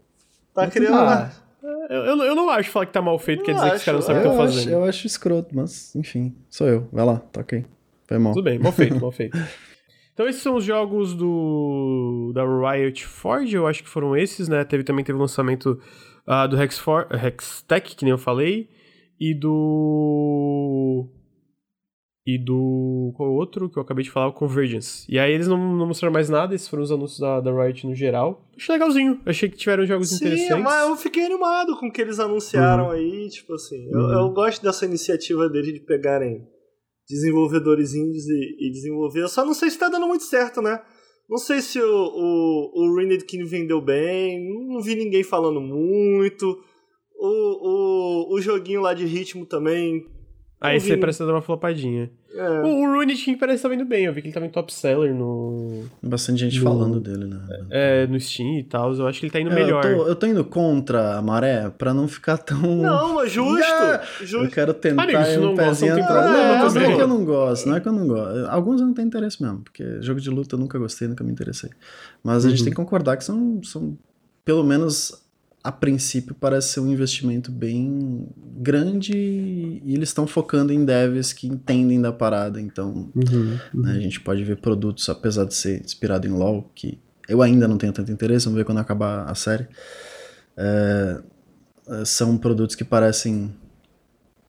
tá 0.56 0.68
criando 0.68 1.32
eu, 1.96 2.06
eu, 2.06 2.16
não- 2.16 2.26
eu 2.26 2.36
não 2.36 2.50
acho 2.50 2.70
falar 2.72 2.86
que 2.86 2.94
tá 2.94 3.02
mal 3.02 3.18
feito, 3.20 3.44
quer 3.44 3.54
dizer 3.54 3.64
que 3.70 3.70
os 3.70 3.76
acho, 3.76 3.86
caras 3.86 4.00
não 4.02 4.08
sabem 4.08 4.22
o 4.22 4.24
que 4.24 4.30
estão 4.30 4.46
acho, 4.46 4.54
fazendo. 4.58 4.74
eu 4.74 4.84
acho 4.86 5.08
escroto, 5.08 5.56
mas 5.56 5.96
enfim, 5.96 6.36
sou 6.50 6.68
eu. 6.68 6.88
Vai 6.92 7.06
lá, 7.06 7.18
tá 7.18 7.42
ok. 7.42 7.66
Foi 8.08 8.18
mal. 8.18 8.34
Tudo 8.34 8.44
bem, 8.46 8.60
mal 8.60 8.72
feito, 8.72 9.00
mal 9.00 9.12
feito. 9.12 9.38
Então 10.14 10.28
esses 10.28 10.44
são 10.44 10.56
os 10.56 10.64
jogos 10.64 11.16
do 11.16 12.32
da 12.36 12.44
Riot 12.46 13.04
Forge, 13.04 13.56
eu 13.56 13.66
acho 13.66 13.82
que 13.82 13.90
foram 13.90 14.16
esses, 14.16 14.48
né? 14.48 14.64
Teve 14.64 14.84
também 14.84 15.04
teve 15.04 15.18
o 15.18 15.22
lançamento 15.22 15.80
ah, 16.28 16.46
do 16.46 16.56
Hex 16.62 16.78
For, 16.78 17.08
Hextech, 17.12 17.96
que 17.96 18.06
nem 18.06 18.12
eu 18.12 18.18
falei, 18.20 18.70
e 19.20 19.34
do 19.34 21.08
e 22.26 22.38
do 22.38 23.12
qual 23.18 23.34
outro 23.34 23.70
que 23.70 23.78
eu 23.78 23.84
acabei 23.84 24.04
de 24.04 24.10
falar, 24.10 24.28
o 24.28 24.34
Convergence. 24.34 25.06
E 25.12 25.20
aí 25.20 25.34
eles 25.34 25.48
não, 25.48 25.58
não 25.76 25.86
mostraram 25.88 26.14
mais 26.14 26.30
nada, 26.30 26.56
esses 26.56 26.68
foram 26.70 26.84
os 26.84 26.92
anúncios 26.92 27.20
da, 27.20 27.42
da 27.42 27.52
Riot 27.52 27.86
no 27.86 27.94
geral. 27.94 28.48
Achei 28.56 28.74
legalzinho, 28.74 29.20
achei 29.26 29.50
que 29.50 29.58
tiveram 29.58 29.86
jogos 29.86 30.10
Sim, 30.10 30.16
interessantes. 30.16 30.64
mas 30.64 30.90
eu 30.90 30.96
fiquei 30.96 31.26
animado 31.26 31.78
com 31.78 31.88
o 31.88 31.92
que 31.92 32.02
eles 32.02 32.20
anunciaram 32.20 32.90
aí, 32.92 33.28
tipo 33.30 33.54
assim. 33.54 33.86
eu- 33.92 34.00
Uhum. 34.00 34.14
Eu, 34.14 34.30
gosto 34.32 34.64
dessa 34.64 34.86
iniciativa 34.86 35.50
deles 35.50 35.74
de 35.74 35.82
pegarem 35.82 36.48
desenvolvedores 37.10 37.94
indies 37.94 38.26
e, 38.28 38.68
e 38.68 38.72
desenvolver. 38.72 39.24
Eu 39.24 39.28
só 39.28 39.44
não 39.46 39.54
sei 39.54 39.70
se 39.70 39.78
tá 39.78 39.90
dando 39.90 40.08
muito 40.08 40.24
certo, 40.24 40.62
né? 40.62 40.82
Não 41.30 41.38
sei 41.38 41.62
se 41.62 41.80
o, 41.82 41.86
o, 41.86 42.96
o 42.96 43.18
King 43.26 43.44
vendeu 43.44 43.82
bem, 43.82 44.40
não 44.70 44.82
vi 44.82 44.96
ninguém 44.96 45.24
falando 45.24 45.60
muito. 45.60 46.58
O, 47.20 48.30
o, 48.30 48.36
o 48.36 48.42
joguinho 48.42 48.82
lá 48.82 48.94
de 48.94 49.06
ritmo 49.06 49.46
também. 49.46 50.06
Aí 50.64 50.80
não 50.80 50.86
você 50.86 50.98
parece 50.98 51.20
dar 51.20 51.32
uma 51.34 51.42
flopadinha. 51.42 52.10
É. 52.34 52.50
O, 52.62 52.66
o 52.66 52.94
Rune 52.96 53.14
King 53.16 53.38
parece 53.38 53.58
estar 53.58 53.72
indo 53.76 53.86
bem, 53.86 54.06
eu 54.06 54.14
vi 54.14 54.22
que 54.22 54.28
ele 54.28 54.34
tava 54.34 54.46
em 54.46 54.50
top 54.50 54.74
seller 54.74 55.14
no, 55.14 55.84
Bastante 56.02 56.40
gente 56.40 56.58
No- 56.58 56.64
falando 56.64 57.00
dele, 57.00 57.26
né? 57.26 57.40
é, 57.70 58.08
no 58.08 58.20
Steam 58.20 58.58
e 58.58 58.64
tal. 58.64 58.92
Eu 58.96 59.06
acho 59.08 59.20
que 59.20 59.26
ele 59.28 59.32
tá 59.34 59.40
indo 59.40 59.52
É, 59.52 59.54
melhor. 59.56 59.86
Eu 59.86 59.98
tô, 59.98 60.08
eu 60.08 60.16
tô 60.16 60.26
indo 60.26 60.44
contra 60.44 61.18
a 61.18 61.22
maré 61.22 61.70
pra 61.70 61.94
não 61.94 62.08
ficar 62.08 62.38
tão. 62.40 62.60
Não, 62.60 63.14
mas 63.16 63.30
justo. 63.34 63.60
Yeah! 63.60 64.04
justo. 64.22 64.38
Eu 64.46 64.50
quero 64.50 64.74
tentar 64.74 65.04
Amigo, 65.04 65.20
ir 65.20 65.38
não 65.40 65.54
um 65.54 65.56
pezinho 65.56 65.96
não 65.96 66.04
atrás. 66.04 66.26
Não, 66.26 66.34
mas 66.64 66.74
não 66.74 66.82
é 66.82 66.84
também. 66.86 66.96
que 66.96 67.02
eu 67.04 67.08
não 67.08 67.26
gosto, 67.26 67.70
não 67.70 67.76
é 67.76 67.80
que 67.80 67.88
eu 67.88 67.94
não 67.94 68.08
gosto. 68.08 68.46
Alguns 68.50 68.82
eu 68.82 68.88
não 68.88 68.94
tenho 68.96 69.08
interesse 69.08 69.42
mesmo, 69.44 69.60
porque 69.62 70.02
jogo 70.02 70.20
de 70.20 70.30
luta 70.32 70.56
eu 70.56 70.60
nunca 70.60 70.80
gostei, 70.80 71.08
nunca 71.08 71.24
me 71.24 71.32
interessei. 71.32 71.70
Mas 72.24 72.46
a 72.46 72.50
gente 72.50 72.60
Uhum. 72.60 72.66
tem 72.66 72.72
que 72.74 72.78
concordar 72.78 73.18
que 73.18 73.24
são, 73.24 73.62
são, 73.64 73.96
pelo 74.44 74.64
menos 74.64 75.23
a 75.64 75.72
princípio, 75.72 76.36
parece 76.36 76.74
ser 76.74 76.80
um 76.82 76.92
investimento 76.92 77.50
bem 77.50 78.28
grande 78.58 79.14
e 79.16 79.94
eles 79.94 80.10
estão 80.10 80.28
focando 80.28 80.74
em 80.74 80.84
devs 80.84 81.32
que 81.32 81.48
entendem 81.48 82.02
da 82.02 82.12
parada, 82.12 82.60
então 82.60 83.10
Uhum, 83.16 83.58
né, 83.74 83.92
a 83.94 84.00
gente 84.00 84.20
pode 84.20 84.44
ver 84.44 84.58
produtos, 84.58 85.08
apesar 85.08 85.46
de 85.46 85.54
ser 85.54 85.82
inspirado 85.82 86.28
em 86.28 86.32
LoL, 86.32 86.70
que 86.76 87.00
eu 87.30 87.42
ainda 87.42 87.68
não 87.68 87.78
tenho 87.78 87.94
tanto 87.94 88.12
interesse, 88.12 88.46
vamos 88.46 88.58
ver 88.58 88.66
quando 88.66 88.80
acabar 88.80 89.24
a 89.24 89.36
série. 89.36 89.68
É, 90.58 91.22
são 92.06 92.38
produtos 92.38 92.76
que 92.76 92.84
parecem 92.84 93.56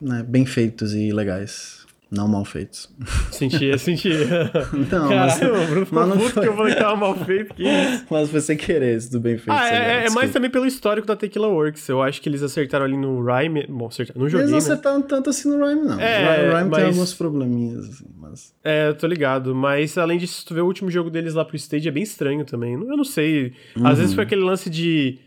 né, 0.00 0.22
bem 0.22 0.44
feitos 0.44 0.94
e 0.94 1.12
legais, 1.12 1.83
não 2.10 2.28
mal 2.28 2.44
feitos. 2.44 2.88
Sentia, 3.32 3.76
sentia. 3.78 4.14
Não, 4.90 5.08
mas, 5.08 5.38
Caralho, 5.38 5.62
o 5.62 5.66
Bruno 5.66 5.86
ficou 5.86 6.00
mas 6.00 6.08
não 6.08 6.18
puto 6.18 6.30
foi- 6.30 6.42
que 6.42 6.48
eu 6.48 6.56
falei 6.56 6.74
que 6.74 6.80
tava 6.80 6.96
mal 6.96 7.14
feito. 7.16 7.54
Que 7.54 7.62
isso? 7.64 8.06
mas 8.10 8.30
foi 8.30 8.40
sem 8.40 8.56
querer, 8.56 8.96
isso 8.96 9.10
do 9.10 9.18
bem 9.20 9.36
feito. 9.36 9.50
Ah, 9.50 9.62
lá, 9.62 9.68
é, 9.74 10.06
é 10.06 10.10
mais 10.10 10.30
também 10.32 10.48
pelo 10.50 10.64
histórico 10.66 11.06
da 11.06 11.16
Tequila 11.16 11.48
Works. 11.48 11.88
Eu 11.88 12.00
acho 12.02 12.20
que 12.22 12.28
eles 12.28 12.42
acertaram 12.42 12.84
ali 12.84 12.96
no 12.96 13.20
Rhyme. 13.24 13.66
Bom, 13.68 13.86
acertaram. 13.86 14.20
Não 14.20 14.28
joguei, 14.28 14.44
Eles 14.44 14.50
não 14.52 14.58
né? 14.58 14.64
acertaram 14.64 15.02
tanto 15.02 15.30
assim 15.30 15.48
no 15.48 15.64
Rhyme, 15.64 15.82
não. 15.82 16.00
É, 16.00 16.50
o 16.50 16.56
Rhyme 16.56 16.70
mas- 16.70 16.78
tem 16.78 16.86
alguns 16.90 17.14
probleminhas, 17.14 17.88
assim, 17.88 18.06
mas... 18.16 18.54
É, 18.62 18.88
eu 18.88 18.94
tô 18.94 19.06
ligado. 19.06 19.54
Mas 19.54 19.98
além 19.98 20.18
disso, 20.18 20.40
se 20.40 20.44
tu 20.44 20.54
vê 20.54 20.60
o 20.60 20.66
último 20.66 20.90
jogo 20.90 21.10
deles 21.10 21.34
lá 21.34 21.44
pro 21.44 21.56
stage, 21.56 21.88
é 21.88 21.90
bem 21.92 22.02
estranho 22.02 22.44
também. 22.44 22.74
Eu 22.74 22.96
não 22.96 23.04
sei. 23.04 23.52
Às 23.82 23.98
vezes 23.98 24.14
foi 24.14 24.24
aquele 24.24 24.42
lance 24.42 24.70
de 24.70 25.18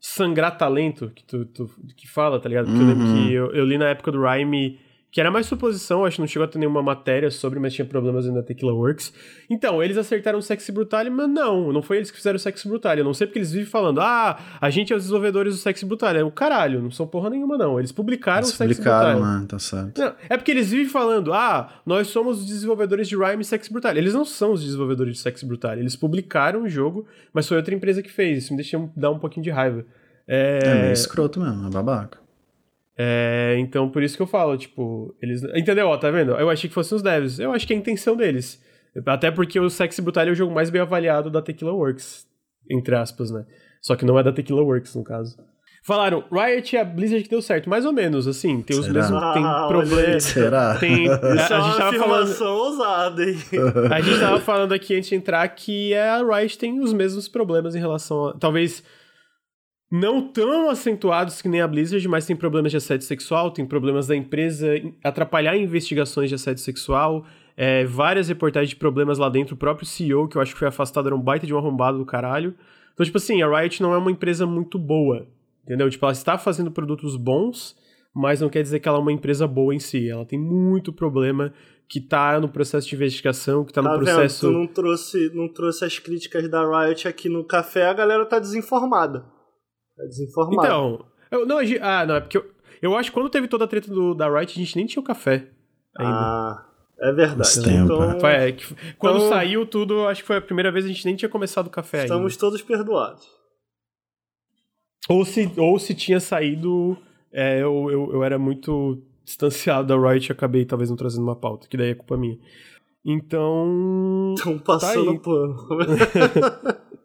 sangrar 0.00 0.56
talento 0.56 1.10
que 1.14 1.24
tu, 1.24 1.44
tu- 1.46 1.70
que 1.96 2.06
fala, 2.06 2.38
tá 2.38 2.48
ligado? 2.48 2.66
Porque 2.66 2.80
eu 2.82 2.86
lembro 2.86 3.06
Uhum. 3.06 3.26
que 3.26 3.32
eu, 3.32 3.50
eu 3.52 3.64
li 3.64 3.78
na 3.78 3.88
época 3.88 4.12
do 4.12 4.22
Rhyme, 4.22 4.78
que 5.16 5.20
era 5.22 5.30
mais 5.30 5.46
suposição, 5.46 6.04
acho 6.04 6.16
que 6.16 6.20
não 6.20 6.26
chegou 6.26 6.44
a 6.44 6.46
ter 6.46 6.58
nenhuma 6.58 6.82
matéria 6.82 7.30
sobre, 7.30 7.58
mas 7.58 7.72
tinha 7.72 7.86
problemas 7.86 8.26
ainda 8.26 8.42
da 8.42 8.46
Tequila 8.46 8.74
Works. 8.74 9.14
Então, 9.48 9.82
eles 9.82 9.96
acertaram 9.96 10.38
o 10.38 10.42
Sexy 10.42 10.70
Brutale, 10.70 11.08
mas 11.08 11.26
não, 11.26 11.72
não 11.72 11.80
foi 11.80 11.96
eles 11.96 12.10
que 12.10 12.18
fizeram 12.18 12.36
o 12.36 12.38
Sexy 12.38 12.68
Brutale. 12.68 13.00
Eu 13.00 13.04
não 13.06 13.14
sei 13.14 13.26
porque 13.26 13.38
eles 13.38 13.50
vivem 13.50 13.64
falando, 13.66 14.02
ah, 14.02 14.38
a 14.60 14.68
gente 14.68 14.92
é 14.92 14.96
os 14.96 15.04
desenvolvedores 15.04 15.54
do 15.54 15.58
Sexy 15.58 15.86
Brutale. 15.86 16.18
É 16.18 16.22
o 16.22 16.30
caralho, 16.30 16.82
não 16.82 16.90
são 16.90 17.06
porra 17.06 17.30
nenhuma, 17.30 17.56
não. 17.56 17.78
Eles 17.78 17.92
publicaram 17.92 18.40
Eles 18.40 18.52
o 18.52 18.56
Sexy 18.58 18.74
publicaram, 18.74 19.20
Brutale. 19.20 19.40
né? 19.40 19.46
Tá 19.48 19.58
certo. 19.58 19.98
Não, 19.98 20.14
é 20.28 20.36
porque 20.36 20.50
eles 20.50 20.70
vivem 20.70 20.90
falando, 20.90 21.32
ah, 21.32 21.80
nós 21.86 22.08
somos 22.08 22.40
os 22.40 22.46
desenvolvedores 22.46 23.08
de 23.08 23.16
Rhyme 23.16 23.40
e 23.40 23.44
Sex 23.46 23.68
Brutal. 23.68 23.96
Eles 23.96 24.12
não 24.12 24.26
são 24.26 24.52
os 24.52 24.62
desenvolvedores 24.62 25.14
de 25.14 25.20
Sex 25.20 25.42
Brutal. 25.42 25.78
Eles 25.78 25.96
publicaram 25.96 26.64
o 26.64 26.68
jogo, 26.68 27.06
mas 27.32 27.48
foi 27.48 27.56
outra 27.56 27.74
empresa 27.74 28.02
que 28.02 28.12
fez. 28.12 28.44
Isso 28.44 28.52
me 28.52 28.58
deixa 28.58 28.78
dar 28.94 29.10
um 29.12 29.18
pouquinho 29.18 29.44
de 29.44 29.50
raiva. 29.50 29.82
É, 30.28 30.60
É 30.62 30.74
meio 30.82 30.92
escroto 30.92 31.40
mesmo, 31.40 31.68
é 31.68 31.70
babaca. 31.70 32.25
É, 32.98 33.56
então, 33.58 33.90
por 33.90 34.02
isso 34.02 34.16
que 34.16 34.22
eu 34.22 34.26
falo, 34.26 34.56
tipo, 34.56 35.14
eles. 35.20 35.42
Entendeu? 35.54 35.88
Ó, 35.88 35.96
tá 35.96 36.10
vendo? 36.10 36.32
Eu 36.32 36.48
achei 36.48 36.68
que 36.68 36.74
fossem 36.74 36.96
os 36.96 37.02
devs. 37.02 37.38
Eu 37.38 37.52
acho 37.52 37.66
que 37.66 37.72
é 37.72 37.76
a 37.76 37.78
intenção 37.78 38.16
deles. 38.16 38.62
Até 39.04 39.30
porque 39.30 39.60
o 39.60 39.68
Sexy 39.68 40.00
Brutal 40.00 40.24
é 40.26 40.30
o 40.30 40.34
jogo 40.34 40.54
mais 40.54 40.70
bem 40.70 40.80
avaliado 40.80 41.30
da 41.30 41.42
Tequila 41.42 41.72
Works. 41.72 42.26
Entre 42.70 42.94
aspas, 42.94 43.30
né? 43.30 43.44
Só 43.82 43.94
que 43.94 44.04
não 44.06 44.18
é 44.18 44.22
da 44.22 44.32
Tequila 44.32 44.62
Works, 44.62 44.94
no 44.94 45.04
caso. 45.04 45.36
Falaram, 45.84 46.24
Riot 46.32 46.74
e 46.74 46.78
a 46.78 46.84
Blizzard 46.84 47.22
que 47.22 47.30
deu 47.30 47.40
certo, 47.40 47.70
mais 47.70 47.84
ou 47.86 47.92
menos, 47.92 48.26
assim, 48.26 48.60
tem 48.60 48.76
os 48.76 48.86
Será? 48.86 49.02
mesmos, 49.02 49.34
tem 49.34 49.44
Ah, 49.44 49.66
problemas, 49.68 50.24
Será? 50.24 50.74
tem, 50.80 51.08
a, 51.08 51.14
Isso 51.36 51.52
é 51.52 51.56
a 51.56 51.60
gente 51.60 51.68
uma 51.68 51.76
tava 51.76 51.92
falando, 51.96 52.22
afirmação 52.22 52.54
ousada, 52.56 53.22
hein? 53.22 53.36
a 53.92 54.00
gente 54.00 54.18
tava 54.18 54.40
falando 54.40 54.72
aqui 54.72 54.96
antes 54.96 55.08
de 55.10 55.14
entrar 55.14 55.46
que 55.50 55.94
a 55.94 56.24
Riot 56.24 56.58
tem 56.58 56.80
os 56.80 56.92
mesmos 56.92 57.28
problemas 57.28 57.76
em 57.76 57.78
relação 57.78 58.30
a, 58.30 58.32
talvez, 58.32 58.82
não 59.90 60.20
tão 60.20 60.68
acentuados 60.68 61.40
que 61.40 61.48
nem 61.48 61.60
a 61.60 61.68
Blizzard, 61.68 62.06
mas 62.08 62.26
tem 62.26 62.34
problemas 62.34 62.72
de 62.72 62.76
assédio 62.78 63.06
sexual, 63.06 63.50
tem 63.50 63.64
problemas 63.64 64.06
da 64.06 64.16
empresa 64.16 64.68
atrapalhar 65.02 65.56
investigações 65.56 66.28
de 66.28 66.34
assédio 66.34 66.62
sexual, 66.62 67.24
é, 67.56 67.84
várias 67.84 68.28
reportagens 68.28 68.70
de 68.70 68.76
problemas 68.76 69.18
lá 69.18 69.28
dentro, 69.28 69.54
o 69.54 69.58
próprio 69.58 69.86
CEO, 69.86 70.28
que 70.28 70.36
eu 70.36 70.42
acho 70.42 70.52
que 70.52 70.58
foi 70.58 70.68
afastado, 70.68 71.06
era 71.06 71.14
um 71.16 71.20
baita 71.20 71.46
de 71.46 71.54
um 71.54 71.58
arrombado 71.58 71.98
do 71.98 72.04
caralho. 72.04 72.54
Então, 72.92 73.04
tipo 73.06 73.18
assim, 73.18 73.42
a 73.42 73.60
Riot 73.60 73.82
não 73.82 73.94
é 73.94 73.98
uma 73.98 74.10
empresa 74.10 74.44
muito 74.46 74.78
boa, 74.78 75.26
entendeu? 75.64 75.88
Tipo, 75.88 76.04
ela 76.06 76.12
está 76.12 76.36
fazendo 76.36 76.70
produtos 76.70 77.16
bons, 77.16 77.76
mas 78.12 78.40
não 78.40 78.48
quer 78.48 78.62
dizer 78.62 78.80
que 78.80 78.88
ela 78.88 78.98
é 78.98 79.00
uma 79.00 79.12
empresa 79.12 79.46
boa 79.46 79.74
em 79.74 79.78
si. 79.78 80.08
Ela 80.08 80.24
tem 80.24 80.38
muito 80.38 80.92
problema 80.92 81.52
que 81.88 82.00
tá 82.00 82.40
no 82.40 82.48
processo 82.48 82.88
de 82.88 82.94
investigação, 82.96 83.64
que 83.64 83.72
tá 83.72 83.80
no 83.80 83.90
Tá 83.90 83.96
processo... 83.96 84.46
vendo? 84.46 84.54
Tu 84.54 84.58
não 84.58 84.66
trouxe, 84.66 85.30
não 85.34 85.48
trouxe 85.48 85.84
as 85.84 85.98
críticas 85.98 86.50
da 86.50 86.84
Riot 86.86 87.06
aqui 87.06 87.28
no 87.28 87.44
café, 87.44 87.86
a 87.86 87.92
galera 87.92 88.24
tá 88.26 88.38
desinformada. 88.38 89.35
Tá 89.96 90.04
desinformada. 90.04 90.66
Então, 90.68 91.04
eu, 91.30 91.46
não, 91.46 91.58
a 91.58 91.64
gente- 91.64 91.80
ah, 91.80 92.04
não, 92.06 92.16
é 92.16 92.20
porque 92.20 92.36
eu, 92.38 92.50
eu 92.82 92.96
acho 92.96 93.10
que 93.10 93.14
quando 93.14 93.30
teve 93.30 93.48
toda 93.48 93.64
a 93.64 93.68
treta 93.68 93.90
do, 93.92 94.14
da 94.14 94.28
Riot, 94.28 94.52
a 94.52 94.62
gente 94.62 94.76
nem 94.76 94.86
tinha 94.86 95.00
o 95.00 95.04
café 95.04 95.48
ainda. 95.96 96.12
Ah, 96.14 96.66
é 97.00 97.12
verdade. 97.12 97.70
Então, 97.70 98.20
Foi, 98.20 98.30
é, 98.32 98.52
que- 98.52 98.74
quando 98.98 99.16
então- 99.16 99.28
saiu 99.30 99.66
tudo, 99.66 100.06
acho 100.06 100.20
que 100.22 100.26
foi 100.26 100.36
a 100.36 100.40
primeira 100.42 100.70
vez 100.70 100.84
que 100.84 100.90
a 100.90 100.94
gente 100.94 101.04
nem 101.06 101.16
tinha 101.16 101.28
começado 101.28 101.66
o 101.68 101.70
café 101.70 102.02
estamos 102.04 102.32
ainda. 102.32 102.40
todos 102.40 102.62
perdoados. 102.62 103.26
Ou 105.08 105.24
se, 105.24 105.50
ou 105.56 105.78
se 105.78 105.94
tinha 105.94 106.18
saído, 106.20 106.96
é, 107.32 107.62
eu, 107.62 107.88
eu, 107.90 108.10
eu 108.12 108.24
era 108.24 108.38
muito 108.38 109.00
distanciado 109.24 109.88
da 109.88 109.96
Riot 110.10 110.28
e 110.28 110.32
acabei 110.32 110.64
talvez 110.64 110.90
não 110.90 110.96
trazendo 110.96 111.22
uma 111.22 111.36
pauta, 111.36 111.68
que 111.68 111.76
daí 111.76 111.90
é 111.90 111.94
culpa 111.94 112.16
minha. 112.16 112.38
Então. 113.04 114.34
Estão 114.36 114.58
passando 114.58 115.10
aí. 115.10 115.18
pano. 115.20 115.56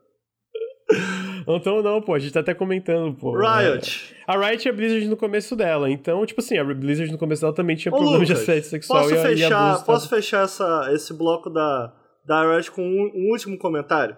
Então 1.58 1.82
não, 1.82 2.02
pô, 2.02 2.14
a 2.14 2.20
gente 2.20 2.34
tá 2.34 2.40
até 2.42 2.54
comentando, 2.54 3.16
pô. 3.18 3.34
Riot. 3.38 4.16
É, 4.28 4.32
a 4.32 4.38
Riot 4.38 4.68
é 4.68 4.72
a 4.72 4.74
Blizzard 4.74 5.08
no 5.08 5.18
começo 5.18 5.56
dela, 5.56 5.90
então, 5.90 6.26
tipo 6.26 6.42
assim, 6.42 6.58
a 6.58 6.64
Blizzard 6.64 7.12
no 7.12 7.18
começo 7.18 7.42
dela 7.42 7.54
também 7.54 7.76
tinha 7.76 7.94
Ô, 7.94 7.98
problemas 7.98 8.28
de 8.28 8.34
Lucas, 8.34 8.44
assédio 8.50 8.70
sexual 8.70 9.02
Posso 9.04 9.14
e, 9.14 9.18
a- 9.18 9.22
e 9.22 9.36
fechar, 9.38 9.70
abuso. 9.70 9.86
posso 9.86 10.10
tá? 10.10 10.16
fechar 10.16 10.44
essa, 10.44 10.90
esse 10.94 11.14
bloco 11.14 11.50
da, 11.50 11.94
da 12.26 12.54
Riot 12.56 12.72
com 12.72 12.82
um, 12.82 13.12
um 13.16 13.32
último 13.32 13.58
comentário? 13.58 14.16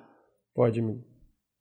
Pode, 0.55 0.79
amigo. 0.79 0.99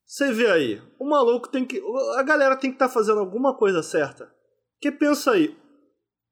Você 0.06 0.30
vê 0.32 0.46
aí, 0.50 0.82
o 1.00 1.08
maluco 1.08 1.48
tem 1.48 1.64
que. 1.64 1.80
A 2.18 2.22
galera 2.22 2.54
tem 2.56 2.70
que 2.70 2.74
estar 2.74 2.88
fazendo 2.90 3.20
alguma 3.20 3.56
coisa 3.56 3.82
certa. 3.82 4.28
Porque 4.74 4.94
pensa 4.94 5.30
aí, 5.30 5.56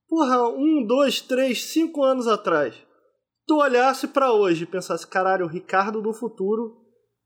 porra, 0.08 0.48
um, 0.50 0.84
dois, 0.86 1.20
três, 1.22 1.64
cinco 1.72 2.02
anos 2.02 2.26
atrás, 2.28 2.74
tu 3.46 3.56
olhasse 3.56 4.08
pra 4.08 4.32
hoje 4.32 4.64
e 4.64 4.66
pensasse, 4.66 5.06
caralho, 5.06 5.46
o 5.46 5.48
Ricardo 5.48 6.02
do 6.02 6.12
futuro 6.12 6.76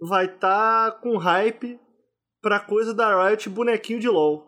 vai 0.00 0.26
estar 0.26 1.00
com 1.00 1.16
hype 1.16 1.80
pra 2.44 2.60
coisa 2.60 2.92
da 2.94 3.26
Riot 3.26 3.48
bonequinho 3.48 3.98
de 3.98 4.08
LOL. 4.08 4.46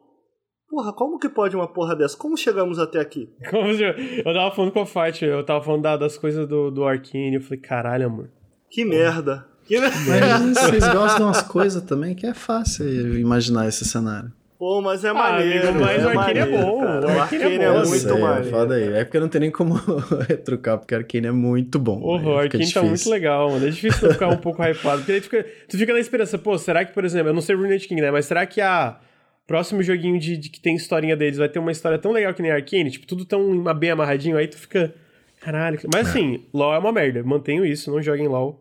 Porra, 0.68 0.92
como 0.92 1.18
que 1.18 1.28
pode 1.28 1.56
uma 1.56 1.66
porra 1.66 1.96
dessa? 1.96 2.16
Como 2.16 2.36
chegamos 2.36 2.78
até 2.78 3.00
aqui? 3.00 3.28
Como 3.50 3.72
se 3.74 3.82
eu, 3.82 4.24
tava 4.34 4.54
falando 4.54 4.72
com 4.72 4.80
a 4.80 4.86
Fight, 4.86 5.24
eu 5.24 5.42
tava 5.44 5.64
falando 5.64 5.82
da- 5.82 5.96
das 5.96 6.18
coisas 6.18 6.46
do, 6.46 6.70
do 6.70 6.84
Arkane, 6.84 7.36
eu 7.36 7.40
falei, 7.40 7.58
caralho, 7.60 8.06
amor. 8.06 8.30
Que 8.70 8.84
merda. 8.84 9.46
Que 9.64 9.80
merda. 9.80 9.96
Mas 10.38 10.58
vocês 10.58 10.84
gostam 10.92 11.16
de 11.16 11.22
umas 11.22 11.42
coisas 11.42 11.82
também 11.82 12.14
que 12.14 12.26
é 12.26 12.34
fácil 12.34 13.16
imaginar 13.18 13.66
esse 13.68 13.84
cenário. 13.84 14.30
Pô, 14.58 14.80
mas 14.80 15.04
é 15.04 15.08
Ah, 15.10 15.14
maneiro. 15.14 15.68
amigo, 15.68 15.84
mas 15.84 16.02
é 16.02 16.06
o 16.06 16.18
Arcane 16.18 16.38
é 16.38 16.46
bom, 16.46 16.80
cara. 16.80 17.06
o 17.06 17.10
O 17.16 17.20
Arcane 17.20 17.42
é 17.44 17.64
é 17.64 17.70
muito 17.72 17.86
sei, 17.86 18.18
maneiro. 18.18 18.50
Foda 18.50 18.74
aí. 18.74 18.92
É 18.94 19.04
porque 19.04 19.20
não 19.20 19.28
tem 19.28 19.40
nem 19.42 19.50
como 19.50 19.74
retrucar, 20.28 20.78
porque 20.78 20.94
Arkane 20.94 21.26
é 21.26 21.32
muito 21.32 21.78
bom. 21.78 22.16
Aí 22.18 22.24
o 22.26 22.38
Arkane 22.38 22.72
tá 22.72 22.82
muito 22.82 23.10
legal, 23.10 23.50
mano. 23.50 23.66
É 23.66 23.70
difícil 23.70 24.08
tu 24.08 24.12
ficar 24.14 24.28
um 24.28 24.36
pouco 24.38 24.62
hypado. 24.62 24.98
Porque 24.98 25.12
aí 25.12 25.20
tu 25.20 25.24
fica, 25.24 25.46
tu 25.68 25.76
fica 25.78 25.92
na 25.92 26.00
esperança, 26.00 26.38
pô, 26.38 26.56
será 26.56 26.84
que, 26.84 26.92
por 26.94 27.04
exemplo, 27.04 27.28
eu 27.28 27.34
não 27.34 27.40
sei 27.42 27.54
o 27.54 27.58
Ruined 27.58 27.86
King, 27.86 28.00
né? 28.00 28.10
Mas 28.10 28.24
será 28.26 28.46
que 28.46 28.60
a 28.60 28.98
próximo 29.46 29.82
joguinho 29.82 30.18
de, 30.18 30.36
de 30.36 30.48
que 30.48 30.60
tem 30.60 30.74
historinha 30.74 31.16
deles 31.16 31.38
vai 31.38 31.48
ter 31.48 31.58
uma 31.58 31.70
história 31.70 31.98
tão 31.98 32.10
legal 32.12 32.32
que 32.34 32.42
nem 32.42 32.50
Arkane? 32.50 32.90
Tipo, 32.90 33.06
tudo 33.06 33.24
tão 33.24 33.62
bem 33.74 33.90
amarradinho, 33.90 34.36
aí 34.36 34.48
tu 34.48 34.56
fica. 34.58 34.94
Caralho. 35.40 35.78
Mas 35.92 36.08
assim, 36.08 36.44
LOL 36.52 36.74
é 36.74 36.78
uma 36.78 36.92
merda. 36.92 37.22
Mantenho 37.22 37.64
isso, 37.64 37.90
não 37.90 38.00
joguem 38.02 38.26
LOL. 38.26 38.60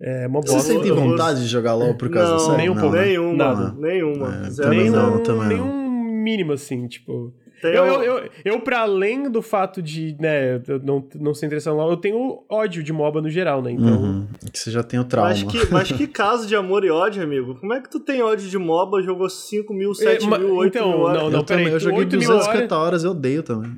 É 0.00 0.26
uma 0.26 0.40
Você 0.42 0.52
bosta. 0.54 0.72
sente 0.72 0.88
eu 0.88 0.96
vou- 0.96 1.10
vontade 1.10 1.40
de 1.42 1.46
jogar 1.46 1.74
LOL 1.74 1.94
por 1.94 2.10
causa 2.10 2.30
não, 2.30 2.36
da 2.36 2.44
série? 2.44 2.56
nem 2.58 2.70
um 2.70 2.74
não, 2.74 2.90
né? 2.90 3.04
Nenhuma, 3.06 3.36
Nada. 3.36 3.74
nenhuma. 3.78 4.26
É, 4.46 4.50
Zero, 4.50 4.74
zero. 4.74 4.90
não, 4.90 5.14
um, 5.16 5.22
também 5.22 5.48
nem 5.48 5.56
não. 5.58 5.66
um 5.68 6.22
mínimo, 6.22 6.52
assim, 6.52 6.86
tipo. 6.88 7.32
Tem 7.62 7.72
Eu, 7.72 7.82
um- 7.84 7.86
eu, 7.86 8.02
eu, 8.02 8.30
eu, 8.44 8.60
pra 8.60 8.80
além 8.80 9.30
do 9.30 9.40
fato 9.40 9.80
de, 9.80 10.14
né, 10.20 10.60
não, 10.82 11.02
não 11.18 11.32
ser 11.32 11.46
interessado 11.46 11.76
lá, 11.78 11.86
eu 11.86 11.96
tenho 11.96 12.42
ódio 12.50 12.82
de 12.82 12.92
MOBA 12.92 13.22
no 13.22 13.30
geral, 13.30 13.62
né? 13.62 13.70
Então. 13.70 13.86
Uhum. 14.02 14.26
Que 14.52 14.58
você 14.58 14.70
já 14.70 14.82
tem 14.82 15.00
o 15.00 15.04
trauma. 15.04 15.30
Mas 15.30 15.42
que, 15.44 15.72
mas 15.72 15.90
que 15.92 16.06
caso 16.06 16.46
de 16.46 16.54
amor 16.54 16.84
e 16.84 16.90
ódio, 16.90 17.22
amigo? 17.22 17.54
Como 17.54 17.72
é 17.72 17.80
que 17.80 17.88
tu 17.88 18.00
tem 18.00 18.20
ódio 18.20 18.50
de 18.50 18.58
MOBA, 18.58 19.00
jogou 19.00 19.30
5 19.30 19.72
mil, 19.72 19.94
7 19.94 20.26
É, 20.26 20.38
mil, 20.38 20.56
8 20.56 20.76
então, 20.76 20.90
mil 20.90 20.98
horas? 21.00 21.22
não, 21.22 21.24
eu 21.30 21.44
peraí, 21.44 21.44
também, 21.62 21.72
eu 21.72 21.80
joguei 21.80 21.98
8 22.00 22.10
mil 22.18 22.28
250 22.28 22.76
horas, 22.76 23.04
eu 23.04 23.12
odeio 23.12 23.42
também. 23.42 23.70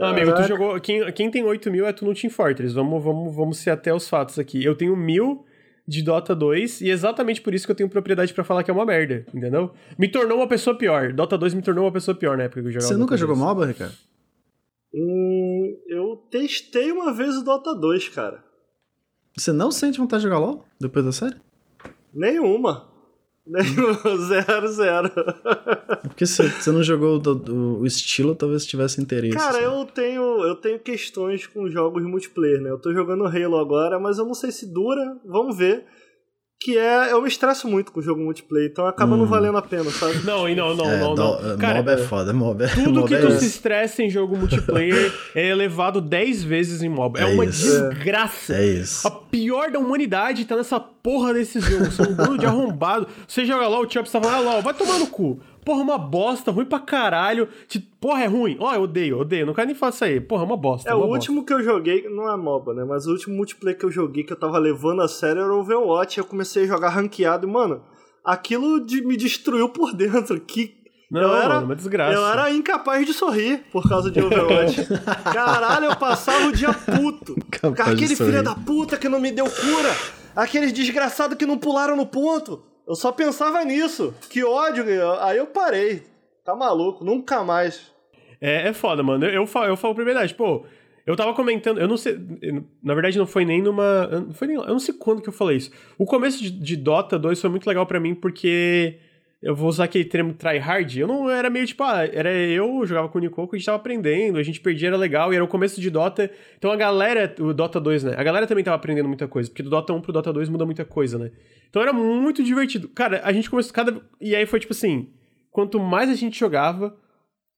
Ah, 0.00 0.10
amigo, 0.10 0.32
tu 0.34 0.42
jogou. 0.44 0.78
Quem, 0.80 1.10
quem 1.12 1.28
tem 1.30 1.42
8 1.42 1.68
mil 1.70 1.84
é 1.86 1.92
tu 1.92 2.04
no 2.04 2.14
Team 2.14 2.30
Fortress. 2.30 2.72
Vamos, 2.74 3.02
vamos, 3.02 3.34
vamos 3.34 3.58
ser 3.58 3.70
até 3.70 3.92
os 3.92 4.08
fatos 4.08 4.38
aqui. 4.38 4.62
Eu 4.62 4.76
tenho 4.76 4.94
mil 4.94 5.44
de 5.92 6.02
Dota 6.02 6.34
2 6.34 6.80
e 6.80 6.88
exatamente 6.88 7.40
por 7.42 7.54
isso 7.54 7.66
que 7.66 7.70
eu 7.70 7.76
tenho 7.76 7.88
propriedade 7.88 8.32
pra 8.32 8.42
falar 8.42 8.62
que 8.62 8.70
é 8.70 8.74
uma 8.74 8.86
merda, 8.86 9.26
entendeu? 9.32 9.72
Me 9.98 10.08
tornou 10.08 10.38
uma 10.38 10.48
pessoa 10.48 10.76
pior. 10.76 11.12
Dota 11.12 11.36
2 11.36 11.52
me 11.52 11.62
tornou 11.62 11.84
uma 11.84 11.92
pessoa 11.92 12.14
pior 12.14 12.36
na 12.36 12.44
época 12.44 12.62
que 12.62 12.68
eu 12.68 12.72
jogava. 12.72 12.88
Você 12.88 12.98
nunca 12.98 13.16
jogou 13.16 13.36
2. 13.36 13.46
MOBA, 13.46 13.66
Ricardo? 13.66 13.94
Hum, 14.94 15.78
eu 15.86 16.16
testei 16.30 16.90
uma 16.90 17.12
vez 17.12 17.36
o 17.36 17.44
Dota 17.44 17.74
2, 17.74 18.08
cara. 18.08 18.42
Você 19.36 19.52
não 19.52 19.70
sente 19.70 19.98
vontade 19.98 20.22
de 20.22 20.28
jogar 20.28 20.38
LOL 20.38 20.64
depois 20.80 21.04
da 21.04 21.12
série? 21.12 21.36
Nenhuma. 22.12 22.91
Zero, 24.28 24.68
zero. 24.68 25.08
É 26.04 26.08
porque 26.08 26.24
você, 26.26 26.48
você 26.48 26.70
não 26.70 26.82
jogou 26.82 27.18
do- 27.18 27.34
do- 27.34 27.78
o 27.80 27.86
estilo, 27.86 28.34
talvez 28.34 28.64
tivesse 28.64 29.00
interesse. 29.00 29.36
Cara, 29.36 29.58
assim. 29.58 29.64
eu 29.64 29.84
tenho, 29.86 30.22
eu 30.44 30.54
tenho 30.56 30.78
questões 30.78 31.46
com 31.46 31.68
jogos 31.68 32.02
multiplayer, 32.04 32.60
né? 32.60 32.70
Eu 32.70 32.78
tô 32.78 32.92
jogando 32.92 33.26
Halo 33.26 33.58
agora, 33.58 33.98
mas 33.98 34.18
eu 34.18 34.24
não 34.24 34.34
sei 34.34 34.52
se 34.52 34.72
dura, 34.72 35.16
vamos 35.24 35.56
ver. 35.56 35.84
Que 36.64 36.78
é, 36.78 37.10
eu 37.12 37.20
me 37.20 37.28
estresso 37.28 37.66
muito 37.66 37.90
com 37.90 37.98
o 37.98 38.02
jogo 38.02 38.20
multiplayer, 38.22 38.70
então 38.70 38.86
acaba 38.86 39.16
não 39.16 39.24
Hum. 39.24 39.28
valendo 39.28 39.58
a 39.58 39.62
pena, 39.62 39.90
sabe? 39.90 40.18
Não, 40.24 40.48
e 40.48 40.54
não, 40.54 40.76
não, 40.76 40.84
É, 40.90 41.00
não, 41.00 41.14
não. 41.14 41.52
é, 41.52 41.56
Cara, 41.56 41.78
MOBA 41.78 41.92
é 41.92 41.96
foda, 41.98 42.32
MOBA 42.32 42.64
é 42.64 42.68
Tudo 42.68 42.90
MOBA 43.00 43.08
que 43.08 43.14
é 43.14 43.18
tu 43.20 43.28
isso. 43.28 43.40
se 43.40 43.46
estressa 43.46 44.02
em 44.02 44.08
jogo 44.10 44.36
multiplayer 44.36 45.12
é 45.34 45.48
elevado 45.48 46.00
10 46.00 46.44
vezes 46.44 46.82
em 46.82 46.88
MOBA. 46.88 47.18
É, 47.20 47.22
É 47.22 47.26
uma 47.34 47.44
isso. 47.46 47.66
desgraça. 47.88 48.54
É 48.54 48.64
isso. 48.66 49.08
A 49.08 49.10
pior 49.10 49.70
da 49.72 49.78
humanidade 49.78 50.44
tá 50.44 50.54
nessa 50.56 50.78
porra 50.78 51.34
desses 51.34 51.64
jogos. 51.64 51.94
São 51.94 52.06
um 52.06 52.14
bando 52.14 52.38
de 52.38 52.46
arrombado. 52.46 53.08
Você 53.26 53.44
joga 53.44 53.66
lá, 53.66 53.80
o 53.80 53.90
Chubb 53.90 54.08
tá 54.08 54.20
falando, 54.20 54.34
ah, 54.46 54.52
LOL, 54.52 54.62
vai 54.62 54.74
tomar 54.74 54.98
no 54.98 55.06
cu. 55.08 55.40
Porra, 55.64 55.80
uma 55.82 55.96
bosta, 55.98 56.50
ruim 56.50 56.64
pra 56.64 56.80
caralho. 56.80 57.48
Te- 57.68 57.78
Porra, 57.78 58.24
é 58.24 58.26
ruim. 58.26 58.56
Ó, 58.58 58.74
eu 58.74 58.82
odeio, 58.82 59.20
odeio. 59.20 59.46
Não 59.46 59.54
quero 59.54 59.66
nem 59.68 59.76
falar 59.76 59.90
isso 59.90 60.04
aí. 60.04 60.20
Porra, 60.20 60.42
é 60.42 60.46
uma 60.46 60.56
bosta. 60.56 60.90
É, 60.90 60.94
uma 60.94 61.04
o 61.04 61.08
bosta. 61.08 61.18
último 61.30 61.46
que 61.46 61.52
eu 61.52 61.62
joguei, 61.62 62.08
não 62.08 62.28
é 62.30 62.36
MOBA, 62.36 62.74
né? 62.74 62.84
Mas 62.84 63.06
o 63.06 63.12
último 63.12 63.36
multiplayer 63.36 63.78
que 63.78 63.84
eu 63.86 63.90
joguei 63.90 64.24
que 64.24 64.32
eu 64.32 64.38
tava 64.38 64.58
levando 64.58 65.02
a 65.02 65.08
sério 65.08 65.42
era 65.42 65.54
o 65.54 65.60
Overwatch. 65.60 66.18
Eu 66.18 66.24
comecei 66.24 66.64
a 66.64 66.66
jogar 66.66 66.88
ranqueado 66.90 67.46
e, 67.46 67.50
mano, 67.50 67.82
aquilo 68.24 68.84
de- 68.84 69.02
me 69.06 69.16
destruiu 69.16 69.68
por 69.68 69.92
dentro. 69.94 70.40
Que 70.40 70.74
Não, 71.08 71.20
eu 71.22 71.36
era, 71.36 71.48
mano, 71.54 71.66
uma 71.66 71.76
desgraça. 71.76 72.12
Eu 72.12 72.26
era 72.26 72.50
incapaz 72.50 73.06
de 73.06 73.12
sorrir 73.12 73.64
por 73.70 73.88
causa 73.88 74.10
de 74.10 74.20
Overwatch. 74.20 74.80
Caralho, 75.32 75.86
eu 75.86 75.96
passava 75.96 76.46
o 76.48 76.52
dia 76.52 76.72
puto. 76.72 77.34
De 77.36 77.82
aquele 77.82 78.16
filho 78.16 78.42
da 78.42 78.54
puta 78.56 78.96
que 78.96 79.08
não 79.08 79.20
me 79.20 79.30
deu 79.30 79.44
cura. 79.44 79.94
Aqueles 80.34 80.72
desgraçados 80.72 81.36
que 81.36 81.46
não 81.46 81.56
pularam 81.58 81.94
no 81.96 82.06
ponto. 82.06 82.64
Eu 82.86 82.94
só 82.94 83.12
pensava 83.12 83.64
nisso. 83.64 84.14
Que 84.28 84.44
ódio. 84.44 84.84
Aí 85.20 85.38
eu 85.38 85.46
parei. 85.46 86.02
Tá 86.44 86.54
maluco, 86.54 87.04
nunca 87.04 87.44
mais. 87.44 87.92
É, 88.40 88.68
é 88.68 88.72
foda, 88.72 89.02
mano. 89.02 89.24
Eu, 89.24 89.30
eu, 89.30 89.46
falo, 89.46 89.66
eu 89.66 89.76
falo 89.76 89.94
por 89.94 90.04
verdade. 90.04 90.34
Pô, 90.34 90.64
eu 91.06 91.16
tava 91.16 91.34
comentando, 91.34 91.78
eu 91.78 91.86
não 91.86 91.96
sei. 91.96 92.18
Na 92.82 92.94
verdade, 92.94 93.18
não 93.18 93.26
foi 93.26 93.44
nem 93.44 93.62
numa. 93.62 94.06
Não 94.06 94.34
foi 94.34 94.48
nem, 94.48 94.56
eu 94.56 94.66
não 94.66 94.80
sei 94.80 94.94
quando 94.94 95.22
que 95.22 95.28
eu 95.28 95.32
falei 95.32 95.56
isso. 95.56 95.70
O 95.96 96.04
começo 96.04 96.42
de, 96.42 96.50
de 96.50 96.76
Dota 96.76 97.18
2 97.18 97.40
foi 97.40 97.50
muito 97.50 97.66
legal 97.66 97.86
pra 97.86 98.00
mim 98.00 98.14
porque. 98.14 98.98
Eu 99.42 99.56
vou 99.56 99.68
usar 99.68 99.84
aquele 99.84 100.04
termo 100.04 100.32
tryhard. 100.32 101.00
Eu 101.00 101.08
não 101.08 101.28
era 101.28 101.50
meio 101.50 101.66
tipo, 101.66 101.82
ah, 101.82 102.06
era 102.06 102.32
eu, 102.32 102.86
jogava 102.86 103.08
com 103.08 103.18
o 103.18 103.20
Nicoco, 103.20 103.56
a 103.56 103.58
gente 103.58 103.66
tava 103.66 103.76
aprendendo, 103.76 104.38
a 104.38 104.42
gente 104.42 104.60
perdia, 104.60 104.88
era 104.88 104.96
legal, 104.96 105.32
e 105.32 105.36
era 105.36 105.44
o 105.44 105.48
começo 105.48 105.80
de 105.80 105.90
Dota. 105.90 106.30
Então 106.56 106.70
a 106.70 106.76
galera, 106.76 107.34
o 107.40 107.52
Dota 107.52 107.80
2, 107.80 108.04
né? 108.04 108.14
A 108.16 108.22
galera 108.22 108.46
também 108.46 108.62
tava 108.62 108.76
aprendendo 108.76 109.08
muita 109.08 109.26
coisa, 109.26 109.50
porque 109.50 109.64
do 109.64 109.70
Dota 109.70 109.92
1 109.92 110.00
pro 110.00 110.12
Dota 110.12 110.32
2 110.32 110.48
muda 110.48 110.64
muita 110.64 110.84
coisa, 110.84 111.18
né? 111.18 111.32
Então 111.68 111.82
era 111.82 111.92
muito 111.92 112.44
divertido. 112.44 112.88
Cara, 112.88 113.20
a 113.24 113.32
gente 113.32 113.50
começou 113.50 113.72
cada. 113.72 114.00
E 114.20 114.36
aí 114.36 114.46
foi 114.46 114.60
tipo 114.60 114.72
assim: 114.72 115.10
quanto 115.50 115.80
mais 115.80 116.08
a 116.08 116.14
gente 116.14 116.38
jogava, 116.38 116.96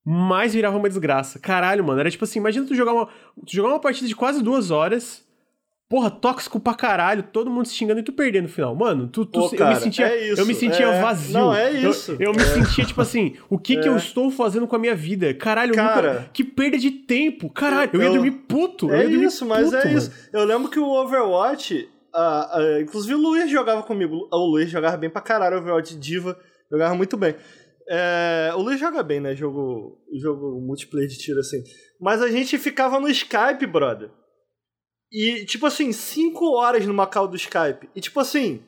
mais 0.05 0.55
virava 0.55 0.79
uma 0.79 0.89
desgraça. 0.89 1.39
Caralho, 1.39 1.85
mano. 1.85 2.01
Era 2.01 2.11
tipo 2.11 2.25
assim, 2.25 2.39
imagina 2.39 2.67
tu 2.67 2.75
jogar 2.75 2.95
uma, 2.95 3.07
tu 3.07 3.53
jogar 3.53 3.69
uma 3.69 3.81
partida 3.81 4.09
de 4.09 4.17
quase 4.17 4.43
duas 4.43 4.71
horas. 4.71 5.24
Porra, 5.95 6.11
tóxico 6.11 6.59
pra 6.59 6.75
caralho, 6.75 7.23
todo 7.23 7.49
mundo 7.49 7.67
se 7.67 7.75
xingando 7.77 8.01
e 8.01 8.03
tu 8.03 8.13
perdendo 8.13 8.45
no 8.45 8.49
final. 8.49 8.75
Mano, 8.75 9.07
tu, 9.07 9.25
tu 9.25 9.39
Pô, 9.39 9.47
eu 9.53 9.57
cara, 9.59 9.77
me 9.77 9.81
sentia, 9.81 10.09
é 10.09 10.29
isso, 10.33 10.41
eu 10.43 10.47
me 10.47 10.53
sentia 10.53 10.87
é- 10.89 11.01
vazio. 11.01 11.33
não, 11.39 11.55
é 11.55 11.71
Eu- 11.71 11.91
isso. 11.91 12.17
Eu, 12.19 12.33
me 12.33 12.43
É. 12.43 12.47
sentia 12.47 12.85
tipo 12.85 13.01
assim, 13.01 13.37
o 13.49 13.57
que 13.57 13.77
que 13.77 13.87
É. 13.87 13.89
eu 13.89 13.97
estou 13.97 14.29
fazendo 14.29 14.67
com 14.67 14.75
a 14.75 14.79
minha 14.81 14.97
vida? 14.97 15.33
Caralho, 15.35 15.71
eu 15.71 15.75
Cara. 15.77 16.13
nunca, 16.15 16.31
que 16.33 16.43
perda 16.43 16.77
de 16.79 16.91
tempo. 16.91 17.49
Caralho, 17.49 17.91
eu, 17.93 18.01
ia 18.01 18.07
Eu- 18.09 18.13
dormir 18.15 18.33
puto. 18.33 18.89
eu 18.89 18.95
É 18.95 19.03
ia 19.05 19.09
dormir 19.09 19.27
isso, 19.27 19.47
mas 19.47 19.67
puto, 19.67 19.77
é 19.77 19.85
mano. 19.85 19.99
isso. 19.99 20.11
Eu 20.33 20.45
lembro 20.45 20.69
que 20.69 20.81
o 20.81 20.85
Overwatch, 20.89 21.89
ah, 22.13 22.51
ah, 22.59 22.81
inclusive 22.81 23.15
o 23.15 23.19
Luiz 23.19 23.49
jogava 23.49 23.85
comigo. 23.85 24.29
O 24.33 24.47
Luiz 24.51 24.69
jogava 24.69 24.97
bem 24.97 25.09
pra 25.11 25.23
caralho, 25.23 25.59
o 25.59 25.61
Overwatch 25.61 25.97
Diva 25.97 26.37
jogava 26.69 26.97
muito 26.97 27.17
bem. 27.17 27.37
É, 27.89 28.51
o 28.57 28.63
Luiz 28.63 28.81
joga 28.81 29.01
bem, 29.05 29.21
né? 29.21 29.37
Jogo, 29.37 29.97
jogo 30.13 30.61
multiplayer 30.61 31.09
de 31.09 31.19
tiro 31.19 31.39
assim. 31.39 31.63
Mas 32.01 32.21
a 32.21 32.29
gente 32.29 32.59
ficava 32.59 32.99
no 32.99 33.09
Skype, 33.09 33.65
brother. 33.67 34.11
E, 35.15 35.45
tipo 35.45 35.65
assim, 35.67 35.93
5 35.93 36.45
horas 36.57 36.85
numa 36.87 37.07
call 37.07 37.29
do 37.29 37.37
Skype. 37.37 37.89
E, 37.95 38.01
tipo 38.01 38.19
assim, 38.19 38.61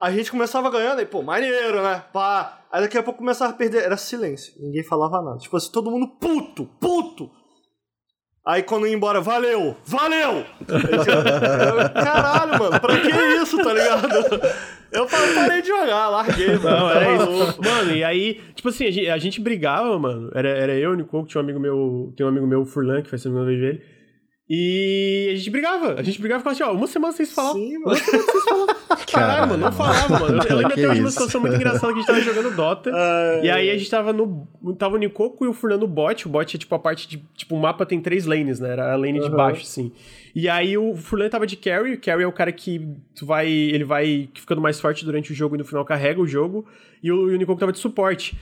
a 0.00 0.10
gente 0.12 0.30
começava 0.30 0.70
ganhando, 0.70 1.00
aí, 1.00 1.06
pô, 1.06 1.20
maneiro, 1.22 1.82
né? 1.82 2.04
Pá. 2.12 2.60
Aí 2.70 2.80
daqui 2.82 2.96
a 2.96 3.02
pouco 3.02 3.18
começava 3.18 3.52
a 3.52 3.56
perder. 3.56 3.82
Era 3.82 3.96
silêncio. 3.96 4.52
Ninguém 4.60 4.84
falava 4.84 5.20
nada. 5.22 5.38
Tipo 5.38 5.56
assim, 5.56 5.72
todo 5.72 5.90
mundo 5.90 6.06
puto, 6.20 6.66
puto. 6.80 7.28
Aí 8.46 8.62
quando 8.62 8.86
ia 8.86 8.92
embora, 8.94 9.22
valeu, 9.22 9.74
valeu! 9.86 10.44
Eu, 10.68 11.90
Caralho, 11.94 12.58
mano, 12.58 12.78
pra 12.78 13.00
que 13.00 13.08
isso, 13.42 13.56
tá 13.56 13.72
ligado? 13.72 14.06
Eu 14.92 15.06
pa- 15.06 15.16
parei 15.34 15.62
de 15.62 15.68
jogar, 15.68 16.08
larguei, 16.10 16.58
mano. 16.58 16.76
Não, 16.76 16.90
era 16.90 17.14
isso. 17.14 17.62
Mano, 17.62 17.92
e 17.96 18.04
aí, 18.04 18.34
tipo 18.54 18.68
assim, 18.68 18.86
a 18.86 18.90
gente, 18.90 19.08
a 19.08 19.18
gente 19.18 19.40
brigava, 19.40 19.98
mano. 19.98 20.30
Era, 20.34 20.48
era 20.50 20.74
eu, 20.74 20.90
o 20.90 20.94
Nicoco, 20.94 21.26
tinha 21.26 21.40
um 21.40 21.44
amigo 21.44 21.58
meu, 21.58 22.12
tem 22.16 22.26
um 22.26 22.28
amigo 22.28 22.46
meu, 22.46 22.60
o 22.60 22.66
Furlan, 22.66 23.02
que 23.02 23.08
faz 23.08 23.22
segunda 23.22 23.44
vez 23.46 23.60
ele. 23.60 23.93
E 24.48 25.30
a 25.32 25.36
gente 25.36 25.48
brigava. 25.50 25.94
A 25.94 26.02
gente 26.02 26.20
brigava 26.20 26.40
e 26.40 26.42
ficava 26.42 26.52
assim, 26.52 26.62
ó, 26.62 26.76
uma 26.78 26.86
semana 26.86 27.14
sem 27.14 27.24
se 27.24 27.34
falar. 27.34 27.54
Sim, 27.54 27.78
uma 27.78 27.86
mano. 27.86 27.96
semana 27.98 28.24
sem 28.24 28.40
se 28.40 28.48
falar. 28.48 28.74
Caralho, 29.10 29.48
mano, 29.48 29.64
não 29.64 29.72
falava, 29.72 30.18
mano. 30.18 30.42
Eu, 30.42 30.48
eu 30.50 30.56
lembro 30.56 30.72
até 30.72 30.88
hoje 30.88 31.00
uma 31.00 31.10
situação 31.10 31.40
muito 31.40 31.56
engraçada 31.56 31.86
que 31.86 31.92
a 31.92 32.02
gente 32.02 32.06
tava 32.06 32.20
jogando 32.20 32.54
Dota. 32.54 32.90
Ai, 32.94 33.46
E 33.46 33.50
aí 33.50 33.70
a 33.70 33.78
gente 33.78 33.88
tava 33.88 34.12
no. 34.12 34.46
Tava 34.78 34.96
o 34.96 34.98
Nicoco 34.98 35.46
e 35.46 35.48
o 35.48 35.54
Furlan 35.54 35.78
no 35.78 35.86
bot. 35.86 36.26
O 36.26 36.28
bot 36.30 36.54
é 36.54 36.58
tipo 36.58 36.74
a 36.74 36.78
parte 36.78 37.08
de. 37.08 37.24
Tipo, 37.34 37.56
o 37.56 37.58
mapa 37.60 37.86
tem 37.86 38.00
três 38.00 38.26
lanes, 38.26 38.60
né? 38.60 38.70
Era 38.72 38.92
a 38.92 38.96
lane 38.96 39.18
de 39.18 39.26
Aham. 39.26 39.36
baixo, 39.36 39.62
assim. 39.62 39.90
E 40.34 40.46
aí 40.46 40.76
o 40.76 40.94
Furlan 40.94 41.30
tava 41.30 41.46
de 41.46 41.56
carry. 41.56 41.94
O 41.94 42.00
carry 42.00 42.24
é 42.24 42.26
o 42.26 42.32
cara 42.32 42.52
que 42.52 42.86
tu 43.14 43.24
vai. 43.24 43.48
Ele 43.48 43.84
vai 43.84 44.28
ficando 44.34 44.60
mais 44.60 44.78
forte 44.78 45.06
durante 45.06 45.32
o 45.32 45.34
jogo 45.34 45.54
e 45.54 45.58
no 45.58 45.64
final 45.64 45.86
carrega 45.86 46.20
o 46.20 46.26
jogo. 46.26 46.66
E 47.02 47.10
o, 47.10 47.30
e 47.30 47.34
o 47.34 47.38
Nicoco 47.38 47.58
tava 47.60 47.72
de 47.72 47.78
suporte. 47.78 48.36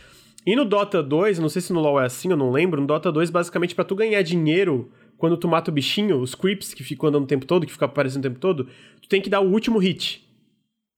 E 0.45 0.57
no 0.57 0.65
Dota 0.65 1.01
2, 1.01 1.39
não 1.39 1.49
sei 1.49 1.63
se 1.63 1.73
no 1.73 1.79
LoL 1.79 2.01
é 2.01 2.07
assim, 2.07 2.29
eu 2.33 2.37
não 2.37 2.51
lembro. 2.51 2.81
No 2.81 2.87
Dota 2.89 3.13
2, 3.13 3.31
basicamente, 3.31 3.77
pra 3.77 3.85
tu 3.85 3.95
ganhar 3.95 4.21
dinheiro 4.23 4.91
quando 5.23 5.37
tu 5.37 5.47
mata 5.47 5.71
o 5.71 5.73
bichinho, 5.73 6.19
os 6.21 6.35
creeps 6.35 6.75
que 6.75 6.83
ficam 6.83 7.09
andando 7.09 7.23
o 7.23 7.27
tempo 7.29 7.47
todo, 7.47 7.65
que 7.65 7.71
ficam 7.71 7.87
aparecendo 7.87 8.25
o 8.25 8.29
tempo 8.29 8.41
todo, 8.41 8.67
tu 9.01 9.09
tem 9.09 9.23
que 9.23 9.31
dar 9.31 9.39
o 9.39 9.49
último 9.49 9.79
hit. 9.79 10.29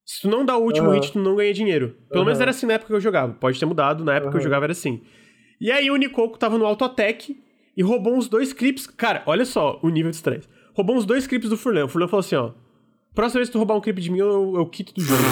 Se 0.03 0.23
tu 0.23 0.31
não 0.31 0.47
dá 0.47 0.57
o 0.57 0.63
último 0.63 0.89
Aham. 0.89 0.95
hit, 0.95 1.13
tu 1.13 1.19
não 1.19 1.37
ganha 1.37 1.53
dinheiro. 1.53 1.95
Pelo 2.09 2.23
Aham. 2.23 2.25
menos 2.25 2.41
era 2.41 2.51
assim 2.51 2.65
na 2.65 2.73
época 2.73 2.89
que 2.89 2.95
eu 2.95 3.01
jogava. 3.03 3.35
Pode 3.35 3.61
ter 3.61 3.67
mudado, 3.67 4.03
na 4.03 4.15
época 4.15 4.31
que 4.31 4.39
eu 4.39 4.41
jogava 4.41 4.65
era 4.65 4.73
assim. 4.73 5.03
E 5.61 5.71
aí 5.71 5.91
o 5.91 5.97
Nicoco 5.97 6.39
tava 6.39 6.57
no 6.57 6.65
auto-attack 6.65 7.39
e 7.77 7.83
roubou 7.83 8.17
uns 8.17 8.27
dois 8.27 8.55
creeps. 8.55 8.87
Cara, 8.87 9.23
olha 9.27 9.45
só 9.45 9.79
o 9.83 9.91
nível 9.91 10.11
de 10.11 10.17
estresse. 10.17 10.49
Roubou 10.73 10.97
uns 10.97 11.05
dois 11.05 11.27
creeps 11.27 11.51
do 11.51 11.59
Furlan. 11.59 11.85
O 11.85 11.89
Furlan 11.89 12.09
falou 12.09 12.21
assim, 12.21 12.37
ó. 12.37 12.53
Próxima 13.15 13.41
vez 13.41 13.51
que 13.51 13.53
tu 13.53 13.59
roubar 13.59 13.77
um 13.77 13.81
creep 13.83 13.99
de 13.99 14.11
mim, 14.11 14.21
eu, 14.21 14.55
eu 14.57 14.65
quito 14.65 14.95
do 14.95 15.03
jogo. 15.03 15.23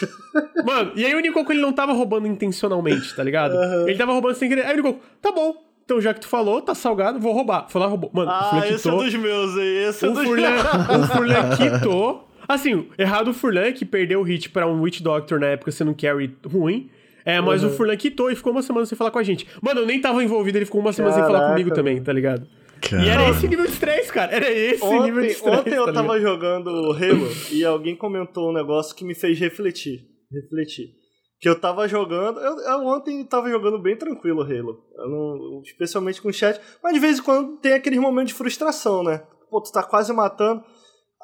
Mano, 0.64 0.92
e 0.96 1.04
aí 1.04 1.14
o 1.14 1.20
Nicoco 1.20 1.52
ele 1.52 1.60
não 1.60 1.74
tava 1.74 1.92
roubando 1.92 2.26
intencionalmente, 2.26 3.14
tá 3.14 3.22
ligado? 3.22 3.54
Ele 3.86 3.98
tava 3.98 4.12
roubando 4.12 4.34
sem 4.34 4.48
querer. 4.48 4.64
Aí 4.64 4.72
o 4.72 4.76
Nicoco, 4.76 5.04
tá 5.20 5.30
bom. 5.30 5.69
Então 5.90 6.00
já 6.00 6.14
que 6.14 6.20
tu 6.20 6.28
falou, 6.28 6.62
tá 6.62 6.72
salgado, 6.72 7.18
vou 7.18 7.32
roubar. 7.32 7.66
Foi 7.68 7.80
lá, 7.80 7.88
roubou. 7.88 8.10
Mano, 8.14 8.30
o 8.30 8.32
Ah, 8.32 8.50
Furlan 8.50 8.66
esse 8.68 8.88
é 8.88 8.92
dos 8.92 9.14
meus 9.14 9.56
aí, 9.58 9.76
esse 9.88 10.04
é 10.04 10.08
O 10.08 10.12
dos 10.12 10.22
Furlan, 10.22 10.50
meus. 10.50 10.62
o 11.10 11.16
Furlan 11.16 11.50
quitou. 11.56 12.28
Assim, 12.48 12.86
errado 12.96 13.28
o 13.28 13.34
Furlan, 13.34 13.72
que 13.72 13.84
perdeu 13.84 14.20
o 14.20 14.22
hit 14.22 14.50
pra 14.50 14.68
um 14.68 14.80
Witch 14.82 15.00
Doctor 15.00 15.40
na 15.40 15.48
época 15.48 15.72
sendo 15.72 15.90
um 15.90 15.94
carry 15.94 16.32
ruim. 16.46 16.88
É, 17.24 17.40
mas 17.40 17.64
o 17.64 17.70
Furlan 17.70 17.96
quitou 17.96 18.30
e 18.30 18.36
ficou 18.36 18.52
uma 18.52 18.62
semana 18.62 18.86
sem 18.86 18.96
falar 18.96 19.10
com 19.10 19.18
a 19.18 19.22
gente. 19.24 19.48
Mano, 19.60 19.80
eu 19.80 19.86
nem 19.86 20.00
tava 20.00 20.22
envolvido, 20.22 20.58
ele 20.58 20.64
ficou 20.64 20.80
uma 20.80 20.92
semana 20.92 21.12
sem 21.12 21.22
falar 21.24 21.40
Caraca, 21.40 21.54
comigo 21.54 21.74
também, 21.74 22.00
tá 22.00 22.12
ligado? 22.12 22.46
Cara. 22.80 23.02
E 23.04 23.08
era 23.08 23.28
esse 23.30 23.48
nível 23.48 23.66
de 23.66 23.72
estresse, 23.72 24.12
cara. 24.12 24.32
Era 24.32 24.48
esse 24.50 24.84
nível 24.84 25.02
de 25.02 25.10
Ontem, 25.10 25.26
estresse. 25.26 25.58
ontem 25.58 25.74
eu 25.74 25.86
tá 25.86 25.92
tava 25.92 26.16
ligado? 26.16 26.32
jogando 26.32 26.70
Halo 26.92 27.28
e 27.50 27.64
alguém 27.64 27.96
comentou 27.96 28.50
um 28.50 28.52
negócio 28.52 28.94
que 28.94 29.04
me 29.04 29.14
fez 29.14 29.38
refletir. 29.40 30.06
Refletir. 30.32 30.99
Que 31.40 31.48
eu 31.48 31.58
tava 31.58 31.88
jogando. 31.88 32.38
Eu, 32.40 32.58
eu 32.58 32.86
ontem 32.86 33.24
tava 33.24 33.48
jogando 33.48 33.80
bem 33.80 33.96
tranquilo 33.96 34.42
Halo. 34.42 34.84
Não- 34.94 35.62
especialmente 35.64 36.20
com 36.20 36.28
o 36.28 36.32
chat. 36.32 36.60
Mas 36.82 36.92
de 36.92 37.00
vez 37.00 37.18
em 37.18 37.22
quando 37.22 37.56
tem 37.58 37.72
aqueles 37.72 37.98
momentos 37.98 38.32
de 38.32 38.38
frustração, 38.38 39.02
né? 39.02 39.26
Pô, 39.48 39.60
tu 39.62 39.72
tá 39.72 39.82
quase 39.82 40.12
matando. 40.12 40.62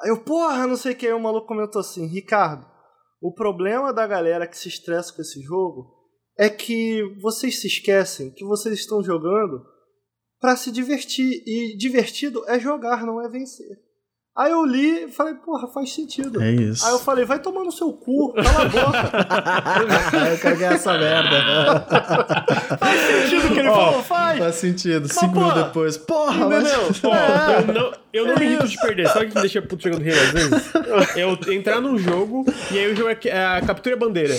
Aí 0.01 0.09
eu, 0.09 0.17
porra, 0.17 0.65
não 0.65 0.75
sei 0.75 0.93
o 0.93 0.95
que. 0.95 1.05
Aí 1.07 1.13
o 1.13 1.19
maluco 1.19 1.47
comentou 1.47 1.79
assim: 1.79 2.07
Ricardo, 2.07 2.65
o 3.21 3.33
problema 3.33 3.93
da 3.93 4.07
galera 4.07 4.47
que 4.47 4.57
se 4.57 4.67
estressa 4.67 5.13
com 5.13 5.21
esse 5.21 5.41
jogo 5.41 5.95
é 6.37 6.49
que 6.49 7.01
vocês 7.21 7.59
se 7.59 7.67
esquecem 7.67 8.31
que 8.31 8.45
vocês 8.45 8.79
estão 8.79 9.03
jogando 9.03 9.63
pra 10.39 10.55
se 10.55 10.71
divertir. 10.71 11.43
E 11.45 11.77
divertido 11.77 12.43
é 12.47 12.59
jogar, 12.59 13.05
não 13.05 13.21
é 13.21 13.29
vencer. 13.29 13.86
Aí 14.37 14.51
eu 14.51 14.63
li 14.63 15.05
e 15.05 15.07
falei, 15.11 15.33
porra, 15.33 15.67
faz 15.67 15.91
sentido. 15.91 16.39
É 16.43 16.51
isso. 16.51 16.85
Aí 16.85 16.91
eu 16.91 16.99
falei, 16.99 17.25
vai 17.25 17.39
tomar 17.39 17.63
no 17.63 17.71
seu 17.71 17.91
cu, 17.91 18.33
cala 18.33 18.61
a 18.61 18.65
boca. 18.69 20.29
eu 20.31 20.37
quero 20.37 20.57
ganhar 20.57 20.73
essa 20.73 20.95
merda. 20.95 21.85
faz 22.77 23.01
sentido 23.01 23.47
o 23.47 23.53
que 23.53 23.59
ele 23.59 23.67
Ó, 23.69 23.73
falou, 23.75 24.03
faz. 24.03 24.39
Faz 24.39 24.55
sentido. 24.55 25.07
Mas, 25.07 25.17
Cinco 25.17 25.33
porra, 25.33 25.45
minutos 25.47 25.63
depois. 25.63 25.97
Porra, 25.97 26.45
Entendeu? 26.45 26.81
mas... 26.87 27.01
Ó, 27.03 27.15
É. 27.15 27.63
eu 27.67 27.73
não, 27.73 27.93
eu 28.13 28.27
não 28.27 28.35
me 28.35 28.45
irrito 28.45 28.67
de 28.67 28.77
perder. 28.79 29.07
Sabe 29.07 29.25
o 29.25 29.29
que 29.29 29.35
me 29.35 29.41
deixa 29.41 29.61
puto 29.61 29.83
jogando 29.83 30.03
Halo 30.03 30.21
às 30.21 30.31
vezes? 30.31 30.71
É 31.15 31.23
eu 31.23 31.53
entrar 31.53 31.81
num 31.81 31.97
jogo 31.97 32.45
e 32.71 32.77
aí 32.77 32.91
o 32.91 32.95
jogo 32.95 33.09
é, 33.09 33.17
é 33.27 33.43
a 33.57 33.61
captura 33.61 33.95
e 33.95 33.97
a 33.97 33.99
bandeira. 33.99 34.37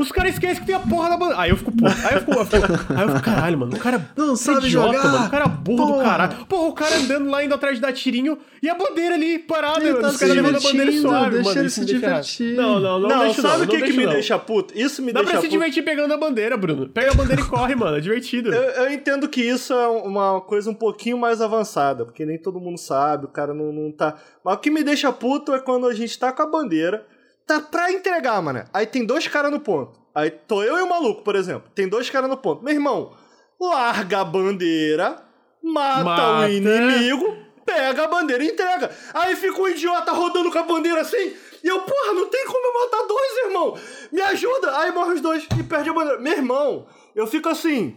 Os 0.00 0.12
caras 0.12 0.32
esquecem 0.32 0.60
que 0.60 0.66
tem 0.66 0.74
a 0.74 0.80
porra 0.80 1.10
da 1.10 1.16
bandeira. 1.16 1.42
Aí 1.42 1.50
eu 1.50 1.56
fico 1.56 1.70
puto. 1.72 1.84
Aí 2.06 2.14
eu 2.14 2.20
fico, 2.20 2.32
eu 2.32 2.44
fico- 2.46 2.92
aí 2.96 3.02
eu 3.02 3.08
fico 3.08 3.22
caralho, 3.22 3.58
mano. 3.58 3.76
O 3.76 3.78
cara 3.78 4.10
Não 4.16 4.34
sabe 4.36 4.66
idiota, 4.66 4.92
jogar. 4.96 5.04
mano. 5.12 5.26
O 5.26 5.30
cara 5.30 5.46
burro 5.46 5.86
do 5.86 5.92
Porra. 5.92 6.04
caralho. 6.04 6.46
Porra, 6.46 6.68
o 6.68 6.72
cara 6.72 6.96
andando 6.96 7.30
lá 7.30 7.44
indo 7.44 7.54
atrás 7.54 7.76
de 7.76 7.80
dar 7.82 7.92
tirinho 7.92 8.38
e 8.62 8.68
a 8.68 8.74
bandeira 8.74 9.14
ali 9.14 9.38
parada, 9.38 9.80
Ele 9.80 9.90
mano. 9.92 10.02
tá 10.02 10.08
Os 10.08 10.16
caras 10.16 10.34
levando 10.34 10.56
a 10.56 10.60
bandeira 10.60 10.92
suave, 10.92 11.30
deixa 11.30 11.48
mano. 11.50 11.60
ele 11.60 11.70
se 11.70 11.84
divertir. 11.84 12.56
Não, 12.56 12.80
não, 12.80 12.98
não, 12.98 13.08
Não, 13.08 13.18
deixa 13.24 13.42
sabe 13.42 13.64
o 13.64 13.68
que, 13.68 13.82
que 13.82 13.92
me 13.92 14.04
não. 14.06 14.12
deixa 14.12 14.38
puto? 14.38 14.76
Isso 14.76 15.02
me 15.02 15.12
Dá 15.12 15.20
deixa 15.20 15.32
pra 15.34 15.42
se 15.42 15.48
divertir 15.48 15.82
pegando 15.84 16.12
a 16.14 16.16
bandeira, 16.16 16.56
Bruno. 16.56 16.88
Pega 16.88 17.10
a 17.12 17.14
bandeira 17.14 17.42
e 17.42 17.44
corre, 17.44 17.74
mano. 17.74 17.96
É 17.96 18.00
divertido. 18.00 18.50
Eu, 18.54 18.62
eu 18.62 18.92
entendo 18.92 19.28
que 19.28 19.40
isso 19.42 19.72
é 19.72 19.86
uma 19.88 20.40
coisa 20.40 20.70
um 20.70 20.74
pouquinho 20.74 21.18
mais 21.18 21.40
avançada, 21.40 22.04
porque 22.04 22.24
nem 22.24 22.38
todo 22.38 22.58
mundo 22.60 22.78
sabe, 22.78 23.24
o 23.26 23.28
cara 23.28 23.52
não, 23.54 23.72
não 23.72 23.92
tá. 23.92 24.14
Mas 24.44 24.54
o 24.54 24.58
que 24.58 24.70
me 24.70 24.82
deixa 24.82 25.12
puto 25.12 25.52
é 25.54 25.58
quando 25.58 25.86
a 25.86 25.94
gente 25.94 26.18
tá 26.18 26.32
com 26.32 26.42
a 26.42 26.46
bandeira, 26.46 27.04
tá 27.50 27.60
pra 27.60 27.90
entregar, 27.90 28.40
mano. 28.40 28.64
Aí 28.72 28.86
tem 28.86 29.04
dois 29.04 29.26
caras 29.26 29.50
no 29.50 29.58
ponto. 29.60 29.98
Aí 30.14 30.30
tô 30.30 30.62
eu 30.62 30.78
e 30.78 30.82
o 30.82 30.88
maluco, 30.88 31.22
por 31.22 31.34
exemplo. 31.34 31.70
Tem 31.74 31.88
dois 31.88 32.08
caras 32.08 32.28
no 32.30 32.36
ponto. 32.36 32.62
Meu 32.64 32.72
irmão, 32.74 33.12
larga 33.60 34.20
a 34.20 34.24
bandeira, 34.24 35.16
mata, 35.62 36.04
Mata. 36.04 36.46
o 36.46 36.48
inimigo, 36.48 37.36
pega 37.64 38.04
a 38.04 38.08
bandeira 38.08 38.44
e 38.44 38.48
entrega. 38.48 38.90
Aí 39.14 39.34
fica 39.36 39.60
um 39.60 39.68
idiota 39.68 40.12
rodando 40.12 40.50
com 40.50 40.58
a 40.58 40.62
bandeira 40.62 41.00
assim. 41.00 41.32
E 41.62 41.68
eu, 41.68 41.80
porra, 41.82 42.12
não 42.14 42.26
tem 42.28 42.46
como 42.46 42.66
eu 42.66 42.84
matar 42.84 43.06
dois, 43.06 43.46
irmão. 43.46 43.78
Me 44.12 44.20
ajuda. 44.22 44.78
Aí 44.78 44.92
morre 44.92 45.14
os 45.14 45.20
dois 45.20 45.46
e 45.58 45.62
perde 45.62 45.90
a 45.90 45.92
bandeira. 45.92 46.20
Meu 46.20 46.32
irmão, 46.32 46.86
eu 47.14 47.26
fico 47.26 47.48
assim. 47.48 47.96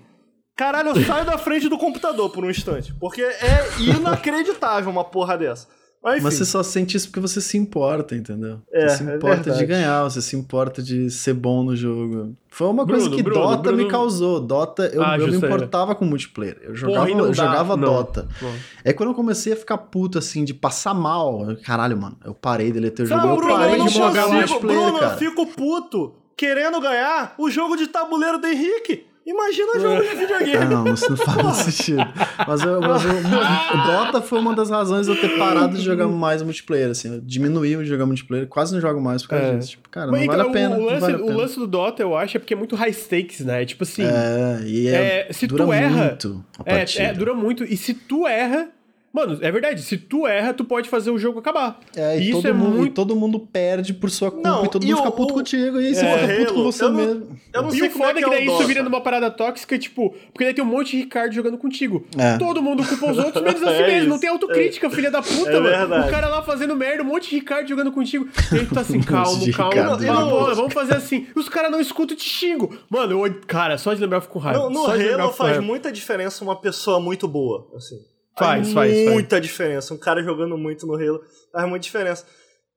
Caralho, 0.55 0.89
eu 0.89 1.05
saio 1.05 1.25
da 1.25 1.37
frente 1.37 1.67
do 1.67 1.77
computador 1.77 2.29
por 2.29 2.43
um 2.43 2.49
instante. 2.49 2.93
Porque 2.99 3.23
é 3.23 3.69
inacreditável 3.79 4.91
uma 4.91 5.03
porra 5.03 5.37
dessa. 5.37 5.67
Mas, 6.03 6.21
Mas 6.21 6.33
você 6.33 6.43
só 6.43 6.61
sente 6.61 6.97
isso 6.97 7.07
porque 7.07 7.21
você 7.21 7.39
se 7.39 7.57
importa, 7.57 8.13
entendeu? 8.13 8.59
É, 8.73 8.89
você 8.89 8.97
se 8.97 9.09
é 9.09 9.15
importa 9.15 9.37
de 9.37 9.43
verdade. 9.51 9.65
ganhar, 9.67 10.03
você 10.03 10.21
se 10.21 10.35
importa 10.35 10.83
de 10.83 11.09
ser 11.09 11.33
bom 11.33 11.63
no 11.63 11.75
jogo. 11.77 12.35
Foi 12.49 12.67
uma 12.67 12.85
coisa 12.85 13.03
Bruno, 13.05 13.15
que 13.15 13.23
Bruno, 13.23 13.39
Dota 13.41 13.61
Bruno- 13.63 13.77
me 13.77 13.87
causou. 13.89 14.39
Dota, 14.41 14.91
eu, 14.93 15.01
Ah, 15.01 15.17
eu 15.17 15.27
me 15.27 15.33
é. 15.33 15.37
importava 15.37 15.95
com 15.95 16.03
multiplayer. 16.03 16.57
Eu 16.61 16.75
jogava, 16.75 17.07
Porra, 17.07 17.19
eu 17.21 17.33
jogava 17.33 17.77
Não. 17.77 17.87
Dota. 17.87 18.27
Não. 18.41 18.51
É 18.83 18.91
quando 18.91 19.09
eu 19.09 19.15
comecei 19.15 19.53
a 19.53 19.55
ficar 19.55 19.77
puto, 19.77 20.17
assim, 20.19 20.43
de 20.43 20.53
passar 20.53 20.93
mal. 20.93 21.49
eu- 21.49 21.57
Caralho, 21.63 21.97
mano, 21.97 22.17
eu 22.25 22.33
parei, 22.33 22.69
deletei 22.71 23.05
o 23.05 23.07
jogo. 23.07 23.21
Não, 23.21 23.29
eu 23.29 23.35
Bruno, 23.37 23.53
parei 23.53 23.81
de 23.81 23.87
jogar 23.89 24.27
multiplayer, 24.27 24.81
Bruno, 24.81 24.99
cara. 24.99 25.13
eu 25.13 25.17
fico 25.17 25.45
puto 25.47 26.13
querendo 26.35 26.81
ganhar 26.81 27.33
o 27.37 27.49
jogo 27.49 27.77
de 27.77 27.87
tabuleiro 27.87 28.37
do 28.39 28.45
Henrique. 28.47 29.05
Imagina 29.25 29.79
jogo 29.79 30.01
de 30.01 30.07
Ah, 30.09 30.15
videogame. 30.15 30.65
não, 30.75 30.93
isso 30.93 31.09
não 31.09 31.15
faz 31.15 31.57
sentido. 31.57 32.05
Mas, 32.45 32.61
eu, 32.61 32.81
mas 32.81 33.05
eu- 33.05 33.11
o 33.11 33.87
Dota 33.87 34.21
foi 34.21 34.37
uma 34.39 34.53
das 34.53 34.69
razões 34.69 35.05
de 35.05 35.13
eu 35.13 35.19
ter 35.21 35.37
parado 35.37 35.77
de 35.77 35.81
jogar 35.81 36.07
mais 36.09 36.41
multiplayer, 36.41 36.89
assim. 36.89 37.13
Eu 37.15 37.21
diminuí 37.21 37.77
o 37.77 37.85
jogar 37.85 38.05
multiplayer, 38.05 38.47
quase 38.47 38.73
não 38.73 38.81
jogo 38.81 38.99
mais 39.01 39.21
por 39.21 39.29
causa 39.29 39.45
É. 39.45 39.57
disso. 39.57 39.71
Tipo, 39.71 39.87
cara, 39.89 40.11
Mas 40.11 40.19
não 40.19 40.25
então, 40.25 40.37
vale 40.37 40.49
a 40.49 40.51
pena. 40.51 40.75
o, 40.75 40.79
não 40.79 40.85
lance, 40.87 40.99
vale 40.99 41.13
a 41.13 41.17
o 41.17 41.25
pena. 41.27 41.37
lance 41.37 41.55
do 41.59 41.67
Dota, 41.67 42.01
eu 42.03 42.17
acho, 42.17 42.35
é 42.35 42.39
porque 42.39 42.53
é 42.53 42.57
muito 42.57 42.75
high 42.75 42.91
stakes, 42.91 43.39
né? 43.45 43.63
Tipo 43.65 43.83
assim. 43.83 44.03
É, 44.03 44.61
e 44.65 44.87
é, 44.89 45.27
É, 45.29 45.33
se 45.33 45.47
dura 45.47 45.65
tu 45.65 45.71
erra- 45.73 46.03
muito 46.09 46.45
a 46.59 46.63
É, 46.65 46.75
partida. 46.79 47.03
é, 47.05 47.13
dura 47.13 47.33
muito. 47.33 47.63
E 47.63 47.77
se 47.77 47.93
tu 47.93 48.27
erra, 48.27 48.67
Mano, 49.13 49.37
é 49.41 49.51
verdade. 49.51 49.81
Se 49.83 49.95
tu 49.95 50.25
erra, 50.25 50.53
tu 50.55 50.65
pode 50.65 50.89
fazer 50.89 51.11
o 51.11 51.19
jogo 51.19 51.37
acabar. 51.37 51.79
É, 51.95 52.17
e, 52.17 52.23
Isso 52.31 52.41
todo, 52.41 52.47
é 52.47 52.51
mundo, 52.53 52.77
muito- 52.77 52.91
e 52.91 52.93
todo 52.95 53.15
mundo 53.15 53.39
perde 53.39 53.93
por 53.93 54.09
sua 54.09 54.31
culpa 54.31 54.49
Não, 54.49 54.65
e 54.65 54.69
todo 54.69 54.83
e 54.83 54.87
mundo 54.87 54.97
fica 54.97 55.09
o- 55.09 55.11
puto 55.11 55.33
o- 55.33 55.35
contigo. 55.35 55.79
E 55.79 55.85
aí 55.87 55.93
você 55.95 56.03
É, 56.05 56.17
fica 56.17 56.37
puto 56.39 56.53
com 56.55 56.63
você 56.63 56.83
eu 56.83 56.89
não- 56.89 56.95
mesmo. 56.97 57.39
Eu 57.53 57.61
não 57.61 57.69
E 57.69 57.71
sei 57.77 57.87
o 57.87 57.91
como 57.91 58.03
é 58.05 58.07
foda 58.07 58.19
que 58.19 58.25
é 58.25 58.27
que 58.29 58.33
é 58.33 58.37
daí 58.39 58.47
isso 58.47 58.67
vira 58.67 58.81
numa 58.81 59.01
parada 59.01 59.29
tóxica, 59.29 59.77
tipo, 59.77 60.15
porque 60.31 60.43
daí 60.45 60.53
tem 60.55 60.63
um 60.63 60.67
monte 60.67 60.91
de 60.97 61.03
Ricardo 61.03 61.31
jogando 61.31 61.59
contigo. 61.59 62.07
É. 62.17 62.37
Todo 62.39 62.59
mundo 62.59 62.83
culpa 62.83 63.11
os 63.11 63.17
outros, 63.19 63.43
menos 63.43 63.61
a 63.61 63.67
si 63.67 63.81
É 63.83 63.87
mesmo. 63.87 64.09
Não 64.09 64.19
tem 64.19 64.29
autocrítica, 64.31 64.89
filha 64.89 65.11
da 65.11 65.21
puta, 65.21 65.51
É 65.51 65.59
mano. 65.59 65.63
verdade. 65.69 66.07
O 66.07 66.11
cara 66.11 66.27
lá 66.27 66.41
fazendo 66.41 66.75
merda, 66.75 67.03
um 67.03 67.05
monte 67.05 67.29
de 67.29 67.35
Ricardo 67.35 67.67
jogando 67.69 67.91
contigo. 67.91 68.27
E 68.51 68.55
aí 68.59 68.65
tu 68.65 68.73
tá 68.73 68.81
assim, 68.81 68.99
calmo, 69.03 69.25
calmo. 69.31 69.45
Ricardo, 69.45 70.03
Fala, 70.07 70.25
né? 70.25 70.31
"Pô, 70.31 70.55
vamos 70.55 70.73
fazer 70.73 70.95
assim. 70.95 71.27
Os 71.35 71.47
caras 71.47 71.69
não 71.69 71.79
escutam 71.79 72.15
e 72.15 72.17
te 72.17 72.27
xingo. 72.27 72.75
Mano, 72.89 73.23
eu, 73.27 73.35
cara, 73.45 73.77
só 73.77 73.93
de 73.93 74.01
lembrar 74.01 74.17
eu 74.17 74.21
fico 74.21 74.33
com 74.33 74.39
raiva. 74.39 74.63
No, 74.63 74.69
no 74.71 74.85
só 74.85 74.93
de 74.95 75.03
lembrar 75.03 75.13
eu 75.19 75.27
Halo 75.27 75.33
faz 75.33 75.59
muita 75.59 75.91
diferença 75.91 76.43
uma 76.43 76.55
pessoa 76.55 76.99
muito 76.99 77.27
boa, 77.27 77.67
assim. 77.75 77.99
Faz, 78.37 78.71
faz, 78.73 78.91
faz. 78.93 79.09
Muita 79.09 79.39
diferença. 79.39 79.93
Um 79.93 79.97
cara 79.97 80.23
jogando 80.23 80.57
muito 80.57 80.85
no 80.87 80.95
Halo 80.95 81.21
faz 81.51 81.67
muita 81.69 81.83
diferença. 81.83 82.25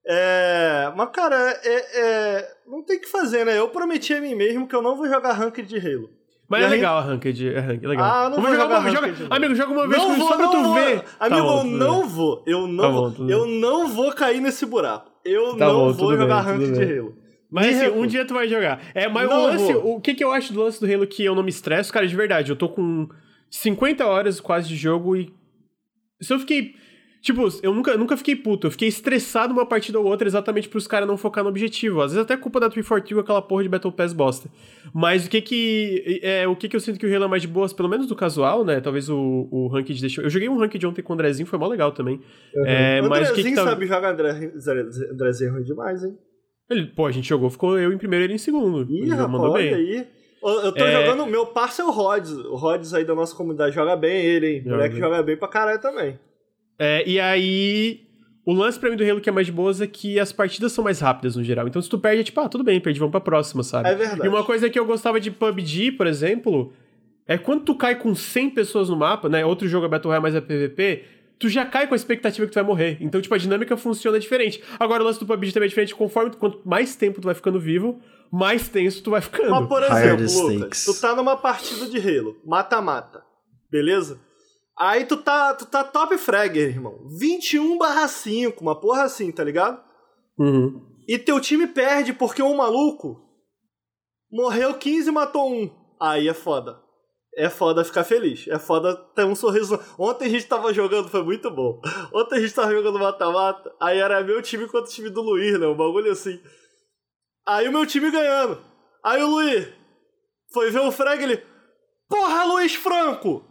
É... 0.05 0.91
Mas, 0.95 1.09
cara, 1.11 1.35
é, 1.63 1.99
é- 1.99 2.47
não 2.67 2.83
tem 2.83 2.97
o 2.97 3.01
que 3.01 3.07
fazer, 3.09 3.45
né? 3.45 3.57
Eu 3.57 3.69
prometi 3.69 4.13
a 4.13 4.21
mim 4.21 4.35
mesmo 4.35 4.67
que 4.67 4.75
eu 4.75 4.81
não 4.81 4.95
vou 4.95 5.07
jogar 5.07 5.33
Ranked 5.33 5.67
de 5.67 5.77
Halo. 5.77 6.09
Mas 6.49 6.61
E 6.61 6.63
é 6.63 6.65
aí- 6.67 6.71
legal 6.75 6.97
a 6.97 7.01
ranked, 7.01 7.45
é 7.49 7.59
ranked, 7.59 7.85
é 7.85 7.89
legal. 7.89 8.05
Ah, 8.05 8.29
não 8.29 8.37
Vamos 8.37 8.51
vou 8.51 8.55
jogar 8.59 8.89
jogar 8.89 9.07
joga. 9.13 9.35
Amigo, 9.35 9.53
joga 9.53 9.71
uma 9.73 9.85
vez 9.87 10.01
Não 10.01 10.15
vou, 10.15 10.27
só 10.29 10.35
pra 10.37 10.45
não 10.45 10.51
tu 10.53 10.63
vou. 10.63 10.73
ver. 10.75 11.03
Amigo, 11.19 11.35
Tá 11.35 11.41
bom, 11.41 11.59
eu 11.59 11.63
não 11.65 12.07
vou. 12.07 12.43
Eu 12.47 12.67
não 12.67 12.83
Tá 12.85 12.89
bom, 12.89 13.09
vou. 13.11 13.29
Eu 13.29 13.45
não 13.47 13.87
vou 13.89 14.13
cair 14.13 14.39
nesse 14.39 14.65
buraco. 14.65 15.11
Eu 15.25 15.57
Tá 15.57 15.65
não 15.65 15.87
bom, 15.87 15.93
vou 15.93 16.15
jogar 16.15 16.41
bem, 16.45 16.53
Ranked 16.53 16.71
de. 16.85 16.99
Halo. 16.99 17.17
Mas 17.51 17.81
assim, 17.81 17.89
um 17.99 18.07
dia 18.07 18.25
tu 18.25 18.33
vai 18.33 18.47
jogar. 18.47 18.79
É, 18.95 19.09
mas 19.09 19.29
Não 19.29 19.41
o 19.43 19.47
lance, 19.47 19.73
vou. 19.73 19.95
o 19.97 20.01
que 20.01 20.13
que 20.15 20.23
eu 20.23 20.31
acho 20.31 20.53
do 20.53 20.61
lance 20.63 20.79
do 20.79 20.89
Halo 20.89 21.05
que 21.05 21.25
eu 21.25 21.35
não 21.35 21.43
me 21.43 21.49
estresso, 21.49 21.91
cara, 21.91 22.07
de 22.07 22.15
verdade, 22.15 22.49
eu 22.49 22.55
tô 22.55 22.69
com 22.69 23.09
50 23.49 24.05
horas 24.05 24.39
quase 24.39 24.69
de 24.69 24.75
jogo 24.77 25.17
e 25.17 25.33
se 26.21 26.33
eu 26.33 26.39
fiquei 26.39 26.75
Tipo, 27.27 27.47
eu 27.61 27.73
nunca, 27.73 27.97
nunca 27.97 28.15
fiquei 28.15 28.35
puto, 28.35 28.67
eu 28.67 28.71
fiquei 28.71 28.87
estressado 28.87 29.51
uma 29.51 29.65
partida 29.65 29.99
ou 29.99 30.05
outra 30.05 30.27
exatamente 30.27 30.69
pros 30.69 30.87
caras 30.87 31.07
não 31.07 31.17
focar 31.17 31.43
no 31.43 31.49
objetivo. 31.49 32.01
Às 32.01 32.11
vezes 32.11 32.23
até 32.23 32.37
culpa 32.37 32.59
da 32.59 32.69
343 32.69 33.15
com 33.15 33.19
aquela 33.21 33.41
porra 33.41 33.63
de 33.63 33.69
Battle 33.69 33.91
Pass 33.91 34.13
bosta. 34.13 34.49
Mas 34.93 35.25
o 35.25 35.29
que 35.29 35.41
que. 35.41 36.21
É, 36.23 36.47
o 36.47 36.55
que 36.55 36.69
que 36.69 36.75
eu 36.75 36.79
sinto 36.79 36.99
que 36.99 37.05
o 37.05 37.13
Halo 37.13 37.25
é 37.25 37.27
mais 37.27 37.41
de 37.41 37.47
boas, 37.47 37.73
pelo 37.73 37.89
menos 37.89 38.07
do 38.07 38.15
casual, 38.15 38.63
né? 38.63 38.79
Talvez 38.79 39.09
o, 39.09 39.47
o 39.51 39.67
Ranked 39.67 39.99
deixou. 39.99 40.23
Eu 40.23 40.29
joguei 40.29 40.47
um 40.47 40.57
Ranked 40.57 40.85
ontem 40.85 41.01
com 41.01 41.11
o 41.11 41.15
Andrezinho, 41.15 41.47
foi 41.47 41.59
mó 41.59 41.67
legal 41.67 41.91
também. 41.91 42.21
É, 42.65 43.01
o 43.01 43.09
mas 43.09 43.29
o 43.29 43.33
que 43.33 43.41
que 43.41 43.49
Andrezinho 43.49 43.55
tá... 43.55 43.63
sabe 43.65 43.85
jogar 43.87 44.13
André, 44.13 44.53
Andrezinho 45.11 45.53
ruim 45.53 45.63
demais, 45.63 46.03
hein? 46.03 46.17
Ele, 46.69 46.85
pô, 46.87 47.07
a 47.07 47.11
gente 47.11 47.27
jogou, 47.27 47.49
ficou 47.49 47.79
eu 47.79 47.91
em 47.91 47.97
primeiro 47.97 48.23
e 48.23 48.27
ele 48.27 48.33
em 48.35 48.37
segundo. 48.37 48.89
Ih, 48.89 49.01
ele 49.01 49.09
rapaz, 49.09 49.31
mandou 49.31 49.53
bem. 49.53 49.73
aí. 49.73 50.07
Eu 50.49 50.71
tô 50.71 50.83
É. 50.83 50.91
jogando, 50.91 51.25
meu 51.27 51.45
parceiro 51.47 51.89
é 51.89 51.93
o 51.93 51.95
Rods. 51.95 52.31
O 52.31 52.55
Rods 52.55 52.93
aí 52.93 53.03
da 53.05 53.13
nossa 53.15 53.35
comunidade 53.35 53.73
joga 53.75 53.95
bem 53.95 54.23
ele, 54.25 54.47
hein? 54.47 54.63
O 54.65 54.69
moleque 54.69 54.93
bem. 54.95 54.99
joga 55.03 55.21
bem 55.23 55.37
pra 55.37 55.47
caralho 55.47 55.79
também. 55.81 56.19
É, 56.79 57.03
e 57.07 57.19
aí, 57.19 58.01
o 58.45 58.53
lance 58.53 58.79
pra 58.79 58.89
mim 58.89 58.95
do 58.95 59.03
Halo 59.03 59.19
que 59.19 59.29
é 59.29 59.31
mais 59.31 59.47
de 59.47 59.51
boas 59.51 59.81
é 59.81 59.87
que 59.87 60.19
as 60.19 60.31
partidas 60.31 60.71
são 60.71 60.83
mais 60.83 60.99
rápidas 60.99 61.35
no 61.35 61.43
geral. 61.43 61.67
Então 61.67 61.81
se 61.81 61.89
tu 61.89 61.97
perde, 61.99 62.21
é 62.21 62.23
tipo, 62.23 62.39
ah, 62.39 62.47
tudo 62.47 62.63
bem, 62.63 62.79
perdi, 62.79 62.99
vamos 62.99 63.11
pra 63.11 63.19
próxima, 63.19 63.63
sabe? 63.63 63.89
É 63.89 63.95
verdade. 63.95 64.25
E 64.25 64.27
uma 64.29 64.43
coisa 64.43 64.69
que 64.69 64.77
eu 64.79 64.85
gostava 64.85 65.19
de 65.19 65.31
PUBG, 65.31 65.91
por 65.93 66.05
exemplo, 66.07 66.71
é 67.27 67.37
quando 67.37 67.63
tu 67.63 67.75
cai 67.75 67.95
com 67.95 68.13
100 68.15 68.51
pessoas 68.51 68.89
no 68.89 68.95
mapa, 68.95 69.27
né? 69.27 69.43
Outro 69.45 69.67
jogo 69.67 69.85
é 69.85 69.89
Battle 69.89 70.09
Royale, 70.11 70.21
mas 70.23 70.35
é 70.35 70.39
PVP, 70.41 71.03
tu 71.39 71.49
já 71.49 71.65
cai 71.65 71.87
com 71.87 71.93
a 71.93 71.97
expectativa 71.97 72.45
que 72.47 72.53
tu 72.53 72.55
vai 72.55 72.63
morrer. 72.63 72.97
Então, 73.01 73.19
tipo, 73.19 73.33
a 73.33 73.37
dinâmica 73.37 73.75
funciona 73.75 74.19
diferente. 74.19 74.61
Agora, 74.79 75.01
o 75.03 75.05
lance 75.05 75.19
do 75.19 75.25
PUBG 75.25 75.51
também 75.51 75.65
é 75.65 75.69
diferente, 75.69 75.93
conforme 75.95 76.29
tu- 76.31 76.37
quanto 76.37 76.61
mais 76.63 76.95
tempo 76.95 77.19
tu 77.19 77.25
vai 77.25 77.35
ficando 77.35 77.59
vivo, 77.59 77.99
mais 78.31 78.67
tenso 78.67 79.03
tu 79.03 79.11
vai 79.11 79.21
ficando. 79.21 79.51
Mas, 79.51 79.67
por 79.67 79.83
exemplo, 79.83 80.49
Lucas, 80.49 80.85
tu 80.85 80.99
tá 80.99 81.15
numa 81.15 81.37
partida 81.37 81.87
de 81.87 81.97
Halo, 81.97 82.35
mata-mata, 82.45 83.23
beleza? 83.71 84.19
Aí 84.77 85.05
tu 85.05 85.17
tá, 85.17 85.55
tu 85.55 85.65
tá 85.65 85.83
top 85.83 86.17
fragger, 86.17 86.69
irmão. 86.69 87.07
21 87.19 87.77
barra 87.77 88.07
5, 88.07 88.61
uma 88.61 88.79
porra 88.79 89.03
assim, 89.03 89.31
tá 89.31 89.43
ligado? 89.43 89.81
Uhum. 90.37 90.85
E 91.07 91.17
teu 91.17 91.39
time 91.39 91.65
perde 91.65 92.13
porque 92.13 92.43
um 92.43 92.55
maluco 92.55 93.19
morreu 94.31 94.75
15 94.75 95.09
e 95.09 95.11
matou 95.11 95.51
um. 95.51 95.69
Aí 95.99 96.27
é 96.27 96.33
foda. 96.33 96.79
É 97.35 97.49
foda 97.49 97.83
ficar 97.83 98.03
feliz. 98.03 98.47
É 98.47 98.59
foda 98.59 98.95
ter 98.95 99.23
um 99.23 99.35
sorriso. 99.35 99.79
Ontem 99.97 100.25
a 100.25 100.29
gente 100.29 100.45
tava 100.45 100.73
jogando, 100.73 101.07
foi 101.07 101.23
muito 101.23 101.49
bom. 101.49 101.79
Ontem 102.13 102.35
a 102.37 102.41
gente 102.41 102.53
tava 102.53 102.71
jogando 102.71 102.99
mata-mata. 102.99 103.73
Aí 103.79 103.99
era 103.99 104.23
meu 104.23 104.41
time 104.41 104.65
contra 104.65 104.89
o 104.89 104.93
time 104.93 105.09
do 105.09 105.21
Luiz, 105.21 105.59
né? 105.59 105.65
Um 105.65 105.77
bagulho 105.77 106.11
assim. 106.11 106.39
Aí 107.47 107.67
o 107.67 107.71
meu 107.71 107.85
time 107.85 108.11
ganhando. 108.11 108.61
Aí 109.03 109.21
o 109.21 109.27
Luiz 109.27 109.67
foi 110.53 110.69
ver 110.71 110.79
o 110.81 110.91
frag 110.91 111.21
ele. 111.23 111.41
Porra, 112.09 112.43
Luiz 112.45 112.75
Franco! 112.75 113.43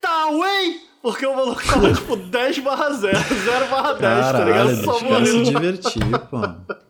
Tá 0.00 0.24
away? 0.24 0.80
Porque 1.02 1.26
o 1.26 1.34
maluco 1.34 1.62
tava 1.64 1.92
tipo 1.92 2.16
10 2.28 2.58
barra 2.60 2.90
0, 2.92 3.16
0 3.18 3.66
barra 3.66 3.92
10, 3.94 4.00
tá 4.00 4.32
Caralho, 4.32 4.44
ligado? 4.44 4.68
bicho, 4.70 4.84
Só 4.84 4.98
quero 5.00 5.26
se 5.26 5.42
divertir, 5.44 6.02
pô. 6.30 6.38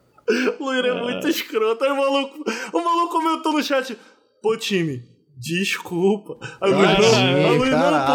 O 0.61 0.65
Luir 0.67 0.85
é 0.85 0.93
muito 1.01 1.27
escroto. 1.27 1.83
Aí 1.85 1.91
o 1.91 1.97
maluco, 1.97 2.45
o 2.75 2.79
maluco 2.85 3.09
comentou 3.13 3.51
no 3.53 3.63
chat: 3.63 3.99
Pô, 4.43 4.59
time, 4.59 5.03
desculpa. 5.39 6.37
Aí 6.61 6.73
o 6.73 6.77
Luiz, 7.57 7.71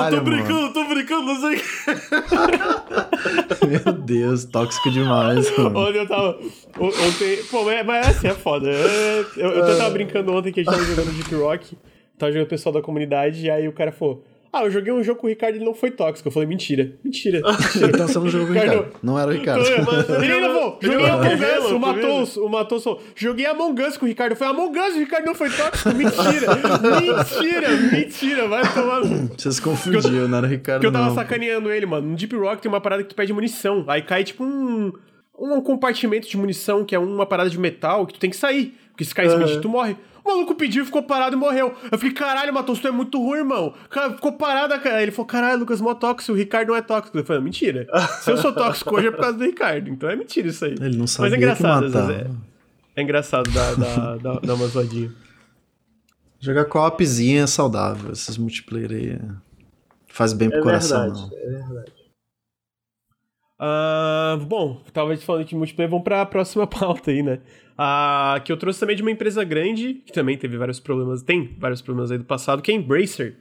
tô 0.10 0.22
brincando, 0.22 0.74
tô 0.74 0.86
brincando, 0.86 1.26
não 1.26 1.40
sei 1.40 1.56
o 1.56 1.60
que. 1.60 1.64
Meu 3.86 3.94
Deus, 3.94 4.46
tóxico 4.46 4.92
demais, 4.92 5.56
mano. 5.58 5.80
Ontem 5.80 6.00
eu 6.00 6.08
tava. 6.08 6.38
Ontem. 6.80 7.44
Pô, 7.50 7.64
mas, 7.64 7.86
mas 7.86 8.08
assim 8.08 8.28
é 8.28 8.34
foda. 8.34 8.70
É, 8.70 9.26
Eu, 9.38 9.52
eu 9.52 9.78
tava 9.78 9.90
brincando 9.92 10.34
ontem 10.34 10.52
que 10.52 10.60
a 10.60 10.64
gente 10.64 10.74
tava 10.74 10.86
jogando 10.86 11.14
Deep 11.14 11.34
Rock. 11.36 11.78
Tava 12.18 12.32
jogando 12.32 12.48
o 12.48 12.50
pessoal 12.50 12.74
da 12.74 12.82
comunidade. 12.82 13.46
E 13.46 13.50
aí 13.50 13.68
o 13.68 13.74
cara 13.74 13.92
falou: 13.92 14.24
Ah, 14.56 14.66
eu 14.66 14.70
joguei 14.70 14.94
um 14.94 15.04
jogo 15.04 15.20
com 15.20 15.26
o 15.26 15.30
Ricardo 15.32 15.56
e 15.56 15.58
ele 15.58 15.66
não 15.66 15.74
foi 15.74 15.90
tóxico. 15.90 16.28
Eu 16.28 16.32
falei: 16.32 16.48
Mentira, 16.48 16.94
mentira. 17.04 17.42
mentira. 17.42 17.88
Então 17.90 18.08
você 18.08 18.20
não 18.20 18.30
jogou 18.30 18.48
com 18.48 18.54
o 18.54 18.56
Ricardo. 18.56 18.86
Não 19.02 19.18
era 19.20 19.32
o 19.32 19.34
Ricardo. 19.34 19.66
Ele 19.66 19.74
ele 19.74 20.44
joguei 20.80 21.10
Among 21.10 21.44
Us, 21.44 21.72
o. 21.72 21.80
Matos, 21.80 22.38
o 22.38 22.48
Matos 22.50 22.84
falou, 22.84 23.02
joguei 23.16 23.46
Among 23.48 23.82
Us 23.82 23.98
com 23.98 24.06
o 24.06 24.08
Ricardo. 24.08 24.36
Falei, 24.36 24.54
Among 24.54 24.80
Us, 24.80 24.96
o 24.96 25.00
Ricardo 25.00 25.26
não 25.26 25.34
foi 25.34 25.50
tóxico? 25.50 25.90
Mentira, 25.96 26.48
mentira, 27.02 27.70
mentira, 27.92 28.48
vai 28.48 28.62
tomar... 28.74 29.02
Você 29.38 29.52
se 29.52 29.62
confundiu, 29.62 30.28
não 30.28 30.38
era 30.38 30.46
o 30.46 30.50
Ricardo, 30.50 30.82
Porque 30.82 30.88
eu 30.88 30.92
tava 30.92 31.08
não. 31.08 31.16
sacaneando 31.16 31.72
ele, 31.72 31.86
mano. 31.88 32.10
No 32.10 32.16
Deep 32.16 32.36
Rock 32.36 32.62
tem 32.62 32.72
uma 32.72 32.82
parada 32.82 33.02
que 33.02 33.10
tu 33.10 33.16
pede 33.16 33.34
munição. 33.34 33.84
Aí 33.88 34.02
cai 34.04 34.24
tipo 34.24 34.44
um. 34.44 34.94
Um 35.36 35.60
compartimento 35.62 36.30
de 36.30 36.38
munição, 36.38 36.86
que 36.86 36.94
é 36.94 37.00
uma 37.00 37.26
parada 37.26 37.50
de 37.50 37.60
metal, 37.60 38.06
que 38.06 38.14
tu 38.14 38.20
tem 38.20 38.30
que 38.30 38.36
sair. 38.36 38.78
Porque 38.92 39.04
se 39.04 39.16
cair 39.16 39.26
esse 39.26 39.36
Aham. 39.36 39.62
tu 39.62 39.68
morre. 39.68 39.96
O 40.24 40.30
maluco 40.30 40.56
pediu, 40.56 40.86
ficou 40.86 41.04
parado 41.04 41.36
e 41.36 41.40
morreu. 41.40 41.76
Eu 41.92 41.98
fiquei, 41.98 42.14
caralho, 42.14 42.54
Matos, 42.54 42.80
tu 42.80 42.88
é 42.88 42.92
muito 42.92 43.18
ruim, 43.22 43.40
irmão. 43.40 43.74
Cara, 43.90 44.14
ficou 44.14 44.32
parado, 44.34 44.80
cara. 44.80 45.02
Ele 45.02 45.12
falou, 45.12 45.26
caralho, 45.26 45.60
Lucas, 45.60 45.82
mó 45.82 45.94
tóxico, 45.94 46.32
o 46.32 46.36
Ricardo 46.36 46.70
não 46.70 46.76
é 46.76 46.82
tóxico. 46.82 47.18
Eu 47.18 47.26
falei, 47.26 47.42
mentira. 47.42 47.86
Se 48.22 48.32
eu 48.32 48.38
sou 48.38 48.54
tóxico 48.54 48.96
hoje 48.96 49.08
é 49.08 49.12
por 49.12 49.20
causa 49.20 49.38
do 49.38 49.44
Ricardo. 49.44 49.90
Então 49.90 50.10
é 50.10 50.16
mentira 50.16 50.48
isso 50.48 50.64
aí. 50.64 50.72
Ele 50.80 50.92
não 50.96 51.02
Mas 51.02 51.12
sabia 51.12 51.34
é 51.34 51.38
engraçado, 51.38 51.92
que. 51.92 51.98
É, 51.98 52.28
é 52.96 53.02
engraçado 53.04 53.52
dar, 53.52 53.76
dar, 53.76 54.18
dar, 54.24 54.40
dar 54.40 54.54
uma 54.54 54.68
zoadinha. 54.68 55.12
Jogar 56.40 56.66
co-opzinha 56.66 57.44
é 57.44 57.48
saudável. 57.48 58.12
Esses 58.12 58.38
multiplayer 58.38 58.92
aí 58.92 59.10
é- 59.12 59.20
faz 60.08 60.32
bem 60.34 60.50
pro 60.50 60.60
É 60.60 60.62
coração, 60.62 61.02
verdade, 61.02 61.20
não. 61.22 61.38
é 61.38 61.58
verdade. 61.66 61.92
Ah, 63.66 64.38
bom, 64.46 64.84
tava 64.92 65.16
falando 65.16 65.46
de 65.46 65.56
multiplayer, 65.56 65.90
vamos 65.90 66.04
pra 66.04 66.26
próxima 66.26 66.68
pauta 66.68 67.12
aí, 67.12 67.24
né? 67.24 67.40
Ah, 67.78 68.42
que 68.44 68.52
eu 68.52 68.58
trouxe 68.58 68.78
também 68.78 68.94
de 68.94 69.02
uma 69.02 69.10
empresa 69.10 69.42
grande, 69.46 70.02
que 70.06 70.12
também 70.12 70.38
teve 70.38 70.58
vários 70.58 70.82
problemas, 70.82 71.24
tem 71.24 71.56
vários 71.58 71.82
problemas 71.82 72.12
aí 72.12 72.18
do 72.18 72.26
passado, 72.26 72.62
que 72.62 72.74
é 72.74 72.76
a 72.76 72.78
Embracer. 72.78 73.38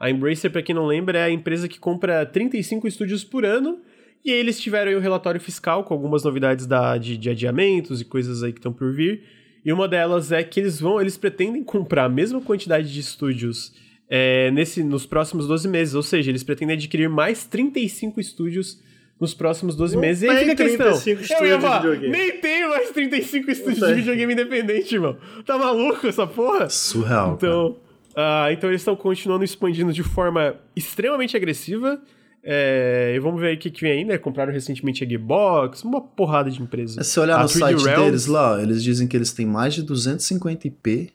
A 0.00 0.08
Embracer, 0.08 0.50
pra 0.50 0.62
quem 0.62 0.74
não 0.74 0.86
lembra, 0.86 1.18
é 1.18 1.24
a 1.24 1.30
empresa 1.30 1.68
que 1.68 1.78
compra 1.78 2.24
35 2.24 2.88
estúdios 2.88 3.22
por 3.22 3.44
ano, 3.44 3.78
e 4.24 4.30
eles 4.30 4.58
tiveram 4.58 4.92
aí 4.92 4.96
um 4.96 5.00
relatório 5.00 5.38
fiscal 5.38 5.84
com 5.84 5.92
algumas 5.92 6.24
novidades 6.24 6.66
da, 6.66 6.96
de, 6.96 7.18
de 7.18 7.28
adiamentos 7.28 8.00
e 8.00 8.04
coisas 8.06 8.42
aí 8.42 8.54
que 8.54 8.58
estão 8.58 8.72
por 8.72 8.94
vir. 8.94 9.24
E 9.62 9.70
uma 9.70 9.86
delas 9.86 10.32
é 10.32 10.42
que 10.42 10.58
eles 10.58 10.80
vão, 10.80 11.02
eles 11.02 11.18
pretendem 11.18 11.62
comprar 11.62 12.06
a 12.06 12.08
mesma 12.08 12.40
quantidade 12.40 12.90
de 12.90 13.00
estúdios 13.00 13.74
é, 14.08 14.50
nesse, 14.52 14.82
nos 14.82 15.04
próximos 15.04 15.46
12 15.46 15.68
meses, 15.68 15.94
ou 15.94 16.02
seja, 16.02 16.30
eles 16.30 16.42
pretendem 16.42 16.76
adquirir 16.76 17.10
mais 17.10 17.44
35 17.44 18.18
estúdios 18.18 18.86
nos 19.20 19.32
próximos 19.34 19.74
12 19.74 19.94
Não 19.94 20.00
meses. 20.02 20.22
E 20.22 20.28
aí 20.28 20.48
fica 20.50 20.52
a 20.52 20.66
questão. 20.66 20.86
35 21.00 21.10
Eu 21.10 21.16
ia 21.16 21.22
estúdios 21.22 21.56
de 21.56 21.60
falar, 21.62 21.78
videogame. 21.80 22.08
nem 22.12 22.40
tem 22.40 22.68
mais 22.68 22.90
35 22.90 23.50
estúdios 23.50 23.86
de 23.88 23.94
videogame 23.94 24.32
independente, 24.34 24.94
irmão. 24.94 25.16
Tá 25.44 25.56
maluco 25.58 26.06
essa 26.06 26.26
porra? 26.26 26.68
Surreal. 26.68 27.34
Então, 27.34 27.76
ah, 28.14 28.48
então 28.52 28.68
eles 28.70 28.80
estão 28.82 28.94
continuando 28.96 29.44
expandindo 29.44 29.92
de 29.92 30.02
forma 30.02 30.56
extremamente 30.74 31.36
agressiva. 31.36 32.00
É, 32.48 33.14
e 33.16 33.18
vamos 33.18 33.40
ver 33.40 33.48
aí 33.48 33.54
o 33.56 33.58
que, 33.58 33.70
que 33.70 33.80
vem 33.80 33.90
aí, 33.92 34.04
né? 34.04 34.18
Compraram 34.18 34.52
recentemente 34.52 35.02
a 35.02 35.08
Gearbox, 35.08 35.82
uma 35.82 36.00
porrada 36.00 36.48
de 36.48 36.62
empresas. 36.62 37.04
Se 37.06 37.18
olhar 37.18 37.40
A 37.40 37.42
no 37.42 37.48
3D 37.48 37.58
site 37.58 37.82
Realms- 37.84 38.04
deles 38.04 38.26
lá, 38.26 38.62
eles 38.62 38.84
dizem 38.84 39.08
que 39.08 39.16
eles 39.16 39.32
têm 39.32 39.44
mais 39.44 39.74
de 39.74 39.82
250 39.82 40.68
IP, 40.68 41.10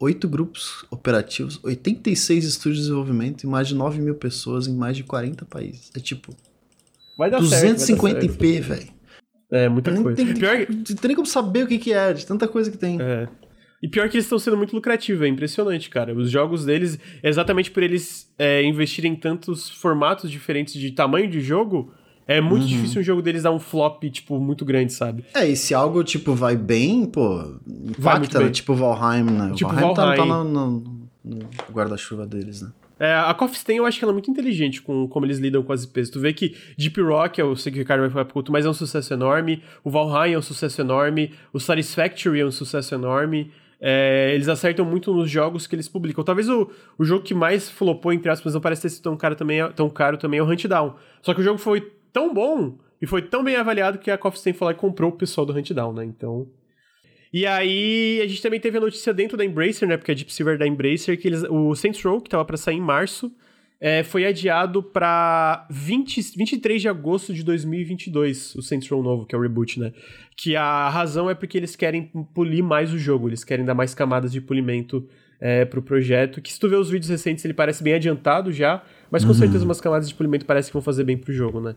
8 0.00 0.26
grupos 0.28 0.84
operativos, 0.90 1.60
86 1.62 2.44
estúdios 2.44 2.78
de 2.78 2.82
desenvolvimento 2.84 3.44
e 3.44 3.46
mais 3.46 3.68
de 3.68 3.74
9 3.76 4.00
mil 4.00 4.16
pessoas 4.16 4.66
em 4.66 4.74
mais 4.74 4.96
de 4.96 5.04
40 5.04 5.44
países. 5.44 5.92
É 5.96 6.00
tipo, 6.00 6.34
Vai 7.16 7.30
dar 7.30 7.38
certo, 7.38 7.50
vai 7.50 7.60
dar 7.68 7.74
250 7.74 8.20
certo. 8.20 8.34
IP, 8.34 8.60
velho. 8.60 8.94
É, 9.50 9.68
muita 9.68 9.90
Nem 9.90 10.02
coisa. 10.02 10.16
tem, 10.16 10.34
Pior 10.34 10.66
que- 10.66 10.72
não 10.72 10.82
tem 10.82 10.96
nem 11.04 11.14
como 11.14 11.26
saber 11.26 11.64
o 11.64 11.66
que, 11.68 11.78
que 11.78 11.92
é, 11.92 12.12
de 12.12 12.26
tanta 12.26 12.48
coisa 12.48 12.70
que 12.70 12.78
tem. 12.78 13.00
É. 13.00 13.28
E 13.82 13.88
pior 13.88 14.08
que 14.08 14.16
eles 14.16 14.24
estão 14.24 14.38
sendo 14.38 14.56
muito 14.56 14.74
lucrativos, 14.74 15.22
é 15.22 15.28
impressionante, 15.28 15.90
cara. 15.90 16.14
Os 16.14 16.30
jogos 16.30 16.64
deles, 16.64 16.98
exatamente 17.22 17.70
por 17.70 17.82
eles 17.82 18.32
é, 18.38 18.62
investirem 18.64 19.12
em 19.12 19.16
tantos 19.16 19.68
formatos 19.68 20.30
diferentes 20.30 20.72
de 20.72 20.90
tamanho 20.90 21.28
de 21.28 21.40
jogo, 21.40 21.92
é 22.26 22.40
muito 22.40 22.62
uhum. 22.62 22.68
difícil 22.68 23.02
um 23.02 23.04
jogo 23.04 23.20
deles 23.20 23.42
dar 23.42 23.52
um 23.52 23.60
flop, 23.60 24.02
tipo, 24.04 24.40
muito 24.40 24.64
grande, 24.64 24.92
sabe? 24.92 25.26
É, 25.34 25.46
e 25.46 25.54
se 25.54 25.74
algo, 25.74 26.02
tipo, 26.02 26.34
vai 26.34 26.56
bem, 26.56 27.04
pô, 27.04 27.58
impacta, 27.66 28.38
bem. 28.38 28.50
tipo 28.50 28.74
Valheim, 28.74 29.24
né? 29.24 29.52
Tipo 29.54 29.74
Valheim, 29.74 29.94
Valheim. 29.94 30.16
tá, 30.16 30.22
tá 30.22 30.24
no, 30.24 30.44
no, 30.44 30.80
no 31.22 31.38
guarda-chuva 31.70 32.26
deles, 32.26 32.62
né? 32.62 32.70
É, 33.04 33.12
a 33.16 33.34
Coffee 33.34 33.58
Stain 33.58 33.76
eu 33.76 33.84
acho 33.84 33.98
que 33.98 34.04
ela 34.04 34.12
é 34.12 34.14
muito 34.14 34.30
inteligente 34.30 34.80
com 34.80 35.06
como 35.06 35.26
eles 35.26 35.38
lidam 35.38 35.62
com 35.62 35.74
as 35.74 35.84
IPs. 35.84 36.08
Tu 36.08 36.18
vê 36.18 36.32
que 36.32 36.56
Deep 36.78 36.98
Rock, 37.02 37.38
eu 37.38 37.54
sei 37.54 37.70
que 37.70 37.76
o 37.76 37.82
Ricardo 37.82 38.00
vai 38.00 38.08
falar 38.08 38.24
puto, 38.24 38.50
mas 38.50 38.64
é 38.64 38.68
um 38.70 38.72
sucesso 38.72 39.12
enorme. 39.12 39.62
O 39.84 39.90
Valheim 39.90 40.32
é 40.32 40.38
um 40.38 40.42
sucesso 40.42 40.80
enorme. 40.80 41.34
O 41.52 41.60
Satisfactory 41.60 42.40
é 42.40 42.46
um 42.46 42.50
sucesso 42.50 42.94
enorme. 42.94 43.52
É, 43.78 44.32
eles 44.34 44.48
acertam 44.48 44.86
muito 44.86 45.12
nos 45.12 45.30
jogos 45.30 45.66
que 45.66 45.74
eles 45.74 45.86
publicam. 45.86 46.24
Talvez 46.24 46.48
o, 46.48 46.70
o 46.96 47.04
jogo 47.04 47.22
que 47.22 47.34
mais 47.34 47.68
flopou, 47.68 48.10
entre 48.10 48.30
aspas, 48.30 48.54
não 48.54 48.60
parece 48.62 48.80
ter 48.80 48.88
sido 48.88 49.02
tão 49.02 49.16
caro 49.18 49.36
também, 49.36 49.60
é, 49.60 49.68
tão 49.68 49.90
caro 49.90 50.16
também 50.16 50.40
é 50.40 50.42
o 50.42 50.50
Hunt 50.50 50.64
Down. 50.64 50.94
Só 51.20 51.34
que 51.34 51.42
o 51.42 51.44
jogo 51.44 51.58
foi 51.58 51.92
tão 52.10 52.32
bom 52.32 52.78
e 53.02 53.06
foi 53.06 53.20
tão 53.20 53.44
bem 53.44 53.56
avaliado 53.56 53.98
que 53.98 54.10
a 54.10 54.16
Coffee 54.16 54.38
Stain 54.38 54.56
lá 54.62 54.70
e 54.70 54.74
comprou 54.74 55.10
o 55.10 55.14
pessoal 55.14 55.46
do 55.46 55.52
Hunt 55.52 55.72
Down, 55.72 55.92
né? 55.92 56.04
Então... 56.06 56.46
E 57.34 57.44
aí, 57.46 58.20
a 58.22 58.28
gente 58.28 58.40
também 58.40 58.60
teve 58.60 58.78
a 58.78 58.80
notícia 58.80 59.12
dentro 59.12 59.36
da 59.36 59.44
Embracer, 59.44 59.88
né? 59.88 59.96
Porque 59.96 60.12
a 60.12 60.14
Deep 60.14 60.32
Silver 60.32 60.54
é 60.54 60.58
da 60.58 60.68
Embracer, 60.68 61.20
que 61.20 61.26
eles, 61.26 61.42
o 61.50 61.74
Saints 61.74 62.00
Row, 62.00 62.20
que 62.20 62.30
tava 62.30 62.44
para 62.44 62.56
sair 62.56 62.76
em 62.76 62.80
março, 62.80 63.28
é, 63.80 64.04
foi 64.04 64.24
adiado 64.24 64.80
para 64.80 65.66
23 65.68 66.80
de 66.80 66.88
agosto 66.88 67.34
de 67.34 67.42
2022, 67.42 68.54
o 68.54 68.62
Saints 68.62 68.88
Row 68.88 69.02
novo, 69.02 69.26
que 69.26 69.34
é 69.34 69.38
o 69.38 69.40
reboot, 69.40 69.80
né? 69.80 69.92
Que 70.36 70.54
a 70.54 70.88
razão 70.88 71.28
é 71.28 71.34
porque 71.34 71.58
eles 71.58 71.74
querem 71.74 72.08
polir 72.32 72.62
mais 72.62 72.92
o 72.92 72.98
jogo, 72.98 73.28
eles 73.28 73.42
querem 73.42 73.64
dar 73.64 73.74
mais 73.74 73.96
camadas 73.96 74.30
de 74.30 74.40
polimento 74.40 75.04
é, 75.40 75.64
pro 75.64 75.82
projeto, 75.82 76.40
que 76.40 76.52
se 76.52 76.60
tu 76.60 76.68
vê 76.68 76.76
os 76.76 76.88
vídeos 76.88 77.10
recentes, 77.10 77.44
ele 77.44 77.52
parece 77.52 77.82
bem 77.82 77.94
adiantado 77.94 78.52
já, 78.52 78.80
mas 79.10 79.24
com 79.24 79.32
uhum. 79.32 79.34
certeza 79.34 79.64
umas 79.64 79.80
camadas 79.80 80.08
de 80.08 80.14
polimento 80.14 80.46
parece 80.46 80.68
que 80.68 80.72
vão 80.72 80.82
fazer 80.82 81.02
bem 81.02 81.18
pro 81.18 81.32
jogo, 81.32 81.60
né? 81.60 81.74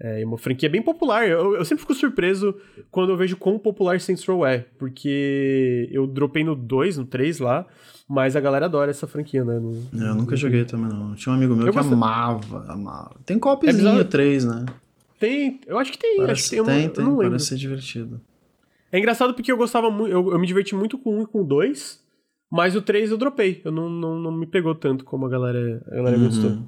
É 0.00 0.24
uma 0.24 0.38
franquia 0.38 0.68
bem 0.68 0.80
popular. 0.80 1.28
Eu, 1.28 1.56
eu, 1.56 1.64
sempre 1.64 1.82
fico 1.82 1.94
surpreso 1.94 2.54
quando 2.90 3.10
eu 3.10 3.16
vejo 3.16 3.36
quão 3.36 3.58
popular 3.58 4.00
Saints 4.00 4.24
Row 4.24 4.46
é, 4.46 4.64
porque 4.78 5.88
eu 5.90 6.06
dropei 6.06 6.44
no 6.44 6.54
2, 6.54 6.98
no 6.98 7.04
3 7.04 7.40
lá, 7.40 7.66
mas 8.08 8.36
a 8.36 8.40
galera 8.40 8.66
adora 8.66 8.92
essa 8.92 9.08
franquia, 9.08 9.44
né? 9.44 9.58
No, 9.58 9.82
eu 9.92 10.14
nunca 10.14 10.36
joguei 10.36 10.64
também, 10.64 10.88
não. 10.88 11.16
Tinha 11.16 11.32
um 11.32 11.36
amigo 11.36 11.56
meu 11.56 11.66
eu 11.66 11.72
que 11.72 11.78
amava, 11.80 12.64
amava. 12.68 13.16
Tem 13.26 13.38
copzinho 13.40 14.00
é 14.00 14.04
3, 14.04 14.44
né? 14.44 14.66
Tem, 15.18 15.60
eu 15.66 15.76
acho 15.78 15.90
que 15.90 15.98
tem. 15.98 16.18
Parece, 16.18 16.32
acho 16.32 16.50
que 16.50 16.56
tem, 16.70 16.88
tem, 16.90 17.04
uma, 17.04 17.18
tem 17.18 17.28
parece 17.28 17.46
ser 17.46 17.56
divertido. 17.56 18.20
É 18.92 18.98
engraçado 18.98 19.34
porque 19.34 19.50
eu 19.50 19.56
gostava 19.56 19.90
muito, 19.90 20.12
eu, 20.12 20.30
eu 20.30 20.38
me 20.38 20.46
diverti 20.46 20.76
muito 20.76 20.96
com 20.96 21.18
um 21.18 21.22
e 21.22 21.26
com 21.26 21.44
dois, 21.44 22.00
mas 22.50 22.76
o 22.76 22.80
3 22.80 23.10
eu 23.10 23.18
dropei. 23.18 23.60
Eu 23.64 23.72
não, 23.72 23.90
não, 23.90 24.18
não 24.18 24.30
me 24.32 24.46
pegou 24.46 24.76
tanto 24.76 25.04
como 25.04 25.26
a 25.26 25.28
galera, 25.28 25.82
a 25.88 25.96
galera 25.96 26.16
uhum. 26.16 26.24
gostou. 26.24 26.58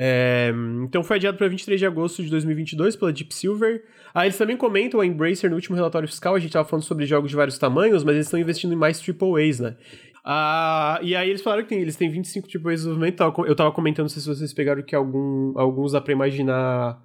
É, 0.00 0.52
então 0.84 1.02
foi 1.02 1.16
adiado 1.16 1.36
para 1.36 1.48
23 1.48 1.80
de 1.80 1.84
agosto 1.84 2.22
de 2.22 2.30
2022 2.30 2.94
pela 2.94 3.12
Deep 3.12 3.34
Silver. 3.34 3.82
Ah, 4.14 4.24
eles 4.24 4.38
também 4.38 4.56
comentam 4.56 5.00
a 5.00 5.06
Embracer 5.06 5.50
no 5.50 5.56
último 5.56 5.74
relatório 5.74 6.06
fiscal, 6.06 6.36
a 6.36 6.38
gente 6.38 6.50
estava 6.50 6.68
falando 6.68 6.84
sobre 6.84 7.04
jogos 7.04 7.30
de 7.30 7.36
vários 7.36 7.58
tamanhos, 7.58 8.04
mas 8.04 8.14
eles 8.14 8.26
estão 8.26 8.38
investindo 8.38 8.72
em 8.72 8.76
mais 8.76 9.02
AAAs, 9.02 9.58
né? 9.58 9.76
Ah, 10.24 11.00
e 11.02 11.16
aí 11.16 11.28
eles 11.28 11.42
falaram 11.42 11.64
que 11.64 11.70
tem, 11.70 11.80
eles 11.80 11.96
têm 11.96 12.08
25 12.08 12.46
AAAs 12.46 12.62
de 12.62 12.86
desenvolvimento. 12.86 13.20
Eu 13.44 13.52
estava 13.52 13.72
comentando, 13.72 14.04
não 14.04 14.08
sei 14.08 14.22
se 14.22 14.28
vocês 14.28 14.54
pegaram 14.54 14.82
que 14.82 14.94
algum, 14.94 15.58
alguns 15.58 15.92
dá 15.92 16.00
para 16.00 16.12
imaginar 16.12 17.02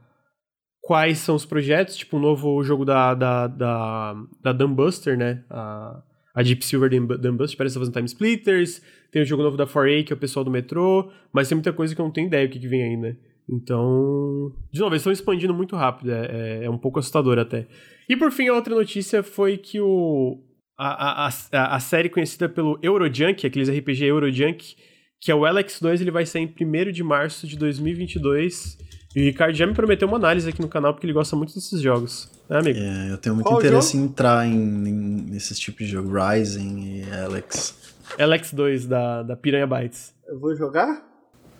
quais 0.79 1.17
são 1.17 1.33
os 1.33 1.45
projetos, 1.45 1.95
tipo 1.95 2.17
um 2.17 2.19
novo 2.19 2.61
jogo 2.63 2.85
da, 2.85 3.15
da, 3.15 3.47
da, 3.47 4.15
da 4.39 4.53
Dumbbuster, 4.53 5.17
né? 5.17 5.43
A, 5.49 5.99
a 6.33 6.41
Deep 6.41 6.65
Silver 6.65 6.89
Dumbbuster 6.89 7.57
parece 7.57 7.73
estar 7.73 7.79
fazendo 7.79 7.93
Time 7.93 8.05
Splitters, 8.05 8.81
tem 9.11 9.21
o 9.21 9.25
jogo 9.25 9.43
novo 9.43 9.55
da 9.55 9.67
4A, 9.67 10.03
que 10.03 10.13
é 10.13 10.15
o 10.15 10.19
pessoal 10.19 10.43
do 10.43 10.49
metrô, 10.49 11.11
mas 11.31 11.47
tem 11.47 11.55
muita 11.55 11.71
coisa 11.71 11.93
que 11.93 12.01
eu 12.01 12.05
não 12.05 12.11
tenho 12.11 12.27
ideia 12.27 12.47
do 12.47 12.51
que, 12.51 12.59
que 12.59 12.67
vem 12.67 12.83
aí, 12.83 12.97
né? 12.97 13.15
Então, 13.49 14.51
de 14.71 14.79
novo, 14.79 14.93
eles 14.93 15.01
estão 15.01 15.11
expandindo 15.11 15.53
muito 15.53 15.75
rápido, 15.75 16.11
é, 16.11 16.25
é, 16.25 16.65
é, 16.65 16.69
um 16.69 16.77
pouco 16.77 16.99
assustador 16.99 17.37
até. 17.37 17.67
E 18.09 18.15
por 18.15 18.31
fim, 18.31 18.47
a 18.47 18.53
outra 18.53 18.73
notícia 18.73 19.21
foi 19.21 19.57
que 19.57 19.79
o, 19.79 20.41
a, 20.77 21.27
a, 21.27 21.29
a, 21.51 21.75
a 21.75 21.79
série 21.79 22.09
conhecida 22.09 22.49
pelo 22.49 22.79
Eurojunk, 22.81 23.45
aqueles 23.45 23.69
RPG 23.69 24.05
Eurojunk, 24.05 24.75
que 25.21 25.31
é 25.31 25.35
o 25.35 25.41
LX2, 25.41 26.01
ele 26.01 26.11
vai 26.11 26.25
sair 26.25 26.43
em 26.43 26.89
1 26.89 26.91
de 26.91 27.03
março 27.03 27.47
de 27.47 27.57
2022. 27.57 28.77
E 29.15 29.21
o 29.21 29.23
Ricardo 29.23 29.53
já 29.53 29.67
me 29.67 29.73
prometeu 29.73 30.07
uma 30.07 30.17
análise 30.17 30.49
aqui 30.49 30.61
no 30.61 30.67
canal, 30.67 30.93
porque 30.93 31.05
ele 31.05 31.13
gosta 31.13 31.35
muito 31.35 31.53
desses 31.53 31.79
jogos. 31.81 32.29
Né, 32.49 32.57
amigo? 32.59 32.79
É, 32.79 33.11
eu 33.11 33.17
tenho 33.17 33.35
muito 33.35 33.47
Qual 33.47 33.59
interesse 33.59 33.93
jogo? 33.93 34.03
em 34.03 34.07
entrar 34.07 34.47
em, 34.47 34.53
em, 34.53 35.25
nesses 35.29 35.57
tipos 35.57 35.85
de 35.85 35.91
jogo, 35.93 36.11
Rising 36.13 37.01
e 37.01 37.13
Alex. 37.13 37.75
LX2 38.17 38.87
da, 38.87 39.23
da 39.23 39.35
Piranha 39.35 39.65
Bytes. 39.65 40.13
Eu 40.27 40.39
vou 40.39 40.55
jogar? 40.55 41.01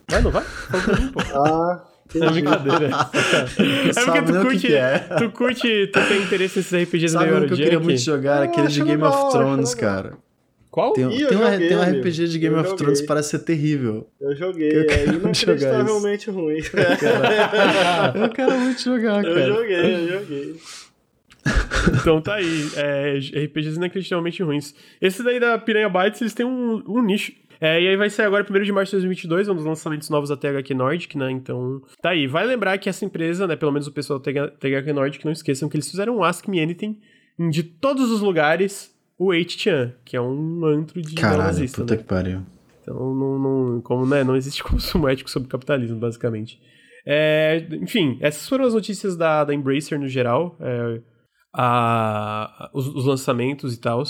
Vai, 0.10 0.22
não 0.22 0.32
vai? 0.32 0.44
Ah, 1.36 1.84
é 2.14 2.30
brincadeira. 2.30 2.90
é 2.90 4.06
porque 4.06 4.22
tu 4.22 4.42
curte, 4.42 4.68
que 4.68 4.74
é. 4.76 5.00
tu 5.00 5.32
curte, 5.32 5.88
tu 5.88 6.08
tem 6.08 6.22
interesse 6.22 6.58
nesses 6.60 6.84
RPGs 6.84 7.14
Sabe 7.14 7.32
do 7.32 7.48
que 7.48 7.54
eu 7.54 7.58
queria 7.58 7.80
muito 7.80 8.02
jogar? 8.02 8.42
Ah, 8.42 8.44
Aquele 8.44 8.68
de 8.68 8.84
Game 8.84 9.02
of 9.02 9.32
Thrones, 9.32 9.74
cara. 9.74 10.14
Qual? 10.74 10.92
Tem, 10.94 11.06
Ih, 11.06 11.28
tem, 11.28 11.38
um, 11.38 11.44
joguei, 11.44 11.68
tem 11.68 11.78
um 11.78 11.82
RPG 11.84 12.28
de 12.30 12.40
Game 12.40 12.56
eu 12.56 12.62
of 12.62 12.70
joguei. 12.72 12.84
Thrones 12.84 13.02
que 13.02 13.06
parece 13.06 13.30
ser 13.30 13.40
terrível. 13.46 14.10
Eu 14.20 14.36
joguei, 14.36 14.72
eu 14.72 14.90
é 14.90 15.06
inacreditavelmente 15.06 16.32
ruim. 16.32 16.58
eu 18.16 18.30
quero 18.32 18.58
muito 18.60 18.82
jogar, 18.82 19.22
cara. 19.22 19.40
Eu 19.40 19.56
joguei, 19.56 19.94
eu 19.94 20.20
joguei. 20.20 20.56
então 22.02 22.20
tá 22.20 22.34
aí, 22.34 22.70
é, 22.76 23.20
RPGs 23.46 23.78
inacreditavelmente 23.78 24.42
ruins. 24.42 24.74
Esse 25.00 25.24
daí 25.24 25.40
da 25.40 25.60
Piranha 25.60 25.90
Bytes, 25.90 26.22
eles 26.22 26.34
têm 26.34 26.44
um, 26.44 26.82
um 26.88 27.04
nicho. 27.04 27.34
É, 27.62 27.80
e 27.80 27.90
aí 27.90 27.96
vai 27.96 28.10
sair 28.10 28.26
agora 28.26 28.44
1 28.44 28.64
de 28.64 28.72
março 28.72 28.90
de 28.90 28.96
2022, 28.98 29.50
um 29.50 29.56
dos 29.56 29.66
lançamentos 29.66 30.10
novos 30.10 30.30
da 30.30 30.36
THQ 30.36 30.74
Nordic, 30.74 31.16
né? 31.16 31.30
Então, 31.30 31.84
tá 32.02 32.10
aí. 32.10 32.26
Vai 32.26 32.48
lembrar 32.48 32.80
que 32.80 32.90
essa 32.90 33.06
empresa, 33.06 33.46
né, 33.46 33.56
pelo 33.56 33.72
menos 33.72 33.86
o 33.86 33.92
pessoal 33.92 34.18
da 34.18 34.48
THQ 34.48 34.92
Nordic, 34.92 35.24
não 35.24 35.32
esqueçam 35.32 35.70
que 35.70 35.76
eles 35.78 35.92
fizeram 35.92 36.18
um 36.18 36.24
Ask 36.24 36.48
Me 36.48 36.60
Anything 36.60 37.00
de 37.52 37.62
todos 37.62 38.12
os 38.12 38.22
lugares, 38.22 38.93
o 39.18 39.28
8chan, 39.28 39.94
que 40.04 40.16
é 40.16 40.22
um 40.22 40.66
antro 40.66 41.02
de 41.02 41.16
Caralho, 41.16 41.44
nazista, 41.44 41.82
puta 41.82 41.96
né? 41.96 42.02
que 42.02 42.08
pariu. 42.08 42.42
Então, 42.82 42.96
não, 43.16 43.40
não, 43.40 43.82
como, 43.82 44.06
né, 44.06 44.24
não 44.24 44.36
existe 44.36 44.62
consumo 44.64 45.08
ético 45.08 45.30
sobre 45.30 45.50
capitalismo, 45.50 45.98
basicamente. 46.00 46.60
É, 47.06 47.68
enfim, 47.82 48.18
essas 48.22 48.48
foram 48.48 48.66
as 48.66 48.74
notícias 48.74 49.16
da, 49.16 49.44
da 49.44 49.54
Embracer 49.54 50.00
no 50.00 50.08
geral. 50.08 50.58
É, 50.60 51.02
a, 51.54 52.72
os, 52.74 52.88
os 52.88 53.06
lançamentos 53.06 53.74
e 53.74 53.80
tal. 53.80 54.04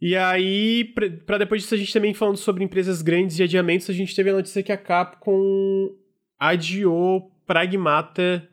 E 0.00 0.14
aí, 0.14 0.84
para 1.26 1.38
depois 1.38 1.62
disso, 1.62 1.74
a 1.74 1.78
gente 1.78 1.92
também 1.92 2.12
falando 2.12 2.36
sobre 2.36 2.62
empresas 2.62 3.00
grandes 3.00 3.38
e 3.38 3.42
adiamentos, 3.42 3.88
a 3.88 3.94
gente 3.94 4.14
teve 4.14 4.28
a 4.28 4.34
notícia 4.34 4.62
que 4.62 4.72
a 4.72 4.76
Capcom 4.76 5.88
adiou 6.38 7.30
Pragmata 7.46 8.46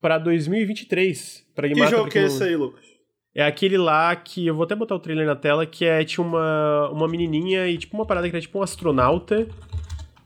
para 0.00 0.16
2023. 0.18 1.46
Pragmata, 1.54 1.90
que 1.90 1.96
jogo 1.96 2.10
que 2.10 2.18
é 2.18 2.24
esse 2.24 2.42
aí, 2.42 2.56
Lucas? 2.56 2.93
É 3.34 3.44
aquele 3.44 3.76
lá 3.76 4.14
que 4.14 4.46
eu 4.46 4.54
vou 4.54 4.64
até 4.64 4.76
botar 4.76 4.94
o 4.94 5.00
trailer 5.00 5.26
na 5.26 5.34
tela, 5.34 5.66
que 5.66 5.84
é 5.84 6.04
tinha 6.04 6.24
uma, 6.24 6.88
uma 6.90 7.08
menininha 7.08 7.66
e 7.66 7.76
tipo 7.76 7.96
uma 7.96 8.06
parada 8.06 8.28
que 8.28 8.36
era 8.36 8.40
tipo 8.40 8.58
um 8.58 8.62
astronauta. 8.62 9.48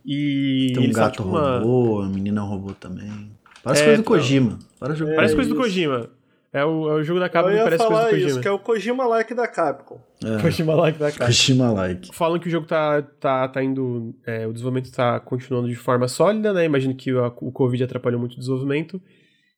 E 0.04 0.72
Tem 0.74 0.90
um 0.90 0.92
gato 0.92 1.22
tipo, 1.22 1.28
robô, 1.28 2.00
uma... 2.00 2.08
menina 2.08 2.42
robô 2.42 2.72
também. 2.74 3.30
Parece 3.62 3.82
é, 3.82 3.86
coisa 3.86 4.02
do 4.02 4.04
Kojima. 4.04 4.58
Parece, 4.78 5.02
é 5.02 5.14
Parece 5.14 5.34
coisa 5.34 5.50
do 5.50 5.56
Kojima. 5.56 6.10
É 6.52 6.64
o, 6.64 6.88
é 6.88 6.94
o 6.94 7.02
jogo 7.02 7.20
da 7.20 7.28
Capcom 7.28 7.50
que 7.50 7.62
parece 7.62 7.86
coisa 7.86 8.02
do 8.02 8.10
Kojima. 8.10 8.28
isso, 8.28 8.40
que 8.40 8.48
é 8.48 8.50
o 8.50 8.58
Kojima-like 8.58 9.34
da 9.34 9.46
Capcom. 9.46 10.00
É. 10.24 10.40
Kojima-like 10.40 10.98
da 10.98 11.10
Capcom. 11.10 11.26
Kojima-like. 11.26 12.14
Falam 12.14 12.38
que 12.38 12.48
o 12.48 12.50
jogo 12.50 12.66
tá, 12.66 13.02
tá, 13.02 13.48
tá 13.48 13.62
indo... 13.62 14.14
É, 14.26 14.46
o 14.46 14.52
desenvolvimento 14.52 14.90
tá 14.90 15.20
continuando 15.20 15.68
de 15.68 15.76
forma 15.76 16.08
sólida, 16.08 16.52
né? 16.52 16.64
Imagino 16.64 16.94
que 16.94 17.12
o, 17.12 17.26
o 17.42 17.52
Covid 17.52 17.84
atrapalhou 17.84 18.18
muito 18.18 18.34
o 18.34 18.38
desenvolvimento. 18.38 19.00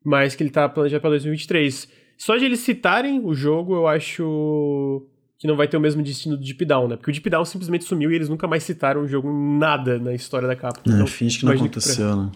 Mas 0.04 0.34
que 0.34 0.42
ele 0.42 0.50
tá 0.50 0.68
planejado 0.68 1.00
pra 1.00 1.10
2023. 1.10 1.88
Só 2.20 2.36
de 2.36 2.44
eles 2.44 2.60
citarem 2.60 3.24
o 3.24 3.32
jogo, 3.32 3.74
eu 3.74 3.88
acho 3.88 5.06
que 5.38 5.48
não 5.48 5.56
vai 5.56 5.66
ter 5.66 5.78
o 5.78 5.80
mesmo 5.80 6.02
destino 6.02 6.36
do 6.36 6.44
Deep 6.44 6.66
Down, 6.66 6.86
né? 6.86 6.96
Porque 6.96 7.10
o 7.10 7.14
Deep 7.14 7.30
Down 7.30 7.46
simplesmente 7.46 7.84
sumiu 7.84 8.12
e 8.12 8.14
eles 8.14 8.28
nunca 8.28 8.46
mais 8.46 8.62
citaram 8.62 9.00
o 9.00 9.08
jogo 9.08 9.32
nada 9.32 9.98
na 9.98 10.12
história 10.12 10.46
da 10.46 10.54
Capcom. 10.54 10.90
É, 10.90 10.94
então, 10.96 11.06
finge 11.06 11.38
que 11.38 11.46
não 11.46 11.54
aconteceu, 11.54 11.94
que 11.94 12.12
pra... 12.12 12.22
né? 12.22 12.32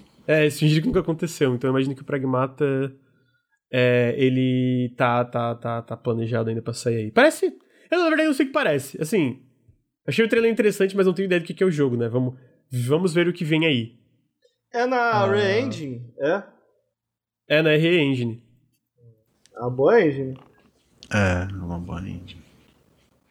É, 0.47 0.51
finge 0.51 0.81
que 0.81 0.87
nunca 0.87 1.01
aconteceu. 1.01 1.55
Então 1.55 1.69
eu 1.69 1.73
imagino 1.73 1.95
que 1.95 2.01
o 2.01 2.05
Pragmata 2.05 2.65
é, 3.71 4.15
ele 4.17 4.95
tá, 4.97 5.23
tá, 5.23 5.55
tá, 5.55 5.83
tá 5.83 5.97
planejado 5.99 6.49
ainda 6.49 6.63
pra 6.63 6.73
sair 6.73 6.97
aí. 6.97 7.11
Parece. 7.11 7.55
Eu, 7.91 7.99
na 7.99 8.09
verdade, 8.09 8.29
não 8.29 8.35
sei 8.35 8.47
o 8.47 8.49
que 8.49 8.55
parece. 8.55 9.03
Assim, 9.03 9.43
achei 10.09 10.25
o 10.25 10.29
trailer 10.31 10.51
interessante, 10.51 10.97
mas 10.97 11.05
não 11.05 11.13
tenho 11.13 11.27
ideia 11.27 11.43
do 11.43 11.47
que 11.47 11.63
é 11.63 11.67
o 11.67 11.71
jogo, 11.71 11.95
né? 11.95 12.09
Vamos, 12.09 12.39
vamos 12.73 13.13
ver 13.13 13.29
o 13.29 13.35
que 13.35 13.45
vem 13.45 13.67
aí. 13.67 13.99
É 14.73 14.87
na 14.87 14.97
ah. 14.97 15.31
Re-Engine? 15.31 16.11
É? 16.19 16.43
É 17.49 17.61
na 17.61 17.77
Re-Engine. 17.77 18.44
É 19.57 19.61
uma 19.61 19.71
boa 19.71 20.01
engine. 20.01 20.39
É, 21.13 21.49
é 21.51 21.63
uma 21.63 21.79
boa 21.79 22.01
engine. 22.01 22.43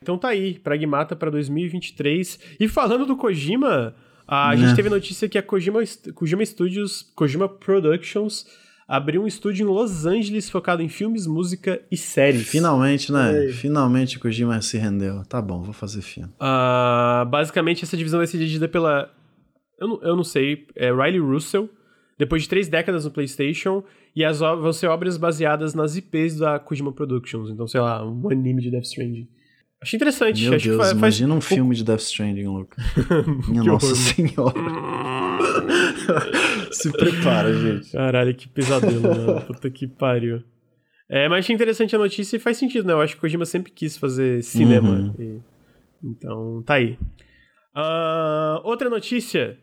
Então 0.01 0.17
tá 0.17 0.29
aí, 0.29 0.59
Pragmata 0.59 1.15
para 1.15 1.31
2023. 1.31 2.39
E 2.59 2.67
falando 2.67 3.05
do 3.05 3.15
Kojima, 3.15 3.95
a 4.27 4.49
né? 4.49 4.57
gente 4.57 4.75
teve 4.75 4.89
notícia 4.89 5.29
que 5.29 5.37
a 5.37 5.43
Kojima, 5.43 5.79
Kojima 6.13 6.45
Studios, 6.45 7.11
Kojima 7.15 7.47
Productions 7.47 8.45
abriu 8.87 9.23
um 9.23 9.27
estúdio 9.27 9.63
em 9.63 9.69
Los 9.69 10.05
Angeles 10.05 10.49
focado 10.49 10.81
em 10.81 10.89
filmes, 10.89 11.25
música 11.25 11.81
e 11.91 11.97
séries. 11.97 12.47
Finalmente, 12.47 13.11
né? 13.11 13.47
Finalmente 13.49 14.17
o 14.17 14.19
Kojima 14.19 14.61
se 14.61 14.77
rendeu. 14.77 15.23
Tá 15.25 15.41
bom, 15.41 15.61
vou 15.61 15.73
fazer 15.73 16.01
filme. 16.01 16.29
Uh, 16.33 17.25
basicamente, 17.29 17.83
essa 17.83 17.97
divisão 17.97 18.19
vai 18.19 18.27
ser 18.27 18.37
dirigida 18.37 18.67
pela. 18.67 19.09
Eu 19.79 19.87
não, 19.87 20.03
eu 20.03 20.15
não 20.15 20.23
sei, 20.23 20.67
é 20.75 20.91
Riley 20.91 21.19
Russell, 21.19 21.69
depois 22.17 22.43
de 22.43 22.49
três 22.49 22.67
décadas 22.67 23.05
no 23.05 23.11
PlayStation, 23.11 23.83
e 24.15 24.23
as 24.23 24.39
vão 24.39 24.71
ser 24.73 24.87
obras 24.87 25.17
baseadas 25.17 25.73
nas 25.73 25.95
IPs 25.95 26.37
da 26.37 26.59
Kojima 26.59 26.91
Productions. 26.91 27.49
Então, 27.49 27.67
sei 27.67 27.81
lá, 27.81 28.05
um 28.05 28.29
anime 28.29 28.61
de 28.61 28.69
Death 28.71 28.83
Stranding. 28.85 29.27
Achei 29.81 29.97
interessante. 29.97 30.43
Meu 30.43 30.53
Acho 30.55 30.65
Deus, 30.65 30.77
faz, 30.77 30.91
imagina 30.91 31.29
faz 31.33 31.37
um 31.37 31.41
filme 31.41 31.75
de 31.75 31.83
Death 31.83 31.99
Stranding, 32.01 32.47
Luca. 32.47 32.81
Minha 33.49 33.63
nossa 33.63 33.85
horror. 33.87 33.97
senhora. 33.97 34.53
Se 36.71 36.91
prepara, 36.91 37.53
gente. 37.53 37.91
Caralho, 37.91 38.33
que 38.35 38.47
pesadelo, 38.47 39.01
mano. 39.01 39.41
Puta 39.47 39.69
que 39.69 39.87
pariu. 39.87 40.41
É, 41.09 41.27
mas 41.27 41.39
achei 41.39 41.53
interessante 41.53 41.95
a 41.95 41.99
notícia 41.99 42.37
e 42.37 42.39
faz 42.39 42.57
sentido, 42.57 42.87
né? 42.87 42.93
Eu 42.93 43.01
acho 43.01 43.13
que 43.13 43.19
o 43.19 43.21
Kojima 43.21 43.45
sempre 43.45 43.71
quis 43.71 43.97
fazer 43.97 44.41
cinema. 44.41 44.89
Uhum. 44.89 45.13
E- 45.19 45.41
Então, 46.03 46.63
tá 46.65 46.75
aí. 46.75 46.97
Ah, 47.75 48.61
outra 48.63 48.89
notícia. 48.89 49.57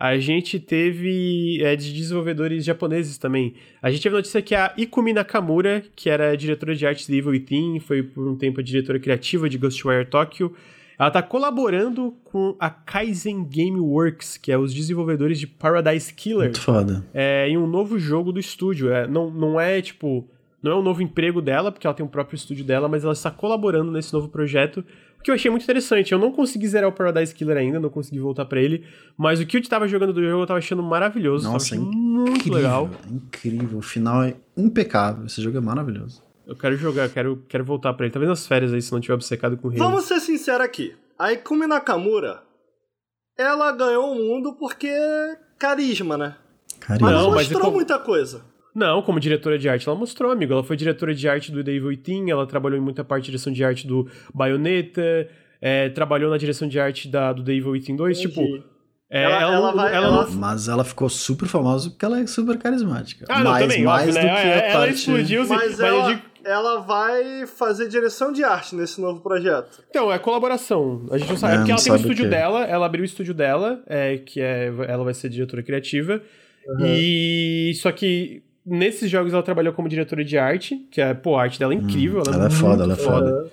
A 0.00 0.16
gente 0.18 0.58
teve 0.58 1.62
é, 1.62 1.76
de 1.76 1.92
desenvolvedores 1.92 2.64
japoneses 2.64 3.18
também. 3.18 3.52
A 3.82 3.90
gente 3.90 4.02
teve 4.02 4.16
notícia 4.16 4.40
que 4.40 4.54
a 4.54 4.72
Ikumi 4.74 5.12
Nakamura, 5.12 5.84
que 5.94 6.08
era 6.08 6.34
diretora 6.34 6.74
de 6.74 6.86
arte 6.86 7.06
de 7.06 7.18
Evil 7.18 7.32
Within, 7.32 7.78
foi 7.80 8.02
por 8.02 8.26
um 8.26 8.34
tempo 8.34 8.60
a 8.60 8.62
diretora 8.62 8.98
criativa 8.98 9.46
de 9.46 9.58
Ghostwire 9.58 10.06
Tokyo, 10.06 10.54
ela 10.98 11.10
tá 11.10 11.22
colaborando 11.22 12.14
com 12.24 12.56
a 12.58 12.70
Kaizen 12.70 13.42
Gameworks, 13.44 14.38
que 14.38 14.50
é 14.50 14.56
os 14.56 14.72
desenvolvedores 14.72 15.38
de 15.38 15.46
Paradise 15.46 16.12
Killer 16.14 16.44
Muito 16.44 16.60
foda. 16.62 17.04
é, 17.12 17.46
em 17.48 17.58
um 17.58 17.66
novo 17.66 17.98
jogo 17.98 18.32
do 18.32 18.40
estúdio. 18.40 18.90
É, 18.90 19.06
não, 19.06 19.30
não 19.30 19.60
é 19.60 19.82
tipo. 19.82 20.26
Não 20.62 20.72
é 20.72 20.76
um 20.76 20.82
novo 20.82 21.02
emprego 21.02 21.40
dela, 21.40 21.72
porque 21.72 21.86
ela 21.86 21.94
tem 21.94 22.04
o 22.04 22.08
próprio 22.08 22.36
estúdio 22.36 22.64
dela, 22.64 22.86
mas 22.86 23.02
ela 23.02 23.14
está 23.14 23.30
colaborando 23.30 23.90
nesse 23.90 24.12
novo 24.12 24.28
projeto, 24.28 24.84
o 25.20 25.22
que 25.22 25.30
eu 25.30 25.34
achei 25.34 25.50
muito 25.50 25.62
interessante. 25.64 26.12
Eu 26.12 26.18
não 26.18 26.32
consegui 26.32 26.66
zerar 26.66 26.88
o 26.88 26.92
Paradise 26.92 27.34
Killer 27.34 27.56
ainda, 27.58 27.78
não 27.78 27.90
consegui 27.90 28.18
voltar 28.18 28.44
pra 28.46 28.60
ele, 28.60 28.84
mas 29.16 29.38
o 29.40 29.46
que 29.46 29.58
eu 29.58 29.68
tava 29.68 29.86
jogando 29.86 30.12
do 30.12 30.22
jogo 30.22 30.42
eu 30.42 30.46
tava 30.46 30.58
achando 30.58 30.82
maravilhoso. 30.82 31.44
Nossa, 31.50 31.70
tava 31.70 31.82
achando 31.82 31.96
muito 31.96 32.30
incrível, 32.38 32.54
legal. 32.56 32.90
Incrível. 33.10 33.78
O 33.78 33.82
final 33.82 34.22
é 34.22 34.34
impecável. 34.56 35.26
Esse 35.26 35.40
jogo 35.42 35.58
é 35.58 35.60
maravilhoso. 35.60 36.22
Eu 36.46 36.56
quero 36.56 36.76
jogar, 36.76 37.08
quero, 37.10 37.44
quero 37.48 37.64
voltar 37.64 37.92
pra 37.94 38.06
ele. 38.06 38.12
Talvez 38.12 38.28
nas 38.28 38.46
férias 38.46 38.72
aí, 38.72 38.82
se 38.82 38.90
não 38.92 39.00
tiver 39.00 39.14
obcecado 39.14 39.56
com 39.56 39.68
o 39.68 39.70
Halo. 39.70 39.78
Vamos 39.78 40.04
ser 40.04 40.18
sinceros 40.20 40.62
aqui. 40.62 40.96
A 41.18 41.32
Ikumi 41.32 41.66
Nakamura, 41.66 42.42
ela 43.38 43.70
ganhou 43.72 44.12
o 44.12 44.14
mundo 44.16 44.54
porque 44.54 44.90
carisma, 45.58 46.16
né? 46.16 46.34
Carinho. 46.80 47.04
Mas 47.04 47.14
Não, 47.14 47.22
não, 47.24 47.30
mas 47.30 47.38
mostrou 47.42 47.60
como- 47.60 47.74
muita 47.76 47.98
coisa. 47.98 48.42
Não, 48.74 49.02
como 49.02 49.18
diretora 49.18 49.58
de 49.58 49.68
arte, 49.68 49.88
ela 49.88 49.98
mostrou, 49.98 50.30
amigo. 50.30 50.52
Ela 50.52 50.62
foi 50.64 50.76
diretora 50.76 51.14
de 51.14 51.28
arte 51.28 51.50
do 51.50 51.62
The 51.64 51.72
Evil 51.72 51.88
Within, 51.88 52.30
ela 52.30 52.46
trabalhou 52.46 52.78
em 52.78 52.82
muita 52.82 53.02
parte 53.04 53.22
de 53.24 53.30
direção 53.32 53.52
de 53.52 53.64
arte 53.64 53.86
do 53.86 54.08
Bayonetta, 54.32 55.28
é, 55.60 55.88
trabalhou 55.90 56.30
na 56.30 56.36
direção 56.38 56.68
de 56.68 56.78
arte 56.78 57.08
da, 57.08 57.32
do 57.32 57.42
The 57.44 57.52
Evil 57.52 57.72
Within 57.72 57.96
2, 57.96 58.20
tipo... 58.20 58.40
Entendi. 58.40 58.64
é, 59.10 59.22
Ela- 59.24 59.42
ela, 59.42 59.52
ela 59.54 59.72
vai- 59.72 59.94
ela 59.94 60.30
Mas 60.30 60.68
ela 60.68 60.84
ficou 60.84 61.08
super 61.08 61.46
famosa 61.48 61.90
porque 61.90 62.04
ela 62.04 62.20
é 62.20 62.26
super 62.26 62.56
carismática. 62.58 63.26
Ah, 63.28 63.42
não, 63.42 63.50
mais, 63.50 63.66
também, 63.66 63.82
mais 63.84 64.08
óbvio, 64.08 64.20
do 64.22 64.26
né? 64.26 64.32
que 64.42 64.48
a 64.48 64.50
ela 64.68 64.78
parte... 64.80 64.94
explodiu, 64.94 65.42
sim, 65.44 65.48
Mas 65.50 65.70
mas 65.70 65.80
ela, 65.80 66.06
digo- 66.14 66.22
ela 66.44 66.80
vai 66.80 67.46
fazer 67.46 67.88
direção 67.88 68.32
de 68.32 68.42
arte 68.44 68.74
nesse 68.76 69.00
novo 69.00 69.20
projeto. 69.20 69.82
Então, 69.90 70.10
é 70.12 70.18
colaboração. 70.18 71.06
A 71.10 71.18
gente 71.18 71.28
não 71.28 71.36
sabe. 71.36 71.52
É, 71.52 71.56
É 71.56 71.58
porque 71.58 71.72
ela 71.72 71.82
tem 71.82 71.92
o 71.92 71.96
estúdio 71.96 72.16
que 72.16 72.34
é. 72.34 72.38
dela, 72.38 72.64
ela 72.64 72.86
abriu 72.86 73.02
o 73.02 73.04
estúdio 73.04 73.34
dela, 73.34 73.82
é, 73.86 74.16
que 74.16 74.40
é, 74.40 74.66
ela 74.88 75.02
vai 75.04 75.12
ser 75.12 75.28
diretora 75.28 75.62
criativa. 75.62 76.22
E 76.82 77.72
só 77.76 77.90
que 77.92 78.42
nesses 78.64 79.10
jogos 79.10 79.32
ela 79.32 79.42
trabalhou 79.42 79.72
como 79.72 79.88
diretora 79.88 80.24
de 80.24 80.36
arte, 80.38 80.76
que 80.90 81.00
é, 81.00 81.14
pô, 81.14 81.36
a 81.36 81.42
arte 81.42 81.58
dela 81.58 81.72
é 81.72 81.76
incrível. 81.76 82.22
ela, 82.26 82.36
ela 82.36 82.46
é 82.46 82.50
foda, 82.50 82.84
ela 82.84 82.92
é 82.92 82.96
foda. 82.96 83.50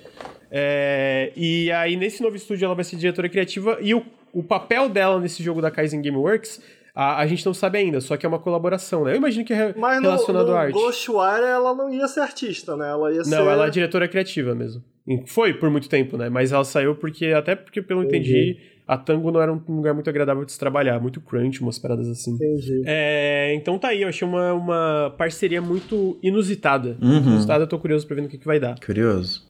É, 0.49 1.31
e 1.35 1.71
aí, 1.71 1.95
nesse 1.95 2.21
novo 2.21 2.35
estúdio, 2.35 2.65
ela 2.65 2.75
vai 2.75 2.83
ser 2.83 2.95
diretora 2.95 3.27
criativa. 3.27 3.77
E 3.81 3.93
o, 3.93 4.05
o 4.33 4.43
papel 4.43 4.89
dela 4.89 5.19
nesse 5.19 5.43
jogo 5.43 5.61
da 5.61 5.69
Kaizen 5.69 6.01
Gameworks, 6.01 6.61
a, 6.95 7.19
a 7.19 7.27
gente 7.27 7.45
não 7.45 7.53
sabe 7.53 7.77
ainda, 7.77 8.01
só 8.01 8.17
que 8.17 8.25
é 8.25 8.29
uma 8.29 8.39
colaboração, 8.39 9.03
né? 9.03 9.11
Eu 9.13 9.17
imagino 9.17 9.45
que 9.45 9.53
é 9.53 9.73
Mas 9.77 10.01
relacionado 10.01 10.47
no 10.47 10.55
à 10.55 10.61
arte. 10.61 10.73
Ghostwire 10.73 11.43
ela 11.43 11.75
não 11.75 11.93
ia 11.93 12.07
ser 12.07 12.21
artista, 12.21 12.75
né? 12.75 12.89
Ela 12.89 13.13
ia 13.13 13.23
ser... 13.23 13.29
Não, 13.29 13.49
ela 13.49 13.67
é 13.67 13.69
diretora 13.69 14.07
criativa 14.07 14.55
mesmo. 14.55 14.83
Foi 15.27 15.53
por 15.53 15.69
muito 15.69 15.87
tempo, 15.87 16.17
né? 16.17 16.27
Mas 16.27 16.51
ela 16.51 16.63
saiu 16.63 16.95
porque, 16.95 17.27
até 17.27 17.55
porque, 17.55 17.81
pelo 17.81 18.01
que 18.01 18.05
eu 18.07 18.09
entendi, 18.09 18.57
a 18.87 18.97
Tango 18.97 19.31
não 19.31 19.41
era 19.41 19.51
um 19.51 19.61
lugar 19.67 19.93
muito 19.93 20.09
agradável 20.09 20.45
de 20.45 20.51
se 20.53 20.59
trabalhar, 20.59 20.99
muito 20.99 21.19
crunch, 21.19 21.61
umas 21.61 21.77
paradas 21.77 22.07
assim. 22.07 22.35
Entendi. 22.35 22.83
É, 22.85 23.53
então 23.53 23.77
tá 23.77 23.89
aí, 23.89 24.03
eu 24.03 24.07
achei 24.07 24.25
uma, 24.25 24.53
uma 24.53 25.13
parceria 25.17 25.61
muito 25.61 26.17
inusitada. 26.23 26.97
Uhum. 27.01 27.17
Inusitada, 27.17 27.65
eu 27.65 27.67
tô 27.67 27.77
curioso 27.77 28.07
pra 28.07 28.15
ver 28.15 28.21
no 28.21 28.29
que, 28.29 28.37
que 28.37 28.45
vai 28.45 28.59
dar. 28.59 28.79
Curioso. 28.79 29.45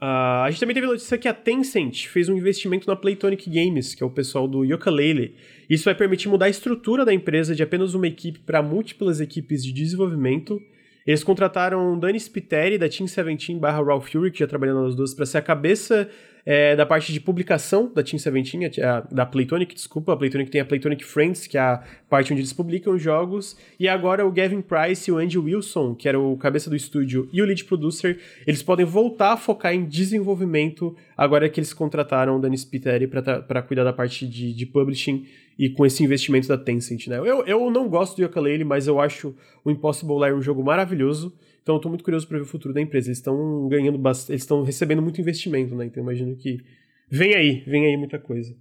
Ah, 0.00 0.44
a 0.44 0.50
gente 0.50 0.60
também 0.60 0.74
teve 0.74 0.86
notícia 0.86 1.18
que 1.18 1.28
a 1.28 1.34
Tencent 1.34 2.06
fez 2.06 2.28
um 2.28 2.36
investimento 2.36 2.88
na 2.88 2.96
Playtonic 2.96 3.50
Games, 3.50 3.94
que 3.94 4.02
é 4.02 4.06
o 4.06 4.10
pessoal 4.10 4.48
do 4.48 4.64
Yooka-Laylee. 4.64 5.34
Isso 5.68 5.84
vai 5.84 5.94
permitir 5.94 6.28
mudar 6.28 6.46
a 6.46 6.50
estrutura 6.50 7.04
da 7.04 7.12
empresa 7.12 7.54
de 7.54 7.62
apenas 7.62 7.94
uma 7.94 8.06
equipe 8.06 8.38
para 8.38 8.62
múltiplas 8.62 9.20
equipes 9.20 9.62
de 9.62 9.72
desenvolvimento. 9.72 10.62
Eles 11.06 11.24
contrataram 11.24 11.98
Dani 11.98 12.18
Spiteri, 12.18 12.78
da 12.78 12.88
Team 12.88 13.06
17 13.06 13.54
barra 13.56 13.82
Ralph 13.82 14.08
Fury, 14.08 14.30
que 14.30 14.38
já 14.38 14.46
trabalhou 14.46 14.84
nas 14.84 14.94
duas, 14.94 15.14
para 15.14 15.26
ser 15.26 15.38
a 15.38 15.42
cabeça 15.42 16.08
é, 16.46 16.74
da 16.76 16.86
parte 16.86 17.12
de 17.12 17.20
publicação 17.20 17.92
da 17.94 18.02
Team 18.02 18.16
17, 18.18 18.80
a- 18.82 19.00
da 19.10 19.26
Playtonic, 19.26 19.74
desculpa. 19.74 20.12
A 20.12 20.16
Playtonic 20.16 20.50
tem 20.50 20.60
a 20.60 20.64
Playtonic 20.64 21.04
Friends, 21.04 21.46
que 21.46 21.56
é 21.58 21.60
a 21.60 21.82
parte 22.08 22.32
onde 22.32 22.40
eles 22.40 22.52
publicam 22.52 22.94
os 22.94 23.02
jogos. 23.02 23.56
E 23.78 23.86
agora 23.88 24.26
o 24.26 24.32
Gavin 24.32 24.60
Price 24.62 25.10
e 25.10 25.12
o 25.12 25.18
Andy 25.18 25.38
Wilson, 25.38 25.94
que 25.94 26.08
era 26.08 26.18
o 26.18 26.36
cabeça 26.36 26.70
do 26.70 26.76
estúdio 26.76 27.28
e 27.32 27.42
o 27.42 27.44
lead 27.44 27.64
producer, 27.64 28.18
eles 28.46 28.62
podem 28.62 28.86
voltar 28.86 29.32
a 29.32 29.36
focar 29.36 29.74
em 29.74 29.84
desenvolvimento 29.84 30.96
agora 31.16 31.48
que 31.48 31.60
eles 31.60 31.72
contrataram 31.72 32.36
o 32.36 32.40
Dani 32.40 32.56
Spiteri 32.56 33.06
para 33.06 33.62
cuidar 33.62 33.84
da 33.84 33.92
parte 33.92 34.26
de, 34.26 34.52
de 34.52 34.66
publishing 34.66 35.26
e 35.58 35.68
com 35.68 35.84
esse 35.84 36.04
investimento 36.04 36.46
da 36.46 36.56
Tencent, 36.56 37.08
né? 37.08 37.18
Eu, 37.18 37.44
eu 37.44 37.70
não 37.70 37.88
gosto 37.88 38.16
do 38.16 38.22
Yooka-Laylee, 38.22 38.64
mas 38.64 38.86
eu 38.86 39.00
acho 39.00 39.34
o 39.64 39.70
Impossible 39.70 40.16
Lair 40.18 40.34
um 40.36 40.40
jogo 40.42 40.62
maravilhoso. 40.62 41.34
Então 41.68 41.76
eu 41.76 41.80
tô 41.82 41.90
muito 41.90 42.02
curioso 42.02 42.26
para 42.26 42.38
ver 42.38 42.44
o 42.44 42.46
futuro 42.46 42.72
da 42.72 42.80
empresa. 42.80 43.08
Eles 43.08 43.18
estão 43.18 43.68
ganhando 43.68 43.98
bastante, 43.98 44.30
eles 44.32 44.40
estão 44.40 44.62
recebendo 44.62 45.02
muito 45.02 45.20
investimento, 45.20 45.74
né? 45.74 45.84
Então 45.84 46.02
eu 46.02 46.02
imagino 46.02 46.34
que 46.34 46.64
vem 47.10 47.34
aí, 47.36 47.60
vem 47.66 47.84
aí 47.84 47.94
muita 47.94 48.18
coisa. 48.18 48.56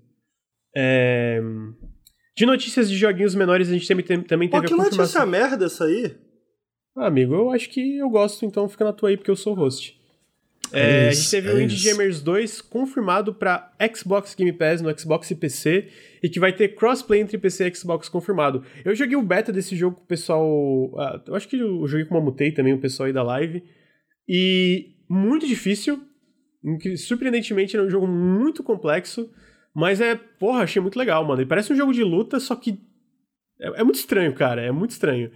É, 0.75 1.39
De 2.35 2.45
notícias 2.45 2.89
de 2.89 2.97
joguinhos 2.97 3.34
menores, 3.34 3.69
a 3.69 3.71
gente 3.73 3.88
também, 3.88 4.03
tem- 4.05 4.21
também 4.23 4.49
Pô, 4.49 4.57
teve 4.57 4.67
que 4.67 4.73
a 4.73 4.77
notícia 4.84 4.97
confirmação. 5.05 5.25
merda 5.25 5.65
essa 5.67 5.85
aí. 5.85 6.17
Ah, 6.97 7.07
amigo, 7.07 7.34
eu 7.34 7.49
acho 7.49 7.69
que 7.69 7.95
eu 7.97 8.09
gosto, 8.09 8.45
então 8.45 8.67
fica 8.67 8.84
na 8.84 8.91
tua 8.91 9.07
aí 9.07 9.15
porque 9.15 9.31
eu 9.31 9.38
sou 9.38 9.53
host. 9.53 9.96
É 10.72 10.80
É, 10.80 11.07
a 11.07 11.11
isso, 11.11 11.22
gente 11.22 11.31
teve 11.31 11.49
é 11.49 11.53
o 11.53 11.61
Indie 11.61 11.76
isso. 11.76 11.85
Gamers 11.85 12.22
2 12.22 12.61
confirmado 12.61 13.34
para 13.34 13.72
Xbox 13.95 14.35
Game 14.35 14.52
Pass 14.53 14.81
no 14.81 14.99
Xbox 14.99 15.30
e 15.31 15.35
PC 15.35 15.89
e 16.22 16.30
que 16.30 16.39
vai 16.39 16.53
ter 16.53 16.76
crossplay 16.76 17.22
entre 17.22 17.38
PC 17.38 17.68
e 17.68 17.76
Xbox 17.76 18.10
confirmado. 18.10 18.64
Eu 18.84 18.95
joguei 18.95 19.15
o 19.15 19.22
beta 19.22 19.52
desse 19.52 19.76
jogo 19.76 19.98
com 19.98 20.03
o 20.03 20.07
pessoal. 20.07 20.45
ah, 20.98 21.22
eu 21.27 21.35
acho 21.35 21.48
que 21.48 21.57
eu 21.57 21.88
joguei 21.88 22.06
com 22.06 22.15
o 22.15 22.19
Mamutei 22.19 22.52
também, 22.52 22.73
o 22.73 22.80
pessoal 22.80 23.07
aí 23.07 23.14
da 23.14 23.23
live. 23.23 23.64
E 24.27 24.95
muito 25.10 25.48
difícil. 25.48 26.02
Surpreendentemente, 26.98 27.77
é 27.77 27.81
um 27.81 27.89
jogo 27.89 28.07
muito 28.07 28.64
complexo. 28.64 29.30
Mas 29.73 30.02
é, 30.02 30.15
porra, 30.15 30.64
achei 30.64 30.81
muito 30.81 30.98
legal, 30.98 31.23
mano. 31.23 31.41
E 31.41 31.45
parece 31.45 31.72
um 31.72 31.76
jogo 31.76 31.94
de 31.94 32.03
luta, 32.03 32.39
só 32.39 32.56
que. 32.56 32.80
É, 33.60 33.81
é 33.81 33.84
muito 33.84 33.98
estranho, 33.98 34.34
cara. 34.34 34.61
É 34.61 34.72
muito 34.72 34.91
estranho. 34.91 35.31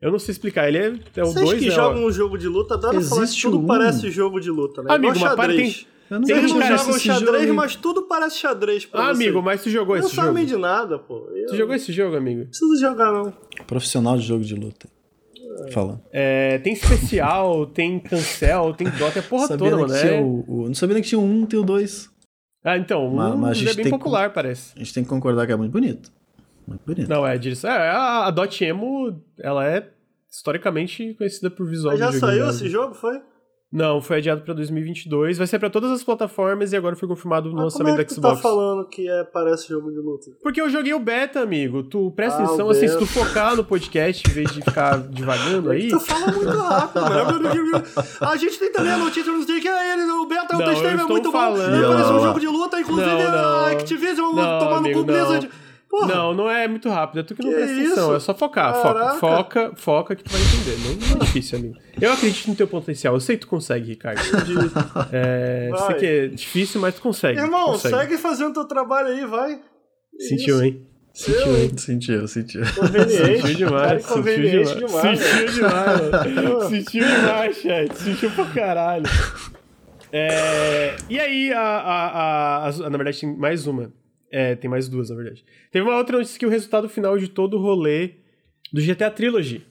Eu 0.00 0.10
não 0.12 0.18
sei 0.18 0.32
explicar. 0.32 0.68
Ele 0.68 0.78
é, 0.78 0.86
é 1.16 1.22
o 1.22 1.26
Vocês 1.26 1.44
2, 1.48 1.58
que 1.60 1.68
né? 1.68 1.74
jogam 1.74 2.04
um 2.04 2.12
jogo 2.12 2.36
de 2.36 2.46
luta 2.48 2.74
adoram 2.74 3.00
falar 3.00 3.20
que 3.22 3.26
Existe 3.28 3.42
tudo 3.42 3.58
um. 3.60 3.66
parece 3.66 4.10
jogo 4.10 4.38
de 4.40 4.50
luta, 4.50 4.82
né? 4.82 4.92
Amigo, 4.94 5.12
mas 5.18 5.34
para, 5.34 5.52
xadrez. 5.52 5.86
Eu 6.10 6.20
não 6.20 6.26
Tem 6.26 6.36
Vocês 6.36 6.52
um 6.52 6.58
não 6.58 6.66
jogam 6.66 6.90
esse 6.96 7.00
xadrez, 7.06 7.42
jogo. 7.44 7.54
mas 7.54 7.76
tudo 7.76 8.02
parece 8.02 8.38
xadrez 8.38 8.84
pra 8.84 9.00
Ah, 9.00 9.14
você. 9.14 9.22
amigo, 9.24 9.42
mas 9.42 9.62
tu 9.62 9.70
jogou 9.70 9.96
Eu 9.96 10.00
não 10.02 10.06
esse 10.06 10.16
jogo? 10.16 10.28
sabem 10.28 10.44
de 10.44 10.56
nada, 10.56 10.98
pô. 10.98 11.26
Eu 11.34 11.46
Tu 11.46 11.56
jogou 11.56 11.74
esse 11.74 11.92
jogo, 11.92 12.16
amigo? 12.16 12.40
Não 12.40 12.46
preciso 12.46 12.78
jogar, 12.80 13.10
não. 13.12 13.32
Profissional 13.66 14.16
de 14.18 14.26
jogo 14.26 14.44
de 14.44 14.54
luta. 14.54 14.86
Fala. 15.72 16.02
É, 16.12 16.58
tem 16.58 16.72
especial, 16.74 17.64
tem 17.72 17.98
cancel, 18.00 18.74
tem 18.74 18.90
dota, 18.90 19.20
é 19.20 19.22
porra 19.22 19.46
sabia 19.46 19.70
toda, 19.70 19.82
mano. 19.82 19.94
é- 19.94 20.20
o, 20.20 20.44
o- 20.46 20.66
não 20.66 20.74
sabia 20.74 20.94
nem 20.94 21.02
que 21.02 21.08
tinha 21.08 21.18
um, 21.20 21.46
tem 21.46 21.58
o 21.58 21.62
dois. 21.62 22.10
Ah, 22.62 22.76
então, 22.76 23.08
Mas- 23.10 23.34
um 23.34 23.36
mas 23.38 23.48
a 23.48 23.52
é 23.52 23.54
gente 23.54 23.66
bem 23.76 23.84
tem 23.84 23.92
que- 23.92 23.98
popular, 23.98 24.32
parece. 24.32 24.72
A 24.74 24.78
gente 24.80 24.92
tem 24.92 25.02
que 25.04 25.08
concordar 25.08 25.46
que 25.46 25.52
é 25.52 25.56
muito 25.56 25.72
bonito. 25.72 26.10
Muito 26.66 26.82
bonito. 26.86 27.08
Não, 27.08 27.26
é. 27.26 27.36
É, 27.36 27.90
a, 27.90 28.26
a 28.26 28.30
Dot 28.30 28.64
Emo, 28.64 29.20
ela 29.38 29.66
é 29.66 29.88
historicamente 30.30 31.14
conhecida 31.14 31.50
por 31.50 31.66
visual 31.66 31.96
Mas 31.96 32.00
já 32.00 32.12
saiu 32.20 32.48
esse 32.48 32.68
jogo, 32.68 32.94
foi? 32.94 33.20
Não, 33.72 34.00
foi 34.00 34.18
adiado 34.18 34.42
pra 34.42 34.54
2022. 34.54 35.36
Vai 35.36 35.48
ser 35.48 35.58
pra 35.58 35.68
todas 35.68 35.90
as 35.90 36.04
plataformas 36.04 36.72
e 36.72 36.76
agora 36.76 36.94
foi 36.94 37.08
confirmado 37.08 37.48
no 37.50 37.56
Mas 37.56 37.72
como 37.72 37.84
lançamento 37.84 38.00
é 38.00 38.04
que 38.04 38.14
tu 38.14 38.20
tá 38.20 38.28
Xbox. 38.28 38.40
falando 38.42 38.88
que 38.88 39.08
é, 39.10 39.24
parece 39.24 39.68
jogo 39.68 39.90
de 39.90 39.98
luta? 39.98 40.30
Porque 40.40 40.60
eu 40.60 40.70
joguei 40.70 40.94
o 40.94 41.00
beta, 41.00 41.40
amigo. 41.40 41.82
Tu 41.82 42.08
presta 42.12 42.40
Ah, 42.40 42.44
atenção, 42.44 42.68
o 42.68 42.70
assim, 42.70 42.86
se 42.86 42.96
tu 42.96 43.04
focar 43.04 43.56
no 43.56 43.64
podcast 43.64 44.22
em 44.30 44.32
vez 44.32 44.52
de 44.52 44.62
ficar 44.62 44.98
divagando 45.10 45.70
aí. 45.72 45.88
Tu 45.88 45.98
fala 45.98 46.30
muito 46.30 46.50
rápido, 46.56 47.00
mano. 47.02 47.82
A 48.22 48.36
gente 48.36 48.56
tem 48.60 48.70
também 48.70 48.92
a 48.92 48.98
notícia 48.98 49.32
no 49.32 49.44
dia 49.44 49.60
que 49.60 49.66
é 49.68 49.92
ele, 49.94 50.02
o 50.12 50.26
Beta, 50.26 50.56
Não, 50.56 50.64
testei, 50.66 50.90
é 50.90 50.96
muito 50.96 51.32
falando- 51.32 51.58
bom. 51.68 51.74
Ele 51.76 51.86
parece 51.86 52.10
um 52.10 52.12
Não, 52.12 52.22
jogo 52.22 52.40
de 52.40 52.46
luta, 52.46 52.80
inclusive 52.80 53.08
não, 53.10 53.18
não. 53.32 53.38
a 53.64 53.70
Activision 53.72 54.34
Não, 54.36 54.58
tomando 54.60 54.76
amigo, 54.78 55.00
com 55.00 55.06
Blizzard. 55.06 55.46
não. 55.52 55.63
Porra. 56.00 56.14
Não, 56.14 56.34
não 56.34 56.50
é 56.50 56.66
muito 56.66 56.88
rápido. 56.88 57.20
É 57.20 57.22
tu 57.22 57.34
que 57.34 57.42
não 57.42 57.50
Que 57.50 57.56
presta 57.56 57.74
atenção. 57.76 58.14
É 58.16 58.20
só 58.20 58.34
focar. 58.34 58.72
Caraca. 58.82 59.14
Foca, 59.18 59.18
foca, 59.18 59.72
foca 59.76 60.16
que 60.16 60.24
tu 60.24 60.30
vai 60.32 60.40
entender. 60.40 60.76
Não, 60.88 61.08
não 61.10 61.16
é 61.16 61.24
difícil, 61.24 61.58
amigo. 61.58 61.76
Eu 62.00 62.12
acredito 62.12 62.48
no 62.48 62.56
teu 62.56 62.66
potencial. 62.66 63.14
Eu 63.14 63.20
sei 63.20 63.36
que 63.36 63.42
tu 63.42 63.48
consegue, 63.48 63.88
Ricardo. 63.90 64.20
É, 65.12 65.68
Vai. 65.70 65.86
sei 65.86 65.94
que 65.96 66.06
é 66.06 66.26
difícil, 66.28 66.80
mas 66.80 66.94
tu 66.96 67.02
consegue. 67.02 67.38
Irmão, 67.38 67.66
consegue. 67.72 67.94
segue 67.96 68.18
fazendo 68.18 68.52
teu 68.54 68.64
trabalho 68.64 69.08
aí, 69.08 69.24
vai. 69.24 69.60
Sentiu, 70.18 70.56
Isso. 70.56 70.64
hein? 70.64 70.86
Sentiu, 71.12 71.56
hein? 71.56 71.70
Sentiu, 71.78 72.26
sentiu. 72.28 72.60
Conveniente. 72.74 73.12
Sentiu 73.42 73.54
demais, 73.68 74.04
Cara, 74.06 74.22
sentiu 74.22 74.42
demais. 74.50 74.76
demais. 74.76 75.18
Sentiu 75.20 75.52
demais, 75.52 76.00
mano. 76.42 76.68
Sentiu 76.68 77.04
demais, 77.06 77.56
chat. 77.58 77.94
Sentiu 77.98 78.30
pra 78.32 78.44
caralho. 78.46 79.04
É, 80.12 80.96
e 81.08 81.18
aí, 81.18 81.52
a, 81.52 81.60
a, 81.60 82.06
a- 82.08 82.66
as- 82.66 82.78
na 82.78 82.88
verdade, 82.90 83.20
tem 83.20 83.36
mais 83.36 83.66
uma. 83.66 83.92
É, 84.36 84.56
tem 84.56 84.68
mais 84.68 84.88
duas, 84.88 85.10
na 85.10 85.16
verdade. 85.16 85.44
Teve 85.70 85.86
uma 85.88 85.96
outra 85.96 86.16
notícia 86.18 86.36
que 86.38 86.44
o 86.46 86.48
resultado 86.48 86.88
final 86.88 87.16
de 87.16 87.28
todo 87.28 87.56
o 87.56 87.60
rolê 87.60 88.14
do 88.72 88.82
GTA 88.82 89.08
Trilogy. 89.08 89.64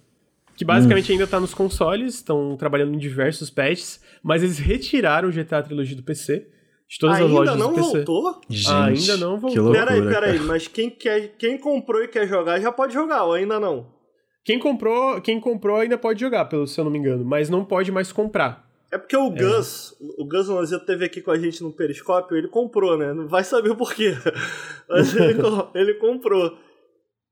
Que 0.56 0.64
basicamente 0.64 1.12
ainda 1.12 1.28
tá 1.28 1.38
nos 1.40 1.54
consoles, 1.54 2.14
estão 2.16 2.56
trabalhando 2.56 2.94
em 2.94 2.98
diversos 2.98 3.50
patches, 3.50 4.00
mas 4.24 4.42
eles 4.42 4.60
retiraram 4.60 5.28
o 5.28 5.32
GTA 5.34 5.62
Trilogy 5.64 5.96
do 5.96 6.04
PC. 6.04 6.48
De 6.88 7.00
todas 7.00 7.16
as 7.18 7.22
Ainda 7.24 7.34
lojas 7.34 7.58
não 7.58 7.70
do 7.74 7.76
PC. 7.76 7.92
voltou? 8.06 8.42
Gente, 8.48 8.72
ainda 9.12 9.18
não 9.18 9.36
Que 9.36 9.42
voltou. 9.42 9.64
loucura, 9.64 9.86
Peraí, 9.88 10.02
peraí, 10.08 10.34
cara. 10.38 10.44
mas 10.48 10.68
quem, 10.68 10.90
quer, 10.92 11.36
quem 11.40 11.58
comprou 11.58 12.02
e 12.04 12.08
quer 12.08 12.28
jogar 12.28 12.60
já 12.62 12.72
pode 12.72 12.94
jogar, 12.94 13.24
ou 13.26 13.34
ainda 13.34 13.60
não? 13.60 13.88
Quem 14.46 14.60
comprou, 14.60 15.20
quem 15.20 15.40
comprou 15.42 15.78
ainda 15.78 15.98
pode 15.98 16.22
jogar, 16.22 16.46
pelo 16.46 16.68
se 16.68 16.80
eu 16.80 16.84
não 16.86 16.92
me 16.92 17.00
engano, 17.00 17.26
mas 17.26 17.50
não 17.50 17.66
pode 17.66 17.92
mais 17.92 18.12
comprar. 18.12 18.70
É 18.94 18.98
porque 18.98 19.18
o 19.18 19.30
Gus, 19.32 19.96
o 20.20 20.26
Gus 20.28 20.48
Lanzetta 20.48 20.86
teve 20.86 21.06
aqui 21.06 21.20
com 21.22 21.32
a 21.32 21.38
gente 21.40 21.64
no 21.64 21.74
Periscópio, 21.74 22.38
ele 22.38 22.48
comprou, 22.48 22.96
né? 22.98 23.12
Não 23.12 23.28
vai 23.28 23.44
saber 23.44 23.72
o 23.72 23.76
porquê. 23.76 24.14
Mas 24.88 25.16
ele, 25.16 25.40
ele 25.74 25.94
comprou. 25.96 26.56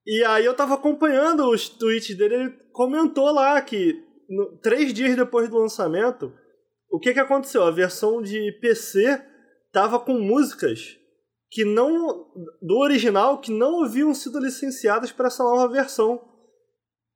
E 0.05 0.23
aí 0.23 0.43
eu 0.43 0.55
tava 0.55 0.73
acompanhando 0.73 1.47
os 1.49 1.69
tweets 1.69 2.17
dele, 2.17 2.33
ele 2.35 2.49
comentou 2.73 3.31
lá 3.31 3.61
que 3.61 3.95
no- 4.27 4.57
três 4.57 4.91
dias 4.91 5.15
depois 5.15 5.47
do 5.49 5.59
lançamento, 5.59 6.33
o 6.89 6.99
que 6.99 7.13
que 7.13 7.19
aconteceu? 7.19 7.63
A 7.63 7.71
versão 7.71 8.21
de 8.21 8.51
PC 8.59 9.21
tava 9.71 9.99
com 9.99 10.13
músicas 10.19 10.97
que 11.51 11.63
não 11.63 12.25
do 12.61 12.77
original 12.79 13.39
que 13.39 13.51
não 13.51 13.83
haviam 13.83 14.13
sido 14.15 14.39
licenciadas 14.39 15.11
para 15.11 15.27
essa 15.27 15.43
nova 15.43 15.67
versão. 15.71 16.19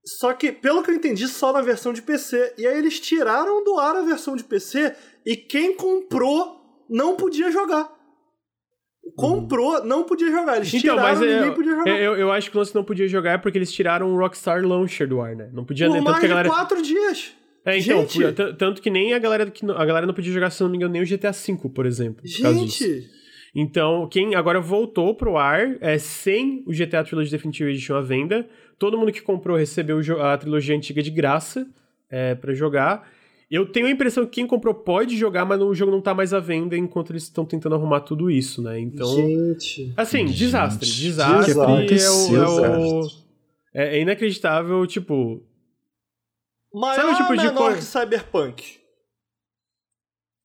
Só 0.07 0.33
que, 0.33 0.51
pelo 0.51 0.83
que 0.83 0.91
eu 0.91 0.95
entendi, 0.95 1.27
só 1.27 1.51
na 1.51 1.61
versão 1.61 1.91
de 1.91 2.01
PC. 2.01 2.53
E 2.57 2.67
aí 2.67 2.77
eles 2.77 2.99
tiraram 2.99 3.63
do 3.63 3.79
ar 3.79 3.95
a 3.95 4.01
versão 4.01 4.35
de 4.35 4.43
PC 4.43 4.93
e 5.25 5.35
quem 5.35 5.75
comprou 5.75 6.83
não 6.89 7.15
podia 7.15 7.51
jogar. 7.51 7.89
Comprou, 9.15 9.83
não 9.85 10.03
podia 10.03 10.31
jogar. 10.31 10.57
Eles 10.57 10.69
Então, 10.69 10.79
tiraram, 10.95 11.01
mas 11.01 11.21
é, 11.21 11.37
ninguém 11.39 11.53
podia 11.53 11.75
jogar. 11.75 11.89
eu, 11.99 12.15
eu 12.15 12.31
acho 12.31 12.49
que 12.49 12.57
o 12.57 12.59
lance 12.59 12.73
não 12.73 12.83
podia 12.83 13.07
jogar 13.07 13.33
é 13.33 13.37
porque 13.37 13.57
eles 13.57 13.71
tiraram 13.71 14.13
o 14.13 14.17
Rockstar 14.17 14.65
Launcher 14.65 15.07
do 15.07 15.21
ar, 15.21 15.35
né? 15.35 15.49
Não 15.53 15.63
podia 15.63 15.87
Por 15.87 15.93
nem 15.93 16.03
tanto 16.03 16.11
mais 16.11 16.19
que 16.19 16.25
a 16.25 16.27
de 16.27 16.33
galera. 16.33 16.49
quatro 16.49 16.81
dias. 16.81 17.31
É, 17.63 17.77
então, 17.79 18.07
Gente! 18.07 18.33
tanto 18.57 18.81
que 18.81 18.89
nem 18.91 19.13
a 19.13 19.19
galera 19.19 19.49
que 19.49 19.65
não- 19.65 19.75
a 19.77 19.85
galera 19.85 20.05
não 20.05 20.13
podia 20.13 20.31
jogar, 20.31 20.49
se 20.51 20.61
não 20.61 20.69
me 20.69 20.77
engano, 20.77 20.93
nem 20.93 21.01
o 21.01 21.05
GTA 21.05 21.31
V, 21.31 21.69
por 21.73 21.85
exemplo. 21.85 22.21
por. 22.21 22.27
Gente, 22.27 23.09
Então, 23.55 24.07
quem 24.11 24.35
agora 24.35 24.59
voltou 24.59 25.15
pro 25.15 25.37
ar 25.37 25.77
é 25.81 25.97
sem 25.97 26.63
o 26.67 26.71
GTA 26.73 27.03
Trilogy 27.03 27.31
Definitive 27.31 27.69
Edition 27.71 27.95
à 27.95 28.01
venda. 28.01 28.47
Todo 28.77 28.97
mundo 28.97 29.11
que 29.11 29.21
comprou 29.21 29.55
recebeu 29.57 29.99
a 30.21 30.37
trilogia 30.37 30.75
antiga 30.75 31.01
de 31.01 31.09
graça 31.11 31.67
é, 32.09 32.35
para 32.35 32.53
jogar. 32.53 33.09
Eu 33.49 33.71
tenho 33.71 33.85
a 33.87 33.91
impressão 33.91 34.25
que 34.25 34.31
quem 34.31 34.47
comprou 34.47 34.73
pode 34.73 35.15
jogar, 35.17 35.45
mas 35.45 35.61
o 35.61 35.73
jogo 35.73 35.91
não 35.91 36.01
tá 36.01 36.13
mais 36.13 36.33
à 36.33 36.39
venda 36.39 36.75
enquanto 36.75 37.11
eles 37.11 37.23
estão 37.23 37.45
tentando 37.45 37.75
arrumar 37.75 38.01
tudo 38.01 38.29
isso, 38.29 38.61
né? 38.61 38.79
Então, 38.79 39.07
gente. 39.15 39.93
assim, 39.95 40.27
Gente, 40.27 40.37
desastre. 40.37 40.89
que 40.89 40.95
Desastre 40.95 41.53
é, 41.53 42.09
o, 42.09 42.35
é, 42.65 42.77
o- 42.77 43.07
é- 43.73 43.97
é 43.97 44.01
inacreditável, 44.01 44.85
tipo. 44.87 45.43
Maior 46.73 46.95
Sabe 46.95 47.11
o 47.11 47.15
tipo 47.15 47.29
ou 47.29 47.37
de 47.37 47.43
menor 47.43 47.57
coisa- 47.71 47.77
que 47.77 47.83
Cyberpunk? 47.83 48.77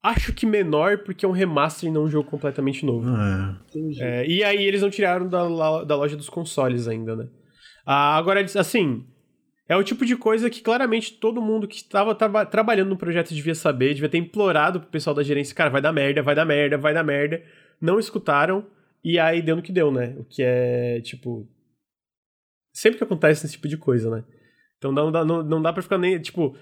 Acho 0.03 0.33
que 0.33 0.47
menor, 0.47 0.99
porque 0.99 1.27
é 1.27 1.29
um 1.29 1.33
remaster 1.33 1.89
e 1.89 1.93
não 1.93 2.05
um 2.05 2.09
jogo 2.09 2.31
completamente 2.31 2.87
novo. 2.87 3.09
É. 3.11 3.57
Entendi. 3.69 4.03
É, 4.03 4.27
e 4.27 4.43
aí 4.43 4.63
eles 4.65 4.81
não 4.81 4.89
tiraram 4.89 5.29
da, 5.29 5.43
da 5.85 5.97
loja 5.97 6.17
dos 6.17 6.29
consoles 6.31 6.89
ainda, 6.89 7.15
né? 7.17 7.29
Ah, 7.93 8.17
agora, 8.17 8.41
assim, 8.41 9.05
é 9.69 9.77
o 9.77 9.83
tipo 9.83 10.07
de 10.07 10.17
coisa 10.17 10.49
que 10.49 10.63
claramente 10.63 11.15
todo 11.15 11.43
mundo 11.43 11.67
que 11.67 11.75
estava 11.75 12.15
traba- 12.15 12.47
trabalhando 12.47 12.91
no 12.91 12.97
projeto 12.97 13.35
devia 13.35 13.53
saber, 13.53 13.95
devia 13.95 14.09
ter 14.09 14.19
implorado 14.19 14.79
pro 14.79 14.91
pessoal 14.91 15.13
da 15.13 15.25
gerência, 15.25 15.57
cara, 15.57 15.71
vai 15.71 15.83
dar 15.83 15.93
merda, 15.93 16.23
vai 16.23 16.37
dar 16.37 16.45
merda, 16.45 16.79
vai 16.79 16.95
dar 16.95 17.03
merda. 17.03 17.43
Não 17.81 17.99
escutaram, 17.99 18.65
e 19.03 19.19
aí 19.19 19.43
deu 19.43 19.57
no 19.57 19.63
que 19.63 19.73
deu, 19.73 19.91
né? 19.91 20.15
O 20.17 20.25
que 20.25 20.41
é, 20.41 21.01
tipo... 21.01 21.49
Sempre 22.73 22.99
que 22.99 23.03
acontece 23.03 23.45
esse 23.45 23.55
tipo 23.55 23.67
de 23.67 23.77
coisa, 23.77 24.09
né? 24.09 24.25
Então 24.79 24.93
não 24.93 25.11
dá, 25.11 25.25
não, 25.25 25.43
não 25.43 25.61
dá 25.61 25.73
pra 25.73 25.83
ficar 25.83 25.99
nem, 25.99 26.17
tipo... 26.21 26.57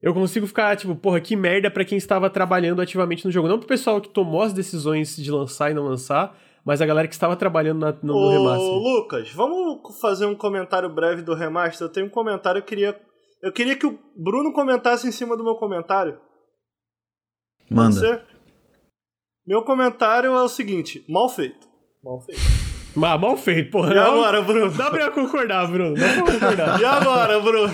Eu 0.00 0.14
consigo 0.14 0.46
ficar, 0.46 0.76
tipo, 0.76 0.94
porra, 0.94 1.20
que 1.20 1.34
merda 1.34 1.68
pra 1.68 1.84
quem 1.84 1.98
estava 1.98 2.30
trabalhando 2.30 2.80
ativamente 2.80 3.24
no 3.24 3.32
jogo. 3.32 3.48
Não 3.48 3.58
pro 3.58 3.66
pessoal 3.66 4.00
que 4.00 4.08
tomou 4.08 4.42
as 4.42 4.52
decisões 4.52 5.16
de 5.16 5.32
lançar 5.32 5.72
e 5.72 5.74
não 5.74 5.82
lançar, 5.82 6.38
mas 6.64 6.80
a 6.80 6.86
galera 6.86 7.08
que 7.08 7.14
estava 7.14 7.36
trabalhando 7.36 7.80
na- 7.80 7.92
no, 8.02 8.14
no 8.14 8.14
Ô, 8.14 8.30
remaster. 8.30 8.72
Lucas, 8.74 9.32
vamos 9.32 10.00
fazer 10.00 10.26
um 10.26 10.34
comentário 10.34 10.88
breve 10.88 11.22
do 11.22 11.34
remaster? 11.34 11.86
Eu 11.86 11.92
tenho 11.92 12.06
um 12.06 12.10
comentário, 12.10 12.58
eu 12.58 12.64
queria. 12.64 13.00
Eu 13.42 13.52
queria 13.52 13.76
que 13.76 13.86
o 13.86 13.98
Bruno 14.16 14.52
comentasse 14.52 15.06
em 15.08 15.12
cima 15.12 15.36
do 15.36 15.42
meu 15.44 15.54
comentário. 15.56 16.20
Manda. 17.70 18.26
Meu 19.46 19.62
comentário 19.64 20.32
é 20.34 20.42
o 20.42 20.48
seguinte: 20.48 21.04
mal 21.08 21.28
feito. 21.28 21.66
Mal 22.02 22.20
feito. 22.20 22.40
Mas 22.94 23.20
mal 23.20 23.36
feito, 23.36 23.70
porra. 23.70 23.92
E 23.92 23.94
Não- 23.94 24.02
agora, 24.02 24.42
Bruno? 24.42 24.70
Dá 24.72 24.90
pra 24.90 25.04
eu 25.04 25.12
concordar, 25.12 25.66
Bruno. 25.70 25.94
Dá 25.94 26.08
pra 26.08 26.16
eu 26.18 26.24
concordar. 26.40 26.80
E 26.80 26.84
agora, 26.84 27.38
Bruno? 27.40 27.72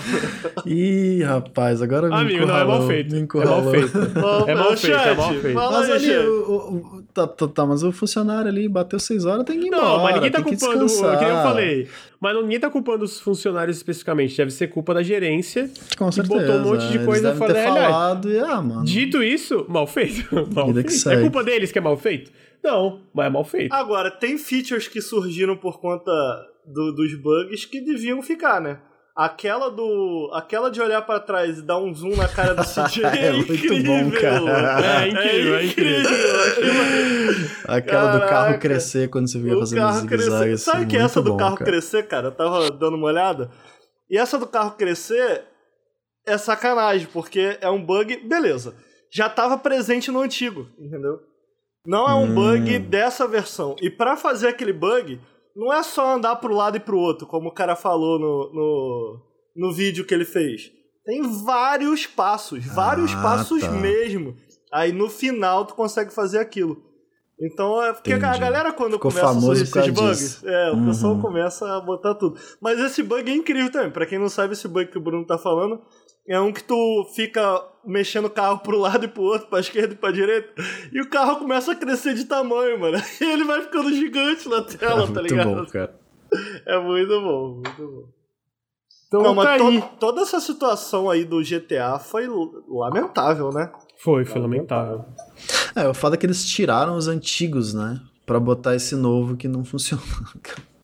Ih, 0.65 1.23
rapaz, 1.23 1.81
agora 1.81 2.07
me 2.07 2.13
Amigo, 2.15 2.45
não, 2.45 2.55
é 2.57 2.63
mal 2.63 2.77
encurralou, 2.83 2.87
feito. 2.87 3.11
me 3.11 3.17
É 3.17 3.19
mal 3.19 3.23
encurralou. 3.23 3.71
feito. 3.71 3.97
É 4.47 4.55
mal 4.55 4.77
feito, 4.77 4.95
é 4.95 5.03
chat, 5.03 5.17
mal 5.17 5.33
feito. 5.33 5.55
Mas 5.55 5.89
ali, 5.89 6.17
o, 6.17 6.31
o- 6.31 6.75
o- 6.97 7.03
tá, 7.13 7.25
tá, 7.27 7.47
tá, 7.47 7.65
mas 7.65 7.83
o 7.83 7.91
funcionário 7.91 8.47
ali 8.49 8.67
bateu 8.69 8.99
seis 8.99 9.25
horas, 9.25 9.43
tem 9.43 9.59
que 9.59 9.65
ir 9.65 9.67
embora. 9.69 9.83
Não, 9.83 10.03
mas 10.03 10.15
ninguém 10.15 10.31
tá 10.31 10.41
que 10.43 10.55
culpando, 10.55 10.83
o 10.83 10.87
descansar. 10.87 11.17
que 11.19 11.25
eu 11.25 11.35
falei. 11.41 11.87
Mas 12.19 12.33
não- 12.35 12.41
ninguém 12.43 12.59
tá 12.59 12.69
culpando 12.69 13.03
os 13.05 13.19
funcionários 13.19 13.77
especificamente. 13.77 14.35
Deve 14.37 14.51
ser 14.51 14.67
culpa 14.67 14.93
da 14.93 15.01
gerência. 15.03 15.69
Com 15.97 16.09
que 16.09 16.15
certeza. 16.15 16.39
botou 16.45 16.55
um 16.55 16.63
monte 16.63 16.87
de 16.91 16.99
coisa 16.99 17.35
fora 17.35 17.53
ter 17.53 17.59
da 17.59 17.63
realidade. 17.63 17.91
falado 17.93 18.31
e, 18.31 18.39
ah, 18.39 18.61
mano. 18.61 18.85
Dito 18.85 19.21
isso, 19.23 19.65
mal 19.67 19.85
feito. 19.87 20.27
Mal 20.53 20.73
que 20.73 20.83
feito. 20.89 21.09
É 21.09 21.21
culpa 21.21 21.43
deles 21.43 21.71
que 21.71 21.77
é 21.79 21.81
mal 21.81 21.97
feito? 21.97 22.31
Não, 22.63 23.01
mas 23.13 23.25
é 23.27 23.29
mal 23.29 23.43
feito. 23.45 23.73
Agora, 23.73 24.09
tem 24.11 24.37
features 24.37 24.87
que 24.87 25.01
surgiram 25.01 25.55
por 25.55 25.79
conta 25.79 26.11
do- 26.65 26.91
dos 26.93 27.13
bugs 27.21 27.65
que 27.65 27.79
deviam 27.81 28.21
ficar, 28.21 28.59
né? 28.61 28.79
Aquela 29.15 29.71
do. 29.71 30.29
Aquela 30.33 30.69
de 30.69 30.79
olhar 30.79 31.01
pra 31.01 31.19
trás 31.19 31.57
e 31.57 31.61
dar 31.63 31.79
um 31.79 31.91
zoom 31.93 32.15
na 32.15 32.27
cara 32.27 32.53
do 32.53 32.61
CJ 32.67 33.03
é, 33.03 33.25
É 33.27 33.31
muito 33.33 33.51
incrível. 33.53 33.83
bom, 34.03 34.11
cara. 34.11 35.05
É 35.05 35.07
incrível, 35.09 35.55
é 35.55 35.65
incrível. 35.65 36.09
Aquela 37.67 38.11
do 38.11 38.19
carro 38.19 38.29
Caraca. 38.29 38.59
crescer 38.59 39.09
quando 39.09 39.29
você 39.29 39.39
fica 39.39 39.55
O 39.55 39.59
fazendo 39.59 39.91
zigue-zague. 39.93 40.51
assim, 40.53 40.63
Sabe 40.71 40.85
que 40.85 40.97
essa 40.97 41.21
do 41.21 41.31
bom, 41.31 41.37
carro 41.37 41.57
cara. 41.57 41.71
crescer, 41.71 42.07
cara? 42.07 42.27
Eu 42.27 42.31
tava 42.31 42.69
dando 42.71 42.95
uma 42.95 43.07
olhada. 43.07 43.49
E 44.09 44.17
essa 44.17 44.37
do 44.37 44.47
carro 44.47 44.71
crescer 44.71 45.43
é 46.25 46.37
sacanagem, 46.37 47.07
porque 47.11 47.57
é 47.59 47.69
um 47.69 47.83
bug. 47.83 48.17
Beleza. 48.27 48.75
Já 49.11 49.29
tava 49.29 49.57
presente 49.57 50.11
no 50.11 50.19
antigo, 50.21 50.67
entendeu? 50.77 51.19
Não 51.87 52.07
é 52.09 52.13
um 52.15 52.25
Hum. 52.25 52.35
bug 52.35 52.79
dessa 52.79 53.25
versão. 53.27 53.75
E 53.81 53.89
pra 53.89 54.17
fazer 54.17 54.49
aquele 54.49 54.73
bug, 54.73 55.19
não 55.55 55.71
é 55.73 55.81
só 55.81 56.15
andar 56.15 56.35
pro 56.35 56.53
lado 56.53 56.75
e 56.77 56.81
pro 56.81 56.99
outro, 56.99 57.25
como 57.25 57.47
o 57.47 57.53
cara 57.53 57.75
falou 57.77 58.19
no, 58.19 58.53
no, 58.53 59.21
no 59.55 59.73
vídeo 59.73 60.05
que 60.05 60.13
ele 60.13 60.25
fez. 60.25 60.69
Tem 61.05 61.21
vários 61.45 62.05
passos, 62.05 62.65
vários 62.65 63.13
Ah, 63.13 63.21
passos 63.21 63.61
tá. 63.61 63.71
mesmo. 63.71 64.35
Aí 64.73 64.91
no 64.91 65.09
final 65.09 65.63
tu 65.65 65.73
consegue 65.75 66.13
fazer 66.13 66.39
aquilo. 66.39 66.83
Então 67.39 67.81
é 67.83 67.93
porque 67.93 68.11
a 68.11 68.17
Entendi. 68.17 68.39
galera 68.39 68.73
quando 68.73 68.93
Ficou 68.93 69.11
começa 69.11 69.29
a 69.29 69.39
surgir 69.39 69.61
esses 69.63 69.87
bugs, 69.93 70.19
disso. 70.19 70.49
é, 70.49 70.71
o 70.71 70.73
Uhum. 70.75 70.85
pessoal 70.87 71.21
começa 71.21 71.77
a 71.77 71.79
botar 71.79 72.15
tudo. 72.15 72.37
Mas 72.59 72.79
esse 72.79 73.01
bug 73.03 73.31
é 73.31 73.35
incrível 73.35 73.71
também. 73.71 73.91
Pra 73.91 74.05
quem 74.07 74.17
não 74.19 74.27
sabe, 74.27 74.53
esse 74.53 74.67
bug 74.67 74.87
que 74.91 74.97
o 74.97 75.01
Bruno 75.01 75.25
tá 75.25 75.37
falando 75.37 75.79
é 76.27 76.39
um 76.39 76.51
que 76.51 76.63
tu 76.63 77.05
fica 77.15 77.63
mexendo 77.85 78.25
o 78.25 78.29
carro 78.29 78.59
pro 78.59 78.77
lado 78.77 79.05
e 79.05 79.07
pro 79.07 79.23
outro, 79.23 79.47
pra 79.47 79.59
esquerda 79.61 79.93
e 79.93 79.97
pra 79.97 80.11
direita, 80.11 80.53
e 80.91 80.99
o 81.01 81.09
carro 81.09 81.37
começa 81.37 81.71
a 81.71 81.75
crescer 81.75 82.13
de 82.13 82.25
tamanho, 82.25 82.79
mano. 82.79 82.97
E 83.21 83.23
ele 83.23 83.43
vai 83.45 83.61
ficando 83.61 83.91
gigante 83.93 84.47
na 84.49 84.57
É 84.57 84.61
tela, 84.61 85.01
tá 85.01 85.05
muito 85.13 85.21
ligado? 85.21 85.55
bom, 85.55 85.65
cara. 85.65 85.95
É 86.65 86.77
muito 86.79 87.21
bom, 87.21 87.61
muito 87.63 87.77
bom. 87.91 88.09
Então 89.07 89.21
não, 89.21 89.33
tá 89.35 89.57
mas 89.57 89.61
to- 89.61 89.89
toda 89.99 90.21
essa 90.21 90.39
situação 90.41 91.09
aí 91.09 91.23
do 91.23 91.41
GTA 91.41 91.97
foi 91.97 92.27
lamentável, 92.67 93.49
né? 93.53 93.71
Foi, 94.03 94.25
foi 94.25 94.41
lamentável. 94.41 95.05
É, 95.73 95.87
o 95.87 95.93
foda 95.93 96.15
é 96.15 96.17
que 96.19 96.25
eles 96.25 96.45
tiraram 96.45 96.97
os 96.97 97.07
antigos, 97.07 97.73
né? 97.73 98.01
Pra 98.25 98.37
botar 98.37 98.75
esse 98.75 98.93
novo 98.95 99.37
que 99.37 99.47
não 99.47 99.63
funciona. 99.63 100.01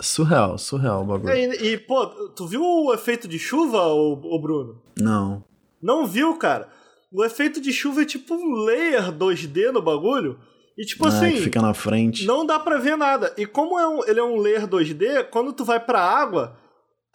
surreal, 0.00 0.58
surreal 0.58 1.02
o 1.02 1.06
bagulho. 1.06 1.32
E, 1.32 1.72
e, 1.72 1.78
pô, 1.78 2.06
tu 2.30 2.46
viu 2.46 2.62
o 2.62 2.92
efeito 2.92 3.28
de 3.28 3.38
chuva, 3.38 3.82
ô, 3.86 4.12
ô 4.12 4.40
Bruno? 4.40 4.82
Não. 4.98 5.44
Não 5.82 6.06
viu, 6.06 6.36
cara? 6.36 6.68
O 7.12 7.24
efeito 7.24 7.60
de 7.60 7.72
chuva 7.72 8.02
é 8.02 8.04
tipo 8.06 8.34
um 8.34 8.54
layer 8.64 9.12
2D 9.12 9.70
no 9.72 9.82
bagulho. 9.82 10.38
E 10.78 10.84
tipo 10.86 11.04
Ah, 11.04 11.08
assim, 11.08 11.36
fica 11.36 11.60
na 11.60 11.74
frente. 11.74 12.24
não 12.24 12.46
dá 12.46 12.58
pra 12.58 12.78
ver 12.78 12.96
nada. 12.96 13.34
E 13.36 13.44
como 13.44 13.78
é 13.78 13.86
um- 13.86 14.04
ele 14.06 14.18
é 14.18 14.22
um 14.24 14.38
layer 14.38 14.66
2D, 14.66 15.24
quando 15.30 15.52
tu 15.52 15.64
vai 15.64 15.78
pra 15.78 16.00
água, 16.00 16.56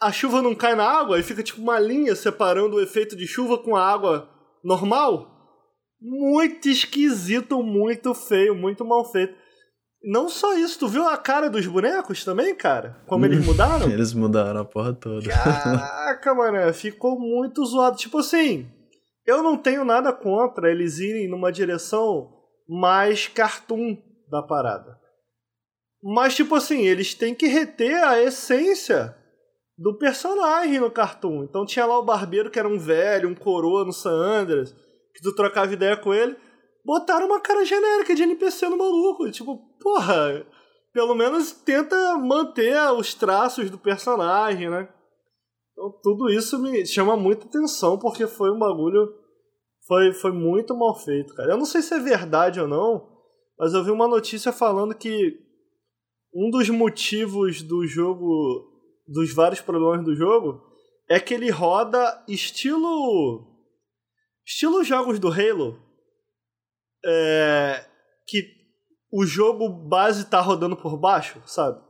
a 0.00 0.12
chuva 0.12 0.40
não 0.40 0.54
cai 0.54 0.76
na 0.76 0.84
água 0.84 1.18
e 1.18 1.24
fica 1.24 1.42
tipo 1.42 1.60
uma 1.60 1.78
linha 1.80 2.14
separando 2.14 2.76
o 2.76 2.80
efeito 2.80 3.16
de 3.16 3.26
chuva 3.26 3.58
com 3.58 3.74
a 3.74 3.84
água 3.84 4.28
normal. 4.62 5.34
Muito 6.00 6.68
esquisito, 6.68 7.60
muito 7.60 8.14
feio, 8.14 8.54
muito 8.54 8.84
mal 8.84 9.04
feito. 9.10 9.34
Não 10.02 10.28
só 10.28 10.56
isso, 10.56 10.78
tu 10.78 10.88
viu 10.88 11.08
a 11.08 11.16
cara 11.16 11.50
dos 11.50 11.66
bonecos 11.66 12.24
também, 12.24 12.54
cara? 12.54 13.02
Como 13.06 13.24
eles 13.26 13.44
mudaram? 13.44 13.90
Eles 13.90 14.14
mudaram 14.14 14.60
a 14.60 14.64
porra 14.64 14.92
toda. 14.92 15.28
Caraca, 15.28 16.34
mano, 16.34 16.72
ficou 16.72 17.18
muito 17.18 17.64
zoado. 17.64 17.96
Tipo 17.96 18.18
assim, 18.18 18.70
eu 19.26 19.42
não 19.42 19.56
tenho 19.56 19.84
nada 19.84 20.12
contra 20.12 20.70
eles 20.70 20.98
irem 20.98 21.28
numa 21.28 21.50
direção 21.50 22.32
mais 22.68 23.26
cartoon 23.26 23.96
da 24.30 24.42
parada. 24.42 24.98
Mas, 26.02 26.36
tipo 26.36 26.54
assim, 26.54 26.86
eles 26.86 27.14
têm 27.14 27.34
que 27.34 27.46
reter 27.46 28.02
a 28.04 28.22
essência 28.22 29.16
do 29.76 29.96
personagem 29.98 30.80
no 30.80 30.90
cartoon. 30.90 31.44
Então 31.44 31.66
tinha 31.66 31.86
lá 31.86 31.98
o 31.98 32.04
barbeiro 32.04 32.50
que 32.50 32.58
era 32.58 32.68
um 32.68 32.78
velho, 32.78 33.28
um 33.28 33.34
coroa 33.34 33.84
no 33.84 33.92
San 33.92 34.10
Andreas, 34.10 34.72
que 35.14 35.22
tu 35.22 35.34
trocava 35.34 35.72
ideia 35.72 35.96
com 35.96 36.14
ele. 36.14 36.36
Botaram 36.84 37.26
uma 37.26 37.40
cara 37.40 37.64
genérica 37.64 38.14
de 38.14 38.22
NPC 38.22 38.68
no 38.68 38.78
maluco. 38.78 39.30
Tipo, 39.30 39.58
porra, 39.80 40.46
pelo 40.92 41.14
menos 41.14 41.52
tenta 41.52 42.16
manter 42.18 42.76
os 42.92 43.14
traços 43.14 43.70
do 43.70 43.78
personagem, 43.78 44.70
né? 44.70 44.88
Então 45.72 45.92
tudo 46.02 46.28
isso 46.28 46.58
me 46.58 46.84
chama 46.86 47.16
muita 47.16 47.46
atenção 47.46 47.98
porque 47.98 48.26
foi 48.26 48.50
um 48.50 48.58
bagulho. 48.58 49.14
Foi, 49.86 50.12
foi 50.12 50.32
muito 50.32 50.76
mal 50.76 50.94
feito, 50.96 51.34
cara. 51.34 51.52
Eu 51.52 51.56
não 51.56 51.64
sei 51.64 51.82
se 51.82 51.94
é 51.94 51.98
verdade 51.98 52.60
ou 52.60 52.68
não, 52.68 53.08
mas 53.58 53.72
eu 53.72 53.82
vi 53.82 53.90
uma 53.90 54.08
notícia 54.08 54.52
falando 54.52 54.94
que 54.94 55.38
um 56.34 56.50
dos 56.50 56.68
motivos 56.68 57.62
do 57.62 57.86
jogo, 57.86 58.70
dos 59.06 59.32
vários 59.32 59.60
problemas 59.60 60.04
do 60.04 60.14
jogo, 60.14 60.62
é 61.08 61.18
que 61.18 61.32
ele 61.32 61.50
roda 61.50 62.22
estilo. 62.28 63.46
estilo 64.44 64.84
jogos 64.84 65.18
do 65.18 65.28
Halo. 65.28 65.87
É, 67.08 67.86
que 68.26 68.44
o 69.10 69.24
jogo 69.24 69.68
base 69.68 70.26
tá 70.26 70.40
rodando 70.40 70.76
por 70.76 70.98
baixo, 70.98 71.40
sabe? 71.46 71.80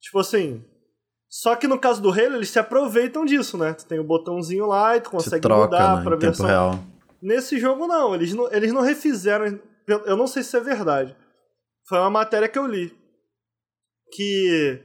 Tipo 0.00 0.18
assim. 0.18 0.64
Só 1.28 1.56
que 1.56 1.66
no 1.66 1.78
caso 1.78 2.00
do 2.00 2.10
Halo, 2.10 2.36
eles 2.36 2.50
se 2.50 2.58
aproveitam 2.58 3.24
disso, 3.24 3.56
né? 3.58 3.72
Tu 3.74 3.86
tem 3.86 3.98
o 3.98 4.04
botãozinho 4.04 4.66
lá 4.66 4.96
e 4.96 5.00
tu 5.00 5.06
Se 5.06 5.10
consegue 5.10 5.42
troca 5.42 5.64
mudar 5.64 5.96
né, 5.96 6.02
pra 6.04 6.16
em 6.16 6.18
tempo 6.18 6.32
versão. 6.32 6.46
real. 6.46 6.78
Nesse 7.20 7.58
jogo, 7.58 7.86
não. 7.86 8.14
Eles 8.14 8.32
não, 8.34 8.52
eles 8.52 8.72
não 8.72 8.82
refizeram. 8.82 9.60
Eu 9.86 10.16
não 10.16 10.26
sei 10.26 10.42
se 10.42 10.56
é 10.56 10.60
verdade. 10.60 11.16
Foi 11.88 11.98
uma 11.98 12.10
matéria 12.10 12.48
que 12.48 12.58
eu 12.58 12.66
li. 12.66 12.96
Que 14.12 14.80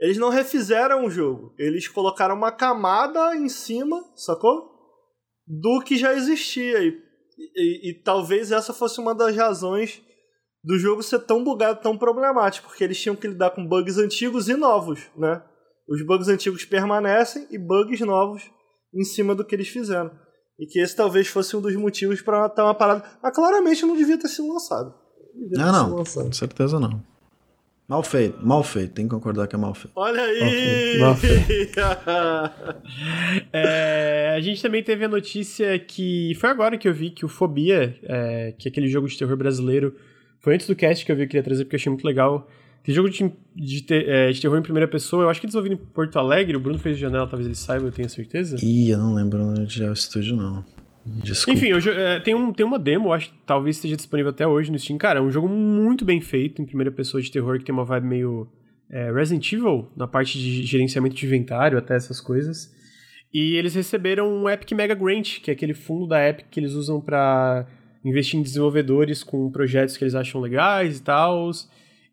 eles 0.00 0.18
não 0.18 0.28
refizeram 0.28 1.06
o 1.06 1.10
jogo. 1.10 1.54
Eles 1.58 1.88
colocaram 1.88 2.34
uma 2.34 2.52
camada 2.52 3.34
em 3.36 3.48
cima, 3.48 4.04
sacou? 4.14 4.70
Do 5.46 5.80
que 5.82 5.96
já 5.96 6.12
existia. 6.12 6.82
E, 6.82 7.02
e- 7.38 7.90
e 7.90 8.02
talvez 8.02 8.50
essa 8.52 8.72
fosse 8.72 9.00
uma 9.00 9.14
das 9.14 9.34
razões 9.36 10.02
do 10.62 10.78
jogo 10.78 11.02
ser 11.02 11.20
tão 11.20 11.44
bugado, 11.44 11.80
tão 11.82 11.96
problemático. 11.96 12.68
Porque 12.68 12.82
eles 12.84 13.00
tinham 13.00 13.16
que 13.16 13.28
lidar 13.28 13.50
com 13.50 13.66
bugs 13.66 13.98
antigos 13.98 14.48
e 14.48 14.54
novos, 14.54 15.00
né? 15.16 15.42
Os 15.88 16.04
bugs 16.06 16.28
antigos 16.28 16.64
permanecem 16.64 17.46
e 17.50 17.58
bugs 17.58 18.00
novos 18.00 18.42
em 18.94 19.04
cima 19.04 19.34
do 19.34 19.44
que 19.44 19.54
eles 19.54 19.68
fizeram. 19.68 20.10
E 20.58 20.66
que 20.66 20.78
esse 20.78 20.94
talvez 20.96 21.26
fosse 21.28 21.56
um 21.56 21.60
dos 21.60 21.74
motivos 21.76 22.22
pra 22.22 22.46
estar 22.46 22.64
uma 22.64 22.74
parada. 22.74 23.04
Mas 23.22 23.34
claramente 23.34 23.84
não 23.84 23.96
devia 23.96 24.18
ter 24.18 24.28
sido 24.28 24.48
lançado. 24.52 24.94
Não. 25.50 26.04
sido 26.04 26.14
Com 26.24 26.32
certeza 26.32 26.78
não. 26.78 27.02
Mal 27.86 28.02
feito, 28.02 28.38
mal 28.44 28.62
feito. 28.64 28.94
Tem 28.94 29.04
que 29.04 29.10
concordar 29.10 29.46
que 29.46 29.54
é 29.54 29.58
mal 29.58 29.74
feito. 29.74 29.92
Olha 29.94 30.22
aí! 30.22 31.00
Ok, 31.02 31.70
É, 33.52 34.32
a 34.34 34.40
gente 34.40 34.62
também 34.62 34.82
teve 34.82 35.04
a 35.04 35.08
notícia 35.08 35.78
que. 35.78 36.34
Foi 36.36 36.48
agora 36.48 36.78
que 36.78 36.88
eu 36.88 36.94
vi 36.94 37.10
que 37.10 37.26
o 37.26 37.28
Fobia, 37.28 37.94
é, 38.02 38.54
que 38.56 38.68
é 38.68 38.70
aquele 38.70 38.88
jogo 38.88 39.06
de 39.06 39.18
terror 39.18 39.36
brasileiro. 39.36 39.94
Foi 40.40 40.54
antes 40.54 40.66
do 40.66 40.74
cast 40.74 41.04
que 41.04 41.12
eu 41.12 41.16
vi 41.16 41.22
que 41.22 41.24
eu 41.24 41.28
queria 41.28 41.42
trazer 41.42 41.64
porque 41.64 41.76
eu 41.76 41.78
achei 41.78 41.90
muito 41.90 42.06
legal. 42.06 42.48
Aquele 42.80 42.94
jogo 42.94 43.10
de, 43.10 43.32
de, 43.54 43.84
é, 43.90 44.30
de 44.30 44.40
terror 44.40 44.58
em 44.58 44.62
primeira 44.62 44.88
pessoa, 44.88 45.24
eu 45.24 45.30
acho 45.30 45.40
que 45.40 45.46
desenvolvido 45.46 45.74
em 45.74 45.78
Porto 45.78 46.18
Alegre. 46.18 46.56
O 46.56 46.60
Bruno 46.60 46.78
fez 46.78 46.96
de 46.96 47.02
janela, 47.02 47.26
talvez 47.26 47.46
ele 47.46 47.54
saiba, 47.54 47.86
eu 47.86 47.92
tenho 47.92 48.08
certeza. 48.08 48.56
Ih, 48.62 48.90
eu 48.90 48.98
não 48.98 49.14
lembro 49.14 49.42
onde 49.42 49.82
é 49.82 49.88
o 49.88 49.92
estúdio, 49.92 50.36
não. 50.36 50.64
Desculpa. 51.06 51.58
Enfim, 51.58 51.78
jo- 51.78 51.90
é, 51.90 52.18
tem, 52.20 52.34
um, 52.34 52.52
tem 52.52 52.64
uma 52.64 52.78
demo, 52.78 53.08
eu 53.08 53.12
acho 53.12 53.30
que 53.30 53.36
talvez 53.46 53.76
esteja 53.76 53.96
disponível 53.96 54.30
até 54.30 54.46
hoje 54.46 54.70
no 54.72 54.78
Steam. 54.78 54.96
Cara, 54.98 55.18
é 55.18 55.22
um 55.22 55.30
jogo 55.30 55.48
muito 55.48 56.04
bem 56.04 56.20
feito, 56.20 56.62
em 56.62 56.66
primeira 56.66 56.90
pessoa 56.90 57.22
de 57.22 57.30
terror, 57.30 57.58
que 57.58 57.64
tem 57.64 57.74
uma 57.74 57.84
vibe 57.84 58.06
meio 58.06 58.48
é, 58.90 59.12
Resident 59.12 59.52
Evil, 59.52 59.88
na 59.96 60.06
parte 60.06 60.38
de 60.38 60.62
gerenciamento 60.64 61.14
de 61.14 61.26
inventário, 61.26 61.76
até 61.76 61.94
essas 61.94 62.20
coisas. 62.20 62.72
E 63.32 63.56
eles 63.56 63.74
receberam 63.74 64.28
um 64.32 64.48
Epic 64.48 64.72
Mega 64.72 64.94
Grant, 64.94 65.40
que 65.40 65.50
é 65.50 65.54
aquele 65.54 65.74
fundo 65.74 66.06
da 66.06 66.26
Epic 66.28 66.46
que 66.50 66.60
eles 66.60 66.72
usam 66.72 67.00
pra 67.00 67.66
investir 68.04 68.38
em 68.38 68.42
desenvolvedores 68.42 69.22
com 69.24 69.50
projetos 69.50 69.96
que 69.96 70.04
eles 70.04 70.14
acham 70.14 70.40
legais 70.40 70.98
e 70.98 71.02
tal. 71.02 71.50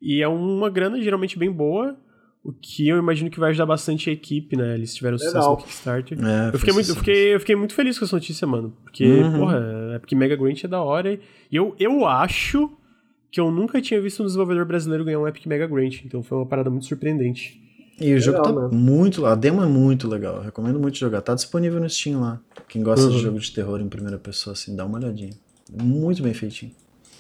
E 0.02 0.22
é 0.22 0.28
uma 0.28 0.70
grana 0.70 1.00
geralmente 1.02 1.38
bem 1.38 1.52
boa, 1.52 1.96
o 2.44 2.52
que 2.52 2.88
eu 2.88 2.98
imagino 2.98 3.30
que 3.30 3.40
vai 3.40 3.50
ajudar 3.52 3.66
bastante 3.68 4.10
a 4.10 4.14
equipe, 4.14 4.56
né? 4.58 4.74
Eles 4.74 4.96
tiveram 4.96 5.18
sucesso 5.18 5.36
Legal. 5.38 5.52
no 5.52 5.58
Kickstarter. 5.58 6.18
É, 6.20 6.48
Eu 6.48 6.52
foi 6.52 6.60
fiquei, 6.60 6.74
muito, 6.74 6.90
eu, 6.90 6.96
fiquei, 6.96 7.36
eu 7.36 7.40
fiquei 7.40 7.56
muito 7.56 7.74
feliz 7.76 8.00
com 8.00 8.06
essa 8.06 8.16
notícia, 8.16 8.48
mano. 8.48 8.74
Porque, 8.84 9.06
Uhum. 9.06 9.40
porra, 9.40 9.92
é 9.96 10.00
porque 10.00 10.16
Mega 10.16 10.36
Grant 10.36 10.64
é 10.64 10.68
da 10.68 10.82
hora. 10.82 11.14
E 11.14 11.56
eu, 11.56 11.76
eu 11.80 12.06
acho 12.08 12.72
que 13.32 13.40
eu 13.40 13.52
nunca 13.52 13.80
tinha 13.82 14.02
visto 14.02 14.24
um 14.24 14.26
desenvolvedor 14.26 14.66
brasileiro 14.66 15.06
ganhar 15.06 15.20
um 15.20 15.28
Epic 15.28 15.46
Mega 15.46 15.68
Grant. 15.68 16.04
Então 16.04 16.24
foi 16.24 16.38
uma 16.38 16.46
parada 16.46 16.70
muito 16.70 16.86
surpreendente. 16.88 17.62
E 18.00 18.14
o 18.16 18.20
jogo 18.20 18.40
Legal, 18.40 18.56
tá 18.56 18.62
né? 18.70 18.76
muito. 18.76 19.26
A 19.28 19.36
demo 19.36 19.62
é 19.62 19.68
muito 19.68 20.08
legal. 20.08 20.38
Eu 20.38 20.42
recomendo 20.42 20.80
muito 20.80 20.98
jogar. 20.98 21.22
Tá 21.22 21.36
disponível 21.36 21.80
no 21.80 21.88
Steam 21.88 22.20
lá. 22.20 22.40
Quem 22.68 22.82
gosta 22.82 23.06
Uhum. 23.06 23.12
de 23.12 23.20
jogo 23.20 23.40
de 23.40 23.52
terror 23.52 23.80
em 23.80 23.88
primeira 23.88 24.18
pessoa, 24.18 24.54
assim, 24.54 24.76
dá 24.76 24.84
uma 24.84 24.98
olhadinha. 24.98 25.34
Muito 25.72 26.24
bem 26.24 26.34
feitinho. 26.34 26.72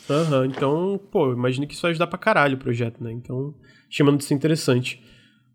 Aham, 0.10 0.48
então, 0.48 1.00
pô, 1.12 1.28
eu 1.28 1.34
imagino 1.34 1.68
que 1.68 1.74
isso 1.74 1.84
vai 1.84 1.92
ajudar 1.92 2.08
pra 2.08 2.18
caralho 2.18 2.56
o 2.56 2.60
projeto, 2.60 3.02
né? 3.04 3.12
Então, 3.12 3.54
chamando 3.90 4.18
de 4.18 4.24
ser 4.26 4.34
interessante. 4.34 5.02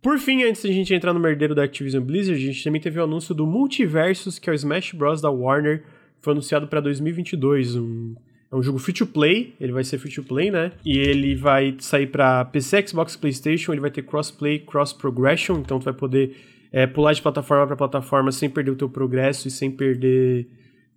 Por 0.06 0.20
fim, 0.20 0.44
antes 0.44 0.62
da 0.62 0.68
gente 0.70 0.94
entrar 0.94 1.12
no 1.12 1.18
merdeiro 1.18 1.52
da 1.52 1.64
Activision 1.64 2.00
Blizzard, 2.00 2.40
a 2.40 2.46
gente 2.46 2.62
também 2.62 2.80
teve 2.80 3.00
o 3.00 3.02
anúncio 3.02 3.34
do 3.34 3.44
Multiversus, 3.44 4.38
que 4.38 4.48
é 4.48 4.52
o 4.52 4.54
Smash 4.54 4.92
Bros. 4.92 5.20
da 5.20 5.28
Warner. 5.28 5.82
Foi 6.22 6.32
anunciado 6.32 6.68
pra 6.68 6.78
2022. 6.80 7.74
Um, 7.74 8.14
é 8.52 8.54
um 8.54 8.62
jogo 8.62 8.78
free 8.78 8.94
to 8.94 9.04
play, 9.04 9.54
ele 9.60 9.72
vai 9.72 9.82
ser 9.82 9.98
free 9.98 10.12
to 10.14 10.22
play, 10.22 10.48
né? 10.48 10.70
E 10.84 10.96
ele 10.96 11.34
vai 11.34 11.74
sair 11.80 12.06
pra 12.06 12.44
PC, 12.44 12.86
Xbox, 12.86 13.16
PlayStation. 13.16 13.72
Ele 13.72 13.80
vai 13.80 13.90
ter 13.90 14.02
crossplay, 14.02 14.60
cross 14.60 14.92
progression, 14.92 15.58
então 15.58 15.80
tu 15.80 15.84
vai 15.86 15.92
poder 15.94 16.36
é, 16.70 16.86
pular 16.86 17.12
de 17.12 17.20
plataforma 17.20 17.66
pra 17.66 17.74
plataforma 17.74 18.30
sem 18.30 18.48
perder 18.48 18.70
o 18.70 18.76
teu 18.76 18.88
progresso 18.88 19.48
e 19.48 19.50
sem 19.50 19.72
perder. 19.72 20.46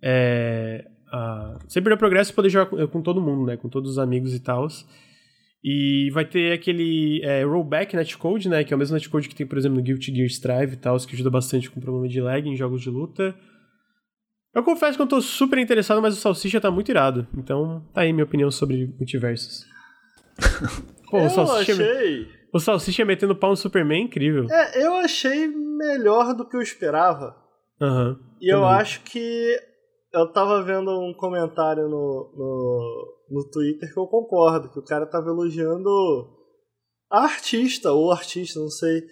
É, 0.00 0.84
a- 1.10 1.58
sem 1.66 1.82
perder 1.82 1.96
o 1.96 1.98
progresso 1.98 2.30
e 2.30 2.34
poder 2.36 2.48
jogar 2.48 2.66
com, 2.66 2.86
com 2.86 3.02
todo 3.02 3.20
mundo, 3.20 3.44
né? 3.44 3.56
Com 3.56 3.68
todos 3.68 3.90
os 3.90 3.98
amigos 3.98 4.32
e 4.32 4.38
tal. 4.38 4.68
E 5.62 6.10
vai 6.12 6.24
ter 6.24 6.52
aquele 6.52 7.20
é, 7.22 7.44
rollback 7.44 7.94
netcode, 7.94 8.48
né? 8.48 8.64
Que 8.64 8.72
é 8.72 8.76
o 8.76 8.78
mesmo 8.78 8.94
netcode 8.94 9.28
que 9.28 9.34
tem, 9.34 9.46
por 9.46 9.58
exemplo, 9.58 9.76
no 9.76 9.82
Guilty 9.82 10.14
Gear 10.14 10.26
Strive 10.26 10.72
e 10.72 10.76
tal, 10.76 10.96
que 10.98 11.14
ajuda 11.14 11.30
bastante 11.30 11.70
com 11.70 11.80
problema 11.80 12.08
de 12.08 12.20
lag 12.20 12.48
em 12.48 12.56
jogos 12.56 12.80
de 12.80 12.88
luta. 12.88 13.34
Eu 14.54 14.64
confesso 14.64 14.96
que 14.96 15.02
eu 15.02 15.06
tô 15.06 15.20
super 15.20 15.58
interessado, 15.58 16.00
mas 16.00 16.16
o 16.16 16.20
Salsicha 16.20 16.60
tá 16.60 16.70
muito 16.70 16.90
irado. 16.90 17.26
Então, 17.36 17.86
tá 17.92 18.00
aí 18.00 18.12
minha 18.12 18.24
opinião 18.24 18.50
sobre 18.50 18.86
multiversos. 18.98 19.64
Pô, 21.10 21.18
o 21.18 21.24
eu 21.24 21.30
Salsicha, 21.30 21.72
achei. 21.72 22.28
o 22.52 22.58
Salsicha 22.58 23.04
metendo 23.04 23.36
pau 23.36 23.50
no 23.50 23.56
Superman 23.56 24.00
é 24.00 24.04
incrível. 24.04 24.46
É, 24.50 24.84
eu 24.84 24.94
achei 24.94 25.46
melhor 25.46 26.34
do 26.34 26.48
que 26.48 26.56
eu 26.56 26.62
esperava. 26.62 27.36
Aham. 27.80 28.18
E 28.40 28.52
eu 28.52 28.60
Também. 28.60 28.74
acho 28.76 29.02
que 29.02 29.56
eu 30.12 30.32
tava 30.32 30.62
vendo 30.62 30.90
um 31.00 31.14
comentário 31.14 31.84
no, 31.84 32.32
no, 32.36 33.14
no 33.30 33.48
Twitter 33.48 33.92
que 33.92 33.98
eu 33.98 34.06
concordo, 34.06 34.70
que 34.70 34.78
o 34.78 34.84
cara 34.84 35.06
tava 35.06 35.28
elogiando 35.30 35.88
a 37.10 37.22
artista, 37.24 37.92
ou 37.92 38.10
artista, 38.10 38.58
não 38.60 38.70
sei, 38.70 39.02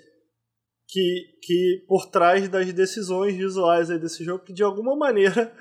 que, 0.86 1.24
que 1.42 1.84
por 1.86 2.06
trás 2.06 2.48
das 2.48 2.72
decisões 2.72 3.36
visuais 3.36 3.90
aí 3.90 3.98
desse 3.98 4.24
jogo, 4.24 4.44
que 4.44 4.52
de 4.52 4.62
alguma 4.62 4.96
maneira 4.96 5.52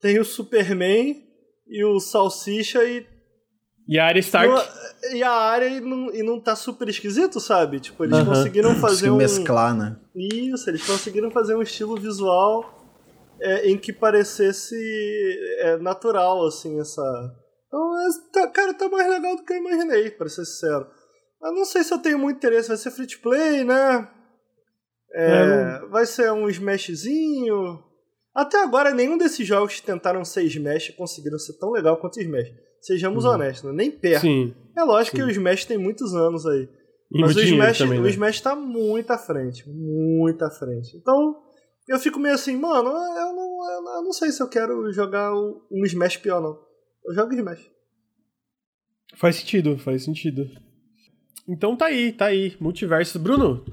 tem 0.00 0.18
o 0.18 0.24
Superman 0.24 1.22
e 1.66 1.84
o 1.84 1.98
Salsicha 1.98 2.84
e, 2.84 3.06
E 3.86 3.98
a 3.98 4.06
Arya 4.06 4.20
Stark. 4.20 4.48
não- 4.48 5.14
e 5.16 5.22
a 5.22 5.30
área 5.30 5.68
e 5.68 5.80
não, 5.80 6.14
e 6.14 6.22
não 6.22 6.40
tá 6.40 6.54
super 6.54 6.88
esquisito, 6.88 7.40
sabe? 7.40 7.80
Tipo, 7.80 8.04
eles 8.04 8.18
Aham. 8.18 8.26
conseguiram 8.26 8.74
fazer 8.76 9.10
um... 9.10 9.16
mesclar, 9.16 9.76
né? 9.76 9.98
Isso, 10.14 10.68
eles 10.68 10.84
conseguiram 10.84 11.30
fazer 11.30 11.54
um 11.54 11.62
estilo 11.62 11.96
visual 11.96 12.64
é, 13.40 13.68
em 13.70 13.78
que 13.78 13.92
parecesse 13.92 14.74
é, 15.60 15.76
natural, 15.78 16.44
assim, 16.46 16.80
essa. 16.80 17.02
Então, 17.68 18.00
é, 18.00 18.08
tá- 18.32 18.48
cara, 18.48 18.74
tá 18.74 18.88
mais 18.88 19.08
legal 19.08 19.36
do 19.36 19.44
que 19.44 19.52
eu 19.52 19.58
imaginei, 19.58 20.10
pra 20.10 20.28
ser 20.28 20.44
sincero. 20.44 20.86
Eu 21.42 21.52
não 21.52 21.64
sei 21.64 21.84
se 21.84 21.94
eu 21.94 21.98
tenho 21.98 22.18
muito 22.18 22.38
interesse, 22.38 22.68
vai 22.68 22.76
ser 22.76 22.90
free 22.90 23.06
to 23.06 23.20
play, 23.20 23.62
né? 23.62 24.10
É, 25.14 25.86
Vai 25.88 26.04
ser 26.04 26.32
um 26.32 26.48
Smashzinho. 26.48 27.82
Até 28.34 28.62
agora, 28.62 28.92
nenhum 28.92 29.16
desses 29.16 29.46
jogos 29.46 29.74
que 29.80 29.86
tentaram 29.86 30.24
ser 30.24 30.42
Smash 30.44 30.90
conseguiram 30.96 31.38
ser 31.38 31.54
tão 31.58 31.70
legal 31.70 31.96
quanto 31.96 32.20
Smash. 32.20 32.48
Sejamos 32.80 33.24
uhum. 33.24 33.32
honestos, 33.32 33.64
né? 33.70 33.72
nem 33.76 33.90
perto. 33.90 34.22
Sim. 34.22 34.54
É 34.76 34.82
lógico 34.82 35.16
Sim. 35.16 35.22
que 35.22 35.28
o 35.28 35.30
Smash 35.30 35.64
tem 35.64 35.78
muitos 35.78 36.14
anos 36.14 36.46
aí. 36.46 36.68
E 37.10 37.20
mas 37.20 37.34
o 37.34 37.40
Smash, 37.40 37.78
também, 37.78 38.00
né? 38.00 38.06
o 38.06 38.08
Smash 38.08 38.40
tá 38.40 38.54
muito 38.54 39.10
à 39.10 39.18
frente. 39.18 39.64
Muito 39.68 40.44
à 40.44 40.50
frente. 40.50 40.96
Então, 40.96 41.36
eu 41.88 41.98
fico 41.98 42.20
meio 42.20 42.34
assim, 42.34 42.56
mano, 42.56 42.90
eu 42.90 43.34
não, 43.34 43.70
eu 43.96 44.02
não 44.04 44.12
sei 44.12 44.30
se 44.30 44.42
eu 44.42 44.48
quero 44.48 44.92
jogar 44.92 45.32
um 45.34 45.84
Smash 45.84 46.18
pior, 46.18 46.40
não. 46.40 46.67
Eu 47.08 47.14
jogo 47.14 47.32
Smash. 47.32 47.70
Faz 49.14 49.36
sentido, 49.36 49.78
faz 49.78 50.04
sentido. 50.04 50.50
Então 51.48 51.74
tá 51.74 51.86
aí, 51.86 52.12
tá 52.12 52.26
aí. 52.26 52.54
Multiverso. 52.60 53.18
Bruno? 53.18 53.64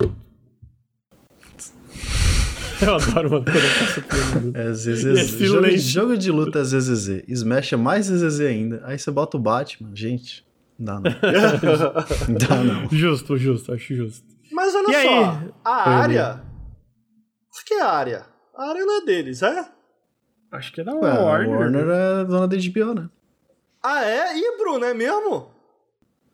Eu 2.82 2.96
adoro, 2.96 3.32
mano, 3.32 3.44
quando 3.44 3.58
eu 3.58 3.70
faço 3.72 4.04
É 4.56 4.72
ZZZ. 4.72 5.06
É 5.06 5.46
jogo, 5.46 5.78
jogo, 5.78 6.18
de 6.18 6.32
luta 6.32 6.60
é 6.60 6.64
ZZZ. 6.64 7.24
Smash 7.28 7.74
é 7.74 7.76
mais 7.76 8.06
ZZZ 8.06 8.40
ainda. 8.40 8.82
Aí 8.86 8.98
você 8.98 9.12
bota 9.12 9.36
o 9.36 9.40
Batman. 9.40 9.94
Gente, 9.94 10.48
não 10.80 11.02
dá 11.02 11.12
não. 11.12 11.12
dá 12.48 12.64
não. 12.64 12.90
Justo, 12.90 13.38
justo, 13.38 13.74
acho 13.74 13.94
justo. 13.94 14.26
Mas 14.50 14.74
olha 14.74 14.90
e 14.90 15.04
só, 15.04 15.30
aí? 15.32 15.54
a 15.66 15.90
área... 15.90 16.42
Por 17.52 17.66
que 17.66 17.74
a 17.74 17.90
área? 17.90 18.26
A 18.56 18.70
área 18.70 18.86
não 18.86 19.02
é 19.02 19.06
deles, 19.06 19.42
é? 19.42 19.70
Acho 20.52 20.72
que 20.72 20.80
é 20.80 20.86
da 20.86 20.94
Warner. 20.94 21.20
A 21.20 21.58
Warner 21.58 21.88
é 21.90 22.24
dona 22.24 22.48
da 22.48 22.56
HBO, 22.56 22.94
né? 22.94 23.10
Ah, 23.88 24.04
é? 24.04 24.36
E, 24.36 24.58
Bruno, 24.58 24.84
é 24.84 24.96
mesmo? 24.96 25.48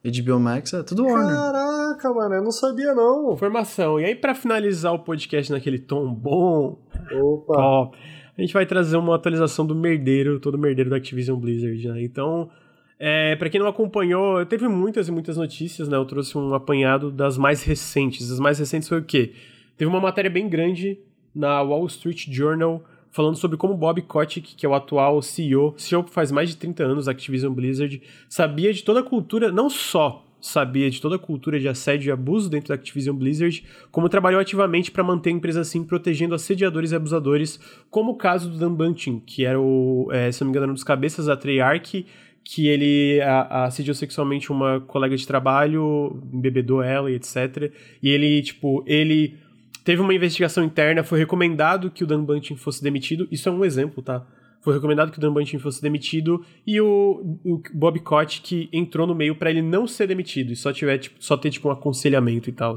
HBO 0.06 0.40
Max 0.40 0.74
é 0.74 0.82
tudo 0.84 1.04
Warner. 1.04 1.36
Caraca, 1.36 2.14
mano, 2.14 2.36
eu 2.36 2.44
não 2.44 2.52
sabia 2.52 2.96
não. 2.96 3.34
Informação. 3.34 4.00
E 4.00 4.06
aí, 4.06 4.16
para 4.16 4.34
finalizar 4.34 4.94
o 4.94 5.00
podcast 5.00 5.52
naquele 5.52 5.78
tom 5.78 6.14
bom, 6.14 6.80
Opa. 7.12 7.54
Top, 7.54 7.98
a 8.38 8.42
gente 8.42 8.54
vai 8.54 8.66
trazer 8.66 8.96
uma 8.96 9.16
atualização 9.16 9.66
do 9.66 9.76
merdeiro, 9.76 10.40
todo 10.40 10.58
merdeiro 10.58 10.90
da 10.90 10.96
Activision 10.96 11.38
Blizzard, 11.38 11.90
né? 11.90 12.02
Então, 12.02 12.50
é, 12.98 13.36
para 13.36 13.50
quem 13.50 13.60
não 13.60 13.68
acompanhou, 13.68 14.46
teve 14.46 14.70
muitas 14.70 15.10
e 15.10 15.12
muitas 15.12 15.36
notícias, 15.36 15.90
né? 15.90 15.98
Eu 15.98 16.06
trouxe 16.06 16.38
um 16.38 16.54
apanhado 16.54 17.12
das 17.12 17.38
mais 17.38 17.64
recentes. 17.64 18.32
As 18.32 18.40
mais 18.40 18.60
recentes 18.60 18.88
foi 18.88 19.00
o 19.00 19.04
quê? 19.04 19.34
Teve 19.76 19.92
uma 19.92 20.00
matéria 20.00 20.32
bem 20.32 20.48
grande 20.48 21.02
na 21.36 21.62
Wall 21.62 21.86
Street 21.88 22.28
Journal 22.30 22.82
falando 23.12 23.36
sobre 23.36 23.58
como 23.58 23.76
Bob 23.76 24.02
Kotick, 24.02 24.56
que 24.56 24.66
é 24.66 24.70
o 24.70 24.74
atual 24.74 25.22
CEO, 25.22 25.74
CEO 25.78 26.04
faz 26.04 26.32
mais 26.32 26.50
de 26.50 26.58
30 26.58 26.84
anos 26.84 27.06
da 27.06 27.12
Activision 27.12 27.54
Blizzard, 27.54 28.02
sabia 28.28 28.74
de 28.74 28.84
toda 28.84 29.02
a 29.02 29.04
cultura, 29.04 29.52
não 29.52 29.70
só 29.70 30.26
sabia 30.42 30.90
de 30.90 31.00
toda 31.00 31.18
a 31.18 31.20
cultura 31.20 31.60
de 31.60 31.68
assédio 31.68 32.10
e 32.10 32.12
abuso 32.12 32.50
dentro 32.50 32.70
da 32.70 32.76
Activision 32.76 33.16
Blizzard, 33.16 33.64
como 33.92 34.10
trabalhou 34.10 34.42
ativamente 34.42 34.90
para 34.90 35.04
manter 35.04 35.30
a 35.30 35.34
empresa 35.34 35.62
assim, 35.62 35.84
protegendo 35.84 36.34
assediadores 36.34 36.92
e 36.92 36.96
abusadores, 36.96 37.60
como 37.92 38.14
o 38.14 38.16
caso 38.16 38.50
do 38.50 38.58
Dan 38.58 38.74
Bunting, 38.74 39.20
que 39.20 39.46
era 39.46 39.60
o, 39.60 40.10
é, 40.12 40.32
se 40.32 40.42
não 40.42 40.50
me 40.50 40.58
engano, 40.58 40.72
um 40.72 40.76
dos 40.76 40.84
cabeças 40.84 41.28
da 41.28 41.38
Treyarch, 41.38 42.06
que 42.44 42.68
ele 42.68 43.20
assediou 43.22 43.94
sexualmente 43.94 44.52
uma 44.52 44.82
colega 44.82 45.16
de 45.16 45.28
trabalho, 45.28 46.20
embebedou 46.34 46.82
ela 46.82 47.12
e 47.12 47.14
etc. 47.14 47.72
E 48.02 48.10
ele, 48.10 48.42
tipo, 48.42 48.84
ele 48.88 49.38
Teve 49.84 50.02
uma 50.02 50.14
investigação 50.14 50.64
interna, 50.64 51.04
foi 51.04 51.20
recomendado 51.20 51.90
que 51.90 52.04
o 52.04 52.08
Dan 52.08 52.24
Bunting 52.24 52.56
fosse 52.56 52.84
demitido. 52.84 53.28
Isso 53.32 53.50
é 53.50 53.52
um 53.52 53.66
exemplo, 53.66 54.04
tá? 54.04 54.26
Foi 54.62 54.76
recomendado 54.76 55.12
que 55.12 55.18
o 55.18 55.22
Dan 55.22 55.34
Bunting 55.34 55.58
fosse 55.58 55.82
demitido 55.82 56.46
e 56.68 56.80
o, 56.80 57.40
o 57.44 57.62
Bob 57.74 58.00
Kotick 58.00 58.70
entrou 58.72 59.08
no 59.08 59.16
meio 59.16 59.36
para 59.36 59.50
ele 59.50 59.62
não 59.62 59.88
ser 59.88 60.06
demitido 60.06 60.54
e 60.54 60.56
só, 60.56 60.72
tiver, 60.72 61.00
tipo, 61.00 61.16
só 61.20 61.36
ter 61.36 61.50
tipo, 61.50 61.68
um 61.68 61.72
aconselhamento 61.72 62.48
e 62.48 62.54
tal. 62.54 62.76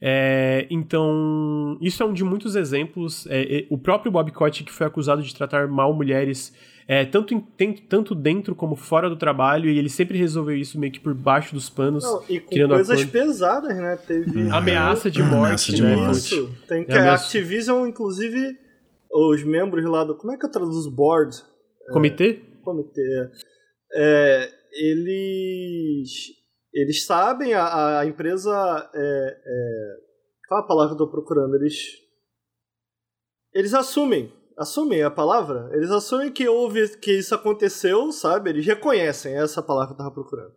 É, 0.00 0.66
então, 0.68 1.78
isso 1.80 2.02
é 2.02 2.06
um 2.06 2.12
de 2.12 2.22
muitos 2.22 2.54
exemplos. 2.54 3.26
É, 3.28 3.60
é, 3.60 3.66
o 3.70 3.78
próprio 3.78 4.12
Bob 4.12 4.30
Kotick 4.30 4.70
foi 4.70 4.86
acusado 4.86 5.22
de 5.22 5.34
tratar 5.34 5.66
mal 5.66 5.94
mulheres 5.94 6.52
é, 6.88 7.04
tanto, 7.04 7.34
em, 7.34 7.40
tem, 7.40 7.74
tanto 7.74 8.14
dentro 8.14 8.54
como 8.54 8.76
fora 8.76 9.08
do 9.08 9.16
trabalho, 9.16 9.68
e 9.68 9.76
ele 9.76 9.88
sempre 9.88 10.16
resolveu 10.16 10.56
isso 10.56 10.78
meio 10.78 10.92
que 10.92 11.00
por 11.00 11.14
baixo 11.14 11.52
dos 11.52 11.68
panos. 11.68 12.04
Não, 12.04 12.22
e 12.28 12.38
com 12.38 12.68
coisas 12.68 13.04
pesadas, 13.04 13.76
né? 13.76 13.96
Teve 13.96 14.44
hum. 14.44 14.54
ameaça 14.54 15.10
de 15.10 15.20
morte. 15.20 15.34
Ameaça 15.34 15.72
de 15.72 15.82
né? 15.82 15.96
morte. 15.96 16.18
Isso. 16.18 16.54
Tem 16.68 16.84
que 16.84 16.92
a 16.92 17.14
Activision, 17.14 17.88
inclusive, 17.88 18.56
os 19.12 19.42
membros 19.42 19.84
lá 19.84 20.04
do. 20.04 20.16
Como 20.16 20.32
é 20.32 20.38
que 20.38 20.46
eu 20.46 20.50
traduzo? 20.50 20.88
Board? 20.88 21.36
Comitê? 21.92 22.40
É, 22.40 22.62
comitê. 22.62 23.30
É, 23.92 24.48
eles. 24.72 26.36
Eles 26.72 27.04
sabem, 27.04 27.52
a, 27.52 28.00
a 28.00 28.06
empresa. 28.06 28.52
É, 28.94 29.36
é, 29.44 29.96
qual 30.48 30.60
a 30.60 30.66
palavra 30.66 30.94
que 30.94 31.02
eu 31.02 31.06
tô 31.06 31.10
procurando? 31.10 31.56
Eles. 31.56 31.74
Eles 33.52 33.74
assumem 33.74 34.32
assumem 34.58 35.02
a 35.02 35.10
palavra, 35.10 35.68
eles 35.72 35.90
assumem 35.90 36.32
que 36.32 36.48
houve, 36.48 36.96
que 36.98 37.12
isso 37.12 37.34
aconteceu, 37.34 38.10
sabe? 38.10 38.50
Eles 38.50 38.66
reconhecem, 38.66 39.34
é 39.34 39.42
essa 39.42 39.62
palavra 39.62 39.88
que 39.88 39.92
eu 39.94 39.98
tava 39.98 40.14
procurando. 40.14 40.52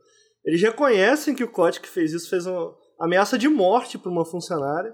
Eles 0.45 0.61
reconhecem 0.61 1.35
que 1.35 1.43
o 1.43 1.51
Kotick 1.51 1.87
fez 1.87 2.13
isso, 2.13 2.29
fez 2.29 2.45
uma 2.45 2.73
ameaça 2.99 3.37
de 3.37 3.49
morte 3.49 3.97
para 3.97 4.11
uma 4.11 4.25
funcionária, 4.25 4.93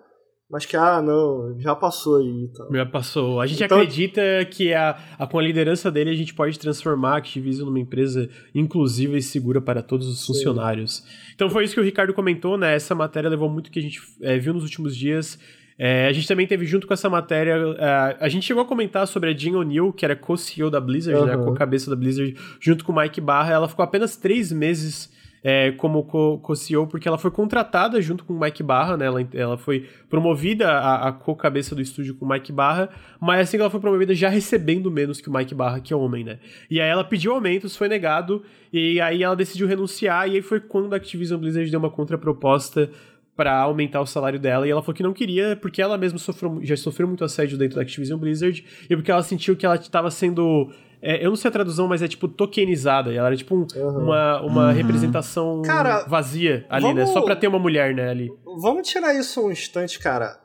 mas 0.49 0.65
que, 0.65 0.77
ah, 0.77 1.01
não, 1.01 1.59
já 1.59 1.75
passou 1.75 2.17
aí 2.17 2.45
e 2.45 2.53
tal. 2.53 2.71
Já 2.71 2.85
passou. 2.85 3.41
A 3.41 3.47
gente 3.47 3.63
então... 3.63 3.77
acredita 3.77 4.21
que 4.51 4.73
a, 4.73 4.91
a, 5.17 5.25
com 5.25 5.39
a 5.39 5.41
liderança 5.41 5.91
dele 5.91 6.11
a 6.11 6.15
gente 6.15 6.35
pode 6.35 6.59
transformar 6.59 7.13
a 7.13 7.17
Activision 7.17 7.65
numa 7.67 7.79
empresa 7.79 8.29
inclusiva 8.53 9.17
e 9.17 9.23
segura 9.23 9.59
para 9.59 9.81
todos 9.81 10.07
os 10.07 10.25
funcionários. 10.25 10.97
Sim. 10.97 11.03
Então 11.33 11.49
foi 11.49 11.63
isso 11.63 11.73
que 11.73 11.79
o 11.79 11.83
Ricardo 11.83 12.13
comentou, 12.13 12.57
né? 12.57 12.75
Essa 12.75 12.93
matéria 12.93 13.29
levou 13.29 13.49
muito 13.49 13.71
que 13.71 13.79
a 13.79 13.81
gente 13.81 13.99
é, 14.21 14.37
viu 14.37 14.53
nos 14.53 14.63
últimos 14.63 14.95
dias 14.95 15.39
é, 15.77 16.07
a 16.07 16.13
gente 16.13 16.27
também 16.27 16.47
teve 16.47 16.65
junto 16.65 16.87
com 16.87 16.93
essa 16.93 17.09
matéria. 17.09 17.55
É, 17.77 18.17
a 18.19 18.29
gente 18.29 18.45
chegou 18.45 18.63
a 18.63 18.65
comentar 18.65 19.05
sobre 19.07 19.29
a 19.29 19.37
Jean 19.37 19.57
O'Neill, 19.57 19.91
que 19.91 20.05
era 20.05 20.15
co-CEO 20.15 20.69
da 20.69 20.79
Blizzard, 20.79 21.19
uhum. 21.19 21.25
né, 21.25 21.37
co-cabeça 21.37 21.89
da 21.89 21.95
Blizzard, 21.95 22.35
junto 22.59 22.85
com 22.85 22.91
o 22.91 22.95
Mike 22.95 23.19
Barra. 23.19 23.51
Ela 23.51 23.67
ficou 23.67 23.83
apenas 23.83 24.15
três 24.15 24.51
meses 24.51 25.13
é, 25.47 25.71
como 25.73 26.03
co-CEO, 26.39 26.87
porque 26.87 27.07
ela 27.07 27.19
foi 27.19 27.29
contratada 27.29 28.01
junto 28.01 28.23
com 28.23 28.33
o 28.33 28.39
Mike 28.39 28.63
Barra, 28.63 28.97
né? 28.97 29.05
Ela, 29.05 29.27
ela 29.31 29.57
foi 29.59 29.87
promovida 30.09 30.71
a, 30.71 31.09
a 31.09 31.11
co-cabeça 31.11 31.75
do 31.75 31.81
estúdio 31.83 32.15
com 32.15 32.25
o 32.25 32.27
Mike 32.27 32.51
Barra, 32.51 32.89
mas 33.21 33.41
assim 33.41 33.57
que 33.57 33.61
ela 33.61 33.69
foi 33.69 33.79
promovida 33.79 34.15
já 34.15 34.27
recebendo 34.27 34.89
menos 34.89 35.21
que 35.21 35.29
o 35.29 35.31
Mike 35.31 35.53
Barra, 35.53 35.79
que 35.79 35.93
é 35.93 35.95
homem, 35.95 36.23
né? 36.23 36.39
E 36.67 36.81
aí 36.81 36.89
ela 36.89 37.03
pediu 37.03 37.31
aumentos, 37.31 37.75
foi 37.75 37.87
negado, 37.87 38.43
e 38.73 38.99
aí 38.99 39.21
ela 39.21 39.35
decidiu 39.35 39.67
renunciar, 39.67 40.27
e 40.27 40.31
aí 40.31 40.41
foi 40.41 40.59
quando 40.59 40.91
a 40.93 40.97
Activision 40.97 41.39
Blizzard 41.39 41.69
deu 41.69 41.79
uma 41.79 41.91
contraproposta 41.91 42.89
para 43.35 43.57
aumentar 43.59 44.01
o 44.01 44.05
salário 44.05 44.39
dela 44.39 44.65
e 44.65 44.71
ela 44.71 44.81
falou 44.81 44.95
que 44.95 45.03
não 45.03 45.13
queria 45.13 45.55
porque 45.55 45.81
ela 45.81 45.97
mesma 45.97 46.17
sofreu, 46.17 46.59
já 46.63 46.77
sofreu 46.77 47.07
muito 47.07 47.23
assédio 47.23 47.57
dentro 47.57 47.75
da 47.75 47.81
Activision 47.81 48.19
Blizzard 48.19 48.65
e 48.89 48.95
porque 48.95 49.11
ela 49.11 49.21
sentiu 49.21 49.55
que 49.55 49.65
ela 49.65 49.75
estava 49.75 50.09
sendo 50.09 50.71
é, 51.01 51.23
eu 51.23 51.29
não 51.29 51.35
sei 51.35 51.49
a 51.49 51.51
tradução, 51.51 51.87
mas 51.87 52.01
é 52.01 52.07
tipo 52.07 52.27
tokenizada. 52.27 53.13
Ela 53.13 53.27
era 53.27 53.37
tipo 53.37 53.55
um, 53.55 53.67
uhum. 53.75 54.03
uma, 54.05 54.41
uma 54.41 54.67
uhum. 54.69 54.73
representação 54.73 55.61
cara, 55.61 56.03
vazia 56.07 56.65
ali, 56.67 56.81
vamos, 56.81 56.97
né? 56.97 57.05
Só 57.05 57.21
pra 57.21 57.35
ter 57.35 57.47
uma 57.47 57.59
mulher, 57.59 57.93
né, 57.93 58.09
ali. 58.09 58.27
Vamos 58.59 58.87
tirar 58.87 59.13
isso 59.13 59.45
um 59.45 59.51
instante, 59.51 59.99
cara. 59.99 60.35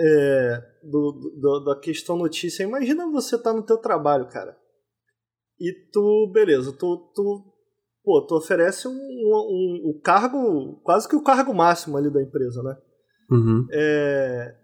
É, 0.00 0.62
do, 0.82 1.12
do, 1.40 1.64
da 1.64 1.78
questão 1.78 2.16
notícia. 2.16 2.64
Imagina 2.64 3.08
você 3.12 3.40
tá 3.40 3.52
no 3.52 3.62
teu 3.62 3.78
trabalho, 3.78 4.26
cara. 4.28 4.56
E 5.60 5.72
tu, 5.92 6.30
beleza, 6.32 6.72
tu, 6.72 7.12
tu 7.14 7.49
pô, 8.04 8.24
tu 8.26 8.36
oferece 8.36 8.88
um, 8.88 8.92
um, 8.92 9.90
um, 9.90 10.00
cargo, 10.02 10.80
quase 10.82 11.08
que 11.08 11.16
o 11.16 11.22
cargo 11.22 11.54
máximo 11.54 11.96
ali 11.96 12.12
da 12.12 12.22
empresa, 12.22 12.62
né? 12.62 12.76
Uhum. 13.30 13.66
É, 13.72 14.54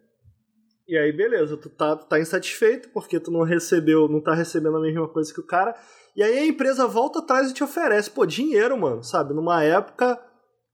e 0.89 0.97
aí, 0.97 1.13
beleza, 1.13 1.57
tu 1.57 1.69
tá, 1.69 1.97
tu 1.97 2.07
tá 2.07 2.21
insatisfeito 2.21 2.89
porque 2.91 3.19
tu 3.19 3.33
não 3.33 3.43
recebeu, 3.43 4.09
não 4.09 4.23
tá 4.23 4.35
recebendo 4.35 4.77
a 4.77 4.81
mesma 4.81 5.09
coisa 5.09 5.35
que 5.35 5.41
o 5.41 5.47
cara. 5.47 5.75
E 6.15 6.23
aí 6.23 6.39
a 6.39 6.47
empresa 6.47 6.87
volta 6.87 7.19
atrás 7.19 7.51
e 7.51 7.55
te 7.55 7.65
oferece, 7.65 8.11
pô, 8.11 8.25
dinheiro, 8.25 8.79
mano, 8.79 9.03
sabe? 9.03 9.35
Numa 9.35 9.63
época. 9.65 10.21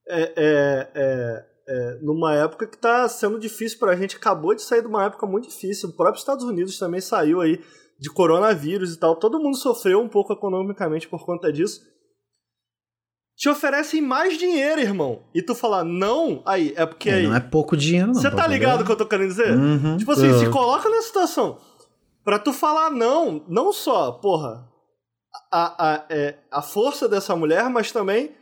É, 0.08 0.22
é, 0.36 0.90
é, 0.94 1.44
é, 1.68 1.98
numa 2.02 2.34
época 2.34 2.66
que 2.66 2.76
tá 2.76 3.08
sendo 3.08 3.38
difícil 3.38 3.78
pra 3.78 3.94
gente, 3.94 4.16
acabou 4.16 4.52
de 4.52 4.60
sair 4.60 4.82
de 4.82 4.88
uma 4.88 5.04
época 5.04 5.26
muito 5.26 5.48
difícil. 5.48 5.88
O 5.88 5.96
próprio 5.96 6.18
Estados 6.18 6.44
Unidos 6.44 6.78
também 6.78 7.00
saiu 7.00 7.40
aí 7.40 7.60
de 7.98 8.10
coronavírus 8.10 8.94
e 8.94 8.98
tal. 8.98 9.16
Todo 9.16 9.38
mundo 9.38 9.56
sofreu 9.56 10.00
um 10.00 10.08
pouco 10.08 10.32
economicamente 10.32 11.08
por 11.08 11.24
conta 11.24 11.52
disso 11.52 11.80
te 13.36 13.48
oferecem 13.48 14.00
mais 14.00 14.38
dinheiro, 14.38 14.80
irmão. 14.80 15.24
E 15.34 15.42
tu 15.42 15.54
falar 15.54 15.84
não, 15.84 16.42
aí, 16.46 16.72
é 16.76 16.86
porque 16.86 17.10
é, 17.10 17.14
aí. 17.14 17.26
Não 17.26 17.34
é 17.34 17.40
pouco 17.40 17.76
dinheiro, 17.76 18.08
não. 18.08 18.14
Você 18.14 18.30
tá 18.30 18.46
ligado 18.46 18.82
o 18.82 18.84
que 18.84 18.92
eu 18.92 18.96
tô 18.96 19.06
querendo 19.06 19.28
dizer? 19.28 19.52
Uhum, 19.52 19.96
tipo 19.96 20.12
assim, 20.12 20.38
se 20.38 20.48
coloca 20.50 20.88
na 20.88 21.02
situação. 21.02 21.58
Pra 22.24 22.38
tu 22.38 22.52
falar 22.52 22.90
não, 22.90 23.44
não 23.48 23.72
só, 23.72 24.12
porra, 24.12 24.68
a, 25.50 25.92
a, 25.92 26.06
é, 26.08 26.38
a 26.50 26.62
força 26.62 27.08
dessa 27.08 27.34
mulher, 27.34 27.68
mas 27.68 27.90
também. 27.90 28.34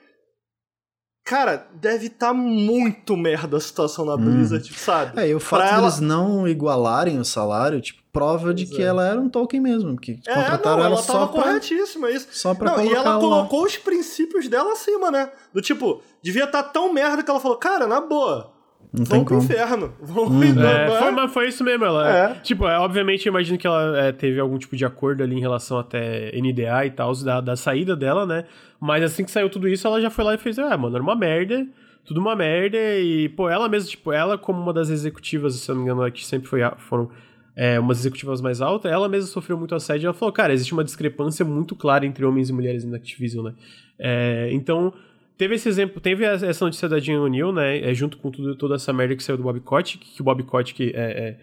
Cara, 1.24 1.68
deve 1.74 2.06
estar 2.06 2.28
tá 2.28 2.34
muito 2.34 3.16
merda 3.16 3.58
a 3.58 3.60
situação 3.60 4.04
na 4.04 4.16
Blizzard, 4.16 4.64
tipo, 4.64 4.78
sabe? 4.78 5.20
É, 5.20 5.28
e 5.28 5.34
o 5.34 5.38
fato 5.38 5.80
deles 5.80 5.96
de 5.96 6.02
não 6.02 6.48
igualarem 6.48 7.18
o 7.18 7.24
salário, 7.24 7.80
tipo, 7.80 7.99
prova 8.12 8.52
de 8.52 8.66
que 8.66 8.82
é. 8.82 8.86
ela 8.86 9.06
era 9.06 9.20
um 9.20 9.28
Tolkien 9.28 9.62
mesmo, 9.62 9.96
que 9.96 10.20
é, 10.26 10.34
contrataram 10.34 10.78
não, 10.78 10.84
ela, 10.84 10.94
ela 10.94 11.02
só 11.02 11.26
pra... 11.26 11.42
corretíssima, 11.42 12.10
isso. 12.10 12.28
Só 12.32 12.54
pra 12.54 12.76
não, 12.76 12.84
E 12.84 12.92
ela 12.92 13.18
colocou 13.18 13.64
os 13.64 13.76
princípios 13.76 14.48
dela 14.48 14.72
acima, 14.72 15.10
né? 15.10 15.30
Do 15.52 15.60
tipo, 15.60 16.02
devia 16.22 16.44
estar 16.44 16.62
tá 16.62 16.68
tão 16.68 16.92
merda 16.92 17.22
que 17.22 17.30
ela 17.30 17.40
falou, 17.40 17.56
cara, 17.56 17.86
na 17.86 18.00
boa, 18.00 18.52
Não 18.92 19.04
vão 19.04 19.18
tem 19.18 19.24
pro 19.24 19.36
como. 19.36 19.44
inferno. 19.44 19.94
Vão 20.02 20.26
Hum. 20.26 20.42
É, 20.42 20.86
é? 20.86 20.98
foi, 20.98 21.10
mas 21.12 21.32
foi 21.32 21.48
isso 21.48 21.62
mesmo. 21.62 21.84
Ela, 21.84 22.16
É. 22.16 22.34
Tipo, 22.40 22.66
é, 22.66 22.78
obviamente, 22.78 23.26
eu 23.26 23.30
imagino 23.30 23.56
que 23.56 23.66
ela 23.66 23.98
é, 23.98 24.12
teve 24.12 24.40
algum 24.40 24.58
tipo 24.58 24.76
de 24.76 24.84
acordo 24.84 25.22
ali 25.22 25.36
em 25.36 25.40
relação 25.40 25.78
até 25.78 26.32
NDA 26.34 26.86
e 26.86 26.90
tal, 26.90 27.14
da, 27.22 27.40
da 27.40 27.56
saída 27.56 27.94
dela, 27.94 28.26
né? 28.26 28.44
Mas 28.80 29.04
assim 29.04 29.24
que 29.24 29.30
saiu 29.30 29.48
tudo 29.48 29.68
isso, 29.68 29.86
ela 29.86 30.00
já 30.00 30.10
foi 30.10 30.24
lá 30.24 30.34
e 30.34 30.38
fez, 30.38 30.58
ah, 30.58 30.76
mano, 30.76 30.96
era 30.96 31.02
uma 31.02 31.14
merda, 31.14 31.66
tudo 32.04 32.20
uma 32.20 32.34
merda. 32.34 32.78
E, 32.78 33.28
pô, 33.28 33.48
ela 33.48 33.68
mesma, 33.68 33.88
tipo, 33.88 34.10
ela 34.10 34.36
como 34.36 34.60
uma 34.60 34.72
das 34.72 34.90
executivas, 34.90 35.54
se 35.54 35.70
eu 35.70 35.76
não 35.76 35.84
me 35.84 35.90
engano, 35.90 36.10
que 36.10 36.26
sempre 36.26 36.48
foi, 36.48 36.60
foram 36.78 37.08
é, 37.56 37.78
umas 37.78 37.98
executivas 38.00 38.40
mais 38.40 38.60
altas, 38.60 38.90
ela 38.90 39.08
mesma 39.08 39.28
sofreu 39.28 39.58
muito 39.58 39.74
assédio. 39.74 40.06
Ela 40.06 40.14
falou, 40.14 40.32
cara, 40.32 40.52
existe 40.52 40.72
uma 40.72 40.84
discrepância 40.84 41.44
muito 41.44 41.74
clara 41.74 42.06
entre 42.06 42.24
homens 42.24 42.48
e 42.48 42.52
mulheres 42.52 42.84
na 42.84 42.96
Activision, 42.96 43.46
né? 43.46 43.54
É, 43.98 44.48
então, 44.52 44.92
teve 45.36 45.54
esse 45.54 45.68
exemplo, 45.68 46.00
teve 46.00 46.24
essa 46.24 46.64
notícia 46.64 46.88
da 46.88 46.98
Jean 46.98 47.20
O'Neill, 47.20 47.52
né? 47.52 47.78
É, 47.80 47.94
junto 47.94 48.16
com 48.18 48.30
tudo, 48.30 48.54
toda 48.56 48.76
essa 48.76 48.92
merda 48.92 49.16
que 49.16 49.22
saiu 49.22 49.36
do 49.36 49.42
Bob 49.42 49.60
Kotick, 49.60 50.04
que 50.04 50.20
o 50.20 50.24
Bob 50.24 50.42
Kotick 50.44 50.92
é, 50.94 51.00
é, 51.00 51.36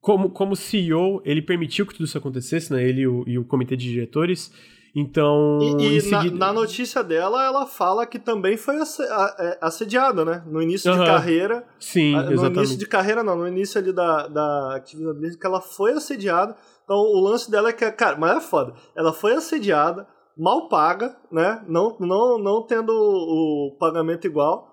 como, 0.00 0.28
como 0.28 0.54
CEO, 0.54 1.22
ele 1.24 1.40
permitiu 1.40 1.86
que 1.86 1.94
tudo 1.94 2.04
isso 2.04 2.18
acontecesse, 2.18 2.72
né? 2.72 2.86
Ele 2.86 3.06
o, 3.06 3.24
e 3.26 3.38
o 3.38 3.44
comitê 3.44 3.76
de 3.76 3.90
diretores. 3.90 4.52
Então, 4.96 5.58
E, 5.80 5.98
e 5.98 6.10
na, 6.10 6.20
seguida- 6.22 6.38
na 6.38 6.52
notícia 6.52 7.02
dela, 7.02 7.44
ela 7.44 7.66
fala 7.66 8.06
que 8.06 8.18
também 8.18 8.56
foi 8.56 8.76
é, 8.76 9.58
assediada, 9.60 10.24
né? 10.24 10.44
No 10.46 10.62
início 10.62 10.90
Aham. 10.92 11.00
de 11.00 11.06
carreira. 11.10 11.66
Sim, 11.80 12.14
Ah, 12.14 12.22
No 12.22 12.32
exatamente. 12.32 12.58
início 12.58 12.78
de 12.78 12.86
carreira, 12.86 13.22
não. 13.24 13.36
No 13.36 13.48
início 13.48 13.80
ali 13.80 13.92
da, 13.92 14.28
da 14.28 14.80
Blizzard, 15.14 15.38
que 15.38 15.46
ela 15.46 15.60
foi 15.60 15.92
assediada. 15.92 16.56
Então, 16.84 16.96
o 16.96 17.20
lance 17.20 17.50
dela 17.50 17.70
é 17.70 17.72
que, 17.72 17.90
cara, 17.90 18.16
mas 18.16 18.36
é 18.36 18.40
foda. 18.40 18.74
Ela 18.94 19.12
foi 19.12 19.32
assediada, 19.32 20.06
mal 20.38 20.68
paga, 20.68 21.16
né? 21.32 21.64
Não, 21.66 21.96
não, 21.98 22.38
não 22.38 22.62
tendo 22.64 22.90
o, 22.92 23.72
o 23.74 23.76
pagamento 23.78 24.26
igual. 24.28 24.68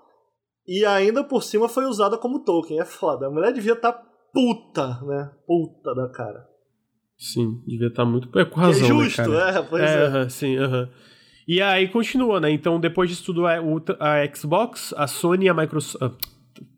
E 0.68 0.86
ainda 0.86 1.24
por 1.24 1.42
cima 1.42 1.68
foi 1.68 1.86
usada 1.86 2.16
como 2.18 2.44
token. 2.44 2.80
É 2.80 2.86
foda. 2.86 3.26
A 3.26 3.30
mulher 3.32 3.52
devia 3.54 3.74
estar 3.74 3.94
puta, 4.32 5.00
né? 5.04 5.32
Puta 5.48 5.96
da 5.96 6.08
cara. 6.10 6.46
Sim, 7.24 7.62
devia 7.68 7.88
estar 7.90 8.04
muito. 8.04 8.28
É 8.40 8.44
com 8.44 8.60
é 8.62 8.64
razão, 8.66 8.98
né, 8.98 9.04
justo, 9.06 9.18
cara? 9.32 9.60
é, 9.60 9.62
pois 9.62 9.84
É, 9.84 9.94
é. 9.94 10.06
aham, 10.08 10.30
sim, 10.30 10.58
aham. 10.58 10.90
E 11.48 11.62
aí 11.62 11.88
continua, 11.88 12.40
né? 12.40 12.50
Então, 12.50 12.80
depois 12.80 13.12
disso 13.12 13.24
tudo, 13.26 13.46
a, 13.46 13.58
a 14.00 14.36
Xbox, 14.36 14.92
a 14.98 15.06
Sony 15.06 15.46
e 15.46 15.50
a 15.50 15.54
Microsoft. 15.54 16.02
ah, 16.02 16.12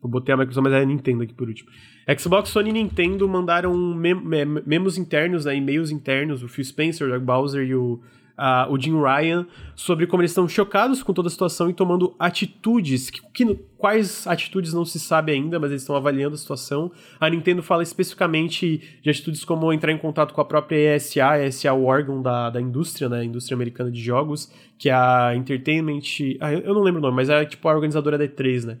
eu 0.02 0.08
botei 0.08 0.34
a 0.34 0.36
Microsoft, 0.36 0.62
mas 0.64 0.74
é 0.74 0.82
a 0.82 0.84
Nintendo 0.84 1.22
aqui 1.22 1.32
por 1.32 1.48
último. 1.48 1.70
Xbox, 2.18 2.50
Sony 2.50 2.68
e 2.68 2.72
Nintendo 2.74 3.26
mandaram 3.26 3.74
mem 3.94 4.14
mem- 4.14 4.62
memos 4.66 4.98
internos, 4.98 5.46
né, 5.46 5.56
e-mails 5.56 5.90
internos, 5.90 6.42
o 6.42 6.48
Phil 6.48 6.64
Spencer, 6.64 7.06
o 7.06 7.10
Doug 7.10 7.22
Bowser 7.22 7.66
e 7.66 7.74
o, 7.74 8.02
a- 8.36 8.66
o 8.70 8.78
Jim 8.80 8.94
Ryan, 9.00 9.46
sobre 9.76 10.06
como 10.06 10.22
eles 10.22 10.30
estão 10.32 10.48
chocados 10.48 11.02
com 11.02 11.12
toda 11.12 11.28
a 11.28 11.30
situação 11.30 11.70
e 11.70 11.72
tomando 11.72 12.14
atitudes. 12.18 13.10
Que, 13.10 13.20
que- 13.32 13.58
quais 13.78 14.26
atitudes 14.26 14.72
não 14.72 14.84
se 14.84 14.98
sabe 14.98 15.32
ainda, 15.32 15.58
mas 15.60 15.70
eles 15.70 15.82
estão 15.82 15.94
avaliando 15.96 16.34
a 16.34 16.38
situação. 16.38 16.90
A 17.20 17.28
Nintendo 17.30 17.62
fala 17.62 17.82
especificamente 17.82 18.80
de 19.02 19.10
atitudes 19.10 19.44
como 19.44 19.72
entrar 19.72 19.92
em 19.92 19.98
contato 19.98 20.32
com 20.34 20.40
a 20.40 20.44
própria 20.44 20.96
ESA, 20.96 21.38
ESA 21.46 21.68
é 21.68 21.72
o 21.72 21.84
órgão 21.84 22.20
da, 22.22 22.50
da 22.50 22.60
indústria, 22.60 23.08
né, 23.08 23.20
a 23.20 23.24
indústria 23.24 23.54
americana 23.54 23.90
de 23.90 24.00
jogos, 24.02 24.50
que 24.78 24.88
é 24.88 24.92
a 24.94 25.32
Entertainment... 25.36 26.00
ah, 26.40 26.52
eu 26.52 26.60
eu 26.60 26.74
não 26.74 26.82
lembro 26.82 26.98
o 27.00 27.02
nome, 27.02 27.16
mas 27.16 27.28
é 27.28 27.44
tipo 27.44 27.68
a 27.68 27.74
organizadora 27.74 28.16
da 28.18 28.24
E3, 28.26 28.64
né? 28.66 28.78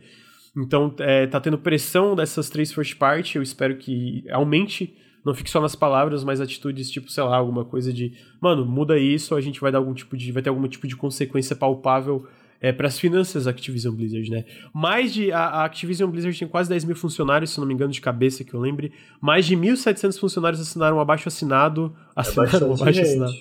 Então, 0.56 0.94
é, 1.00 1.26
tá 1.26 1.40
tendo 1.40 1.58
pressão 1.58 2.14
dessas 2.14 2.48
três 2.48 2.72
first 2.72 2.96
party, 2.96 3.36
eu 3.36 3.42
espero 3.42 3.76
que 3.76 4.24
aumente, 4.30 4.94
não 5.24 5.34
fique 5.34 5.50
só 5.50 5.60
nas 5.60 5.74
palavras, 5.74 6.22
mas 6.22 6.40
atitudes 6.40 6.90
tipo, 6.90 7.10
sei 7.10 7.24
lá, 7.24 7.36
alguma 7.36 7.64
coisa 7.64 7.92
de, 7.92 8.12
mano, 8.40 8.64
muda 8.66 8.98
isso, 8.98 9.34
a 9.34 9.40
gente 9.40 9.60
vai 9.60 9.72
dar 9.72 9.78
algum 9.78 9.94
tipo 9.94 10.16
de, 10.16 10.30
vai 10.30 10.42
ter 10.42 10.50
algum 10.50 10.66
tipo 10.68 10.86
de 10.86 10.94
consequência 10.94 11.56
palpável 11.56 12.26
é, 12.60 12.72
para 12.72 12.86
as 12.86 12.98
finanças 12.98 13.44
da 13.44 13.50
Activision 13.50 13.94
Blizzard, 13.94 14.30
né? 14.30 14.44
Mais 14.72 15.12
de, 15.12 15.30
a, 15.32 15.40
a 15.40 15.64
Activision 15.64 16.10
Blizzard 16.10 16.38
tem 16.38 16.48
quase 16.48 16.68
10 16.68 16.84
mil 16.84 16.96
funcionários, 16.96 17.50
se 17.50 17.60
não 17.60 17.66
me 17.66 17.74
engano, 17.74 17.92
de 17.92 18.00
cabeça 18.00 18.44
que 18.44 18.54
eu 18.54 18.60
lembre, 18.60 18.92
mais 19.20 19.46
de 19.46 19.56
1.700 19.56 20.18
funcionários 20.18 20.60
assinaram 20.60 20.96
um 20.96 21.00
abaixo 21.00 21.28
assinado, 21.28 21.94
assinaram 22.16 22.48
um 22.48 22.52
bastante 22.52 22.80
abaixo 22.82 23.00
assinado, 23.00 23.32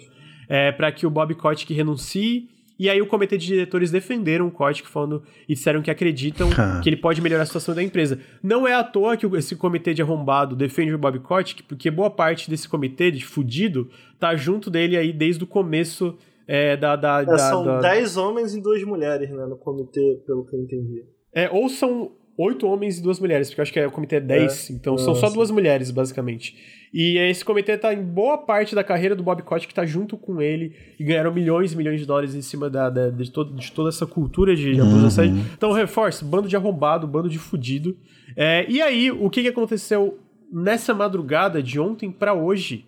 é, 0.47 0.71
para 0.71 0.91
que 0.91 1.05
o 1.05 1.09
Bob 1.09 1.33
Kotick 1.35 1.73
renuncie, 1.73 2.49
e 2.79 2.89
aí 2.89 3.01
o 3.01 3.05
comitê 3.07 3.37
de 3.37 3.45
diretores 3.45 3.91
defenderam 3.91 4.47
o 4.47 4.51
Kotick 4.51 4.87
falando 4.87 5.23
e 5.47 5.53
disseram 5.53 5.81
que 5.81 5.91
acreditam 5.91 6.49
Ah. 6.57 6.79
que 6.81 6.89
ele 6.89 6.97
pode 6.97 7.21
melhorar 7.21 7.43
a 7.43 7.45
situação 7.45 7.73
da 7.75 7.83
empresa. 7.83 8.19
Não 8.41 8.67
é 8.67 8.73
à 8.73 8.83
toa 8.83 9.15
que 9.17 9.25
esse 9.25 9.55
comitê 9.55 9.93
de 9.93 10.01
arrombado 10.01 10.55
defende 10.55 10.93
o 10.93 10.97
Bob 10.97 11.19
Kotick, 11.19 11.63
porque 11.63 11.89
boa 11.91 12.09
parte 12.09 12.49
desse 12.49 12.67
comitê 12.67 13.11
de 13.11 13.23
fudido 13.25 13.89
tá 14.19 14.35
junto 14.35 14.69
dele 14.71 14.97
aí 14.97 15.13
desde 15.13 15.43
o 15.43 15.47
começo 15.47 16.17
é, 16.47 16.75
da... 16.75 16.95
da, 16.95 17.21
É, 17.21 17.25
da- 17.25 17.37
são 17.37 17.63
da- 17.63 17.79
10 17.79 18.17
homens 18.17 18.53
e 18.55 18.61
2 18.61 18.83
mulheres, 18.83 19.29
né? 19.29 19.45
No 19.45 19.55
comitê, 19.57 20.21
pelo 20.25 20.45
que 20.45 20.55
eu 20.55 20.59
entendi. 20.61 21.03
É, 21.33 21.49
ou 21.49 21.69
são 21.69 22.11
oito 22.37 22.65
homens 22.67 22.97
e 22.97 23.01
duas 23.03 23.19
mulheres, 23.19 23.49
porque 23.49 23.61
eu 23.61 23.63
acho 23.63 23.73
que 23.73 23.79
é, 23.79 23.87
o 23.87 23.91
comitê 23.91 24.15
é 24.15 24.19
10, 24.19 24.71
então 24.71 24.97
são 24.97 25.13
só 25.13 25.21
Nossa. 25.23 25.35
duas 25.35 25.51
mulheres, 25.51 25.91
basicamente. 25.91 26.55
E 26.93 27.17
esse 27.17 27.43
comitê 27.43 27.75
tá 27.77 27.93
em 27.93 28.03
boa 28.03 28.37
parte 28.37 28.75
da 28.75 28.83
carreira 28.83 29.15
do 29.15 29.23
Bob 29.23 29.41
Kotick, 29.43 29.67
que 29.67 29.73
tá 29.73 29.85
junto 29.85 30.15
com 30.17 30.41
ele, 30.41 30.75
e 30.99 31.03
ganharam 31.03 31.33
milhões 31.33 31.73
e 31.73 31.77
milhões 31.77 31.99
de 31.99 32.05
dólares 32.05 32.35
em 32.35 32.41
cima 32.41 32.69
da, 32.69 32.89
da- 32.89 33.09
de, 33.09 33.31
todo- 33.31 33.53
de 33.55 33.71
toda 33.71 33.89
essa 33.89 34.05
cultura 34.05 34.55
de, 34.55 34.73
de 34.75 34.81
abuso 34.81 35.21
Uhum. 35.21 35.43
Então, 35.57 35.71
reforço, 35.71 36.23
bando 36.25 36.47
de 36.47 36.55
arrombado, 36.55 37.07
bando 37.07 37.29
de 37.29 37.39
fudido. 37.39 37.97
É, 38.37 38.65
e 38.69 38.81
aí, 38.81 39.11
o 39.11 39.29
que, 39.29 39.41
que 39.41 39.47
aconteceu 39.47 40.19
nessa 40.51 40.93
madrugada 40.93 41.61
de 41.63 41.79
ontem 41.79 42.11
pra 42.11 42.33
hoje? 42.33 42.85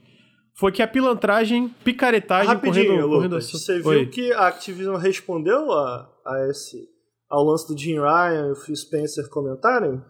Foi 0.58 0.72
que 0.72 0.82
a 0.82 0.88
pilantragem, 0.88 1.70
picaretagem, 1.84 2.48
Rapidinho, 2.48 2.86
correndo, 2.86 3.10
correndo 3.10 3.32
Lucas, 3.34 3.54
a- 3.54 3.58
você 3.58 3.74
Oi. 3.82 4.00
viu 4.02 4.10
que 4.10 4.32
a 4.32 4.48
Activision 4.48 4.96
respondeu 4.96 5.72
a, 5.72 6.10
a 6.26 6.48
esse 6.50 6.78
ao 7.36 7.44
lance 7.44 7.68
do 7.68 7.78
Jim 7.80 7.96
Ryan 8.00 8.48
e 8.48 8.52
o 8.52 8.56
Phil 8.56 8.76
Spencer 8.76 9.30
comentarem? 9.30 10.02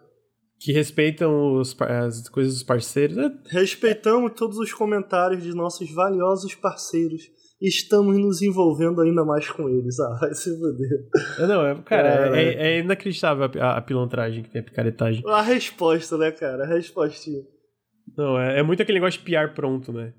que 0.57 0.71
respeitam 0.71 1.55
os 1.59 1.75
as 1.81 2.29
coisas 2.29 2.53
dos 2.53 2.63
parceiros. 2.63 3.17
É, 3.17 3.29
Respeitamos 3.49 4.31
todos 4.35 4.57
os 4.57 4.71
comentários 4.73 5.43
de 5.43 5.53
nossos 5.53 5.91
valiosos 5.93 6.55
parceiros 6.55 7.21
estamos 7.61 8.17
nos 8.17 8.41
envolvendo 8.41 9.01
ainda 9.01 9.23
mais 9.25 9.49
com 9.49 9.67
eles. 9.69 9.95
Ah, 9.99 10.17
vai 10.21 10.33
se 10.33 10.49
fuder. 10.57 11.09
É, 11.39 11.47
Não, 11.47 11.65
é, 11.65 11.75
cara, 11.75 11.83
Cara. 11.83 12.37
é, 12.41 12.77
é 12.77 12.79
inacreditável 12.79 13.43
a, 13.45 13.65
a- 13.65 13.77
a 13.77 13.81
pilantragem 13.81 14.43
que 14.43 14.49
tem, 14.49 14.61
a 14.61 14.63
picaretagem. 14.63 15.23
A 15.27 15.41
resposta, 15.41 16.17
né, 16.17 16.31
cara? 16.31 16.63
A 16.63 16.67
respostinha. 16.67 17.41
Não, 18.17 18.39
é, 18.39 18.59
é 18.59 18.63
muito 18.63 18.81
aquele 18.81 18.99
negócio 18.99 19.19
de 19.19 19.25
piar 19.25 19.53
pronto, 19.53 19.91
né? 19.91 20.13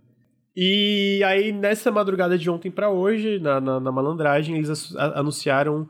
E 0.55 1.23
aí, 1.25 1.51
nessa 1.53 1.91
madrugada 1.91 2.37
de 2.39 2.49
ontem 2.51 2.71
pra 2.71 2.91
hoje, 2.91 3.39
na, 3.39 3.61
na, 3.61 3.81
na 3.81 3.93
malandragem, 3.93 4.57
eles 4.57 4.95
anunciaram 4.97 5.89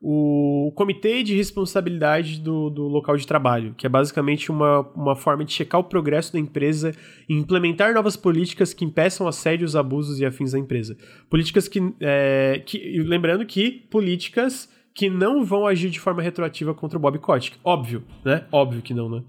o 0.00 0.72
Comitê 0.74 1.22
de 1.22 1.36
Responsabilidade 1.36 2.40
do, 2.40 2.70
do 2.70 2.84
Local 2.84 3.16
de 3.18 3.26
Trabalho, 3.26 3.74
que 3.76 3.84
é 3.84 3.88
basicamente 3.88 4.50
uma, 4.50 4.80
uma 4.94 5.14
forma 5.14 5.44
de 5.44 5.52
checar 5.52 5.78
o 5.78 5.84
progresso 5.84 6.32
da 6.32 6.38
empresa 6.38 6.92
e 7.28 7.34
implementar 7.34 7.92
novas 7.92 8.16
políticas 8.16 8.72
que 8.72 8.84
impeçam 8.84 9.28
assédios, 9.28 9.76
abusos 9.76 10.18
e 10.18 10.24
afins 10.24 10.52
da 10.52 10.58
empresa. 10.58 10.96
Políticas 11.28 11.68
que, 11.68 11.80
é, 12.00 12.62
que. 12.64 12.98
Lembrando 13.02 13.44
que 13.44 13.70
políticas 13.90 14.70
que 14.94 15.10
não 15.10 15.44
vão 15.44 15.66
agir 15.66 15.90
de 15.90 16.00
forma 16.00 16.22
retroativa 16.22 16.74
contra 16.74 16.98
o 16.98 17.00
Bob 17.00 17.18
Kotick. 17.18 17.58
Óbvio, 17.62 18.02
né? 18.24 18.44
Óbvio 18.50 18.82
que 18.82 18.94
não, 18.94 19.08
né? 19.08 19.22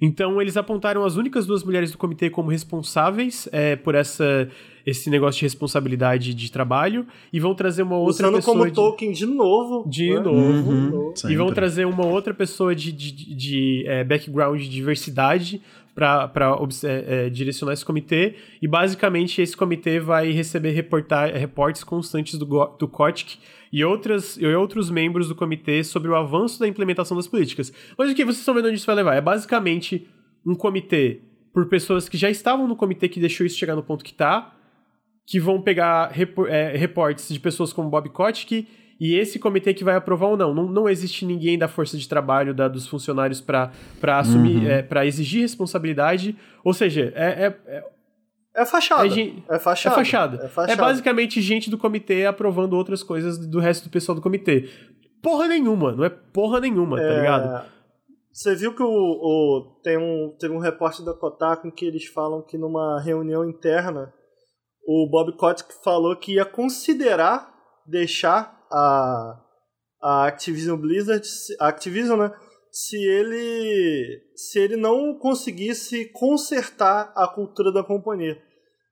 Então, 0.00 0.40
eles 0.40 0.56
apontaram 0.56 1.04
as 1.04 1.16
únicas 1.16 1.46
duas 1.46 1.62
mulheres 1.62 1.92
do 1.92 1.98
comitê 1.98 2.28
como 2.28 2.50
responsáveis 2.50 3.48
é, 3.52 3.76
por 3.76 3.94
essa, 3.94 4.48
esse 4.86 5.08
negócio 5.10 5.38
de 5.40 5.44
responsabilidade 5.46 6.34
de 6.34 6.50
trabalho 6.50 7.06
e 7.32 7.38
vão 7.40 7.54
trazer 7.54 7.82
uma 7.82 7.96
outra 7.96 8.26
Usando 8.26 8.36
pessoa 8.36 8.56
como 8.56 8.66
de, 8.68 8.74
token 8.74 9.12
de 9.12 9.26
novo. 9.26 9.88
de 9.88 10.10
né? 10.14 10.20
novo. 10.20 10.70
Uhum, 10.72 11.14
E 11.28 11.36
vão 11.36 11.52
trazer 11.52 11.86
uma 11.86 12.06
outra 12.06 12.32
pessoa 12.34 12.74
de, 12.74 12.90
de, 12.92 13.12
de- 13.12 13.34
de, 13.34 13.84
é, 13.86 14.02
background 14.04 14.60
de 14.60 14.68
diversidade 14.68 15.60
para 15.94 16.30
é, 16.84 17.28
direcionar 17.28 17.74
esse 17.74 17.84
comitê. 17.84 18.34
E 18.60 18.66
basicamente 18.68 19.40
esse 19.42 19.56
comitê 19.56 20.00
vai 20.00 20.30
receber 20.30 20.70
reportar, 20.70 21.32
reportes 21.34 21.84
constantes 21.84 22.38
do, 22.38 22.46
do 22.78 22.88
Kotick 22.88 23.36
e, 23.72 23.84
outras, 23.84 24.36
e 24.38 24.46
outros 24.46 24.90
membros 24.90 25.28
do 25.28 25.34
comitê 25.34 25.84
sobre 25.84 26.10
o 26.10 26.16
avanço 26.16 26.58
da 26.58 26.66
implementação 26.66 27.16
das 27.16 27.26
políticas. 27.26 27.72
Mas 27.96 28.10
o 28.10 28.14
que 28.14 28.24
vocês 28.24 28.38
estão 28.38 28.54
vendo 28.54 28.66
onde 28.68 28.76
isso 28.76 28.86
vai 28.86 28.94
levar? 28.96 29.14
É 29.16 29.20
basicamente 29.20 30.06
um 30.46 30.54
comitê 30.54 31.20
por 31.52 31.66
pessoas 31.68 32.08
que 32.08 32.16
já 32.16 32.30
estavam 32.30 32.66
no 32.66 32.74
comitê 32.74 33.08
que 33.08 33.20
deixou 33.20 33.46
isso 33.46 33.58
chegar 33.58 33.76
no 33.76 33.82
ponto 33.82 34.02
que 34.02 34.12
está, 34.12 34.54
que 35.26 35.38
vão 35.40 35.60
pegar 35.62 36.08
repo- 36.10 36.46
é, 36.46 36.76
reportes 36.76 37.28
de 37.32 37.38
pessoas 37.40 37.72
como 37.72 37.88
Bob 37.88 38.08
Kotick 38.10 38.66
e 39.00 39.14
esse 39.16 39.38
comitê 39.38 39.72
que 39.74 39.82
vai 39.84 39.94
aprovar 39.96 40.28
ou 40.28 40.36
não. 40.36 40.54
Não, 40.54 40.64
não 40.68 40.88
existe 40.88 41.24
ninguém 41.24 41.58
da 41.58 41.68
força 41.68 41.96
de 41.96 42.08
trabalho 42.08 42.54
da, 42.54 42.68
dos 42.68 42.86
funcionários 42.86 43.40
para 43.40 43.70
assumir, 44.18 44.56
Uhum. 44.68 44.86
para 44.88 45.06
exigir 45.06 45.42
responsabilidade. 45.42 46.36
Ou 46.64 46.72
seja, 46.74 47.12
é, 47.16 47.46
é, 47.46 47.56
é, 47.66 47.84
É 48.54 48.64
fachada. 48.66 49.06
é 49.06 49.10
gen- 49.10 49.42
É 49.48 49.56
é 49.56 49.58
fachada. 49.58 49.94
fachada. 49.96 50.36
É 50.42 50.44
É 50.44 50.48
fachada. 50.48 50.82
basicamente 50.82 51.40
gente 51.40 51.70
do 51.70 51.78
comitê 51.78 52.26
aprovando 52.26 52.74
outras 52.74 53.02
coisas 53.02 53.38
do 53.38 53.58
resto 53.60 53.84
do 53.84 53.90
pessoal 53.90 54.14
do 54.16 54.22
comitê. 54.22 54.68
Porra 55.22 55.46
nenhuma, 55.48 55.92
não 55.92 56.04
é 56.04 56.10
porra 56.10 56.60
nenhuma, 56.60 56.96
tá 56.98 57.04
É, 57.04 57.16
ligado? 57.20 57.64
Você 58.32 58.54
viu 58.56 58.74
que 58.74 58.82
o, 58.82 58.88
o- 58.88 59.80
tem 59.84 59.96
um, 59.98 60.34
teve 60.38 60.54
um 60.54 60.58
repórter 60.58 61.04
da 61.04 61.12
Kotaku 61.12 61.66
em 61.68 61.70
que 61.70 61.84
eles 61.84 62.06
falam 62.06 62.42
que 62.42 62.56
numa 62.58 63.00
reunião 63.00 63.48
interna 63.48 64.12
o 64.86 65.08
Bob 65.10 65.36
Kotick 65.36 65.72
falou 65.84 66.16
que 66.16 66.34
ia 66.34 66.44
considerar 66.44 67.52
deixar 67.86 68.56
a, 68.70 69.38
a 70.02 70.26
Activision 70.26 70.76
Blizzard, 70.78 71.26
a 71.60 71.68
Activision, 71.68 72.18
né, 72.18 72.32
se 72.70 72.96
ele 72.96 74.20
se 74.34 74.58
ele 74.58 74.76
não 74.76 75.14
conseguisse 75.18 76.06
consertar 76.12 77.12
a 77.14 77.28
cultura 77.28 77.70
da 77.72 77.82
companhia. 77.84 78.36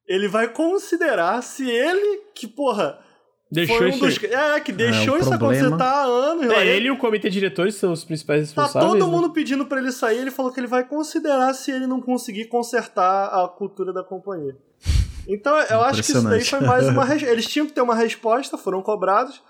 Ele 0.09 0.29
vai 0.29 0.53
considerar 0.53 1.43
se 1.43 1.71
ele, 1.71 2.23
que 2.35 2.47
porra, 2.49 2.99
Deixou 3.53 3.79
foi 3.79 3.91
um 3.91 3.99
dos, 3.99 4.23
é, 4.23 4.61
que 4.61 4.71
deixou 4.71 5.15
o 5.15 5.19
isso 5.19 5.29
problema. 5.31 5.67
acontecer 5.67 5.77
tá 5.77 5.91
há 5.91 6.05
anos. 6.05 6.53
É, 6.53 6.67
ele 6.67 6.87
e 6.87 6.91
o 6.91 6.97
comitê 6.99 7.29
de 7.29 7.35
diretores 7.35 7.75
são 7.75 7.91
os 7.93 8.05
principais 8.05 8.53
Tá 8.53 8.63
responsáveis. 8.63 8.93
todo 8.93 9.07
né? 9.11 9.13
mundo 9.13 9.33
pedindo 9.33 9.67
pra 9.67 9.81
ele 9.81 9.91
sair, 9.91 10.19
ele 10.19 10.31
falou 10.31 10.53
que 10.53 10.61
ele 10.61 10.69
vai 10.69 10.87
considerar 10.87 11.53
se 11.55 11.73
ele 11.73 11.87
não 11.87 12.01
conseguir 12.01 12.47
consertar 12.47 13.27
a 13.27 13.49
cultura 13.49 13.93
da 13.93 14.05
companhia. 14.05 14.57
Então 15.29 15.57
eu 15.57 15.81
acho 15.83 16.03
que 16.03 16.11
isso 16.11 16.23
daí 16.29 16.45
foi 16.45 16.61
mais 16.61 16.89
uma. 16.89 17.05
res- 17.05 17.23
Eles 17.23 17.47
tinham 17.47 17.67
que 17.67 17.73
ter 17.73 17.81
uma 17.83 17.95
resposta, 17.95 18.57
foram 18.59 18.83
cobrados, 18.83 19.43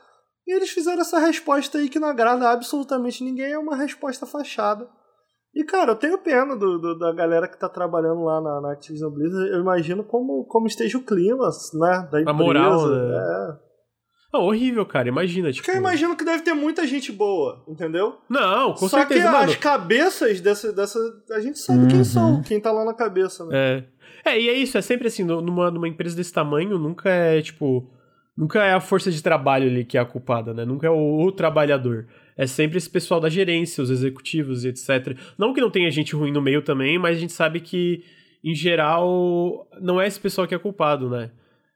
e 0.46 0.52
eles 0.54 0.70
fizeram 0.70 1.00
essa 1.00 1.18
resposta 1.18 1.78
aí 1.78 1.88
que 1.88 1.98
não 1.98 2.08
agrada 2.08 2.50
absolutamente 2.50 3.22
ninguém, 3.24 3.52
é 3.52 3.58
uma 3.58 3.76
resposta 3.76 4.26
fachada. 4.26 4.86
E 5.54 5.64
cara, 5.64 5.92
eu 5.92 5.96
tenho 5.96 6.16
pena 6.18 6.54
do, 6.56 6.78
do- 6.78 6.98
da 6.98 7.12
galera 7.12 7.48
que 7.48 7.58
tá 7.58 7.68
trabalhando 7.68 8.22
lá 8.22 8.40
na, 8.40 8.60
na 8.60 8.72
Activision 8.72 9.10
Blizzard, 9.10 9.50
eu 9.50 9.60
imagino 9.60 10.04
como, 10.04 10.44
como 10.44 10.66
esteja 10.66 10.96
o 10.98 11.02
clima, 11.02 11.48
né? 11.74 12.08
Da 12.10 12.20
empresa. 12.20 12.32
moral, 12.32 12.86
né? 12.88 13.16
É. 13.16 13.70
Não, 14.32 14.42
horrível, 14.42 14.86
cara. 14.86 15.08
Imagina, 15.08 15.50
tipo. 15.50 15.64
Porque 15.66 15.76
eu 15.76 15.80
imagino 15.80 16.14
que 16.14 16.24
deve 16.24 16.44
ter 16.44 16.52
muita 16.54 16.86
gente 16.86 17.10
boa, 17.10 17.64
entendeu? 17.66 18.16
Não, 18.28 18.74
com 18.74 18.86
Só 18.88 18.98
certeza, 18.98 19.26
que 19.26 19.32
mano. 19.32 19.50
as 19.50 19.56
cabeças 19.56 20.40
dessa, 20.40 20.72
dessa. 20.72 21.00
A 21.32 21.40
gente 21.40 21.58
sabe 21.58 21.88
quem 21.88 21.98
Uhum. 21.98 22.04
são, 22.04 22.42
quem 22.42 22.60
tá 22.60 22.70
lá 22.70 22.84
na 22.84 22.94
cabeça, 22.94 23.44
né? 23.46 23.50
É. 23.78 23.84
É, 24.24 24.40
e 24.40 24.48
é 24.48 24.54
isso, 24.54 24.76
é 24.76 24.82
sempre 24.82 25.08
assim, 25.08 25.24
numa, 25.24 25.70
numa 25.70 25.88
empresa 25.88 26.16
desse 26.16 26.32
tamanho, 26.32 26.78
nunca 26.78 27.10
é, 27.10 27.40
tipo. 27.42 27.90
Nunca 28.36 28.64
é 28.64 28.72
a 28.72 28.80
força 28.80 29.10
de 29.10 29.22
trabalho 29.22 29.68
ali 29.68 29.84
que 29.84 29.98
é 29.98 30.00
a 30.00 30.04
culpada, 30.04 30.54
né? 30.54 30.64
Nunca 30.64 30.86
é 30.86 30.90
o, 30.90 31.20
o 31.20 31.32
trabalhador. 31.32 32.06
É 32.36 32.46
sempre 32.46 32.78
esse 32.78 32.88
pessoal 32.88 33.20
da 33.20 33.28
gerência, 33.28 33.82
os 33.82 33.90
executivos 33.90 34.64
e 34.64 34.68
etc. 34.68 35.18
Não 35.36 35.52
que 35.52 35.60
não 35.60 35.70
tenha 35.70 35.90
gente 35.90 36.14
ruim 36.14 36.32
no 36.32 36.40
meio 36.40 36.62
também, 36.62 36.98
mas 36.98 37.18
a 37.18 37.20
gente 37.20 37.34
sabe 37.34 37.60
que, 37.60 38.02
em 38.42 38.54
geral, 38.54 39.68
não 39.80 40.00
é 40.00 40.06
esse 40.06 40.18
pessoal 40.18 40.46
que 40.46 40.54
é 40.54 40.58
culpado, 40.58 41.10
né? 41.10 41.30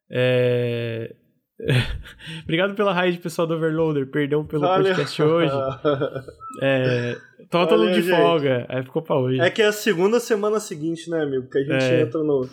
É. 0.09 1.15
Obrigado 2.43 2.75
pela 2.75 2.93
raid, 2.93 3.19
pessoal 3.19 3.47
do 3.47 3.55
Overloader. 3.55 4.07
Perdão 4.11 4.45
pelo 4.45 4.63
Valeu. 4.63 4.87
podcast 4.87 5.23
hoje. 5.23 5.53
É, 6.63 7.17
tava 7.51 7.67
todo 7.67 7.89
de 7.93 8.01
gente. 8.01 8.17
folga, 8.17 8.65
aí 8.69 8.81
ficou 8.85 9.03
pra 9.03 9.17
hoje. 9.17 9.41
É 9.41 9.51
que 9.51 9.61
é 9.61 9.67
a 9.67 9.73
segunda 9.73 10.21
semana 10.21 10.61
seguinte, 10.61 11.11
né, 11.11 11.21
amigo? 11.21 11.49
Que 11.51 11.59
a 11.59 11.63
gente 11.65 11.85
É. 11.85 12.01
entra 12.03 12.23
no. 12.23 12.49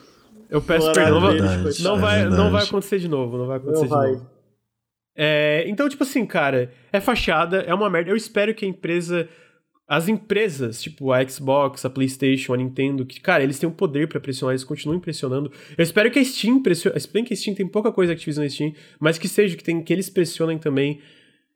Eu 0.50 0.60
peço 0.60 0.88
no 0.88 0.94
perdão, 0.94 1.14
não 1.14 1.22
vai, 1.22 1.36
horário 1.36 1.50
Verdade. 1.64 1.84
não, 1.84 1.98
É 1.98 2.00
vai, 2.00 2.26
não 2.26 2.52
vai 2.52 2.64
acontecer 2.64 2.98
de 2.98 3.08
novo, 3.08 3.38
não 3.38 3.46
vai 3.46 3.58
acontecer 3.58 3.82
Não 3.82 3.84
de 3.88 3.90
vai. 3.94 4.12
novo. 4.14 4.30
É, 5.16 5.64
então, 5.68 5.88
tipo 5.88 6.02
assim, 6.02 6.26
cara, 6.26 6.72
é 6.92 7.00
fachada, 7.00 7.58
é 7.62 7.72
uma 7.76 7.92
merda. 7.92 8.10
Eu 8.10 8.16
espero 8.16 8.56
que 8.56 8.66
a 8.66 8.68
empresa. 8.68 9.30
As 9.92 10.08
empresas, 10.08 10.82
tipo 10.82 11.12
a 11.12 11.22
Xbox, 11.28 11.84
a 11.84 11.90
PlayStation, 11.90 12.54
a 12.54 12.58
Nintendo, 12.58 13.06
que, 13.06 13.20
cara, 13.20 13.44
eles 13.44 13.60
têm 13.60 13.68
o 13.68 13.74
poder 13.74 14.08
pra 14.08 14.22
pressionar, 14.22 14.54
eles 14.54 14.64
continuam 14.64 15.02
pressionando. 15.02 15.52
Eu 15.78 15.84
espero 15.84 16.10
que 16.10 16.18
a 16.18 16.24
Steam 16.24 16.64
pressione. 16.64 16.96
Bem 17.12 17.26
que 17.26 17.34
a 17.34 17.36
Steam 17.36 17.54
tem 17.54 17.68
pouca 17.68 17.92
coisa 17.92 18.14
Activision 18.14 18.46
na 18.46 18.50
Steam, 18.50 18.74
mas 18.98 19.18
que 19.18 19.28
seja 19.28 19.58
que, 19.58 19.64
tem, 19.66 19.84
que 19.84 19.92
eles 19.92 20.10
pressionem 20.10 20.58
também. 20.58 21.02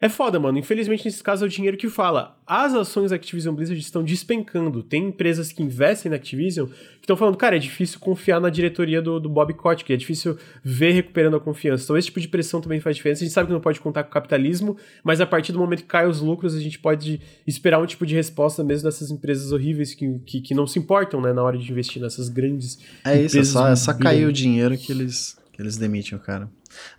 É 0.02 0.10
foda, 0.10 0.38
mano. 0.38 0.58
Infelizmente, 0.58 1.06
nesse 1.06 1.24
caso, 1.24 1.46
é 1.46 1.48
o 1.48 1.50
dinheiro 1.50 1.78
que 1.78 1.90
fala. 1.90 2.38
As 2.46 2.74
ações 2.74 3.12
da 3.12 3.16
Activision 3.16 3.56
Blizzard 3.56 3.80
estão 3.80 4.04
despencando. 4.04 4.84
Tem 4.84 5.08
empresas 5.08 5.54
que 5.54 5.64
investem 5.64 6.10
na 6.10 6.18
Activision 6.18 6.68
que 6.68 7.02
estão 7.02 7.16
falando, 7.16 7.38
cara, 7.38 7.56
é 7.56 7.60
difícil 7.60 8.00
confiar 8.00 8.42
na 8.42 8.50
diretoria 8.50 9.02
do, 9.02 9.22
do 9.22 9.30
Bob 9.30 9.54
Kotick, 9.54 9.92
é 9.94 9.96
difícil 9.96 10.38
ver 10.62 10.92
recuperando 10.92 11.38
a 11.38 11.40
confiança. 11.40 11.86
Então, 11.86 11.98
esse 11.98 12.08
tipo 12.08 12.20
de 12.20 12.28
pressão 12.28 12.60
também 12.60 12.82
faz 12.82 12.98
diferença. 12.98 13.24
A 13.24 13.26
gente 13.26 13.34
sabe 13.34 13.48
que 13.48 13.54
não 13.54 13.62
pode 13.62 13.80
contar 13.80 14.04
com 14.04 14.10
o 14.10 14.14
capitalismo, 14.14 14.78
mas 15.02 15.22
a 15.22 15.26
partir 15.26 15.54
do 15.54 15.60
momento 15.60 15.80
que 15.80 15.88
caem 15.88 16.10
os 16.10 16.20
lucros, 16.20 16.56
a 16.56 16.60
gente 16.60 16.78
pode 16.78 17.22
esperar 17.48 17.80
um 17.80 17.86
tipo 17.86 18.06
de 18.06 18.16
resposta 18.16 18.64
mesmo 18.64 18.90
dessas 18.90 19.10
empresas 19.10 19.54
horríveis 19.54 19.94
que, 19.94 20.20
que, 20.26 20.42
que 20.42 20.54
não 20.54 20.68
se 20.68 20.78
importam, 20.78 21.22
né, 21.22 21.32
na 21.32 21.42
hora 21.42 21.58
de 21.58 21.72
investir 21.72 22.02
nessas 22.02 22.28
grandes 22.28 22.80
É 23.04 23.22
isso, 23.22 23.40
é 23.40 23.44
só, 23.44 23.68
é 23.70 23.76
só 23.76 23.94
cair 23.94 24.28
o 24.28 24.34
dinheiro 24.34 24.78
que 24.78 24.92
eles, 24.92 25.38
que 25.54 25.62
eles 25.62 25.78
demitem 25.78 26.18
o 26.18 26.22
cara. 26.22 26.50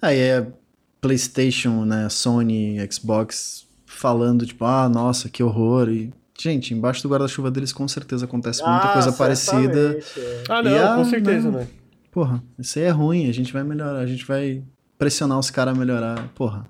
Aí 0.01 0.19
é 0.19 0.47
PlayStation, 1.01 1.85
né, 1.85 2.09
Sony, 2.09 2.77
Xbox 2.91 3.67
falando, 3.85 4.45
tipo, 4.47 4.65
ah, 4.65 4.89
nossa, 4.89 5.29
que 5.29 5.43
horror. 5.43 5.89
E, 5.89 6.13
gente, 6.39 6.75
embaixo 6.75 7.03
do 7.03 7.09
guarda-chuva 7.09 7.51
deles 7.51 7.73
com 7.73 7.87
certeza 7.89 8.25
acontece 8.25 8.63
muita 8.63 8.89
Ah, 8.89 8.93
coisa 8.93 9.13
parecida. 9.13 10.01
certamente, 10.01 10.21
é. 10.21 10.45
Ah, 10.49 10.63
não, 10.63 10.71
E, 10.71 10.79
ah, 10.79 10.95
com 10.97 11.05
certeza, 11.05 11.51
não. 11.51 11.61
né? 11.61 11.69
Porra, 12.11 12.43
isso 12.59 12.79
aí 12.79 12.85
é 12.87 12.91
ruim, 12.91 13.29
a 13.29 13.33
gente 13.33 13.53
vai 13.53 13.63
melhorar, 13.63 13.99
a 13.99 14.07
gente 14.07 14.25
vai 14.25 14.63
pressionar 14.99 15.39
os 15.39 15.51
caras 15.51 15.75
a 15.77 15.79
melhorar. 15.79 16.29
Porra. 16.35 16.67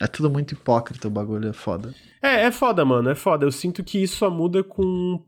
É 0.00 0.06
tudo 0.06 0.28
muito 0.28 0.52
hipócrita, 0.52 1.06
o 1.06 1.10
bagulho 1.10 1.48
é 1.48 1.52
foda. 1.52 1.94
É, 2.20 2.42
é 2.46 2.50
foda, 2.50 2.84
mano, 2.84 3.08
é 3.10 3.14
foda. 3.14 3.44
Eu 3.46 3.52
sinto 3.52 3.84
que 3.84 4.02
isso 4.02 4.16
só 4.16 4.28
muda 4.30 4.64
com. 4.64 5.22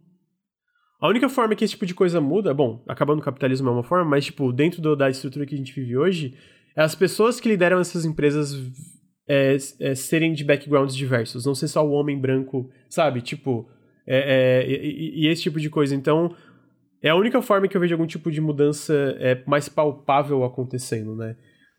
A 1.00 1.06
única 1.08 1.28
forma 1.28 1.54
que 1.54 1.64
esse 1.64 1.74
tipo 1.74 1.86
de 1.86 1.94
coisa 1.94 2.20
muda, 2.20 2.52
bom, 2.54 2.82
acabando 2.88 3.20
o 3.20 3.22
capitalismo 3.22 3.68
é 3.68 3.72
uma 3.72 3.82
forma, 3.82 4.04
mas, 4.10 4.24
tipo, 4.24 4.50
dentro 4.52 4.80
do- 4.82 4.96
da 4.96 5.08
estrutura 5.10 5.44
que 5.46 5.54
a 5.54 5.58
gente 5.58 5.72
vive 5.72 5.96
hoje, 5.96 6.34
as 6.84 6.94
pessoas 6.94 7.40
que 7.40 7.48
lideram 7.48 7.78
essas 7.80 8.04
empresas 8.04 8.54
é, 9.28 9.56
é, 9.80 9.94
serem 9.94 10.32
de 10.32 10.44
backgrounds 10.44 10.94
diversos, 10.94 11.44
não 11.46 11.54
ser 11.54 11.68
só 11.68 11.84
o 11.86 11.90
homem 11.92 12.18
branco, 12.20 12.70
sabe? 12.88 13.20
Tipo, 13.22 13.68
é, 14.06 14.62
é, 14.64 14.70
e, 14.70 15.24
e- 15.24 15.28
esse 15.28 15.42
tipo 15.42 15.58
de 15.58 15.68
coisa. 15.70 15.94
Então, 15.94 16.34
é 17.02 17.08
a 17.10 17.16
única 17.16 17.40
forma 17.42 17.66
que 17.66 17.76
eu 17.76 17.80
vejo 17.80 17.94
algum 17.94 18.06
tipo 18.06 18.30
de 18.30 18.40
mudança 18.40 18.92
é, 19.18 19.42
mais 19.46 19.68
palpável 19.68 20.44
acontecendo, 20.44 21.16
né? 21.16 21.34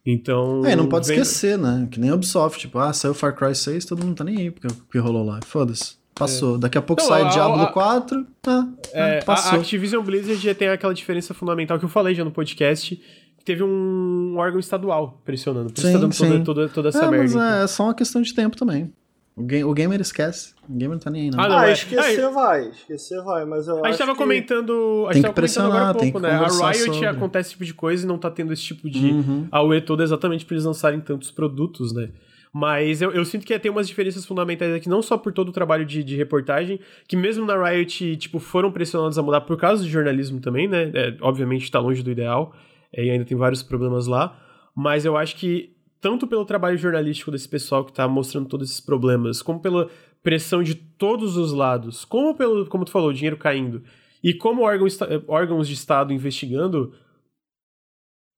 Então. 0.06 0.65
É, 0.65 0.76
não 0.76 0.88
pode 0.88 1.07
vem- 1.07 1.18
esquecer, 1.19 1.57
né? 1.57 1.88
Que 1.91 1.99
nem 1.99 2.11
Ubisoft, 2.11 2.60
tipo, 2.60 2.80
ah, 2.80 2.91
saiu 2.94 3.14
Far 3.14 3.36
Cry 3.36 3.53
6, 3.56 3.86
todo 3.86 4.03
mundo 4.06 4.15
tá 4.15 4.24
nem 4.24 4.38
aí 4.38 4.52
porque 4.52 4.68
o 4.68 4.74
que 4.91 4.98
rolou 4.98 5.24
lá. 5.26 5.40
Foda-se. 5.45 5.95
Passou. 6.15 6.57
Daqui 6.57 6.78
a 6.78 6.82
pouco 6.82 7.02
sai 7.03 7.22
a- 7.22 7.30
Diablo 7.30 7.61
a- 7.61 7.72
4, 7.72 8.26
ah, 8.48 8.68
É, 8.94 9.19
ah, 9.19 9.24
passou. 9.24 9.60
A 9.60 9.61
Activision 9.61 10.03
Blizzard 10.03 10.41
já 10.44 10.56
tem 10.56 10.68
aquela 10.69 10.94
diferença 10.94 11.34
fundamental 11.34 11.78
que 11.78 11.86
eu 11.86 11.90
falei 11.90 12.15
já 12.15 12.24
no 12.26 12.32
podcast, 12.32 12.99
teve 13.48 13.64
um 13.64 14.36
órgão 14.38 14.60
estadual 14.60 15.19
pressionando. 15.26 15.72
Por 15.72 15.78
isso 15.80 15.88
Sim, 15.88 15.94
tá 15.94 15.99
dando 15.99 16.15
toda, 16.18 16.38
sim. 16.38 16.44
toda, 16.44 16.69
toda 16.69 16.90
essa 16.90 16.99
é, 17.06 17.10
merda. 17.10 17.18
mas 17.24 17.32
então. 17.32 17.44
é, 17.44 17.64
é 17.64 17.68
só 17.68 17.84
uma 17.86 17.94
questão 17.95 18.22
de 18.22 18.34
tempo 18.34 18.56
também. 18.57 18.94
O, 19.36 19.44
ga- 19.44 19.65
o 19.65 19.74
gamer 19.74 20.02
esquece. 20.02 20.53
O 20.68 20.74
gamer 20.74 20.95
não 20.95 20.99
tá 20.99 21.10
nem 21.11 21.24
aí, 21.24 21.30
não. 21.32 21.40
Ah, 21.40 21.48
não, 21.48 21.57
Ah, 21.60 21.69
é. 21.69 21.74
esquecer 21.74 22.30
vai, 22.32 22.69
esquecer 22.69 23.22
vai, 23.24 23.45
mas 23.45 23.68
eu 23.68 23.76
A 23.76 23.78
gente 23.78 23.88
acho 23.90 23.98
tava 23.99 24.11
que... 24.14 24.18
comentando. 24.18 25.06
A 25.07 25.14
Tem 25.14 25.22
gente 25.22 25.32
tava 25.34 25.48
que 25.48 25.53
comentando 25.53 25.64
agora 25.72 25.90
há 25.90 25.94
pressionar, 25.94 25.95
tem 25.95 26.11
pouco, 26.11 26.28
que 26.28 26.32
né? 26.34 26.40
A 26.40 26.69
Riot 26.72 26.86
sobre. 26.86 27.06
acontece 27.07 27.48
esse 27.48 27.52
tipo 27.52 27.65
de 27.65 27.74
coisa 27.74 28.03
e 28.03 28.07
não 28.07 28.18
tá 28.18 28.30
tendo 28.32 28.52
esse 28.52 28.64
tipo 28.64 28.90
de 28.90 29.07
Uhum. 29.11 29.48
AUE 29.52 29.82
todo 29.82 30.02
exatamente 30.03 30.44
pra 30.45 30.56
eles 30.56 30.65
lançarem 30.65 30.99
tantos 30.99 31.32
produtos, 31.32 31.94
né? 31.94 32.10
Mas 32.52 33.02
eu, 33.02 33.11
eu 33.11 33.24
sinto 33.24 33.45
que 33.45 33.57
tem 33.60 33.69
umas 33.69 33.88
diferenças 33.88 34.26
fundamentais 34.26 34.74
aqui, 34.74 34.90
não 34.90 35.02
só 35.03 35.15
por 35.18 35.32
todo 35.32 35.49
o 35.49 35.52
trabalho 35.52 35.86
de, 35.86 36.03
de 36.03 36.15
reportagem, 36.15 36.80
que 37.07 37.15
mesmo 37.15 37.45
na 37.45 37.56
Riot, 37.69 38.18
tipo, 38.18 38.40
foram 38.40 38.72
pressionados 38.72 39.18
a 39.19 39.22
mudar 39.22 39.41
por 39.41 39.57
causa 39.57 39.84
do 39.84 39.90
jornalismo 39.90 40.40
também, 40.40 40.68
né? 40.68 40.90
É, 40.94 41.15
obviamente 41.22 41.69
tá 41.72 41.80
longe 41.80 42.02
do 42.02 42.10
ideal, 42.10 42.52
é, 42.52 42.66
e 42.93 43.09
ainda 43.09 43.26
tem 43.26 43.38
vários 43.38 43.64
problemas 43.64 44.07
lá. 44.07 44.38
Mas 44.76 45.05
eu 45.05 45.18
acho 45.18 45.35
que, 45.35 45.76
tanto 45.99 46.27
pelo 46.27 46.45
trabalho 46.45 46.77
jornalístico 46.77 47.31
desse 47.31 47.49
pessoal 47.49 47.84
que 47.84 47.91
tá 47.93 48.07
mostrando 48.07 48.47
todos 48.47 48.69
esses 48.69 48.80
problemas, 48.80 49.41
como 49.41 49.59
pela 49.59 49.89
pressão 50.22 50.61
de 50.61 50.76
todos 50.76 51.38
os 51.38 51.51
lados, 51.53 52.05
como 52.05 52.35
pelo, 52.35 52.65
como 52.68 52.85
tu 52.85 52.91
falou, 52.91 53.14
dinheiro 53.14 53.38
caindo, 53.38 53.81
e 54.23 54.34
como 54.34 54.64
órgão 54.64 54.85
esta- 54.88 55.23
órgãos 55.27 55.68
de 55.68 55.73
Estado 55.73 56.11
investigando, 56.14 56.93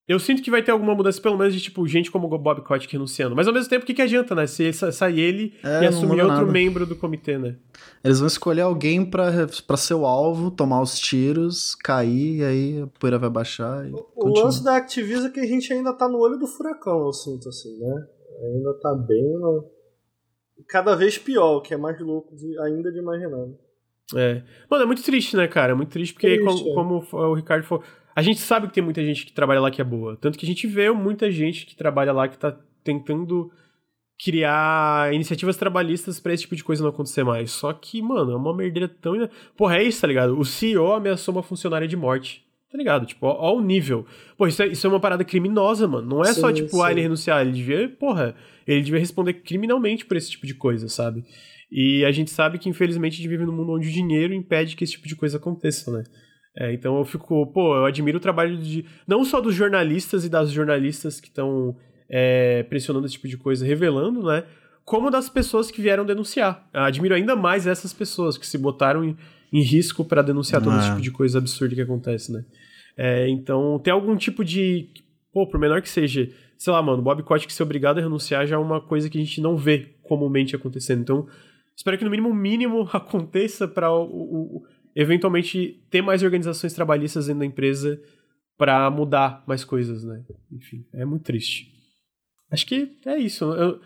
eu 0.09 0.19
sinto 0.19 0.41
que 0.41 0.49
vai 0.51 0.61
ter 0.63 0.71
alguma 0.71 0.93
mudança, 0.95 1.21
pelo 1.21 1.37
menos 1.37 1.53
de, 1.53 1.61
tipo, 1.61 1.87
gente 1.87 2.09
como 2.09 2.27
o 2.33 2.37
Bob 2.37 2.61
Kotick 2.63 2.91
renunciando. 2.91 3.35
Mas 3.35 3.47
ao 3.47 3.53
mesmo 3.53 3.69
tempo, 3.69 3.83
o 3.83 3.85
que, 3.85 3.93
que 3.93 4.01
adianta, 4.01 4.33
né? 4.33 4.47
Se 4.47 4.73
sa- 4.73 4.91
sair 4.91 5.19
ele 5.19 5.53
É, 5.63 5.83
e 5.83 5.87
assumir 5.87 6.19
outro 6.21 6.27
nada. 6.39 6.51
membro 6.51 6.85
do 6.85 6.95
comitê, 6.95 7.37
né? 7.37 7.55
Eles 8.03 8.19
vão 8.19 8.27
escolher 8.27 8.61
alguém 8.61 9.05
pra, 9.05 9.31
pra 9.67 9.77
ser 9.77 9.93
o 9.93 10.05
alvo, 10.05 10.49
tomar 10.51 10.81
os 10.81 10.97
tiros, 10.99 11.75
cair, 11.75 12.37
e 12.39 12.43
aí 12.43 12.81
a 12.81 12.87
poeira 12.99 13.17
vai 13.19 13.29
baixar 13.29 13.87
e 13.87 13.91
O 13.93 13.97
continua. 14.03 14.45
lance 14.45 14.63
da 14.63 14.75
Activision 14.77 15.27
é 15.27 15.29
que 15.29 15.39
a 15.39 15.45
gente 15.45 15.71
ainda 15.71 15.93
tá 15.93 16.09
no 16.09 16.17
olho 16.17 16.37
do 16.37 16.47
furacão, 16.47 17.05
eu 17.05 17.13
sinto 17.13 17.47
assim, 17.47 17.77
né? 17.79 18.07
Ainda 18.53 18.73
tá 18.81 18.93
bem 18.95 19.23
no... 19.39 19.65
Cada 20.67 20.95
vez 20.95 21.17
pior, 21.17 21.57
o 21.57 21.61
que 21.61 21.73
é 21.73 21.77
mais 21.77 21.99
louco 22.01 22.35
de- 22.35 22.59
ainda 22.59 22.91
de 22.91 22.99
imaginar. 22.99 23.47
É. 24.15 24.41
Mano, 24.69 24.83
é 24.83 24.85
muito 24.85 25.03
triste, 25.03 25.37
né, 25.37 25.47
cara? 25.47 25.71
É 25.71 25.75
muito 25.75 25.89
triste 25.91 26.13
porque, 26.13 26.37
Triste, 26.39 26.63
como, 26.73 26.97
é. 26.97 27.05
como 27.05 27.27
o 27.29 27.33
Ricardo 27.35 27.63
falou, 27.63 27.83
a 28.19 28.21
gente 28.21 28.41
sabe 28.41 28.67
que 28.67 28.73
tem 28.73 28.83
muita 28.83 29.01
gente 29.01 29.25
que 29.25 29.31
trabalha 29.31 29.61
lá 29.61 29.71
que 29.71 29.79
é 29.79 29.83
boa. 29.83 30.17
Tanto 30.17 30.37
que 30.37 30.45
a 30.45 30.47
gente 30.47 30.67
vê 30.67 30.91
muita 30.91 31.31
gente 31.31 31.65
que 31.65 31.73
trabalha 31.73 32.11
lá 32.11 32.27
que 32.27 32.37
tá 32.37 32.53
tentando 32.83 33.49
criar 34.21 35.13
iniciativas 35.13 35.55
trabalhistas 35.55 36.19
pra 36.19 36.33
esse 36.33 36.43
tipo 36.43 36.53
de 36.53 36.63
coisa 36.63 36.83
não 36.83 36.89
acontecer 36.89 37.23
mais. 37.23 37.49
Só 37.51 37.71
que, 37.71 38.01
mano, 38.01 38.33
é 38.33 38.35
uma 38.35 38.53
merdeira 38.53 38.89
tão. 38.89 39.13
Porra, 39.55 39.77
é 39.77 39.83
isso, 39.83 40.01
tá 40.01 40.07
ligado? 40.07 40.37
O 40.37 40.43
CEO 40.43 40.91
ameaçou 40.91 41.33
uma 41.33 41.41
funcionária 41.41 41.87
de 41.87 41.95
morte. 41.95 42.43
Tá 42.69 42.77
ligado? 42.77 43.05
Tipo, 43.05 43.25
ó, 43.25 43.37
ó 43.39 43.55
o 43.55 43.61
nível. 43.61 44.05
Pô, 44.37 44.47
isso 44.47 44.61
é, 44.61 44.67
isso 44.67 44.85
é 44.85 44.89
uma 44.89 44.99
parada 44.99 45.23
criminosa, 45.23 45.87
mano. 45.87 46.05
Não 46.05 46.21
é 46.21 46.33
só, 46.33 46.49
Sim, 46.49 46.55
tipo, 46.55 46.71
sim. 46.71 46.83
ah, 46.83 46.91
ele 46.91 47.01
renunciar. 47.01 47.41
Ele 47.41 47.53
devia, 47.53 47.87
porra, 47.87 48.35
ele 48.67 48.81
devia 48.81 48.99
responder 48.99 49.35
criminalmente 49.35 50.05
por 50.05 50.17
esse 50.17 50.29
tipo 50.29 50.45
de 50.45 50.55
coisa, 50.55 50.89
sabe? 50.89 51.23
E 51.71 52.03
a 52.03 52.11
gente 52.11 52.31
sabe 52.31 52.59
que, 52.59 52.67
infelizmente, 52.67 53.13
a 53.13 53.17
gente 53.17 53.29
vive 53.29 53.45
num 53.45 53.55
mundo 53.55 53.71
onde 53.71 53.87
o 53.87 53.91
dinheiro 53.91 54.33
impede 54.33 54.75
que 54.75 54.83
esse 54.83 54.93
tipo 54.93 55.07
de 55.07 55.15
coisa 55.15 55.37
aconteça, 55.37 55.89
né? 55.89 56.03
É, 56.57 56.73
então 56.73 56.97
eu 56.97 57.05
fico, 57.05 57.45
pô, 57.47 57.75
eu 57.75 57.85
admiro 57.85 58.17
o 58.17 58.21
trabalho 58.21 58.57
de. 58.57 58.85
Não 59.07 59.23
só 59.23 59.39
dos 59.39 59.55
jornalistas 59.55 60.25
e 60.25 60.29
das 60.29 60.51
jornalistas 60.51 61.19
que 61.21 61.27
estão 61.27 61.75
pressionando 62.67 63.05
esse 63.05 63.13
tipo 63.15 63.27
de 63.27 63.37
coisa, 63.37 63.65
revelando, 63.65 64.23
né? 64.23 64.43
como 64.83 65.11
das 65.11 65.29
pessoas 65.29 65.69
que 65.69 65.79
vieram 65.79 66.03
denunciar. 66.03 66.67
Eu 66.73 66.81
admiro 66.81 67.13
ainda 67.13 67.35
mais 67.35 67.67
essas 67.67 67.93
pessoas 67.93 68.39
que 68.39 68.47
se 68.47 68.57
botaram 68.57 69.03
em, 69.05 69.15
em 69.53 69.61
risco 69.61 70.03
para 70.03 70.23
denunciar 70.23 70.63
todo 70.63 70.73
Ah. 70.73 70.79
esse 70.79 70.87
tipo 70.89 71.01
de 71.01 71.11
coisa 71.11 71.37
absurda 71.37 71.75
que 71.75 71.81
acontece, 71.81 72.31
né? 72.31 72.43
É, 72.97 73.29
então, 73.29 73.77
tem 73.83 73.93
algum 73.93 74.15
tipo 74.17 74.43
de. 74.43 74.89
Pô, 75.31 75.45
por 75.45 75.59
menor 75.59 75.79
que 75.83 75.87
seja, 75.89 76.27
sei 76.57 76.73
lá, 76.73 76.81
mano, 76.81 77.03
Bob 77.03 77.21
Kotick 77.21 77.53
ser 77.53 77.61
obrigado 77.61 77.99
a 77.99 78.01
renunciar 78.01 78.47
já 78.47 78.55
é 78.55 78.57
uma 78.59 78.81
coisa 78.81 79.07
que 79.11 79.19
a 79.19 79.21
gente 79.23 79.39
não 79.39 79.55
vê 79.55 79.89
comumente 80.01 80.55
acontecendo. 80.55 81.01
Então, 81.01 81.27
espero 81.75 81.95
que 81.95 82.03
no 82.03 82.09
mínimo 82.09 82.33
mínimo 82.33 82.89
aconteça 82.91 83.67
para 83.67 83.93
o- 83.93 84.05
o- 84.07 84.63
eventualmente 85.01 85.81
ter 85.89 86.01
mais 86.01 86.21
organizações 86.23 86.73
trabalhistas 86.73 87.27
dentro 87.27 87.39
da 87.39 87.45
empresa 87.45 87.99
para 88.57 88.89
mudar 88.91 89.43
mais 89.47 89.63
coisas, 89.63 90.03
né? 90.03 90.21
Enfim, 90.51 90.85
é 90.93 91.05
muito 91.05 91.23
triste. 91.23 91.71
Acho 92.51 92.65
que 92.65 92.91
é 93.05 93.17
isso. 93.17 93.45
Eu, 93.45 93.79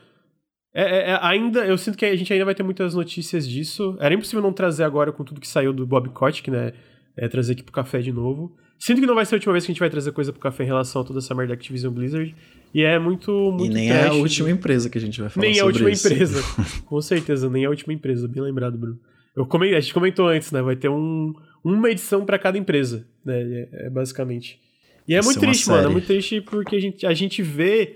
é- 0.73 0.81
é- 0.83 1.11
é- 1.11 1.19
ainda, 1.21 1.65
eu 1.65 1.77
sinto 1.77 1.97
que 1.97 2.05
a 2.05 2.15
gente 2.15 2.31
ainda 2.33 2.45
vai 2.45 2.55
ter 2.55 2.63
muitas 2.63 2.95
notícias 2.95 3.47
disso. 3.47 3.95
Era 3.99 4.15
impossível 4.15 4.41
não 4.41 4.51
trazer 4.53 4.83
agora 4.83 5.11
com 5.11 5.23
tudo 5.23 5.39
que 5.39 5.47
saiu 5.47 5.71
do 5.71 5.85
Bob 5.85 6.09
Kotick, 6.09 6.49
né? 6.49 6.73
É, 7.15 7.27
trazer 7.27 7.53
aqui 7.53 7.61
pro 7.61 7.71
café 7.71 7.99
de 8.01 8.11
novo. 8.11 8.55
Sinto 8.79 8.99
que 8.99 9.05
não 9.05 9.13
vai 9.13 9.25
ser 9.25 9.35
a 9.35 9.37
última 9.37 9.53
vez 9.53 9.63
que 9.65 9.71
a 9.71 9.73
gente 9.73 9.79
vai 9.79 9.89
trazer 9.89 10.11
coisa 10.11 10.31
pro 10.33 10.41
café 10.41 10.63
em 10.63 10.67
relação 10.67 11.03
a 11.03 11.05
toda 11.05 11.19
essa 11.19 11.35
merda 11.35 11.49
da 11.49 11.53
Activision 11.53 11.93
Blizzard. 11.93 12.35
E 12.73 12.81
é 12.81 12.97
muito, 12.97 13.31
muito 13.51 13.65
e 13.65 13.69
nem 13.73 13.91
é 13.91 13.99
a 13.99 14.03
trash. 14.05 14.15
última 14.17 14.49
empresa 14.49 14.89
que 14.89 14.97
a 14.97 15.01
gente 15.01 15.21
vai 15.21 15.29
falar 15.29 15.45
Nem 15.45 15.53
a 15.53 15.59
sobre 15.59 15.73
última 15.73 15.91
isso. 15.91 16.07
empresa. 16.11 16.41
Com 16.87 16.99
certeza, 16.99 17.47
nem 17.49 17.65
a 17.65 17.69
última 17.69 17.93
empresa. 17.93 18.27
Bem 18.27 18.41
lembrado, 18.41 18.75
Bruno. 18.77 18.99
Eu 19.35 19.45
comentei, 19.45 19.75
a 19.77 19.79
gente 19.79 19.93
comentou 19.93 20.27
antes, 20.27 20.51
né? 20.51 20.61
Vai 20.61 20.75
ter 20.75 20.89
um, 20.89 21.33
uma 21.63 21.89
edição 21.89 22.25
pra 22.25 22.37
cada 22.37 22.57
empresa, 22.57 23.07
né? 23.25 23.41
É, 23.41 23.87
é 23.87 23.89
basicamente. 23.89 24.59
E 25.07 25.13
é 25.15 25.17
Vai 25.19 25.25
muito 25.25 25.39
triste, 25.39 25.67
mano. 25.67 25.79
É 25.79 25.81
série. 25.83 25.93
muito 25.93 26.07
triste 26.07 26.41
porque 26.41 26.75
a 26.75 26.79
gente, 26.79 27.05
a 27.05 27.13
gente 27.13 27.41
vê. 27.41 27.95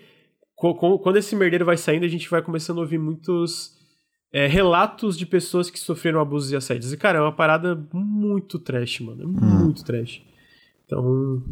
co- 0.55 0.75
co- 0.75 0.99
Quando 0.99 1.17
esse 1.17 1.35
merdeiro 1.35 1.63
vai 1.65 1.77
saindo, 1.77 2.05
a 2.05 2.09
gente 2.09 2.29
vai 2.29 2.41
começando 2.41 2.79
a 2.79 2.81
ouvir 2.81 2.97
muitos 2.97 3.71
é, 4.33 4.45
relatos 4.47 5.17
de 5.17 5.25
pessoas 5.25 5.69
que 5.69 5.79
sofreram 5.79 6.19
abusos 6.19 6.51
e 6.51 6.55
assédios. 6.55 6.91
E, 6.91 6.97
cara, 6.97 7.19
é 7.19 7.21
uma 7.21 7.31
parada 7.35 7.75
muito 7.93 8.57
trash, 8.59 8.99
mano. 9.01 9.23
É 9.23 9.25
Hum. 9.25 9.63
muito 9.65 9.83
trash. 9.85 10.21
Então. 10.85 11.43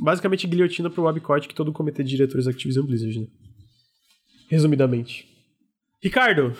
Basicamente, 0.00 0.46
guilhotina 0.48 0.88
pro 0.88 1.02
Wabcott 1.02 1.46
que 1.46 1.54
todo 1.54 1.70
comitê 1.70 2.02
de 2.02 2.08
diretores 2.10 2.46
Activision 2.48 2.86
Blizzard, 2.86 3.20
né? 3.20 3.26
Resumidamente. 4.48 5.26
Ricardo, 6.02 6.54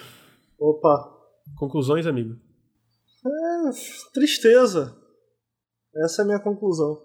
Opa. 0.58 1.11
Conclusões, 1.62 2.08
amigo? 2.08 2.36
É, 3.24 3.70
tristeza. 4.12 4.96
Essa 6.04 6.22
é 6.22 6.24
a 6.24 6.26
minha 6.26 6.40
conclusão. 6.40 7.00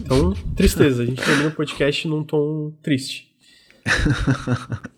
Então, 0.00 0.32
tristeza. 0.56 1.02
A 1.02 1.06
gente 1.06 1.22
termina 1.22 1.48
o 1.50 1.54
podcast 1.54 2.08
num 2.08 2.24
tom 2.24 2.72
triste. 2.82 3.28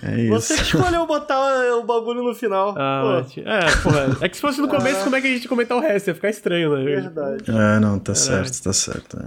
É 0.00 0.20
isso. 0.20 0.30
Você 0.30 0.54
que 0.54 0.62
escolheu 0.62 1.04
botar 1.08 1.74
o 1.74 1.82
bagulho 1.82 2.22
no 2.22 2.32
final. 2.32 2.72
Ah, 2.78 3.24
Pô, 3.34 3.40
é, 3.40 3.76
porra. 3.82 4.16
É 4.20 4.28
que 4.28 4.36
se 4.36 4.40
fosse 4.40 4.60
no 4.60 4.68
começo, 4.68 5.02
como 5.02 5.16
é 5.16 5.20
que 5.20 5.26
a 5.26 5.30
gente 5.30 5.42
ia 5.42 5.48
comentar 5.48 5.76
o 5.76 5.80
resto? 5.80 6.06
Ia 6.06 6.14
ficar 6.14 6.30
estranho, 6.30 6.72
né? 6.76 6.84
verdade. 6.84 7.50
É, 7.50 7.80
não, 7.80 7.98
tá 7.98 8.14
certo, 8.14 8.62
tá 8.62 8.72
certo. 8.72 9.18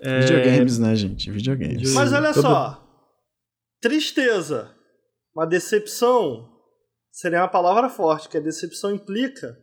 é. 0.00 0.18
Videogames, 0.22 0.80
né, 0.80 0.96
gente? 0.96 1.30
Videogames. 1.30 1.94
Mas 1.94 2.12
olha 2.12 2.32
Todo- 2.34 2.42
só. 2.42 2.84
Tristeza. 3.80 4.74
Uma 5.34 5.46
decepção 5.46 6.48
seria 7.10 7.40
uma 7.40 7.48
palavra 7.48 7.88
forte, 7.88 8.28
que 8.28 8.36
a 8.36 8.40
decepção 8.40 8.94
implica. 8.94 9.48
Né? 9.48 9.56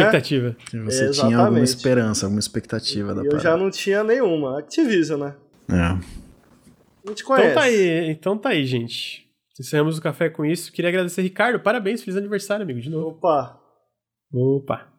Expectativa. 0.00 0.56
Que 0.70 0.78
você 0.80 1.10
tinha 1.10 1.38
alguma 1.38 1.60
esperança, 1.60 2.26
alguma 2.26 2.40
expectativa 2.40 3.14
da 3.14 3.22
E 3.22 3.26
eu 3.26 3.30
parada. 3.32 3.50
já 3.50 3.56
não 3.56 3.70
tinha 3.70 4.02
nenhuma. 4.02 4.58
Activision, 4.58 5.20
né? 5.20 5.36
É. 5.68 5.74
A 5.74 7.08
gente 7.08 7.22
conhece. 7.24 7.50
Então 7.50 7.54
tá 7.54 7.62
aí, 7.62 8.10
então 8.10 8.38
tá 8.38 8.48
aí, 8.50 8.64
gente. 8.64 9.24
Encerramos 9.60 9.98
o 9.98 10.02
café 10.02 10.28
com 10.30 10.44
isso. 10.44 10.72
Queria 10.72 10.88
agradecer, 10.88 11.22
Ricardo. 11.22 11.60
Parabéns, 11.60 12.02
feliz 12.02 12.16
aniversário, 12.16 12.64
amigo, 12.64 12.80
de 12.80 12.90
novo. 12.90 13.08
Opa. 13.08 13.60
Opa. 14.32 14.93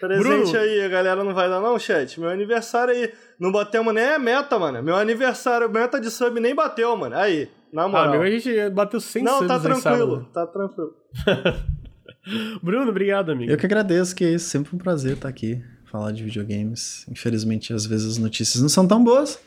Presente 0.00 0.22
Bruno. 0.24 0.58
aí, 0.58 0.80
a 0.82 0.88
galera 0.88 1.22
não 1.24 1.32
vai 1.32 1.48
dar 1.48 1.60
não, 1.60 1.78
chat? 1.78 2.18
Meu 2.20 2.28
aniversário 2.28 2.92
aí, 2.92 3.12
não 3.38 3.50
batemos 3.52 3.94
nem 3.94 4.04
a 4.04 4.18
meta, 4.18 4.58
mano. 4.58 4.82
Meu 4.82 4.96
aniversário, 4.96 5.70
meta 5.70 6.00
de 6.00 6.10
sub 6.10 6.38
nem 6.40 6.54
bateu, 6.54 6.94
mano. 6.96 7.16
Aí, 7.16 7.48
na 7.72 7.84
Ah, 7.84 7.88
moral. 7.88 8.10
meu, 8.10 8.22
a 8.22 8.30
gente 8.30 8.70
bateu 8.70 9.00
100 9.00 9.22
não, 9.22 9.32
subs 9.38 9.48
tá 9.48 9.60
tranquilo, 9.60 10.28
tá 10.32 10.46
tranquilo. 10.46 10.94
Bruno, 12.62 12.90
obrigado, 12.90 13.30
amigo. 13.32 13.50
Eu 13.52 13.56
que 13.56 13.66
agradeço, 13.66 14.14
que 14.14 14.24
é 14.24 14.30
isso. 14.32 14.48
Sempre 14.48 14.74
um 14.74 14.78
prazer 14.78 15.12
estar 15.14 15.28
aqui, 15.28 15.62
falar 15.90 16.10
de 16.12 16.24
videogames. 16.24 17.06
Infelizmente, 17.08 17.72
às 17.72 17.86
vezes 17.86 18.12
as 18.12 18.18
notícias 18.18 18.62
não 18.62 18.68
são 18.68 18.86
tão 18.86 19.02
boas, 19.04 19.38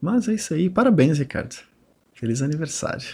mas 0.00 0.28
é 0.28 0.34
isso 0.34 0.52
aí. 0.54 0.68
Parabéns, 0.70 1.18
Ricardo. 1.18 1.56
Feliz 2.14 2.42
aniversário. 2.42 3.06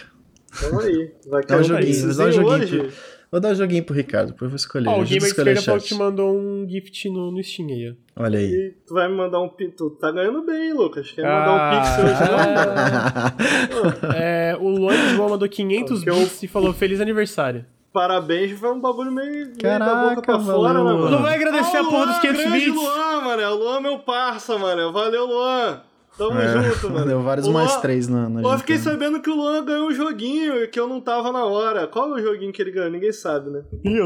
Tamo 0.59 0.79
aí. 0.81 1.13
Vai 1.27 1.43
Dá 1.43 1.57
um 1.57 1.61
querer 1.61 1.63
joguinho, 1.63 2.11
um 2.11 2.15
dá 2.17 2.23
um 2.25 2.31
joguinho 2.31 2.53
hoje? 2.83 2.93
Vou 3.29 3.41
dar 3.41 3.49
um 3.49 3.55
joguinho 3.55 3.83
pro 3.83 3.93
Ricardo, 3.93 4.27
depois 4.27 4.43
eu 4.43 4.49
vou 4.49 4.55
escolher. 4.55 4.87
Ó, 4.87 4.91
o 4.99 5.01
Ajuda 5.01 5.05
a 5.05 5.09
Gamer 5.19 5.27
Esquerda 5.29 5.61
falou 5.61 5.81
que 5.81 5.87
te 5.87 5.95
mandou 5.95 6.37
um 6.37 6.65
gift 6.69 7.09
no, 7.09 7.29
no 7.31 7.43
Steam 7.43 7.67
aí, 7.67 7.91
ó. 8.17 8.23
Olha 8.23 8.39
aí. 8.39 8.45
E 8.45 8.71
tu 8.87 8.93
vai 8.93 9.07
me 9.09 9.15
mandar 9.15 9.39
um 9.41 9.49
Tu 9.49 9.89
tá 9.99 10.11
ganhando 10.11 10.43
bem, 10.45 10.73
Lucas? 10.73 11.11
Quer 11.11 11.23
mandar 11.23 11.53
um 11.53 11.81
pix 11.81 11.89
hoje, 11.99 12.31
Ah, 12.31 13.33
não? 14.03 14.11
É, 14.13 14.57
o 14.59 14.69
Luan 14.69 14.95
João 15.15 15.29
mandou 15.29 15.47
500 15.49 15.99
Porque 15.99 16.09
eu- 16.09 16.15
bits 16.15 16.41
e 16.43 16.47
falou 16.47 16.73
feliz 16.73 17.01
aniversário. 17.01 17.65
Parabéns, 17.91 18.51
foi 18.59 18.71
um 18.71 18.79
bagulho 18.79 19.11
meio, 19.11 19.29
meio 19.31 19.55
da 19.55 19.57
Caraca, 19.59 20.09
boca 20.15 20.21
pra 20.21 20.37
valeu, 20.37 20.61
fora, 20.61 20.73
né, 20.73 20.83
mano? 20.83 21.09
Não 21.09 21.21
vai 21.21 21.35
agradecer 21.35 21.77
Ah, 21.77 21.81
a 21.81 21.83
porra 21.83 22.05
dos 22.07 22.19
500 22.19 22.41
grande 22.43 22.65
bits. 22.65 22.75
Luan, 22.75 23.21
mano. 23.21 23.43
O 23.43 23.55
Luan 23.55 23.77
é 23.77 23.81
meu 23.81 23.99
parça, 23.99 24.57
mano. 24.57 24.93
Valeu, 24.93 25.25
Luan. 25.25 25.81
Tamo 26.17 26.39
É, 26.39 26.63
junto, 26.63 26.89
mano. 26.91 27.05
Deu 27.05 27.21
vários 27.21 27.47
mais 27.47 27.75
três 27.77 28.07
na, 28.07 28.27
na 28.27 28.41
Pô, 28.41 28.57
fiquei 28.57 28.77
gincana. 28.77 28.93
sabendo 28.97 29.21
que 29.21 29.29
o 29.29 29.35
Luan 29.35 29.63
ganhou 29.63 29.87
um 29.87 29.93
joguinho 29.93 30.63
e 30.63 30.67
que 30.67 30.79
eu 30.79 30.87
não 30.87 30.99
tava 30.99 31.31
na 31.31 31.45
hora. 31.45 31.85
Qual 31.87 32.09
é 32.17 32.21
o 32.21 32.23
joguinho 32.23 32.51
que 32.51 32.61
ele 32.61 32.71
ganhou? 32.71 32.89
Ninguém 32.89 33.11
sabe, 33.11 33.49
né? 33.51 33.63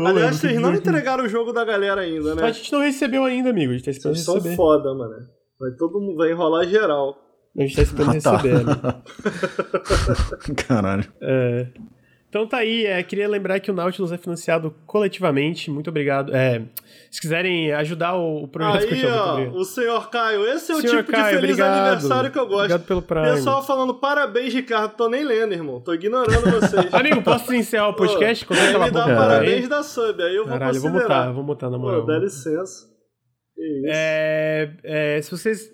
Aliás, 0.07 0.35
vocês 0.35 0.59
não 0.59 0.73
entregaram 0.75 1.23
o 1.23 1.29
jogo 1.29 1.53
da 1.53 1.63
galera 1.63 2.01
ainda, 2.01 2.33
A 2.33 2.35
né? 2.35 2.51
gente 2.53 2.71
não 2.73 2.81
recebeu 2.81 3.23
ainda, 3.23 3.49
amigo. 3.49 3.71
A 3.71 3.75
gente 3.75 3.85
tá 3.85 3.91
esperando 3.91 4.15
Vocês 4.15 4.25
são 4.25 4.35
receber. 4.35 4.55
foda, 4.55 4.93
mano. 4.93 5.15
Vai 5.59 5.71
todo 5.77 5.99
mundo, 6.01 6.17
vai 6.17 6.31
enrolar 6.31 6.65
geral. 6.67 7.15
A 7.57 7.61
gente 7.61 7.75
tá 7.75 7.81
esperando 7.81 8.17
Ah, 8.17 8.21
tá. 8.21 8.37
receber, 8.37 8.65
né? 8.65 8.75
Caralho. 10.67 11.05
É. 11.21 11.67
Então 12.31 12.47
tá 12.47 12.59
aí, 12.59 12.85
é, 12.85 13.03
queria 13.03 13.27
lembrar 13.27 13.59
que 13.59 13.69
o 13.69 13.73
Nautilus 13.73 14.09
é 14.09 14.17
financiado 14.17 14.73
coletivamente, 14.87 15.69
muito 15.69 15.89
obrigado. 15.89 16.33
É, 16.33 16.61
se 17.09 17.19
quiserem 17.19 17.73
ajudar 17.73 18.15
o, 18.15 18.43
o 18.43 18.47
projeto 18.47 18.93
Aí, 18.93 19.05
ó, 19.05 19.49
o 19.49 19.65
senhor 19.65 20.09
Caio. 20.09 20.47
Esse 20.47 20.71
é 20.71 20.75
o 20.75 20.79
Senhor 20.79 20.99
tipo 20.99 21.11
Caio, 21.11 21.25
de 21.25 21.41
feliz 21.41 21.59
obrigado. 21.59 21.77
aniversário 21.77 22.31
que 22.31 22.39
eu 22.39 22.45
gosto. 22.47 22.59
Obrigado 22.59 22.85
pelo 22.85 23.01
Prime. 23.01 23.33
Pessoal 23.33 23.61
falando 23.67 23.95
parabéns, 23.95 24.53
Ricardo. 24.53 24.95
Tô 24.95 25.09
nem 25.09 25.25
lendo, 25.25 25.51
irmão. 25.51 25.81
Tô 25.81 25.93
ignorando 25.93 26.49
vocês. 26.51 26.87
Amigo, 26.95 27.21
posso 27.21 27.53
encerrar 27.53 27.89
o 27.89 27.95
podcast? 27.95 28.45
Pô, 28.45 28.53
Consegue 28.53 28.67
aí 28.67 28.73
calar 28.75 28.87
me 28.87 28.93
dá 28.93 29.01
boca 29.03 29.15
parabéns 29.17 29.63
aí? 29.63 29.67
da 29.67 29.83
sub. 29.83 30.23
Aí 30.23 30.33
eu 30.33 30.43
vou 30.45 30.53
Caralho, 30.53 30.77
eu 30.77 30.81
vou 30.81 30.91
considerar. 30.91 31.17
mutar, 31.19 31.33
vou 31.33 31.43
mutar 31.43 31.69
na 31.69 31.77
Pô, 31.77 31.83
moral. 31.83 32.05
dá 32.05 32.17
licença. 32.17 32.89
É, 33.87 34.69
é, 34.85 35.21
se 35.21 35.29
vocês. 35.29 35.69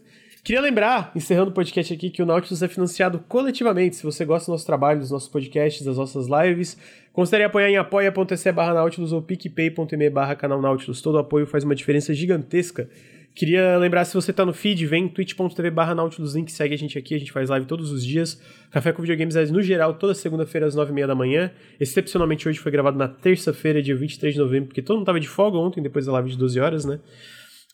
Queria 0.48 0.62
lembrar, 0.62 1.12
encerrando 1.14 1.50
o 1.50 1.54
podcast 1.54 1.94
aqui, 1.94 2.10
que 2.10 2.24
o 2.24 2.26
Nautilus 2.26 2.64
é 2.64 2.70
financiado 2.70 3.20
coletivamente. 3.28 3.98
Se 3.98 4.04
você 4.04 4.24
gosta 4.24 4.46
do 4.46 4.54
nosso 4.54 4.66
trabalho, 4.66 5.02
dos 5.02 5.12
nossos 5.12 5.28
podcasts, 5.28 5.86
das 5.86 5.98
nossas 5.98 6.26
lives, 6.30 6.78
considere 7.12 7.44
apoiar 7.44 7.70
em 7.70 7.76
apoia.se 7.76 8.50
barra 8.54 8.74
Nautilus 8.74 9.12
ou 9.12 9.22
picpay.me 9.22 10.10
barra 10.10 10.38
canal 10.38 10.62
Nautilus. 10.62 11.02
Todo 11.02 11.18
apoio 11.18 11.46
faz 11.46 11.66
uma 11.66 11.76
diferença 11.76 12.14
gigantesca. 12.14 12.90
Queria 13.36 13.78
lembrar, 13.78 14.06
se 14.06 14.14
você 14.14 14.32
tá 14.32 14.46
no 14.46 14.54
feed, 14.54 14.86
vem 14.86 15.10
twitch.tv 15.10 15.70
barra 15.70 15.94
Nautilus 15.94 16.34
Link, 16.34 16.50
segue 16.50 16.74
a 16.74 16.78
gente 16.78 16.98
aqui, 16.98 17.14
a 17.14 17.20
gente 17.20 17.34
faz 17.34 17.50
live 17.50 17.66
todos 17.66 17.92
os 17.92 18.02
dias. 18.02 18.42
Café 18.72 18.94
com 18.94 19.02
Videogames 19.02 19.36
é 19.36 19.46
no 19.48 19.62
geral, 19.62 19.96
toda 19.96 20.14
segunda-feira 20.14 20.66
às 20.66 20.76
nove 20.76 20.92
e 20.92 20.96
meia 20.96 21.08
da 21.08 21.14
manhã. 21.14 21.52
Excepcionalmente 21.78 22.48
hoje 22.48 22.58
foi 22.58 22.72
gravado 22.72 22.98
na 22.98 23.10
terça-feira, 23.10 23.82
dia 23.82 23.98
23 23.98 24.34
de 24.34 24.40
novembro, 24.40 24.68
porque 24.68 24.82
todo 24.82 24.96
mundo 24.96 25.08
tava 25.08 25.20
de 25.20 25.28
folga 25.28 25.58
ontem, 25.58 25.84
depois 25.84 26.06
da 26.06 26.14
live 26.14 26.30
de 26.30 26.38
12 26.38 26.58
horas, 26.58 26.86
né? 26.86 27.02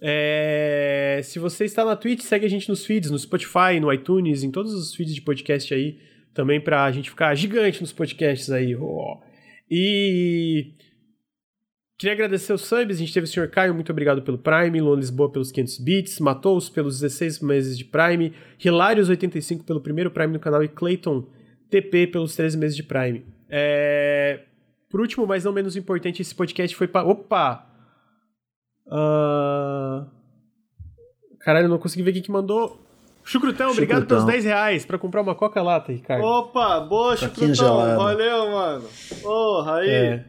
É, 0.02 1.22
Se 1.24 1.40
você 1.40 1.66
está 1.66 1.86
na 1.86 1.96
Twitch, 1.96 2.22
segue 2.22 2.46
a 2.46 2.50
gente 2.50 2.70
nos 2.70 2.86
feeds, 2.86 3.10
no 3.12 3.18
Spotify, 3.20 3.80
no 3.80 3.92
iTunes, 3.92 4.44
em 4.44 4.52
todos 4.52 4.74
os 4.74 4.94
feeds 4.96 5.14
de 5.16 5.22
podcast 5.22 5.74
aí, 5.74 5.98
também 6.34 6.60
pra 6.60 6.92
gente 6.92 7.10
ficar 7.10 7.34
gigante 7.36 7.82
nos 7.82 7.94
podcasts 7.94 8.50
aí. 8.50 8.76
ó. 8.76 9.20
E 9.70 10.74
queria 11.98 12.14
agradecer 12.14 12.52
os 12.54 12.62
subs, 12.62 12.98
a 12.98 13.00
gente 13.00 13.14
teve 13.14 13.26
o 13.26 13.28
Sr. 13.28 13.50
Caio, 13.50 13.74
muito 13.74 13.92
obrigado 13.92 14.22
pelo 14.22 14.38
Prime, 14.38 14.82
Luan 14.82 14.98
Lisboa 14.98 15.32
pelos 15.32 15.52
500 15.52 15.78
bits, 15.80 16.20
Matos 16.20 16.70
pelos 16.70 17.00
16 17.00 17.40
meses 17.40 17.78
de 17.78 17.86
Prime, 17.86 18.34
Hilários85 18.60 19.64
pelo 19.64 19.80
primeiro 19.82 20.12
Prime 20.12 20.34
no 20.34 20.40
canal 20.40 20.64
e 20.64 20.68
Clayton 20.68 21.26
TP 21.70 22.08
pelos 22.08 22.36
13 22.36 22.58
meses 22.58 22.76
de 22.76 22.84
Prime. 22.84 23.26
É, 23.50 24.42
Por 24.90 25.00
último, 25.00 25.26
mas 25.26 25.44
não 25.46 25.54
menos 25.54 25.76
importante, 25.78 26.22
esse 26.22 26.36
podcast 26.36 26.76
foi 26.76 26.88
para... 26.88 27.08
Opa! 27.08 27.73
Ah, 28.90 30.06
Caralho, 31.40 31.66
eu 31.66 31.70
não 31.70 31.78
consegui 31.78 32.04
ver 32.04 32.14
quem 32.14 32.22
que 32.22 32.32
mandou. 32.32 32.82
Chucrutão, 33.26 33.72
obrigado 33.72 34.06
pelos 34.06 34.26
10 34.26 34.44
reais 34.46 34.86
pra 34.86 34.98
comprar 34.98 35.22
uma 35.22 35.34
Coca-Lata, 35.36 35.92
Ricardo. 35.92 36.24
Opa, 36.26 36.80
boa, 36.82 37.16
Chucrutão. 37.16 37.78
Valeu, 37.98 38.52
mano. 38.52 38.86
Porra, 39.22 39.78
aí. 39.78 39.90
É, 39.90 40.26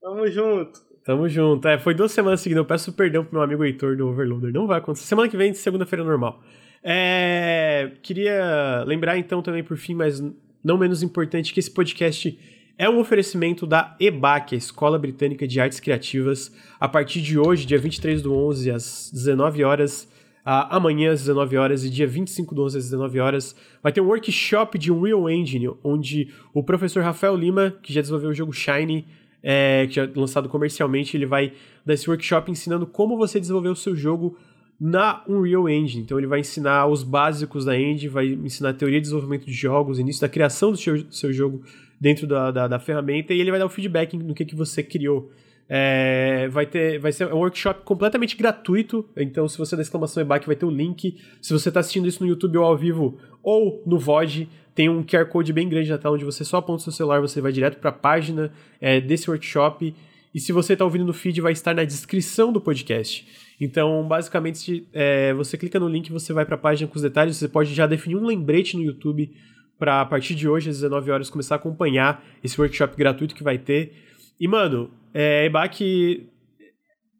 Tamo 0.00 0.26
junto. 0.28 0.80
tamo 1.04 1.28
junto. 1.28 1.66
É, 1.68 1.78
foi 1.78 1.94
duas 1.94 2.12
semanas 2.12 2.40
seguidas. 2.40 2.60
Eu 2.62 2.66
peço 2.66 2.92
perdão 2.92 3.24
pro 3.24 3.34
meu 3.34 3.42
amigo 3.42 3.64
Heitor 3.64 3.96
do 3.96 4.08
Overloader. 4.08 4.52
Não 4.52 4.66
vai 4.66 4.78
acontecer. 4.78 5.06
Semana 5.06 5.28
que 5.28 5.36
vem, 5.36 5.52
segunda-feira 5.54 6.04
normal. 6.04 6.40
É, 6.82 7.92
queria 8.02 8.84
lembrar 8.86 9.18
então 9.18 9.42
também, 9.42 9.64
por 9.64 9.76
fim, 9.76 9.94
mas 9.94 10.22
não 10.62 10.78
menos 10.78 11.02
importante, 11.02 11.52
que 11.52 11.60
esse 11.60 11.70
podcast 11.70 12.38
é 12.78 12.88
um 12.88 13.00
oferecimento 13.00 13.66
da 13.66 13.96
EBAC, 13.98 14.54
a 14.54 14.58
Escola 14.58 14.96
Britânica 14.96 15.48
de 15.48 15.60
Artes 15.60 15.80
Criativas. 15.80 16.52
A 16.78 16.88
partir 16.88 17.20
de 17.20 17.36
hoje, 17.36 17.66
dia 17.66 17.76
23 17.76 18.22
do 18.22 18.32
11, 18.32 18.70
às 18.70 19.10
19 19.12 19.64
horas, 19.64 20.08
amanhã 20.44 21.10
às 21.10 21.20
19 21.22 21.56
horas 21.56 21.84
e 21.84 21.90
dia 21.90 22.06
25 22.06 22.54
do 22.54 22.62
11 22.62 22.78
às 22.78 22.84
19 22.84 23.18
horas, 23.18 23.56
vai 23.82 23.90
ter 23.90 24.00
um 24.00 24.06
workshop 24.06 24.78
de 24.78 24.92
Unreal 24.92 25.28
Engine, 25.28 25.70
onde 25.82 26.28
o 26.54 26.62
professor 26.62 27.02
Rafael 27.02 27.34
Lima, 27.34 27.74
que 27.82 27.92
já 27.92 28.00
desenvolveu 28.00 28.30
o 28.30 28.34
jogo 28.34 28.52
Shine, 28.52 29.04
é, 29.42 29.86
que 29.88 29.96
já 29.96 30.04
é 30.04 30.10
lançado 30.14 30.48
comercialmente, 30.48 31.16
ele 31.16 31.26
vai 31.26 31.52
dar 31.84 31.94
esse 31.94 32.08
workshop 32.08 32.48
ensinando 32.48 32.86
como 32.86 33.16
você 33.16 33.40
desenvolver 33.40 33.70
o 33.70 33.76
seu 33.76 33.96
jogo 33.96 34.38
na 34.80 35.24
Unreal 35.28 35.68
Engine. 35.68 36.04
Então 36.04 36.16
ele 36.16 36.28
vai 36.28 36.38
ensinar 36.38 36.86
os 36.86 37.02
básicos 37.02 37.64
da 37.64 37.76
engine, 37.76 38.08
vai 38.08 38.26
ensinar 38.28 38.70
a 38.70 38.74
teoria 38.74 39.00
de 39.00 39.02
desenvolvimento 39.02 39.46
de 39.46 39.52
jogos, 39.52 39.98
início 39.98 40.20
da 40.20 40.28
criação 40.28 40.70
do 40.70 40.76
seu, 40.76 41.04
seu 41.10 41.32
jogo 41.32 41.64
dentro 42.00 42.26
da, 42.26 42.50
da, 42.50 42.68
da, 42.68 42.78
ferramenta 42.78 43.34
e 43.34 43.40
ele 43.40 43.50
vai 43.50 43.58
dar 43.58 43.66
o 43.66 43.70
feedback 43.70 44.16
no 44.16 44.34
que, 44.34 44.44
que 44.44 44.54
você 44.54 44.82
criou. 44.82 45.30
É, 45.70 46.48
vai 46.48 46.64
ter 46.64 46.98
vai 46.98 47.12
ser 47.12 47.26
um 47.30 47.36
workshop 47.36 47.82
completamente 47.84 48.34
gratuito 48.34 49.04
então 49.14 49.46
se 49.46 49.58
você 49.58 49.74
é 49.74 49.76
da 49.76 49.82
exclamação 49.82 50.22
EBAC 50.22 50.46
vai 50.46 50.56
ter 50.56 50.64
o 50.64 50.70
link. 50.70 51.16
Se 51.42 51.52
você 51.52 51.68
está 51.68 51.80
assistindo 51.80 52.08
isso 52.08 52.22
no 52.22 52.28
YouTube 52.28 52.56
ou 52.56 52.64
ao 52.64 52.76
vivo 52.76 53.18
ou 53.42 53.82
no 53.84 53.98
VOD 53.98 54.48
tem 54.74 54.88
um 54.88 55.02
QR 55.02 55.26
Code 55.26 55.52
bem 55.52 55.68
grande 55.68 55.90
na 55.90 55.98
tela 55.98 56.14
onde 56.14 56.24
você 56.24 56.44
só 56.44 56.58
aponta 56.58 56.80
o 56.80 56.84
seu 56.84 56.92
celular 56.92 57.20
você 57.20 57.40
vai 57.40 57.52
direto 57.52 57.78
para 57.78 57.90
a 57.90 57.92
página 57.92 58.50
é, 58.80 59.00
desse 59.00 59.28
workshop. 59.28 59.94
E 60.34 60.40
se 60.40 60.52
você 60.52 60.74
está 60.74 60.84
ouvindo 60.84 61.04
no 61.04 61.12
feed 61.12 61.40
vai 61.40 61.52
estar 61.52 61.74
na 61.74 61.84
descrição 61.84 62.52
do 62.52 62.60
podcast. 62.60 63.26
Então, 63.60 64.06
basicamente, 64.06 64.86
é, 64.92 65.34
você 65.34 65.58
clica 65.58 65.80
no 65.80 65.88
link, 65.88 66.12
você 66.12 66.32
vai 66.32 66.44
para 66.44 66.54
a 66.54 66.58
página 66.58 66.88
com 66.88 66.94
os 66.94 67.02
detalhes, 67.02 67.36
você 67.36 67.48
pode 67.48 67.74
já 67.74 67.86
definir 67.86 68.16
um 68.16 68.24
lembrete 68.24 68.76
no 68.76 68.84
YouTube 68.84 69.32
para 69.78 70.00
a 70.00 70.06
partir 70.06 70.34
de 70.34 70.48
hoje, 70.48 70.70
às 70.70 70.76
19 70.76 71.10
horas, 71.10 71.30
começar 71.30 71.54
a 71.54 71.58
acompanhar 71.58 72.24
esse 72.42 72.60
workshop 72.60 72.96
gratuito 72.96 73.34
que 73.34 73.42
vai 73.42 73.58
ter. 73.58 73.92
E, 74.40 74.48
mano, 74.48 74.90
é, 75.14 75.46
EBAC, 75.46 76.28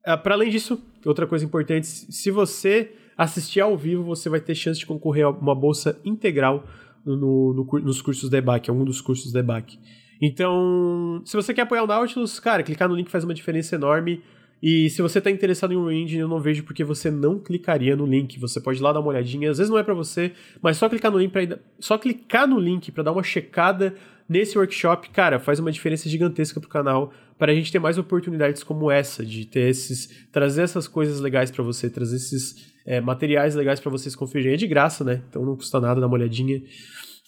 é, 0.04 0.16
para 0.16 0.34
além 0.34 0.50
disso, 0.50 0.82
outra 1.06 1.26
coisa 1.26 1.44
importante, 1.44 1.86
se 1.86 2.30
você 2.30 2.92
assistir 3.16 3.60
ao 3.60 3.76
vivo, 3.76 4.04
você 4.04 4.28
vai 4.28 4.40
ter 4.40 4.54
chance 4.54 4.78
de 4.78 4.86
concorrer 4.86 5.24
a 5.24 5.30
uma 5.30 5.54
bolsa 5.54 6.00
integral 6.04 6.64
no, 7.04 7.54
no, 7.54 7.80
nos 7.80 8.02
cursos 8.02 8.28
da 8.28 8.38
EBAC, 8.38 8.70
algum 8.70 8.84
dos 8.84 9.00
cursos 9.00 9.32
da 9.32 9.40
EBAC. 9.40 9.78
Então, 10.20 11.22
se 11.24 11.36
você 11.36 11.54
quer 11.54 11.62
apoiar 11.62 11.84
o 11.84 11.86
Nautilus, 11.86 12.40
cara, 12.40 12.62
clicar 12.62 12.88
no 12.88 12.94
link 12.94 13.10
faz 13.10 13.24
uma 13.24 13.34
diferença 13.34 13.76
enorme. 13.76 14.22
E 14.62 14.90
se 14.90 15.00
você 15.00 15.18
está 15.18 15.30
interessado 15.30 15.72
em 15.72 15.76
um 15.76 15.90
engine, 15.90 16.20
eu 16.20 16.28
não 16.28 16.40
vejo 16.40 16.64
porque 16.64 16.82
você 16.82 17.10
não 17.10 17.38
clicaria 17.38 17.94
no 17.94 18.04
link. 18.04 18.38
Você 18.40 18.60
pode 18.60 18.78
ir 18.78 18.82
lá 18.82 18.92
dar 18.92 19.00
uma 19.00 19.10
olhadinha. 19.10 19.50
Às 19.50 19.58
vezes 19.58 19.70
não 19.70 19.78
é 19.78 19.84
para 19.84 19.94
você, 19.94 20.32
mas 20.60 20.76
só 20.76 20.88
clicar 20.88 21.12
no 21.12 21.18
link 21.18 21.30
para 21.30 21.58
só 21.78 21.96
clicar 21.96 22.46
no 22.46 22.58
link 22.58 22.90
para 22.90 23.04
dar 23.04 23.12
uma 23.12 23.22
checada 23.22 23.94
nesse 24.28 24.58
workshop, 24.58 25.08
cara, 25.10 25.38
faz 25.38 25.58
uma 25.58 25.72
diferença 25.72 26.08
gigantesca 26.08 26.60
pro 26.60 26.68
canal 26.68 27.12
para 27.38 27.50
a 27.50 27.54
gente 27.54 27.72
ter 27.72 27.78
mais 27.78 27.96
oportunidades 27.96 28.62
como 28.62 28.90
essa 28.90 29.24
de 29.24 29.46
ter 29.46 29.70
esses 29.70 30.26
trazer 30.30 30.62
essas 30.62 30.86
coisas 30.86 31.18
legais 31.18 31.50
para 31.50 31.64
você, 31.64 31.88
trazer 31.88 32.16
esses 32.16 32.74
é, 32.84 33.00
materiais 33.00 33.54
legais 33.54 33.80
para 33.80 33.90
vocês 33.90 34.14
conferirem. 34.14 34.54
É 34.54 34.56
de 34.56 34.66
graça, 34.66 35.02
né? 35.02 35.22
Então 35.28 35.44
não 35.44 35.56
custa 35.56 35.80
nada 35.80 36.00
dar 36.00 36.06
uma 36.06 36.16
olhadinha. 36.16 36.62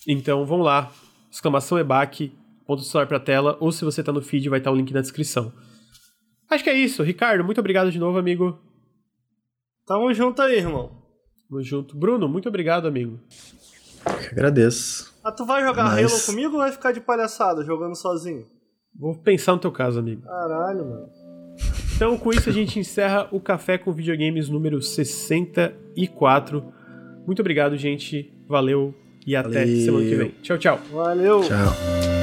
Então 0.07 0.45
vamos 0.45 0.67
lá. 0.67 0.93
Exclamação 1.31 1.79
EBAC, 1.79 2.33
ponto 2.67 2.83
celular 2.83 3.07
para 3.07 3.21
tela, 3.21 3.57
ou 3.61 3.71
se 3.71 3.85
você 3.85 4.01
está 4.01 4.13
no 4.13 4.21
feed, 4.21 4.49
vai 4.49 4.59
estar 4.59 4.71
tá 4.71 4.75
o 4.75 4.77
link 4.77 4.93
na 4.93 5.01
descrição. 5.01 5.53
Acho 6.51 6.65
que 6.65 6.71
é 6.71 6.75
isso. 6.75 7.03
Ricardo, 7.03 7.45
muito 7.45 7.61
obrigado 7.61 7.93
de 7.93 7.99
novo, 7.99 8.19
amigo. 8.19 8.59
Tamo 9.87 10.13
junto 10.13 10.43
aí, 10.43 10.59
irmão. 10.59 10.91
Tamo 11.49 11.63
junto. 11.63 11.97
Bruno, 11.97 12.29
muito 12.29 12.49
obrigado, 12.49 12.89
amigo. 12.89 13.21
Eu 14.05 14.13
agradeço. 14.33 15.15
Ah, 15.23 15.31
tu 15.31 15.47
vai 15.47 15.63
jogar 15.63 15.85
Mas... 15.85 16.13
Halo 16.13 16.23
comigo 16.27 16.55
ou 16.55 16.59
vai 16.61 16.73
ficar 16.73 16.93
de 16.93 17.01
palhaçada 17.01 17.65
jogando 17.65 17.95
sozinho? 17.95 18.47
Vou 18.99 19.15
pensar 19.17 19.53
no 19.53 19.59
teu 19.59 19.71
caso, 19.71 20.01
amigo. 20.01 20.23
Caralho, 20.23 20.85
mano. 20.85 21.09
Então, 21.95 22.17
com 22.19 22.33
isso, 22.33 22.49
a 22.49 22.53
gente 22.53 22.79
encerra 22.79 23.29
o 23.31 23.39
Café 23.39 23.77
com 23.79 23.93
Videogames 23.93 24.49
número 24.49 24.81
64. 24.81 26.65
Muito 27.27 27.41
obrigado, 27.41 27.77
gente. 27.77 28.33
Valeu 28.49 28.95
e 29.27 29.37
até 29.37 29.61
Valeu. 29.67 29.85
semana 29.85 30.05
que 30.05 30.15
vem. 30.15 30.31
Tchau, 30.43 30.59
tchau. 30.59 30.81
Valeu. 30.93 31.43
Tchau. 31.43 32.20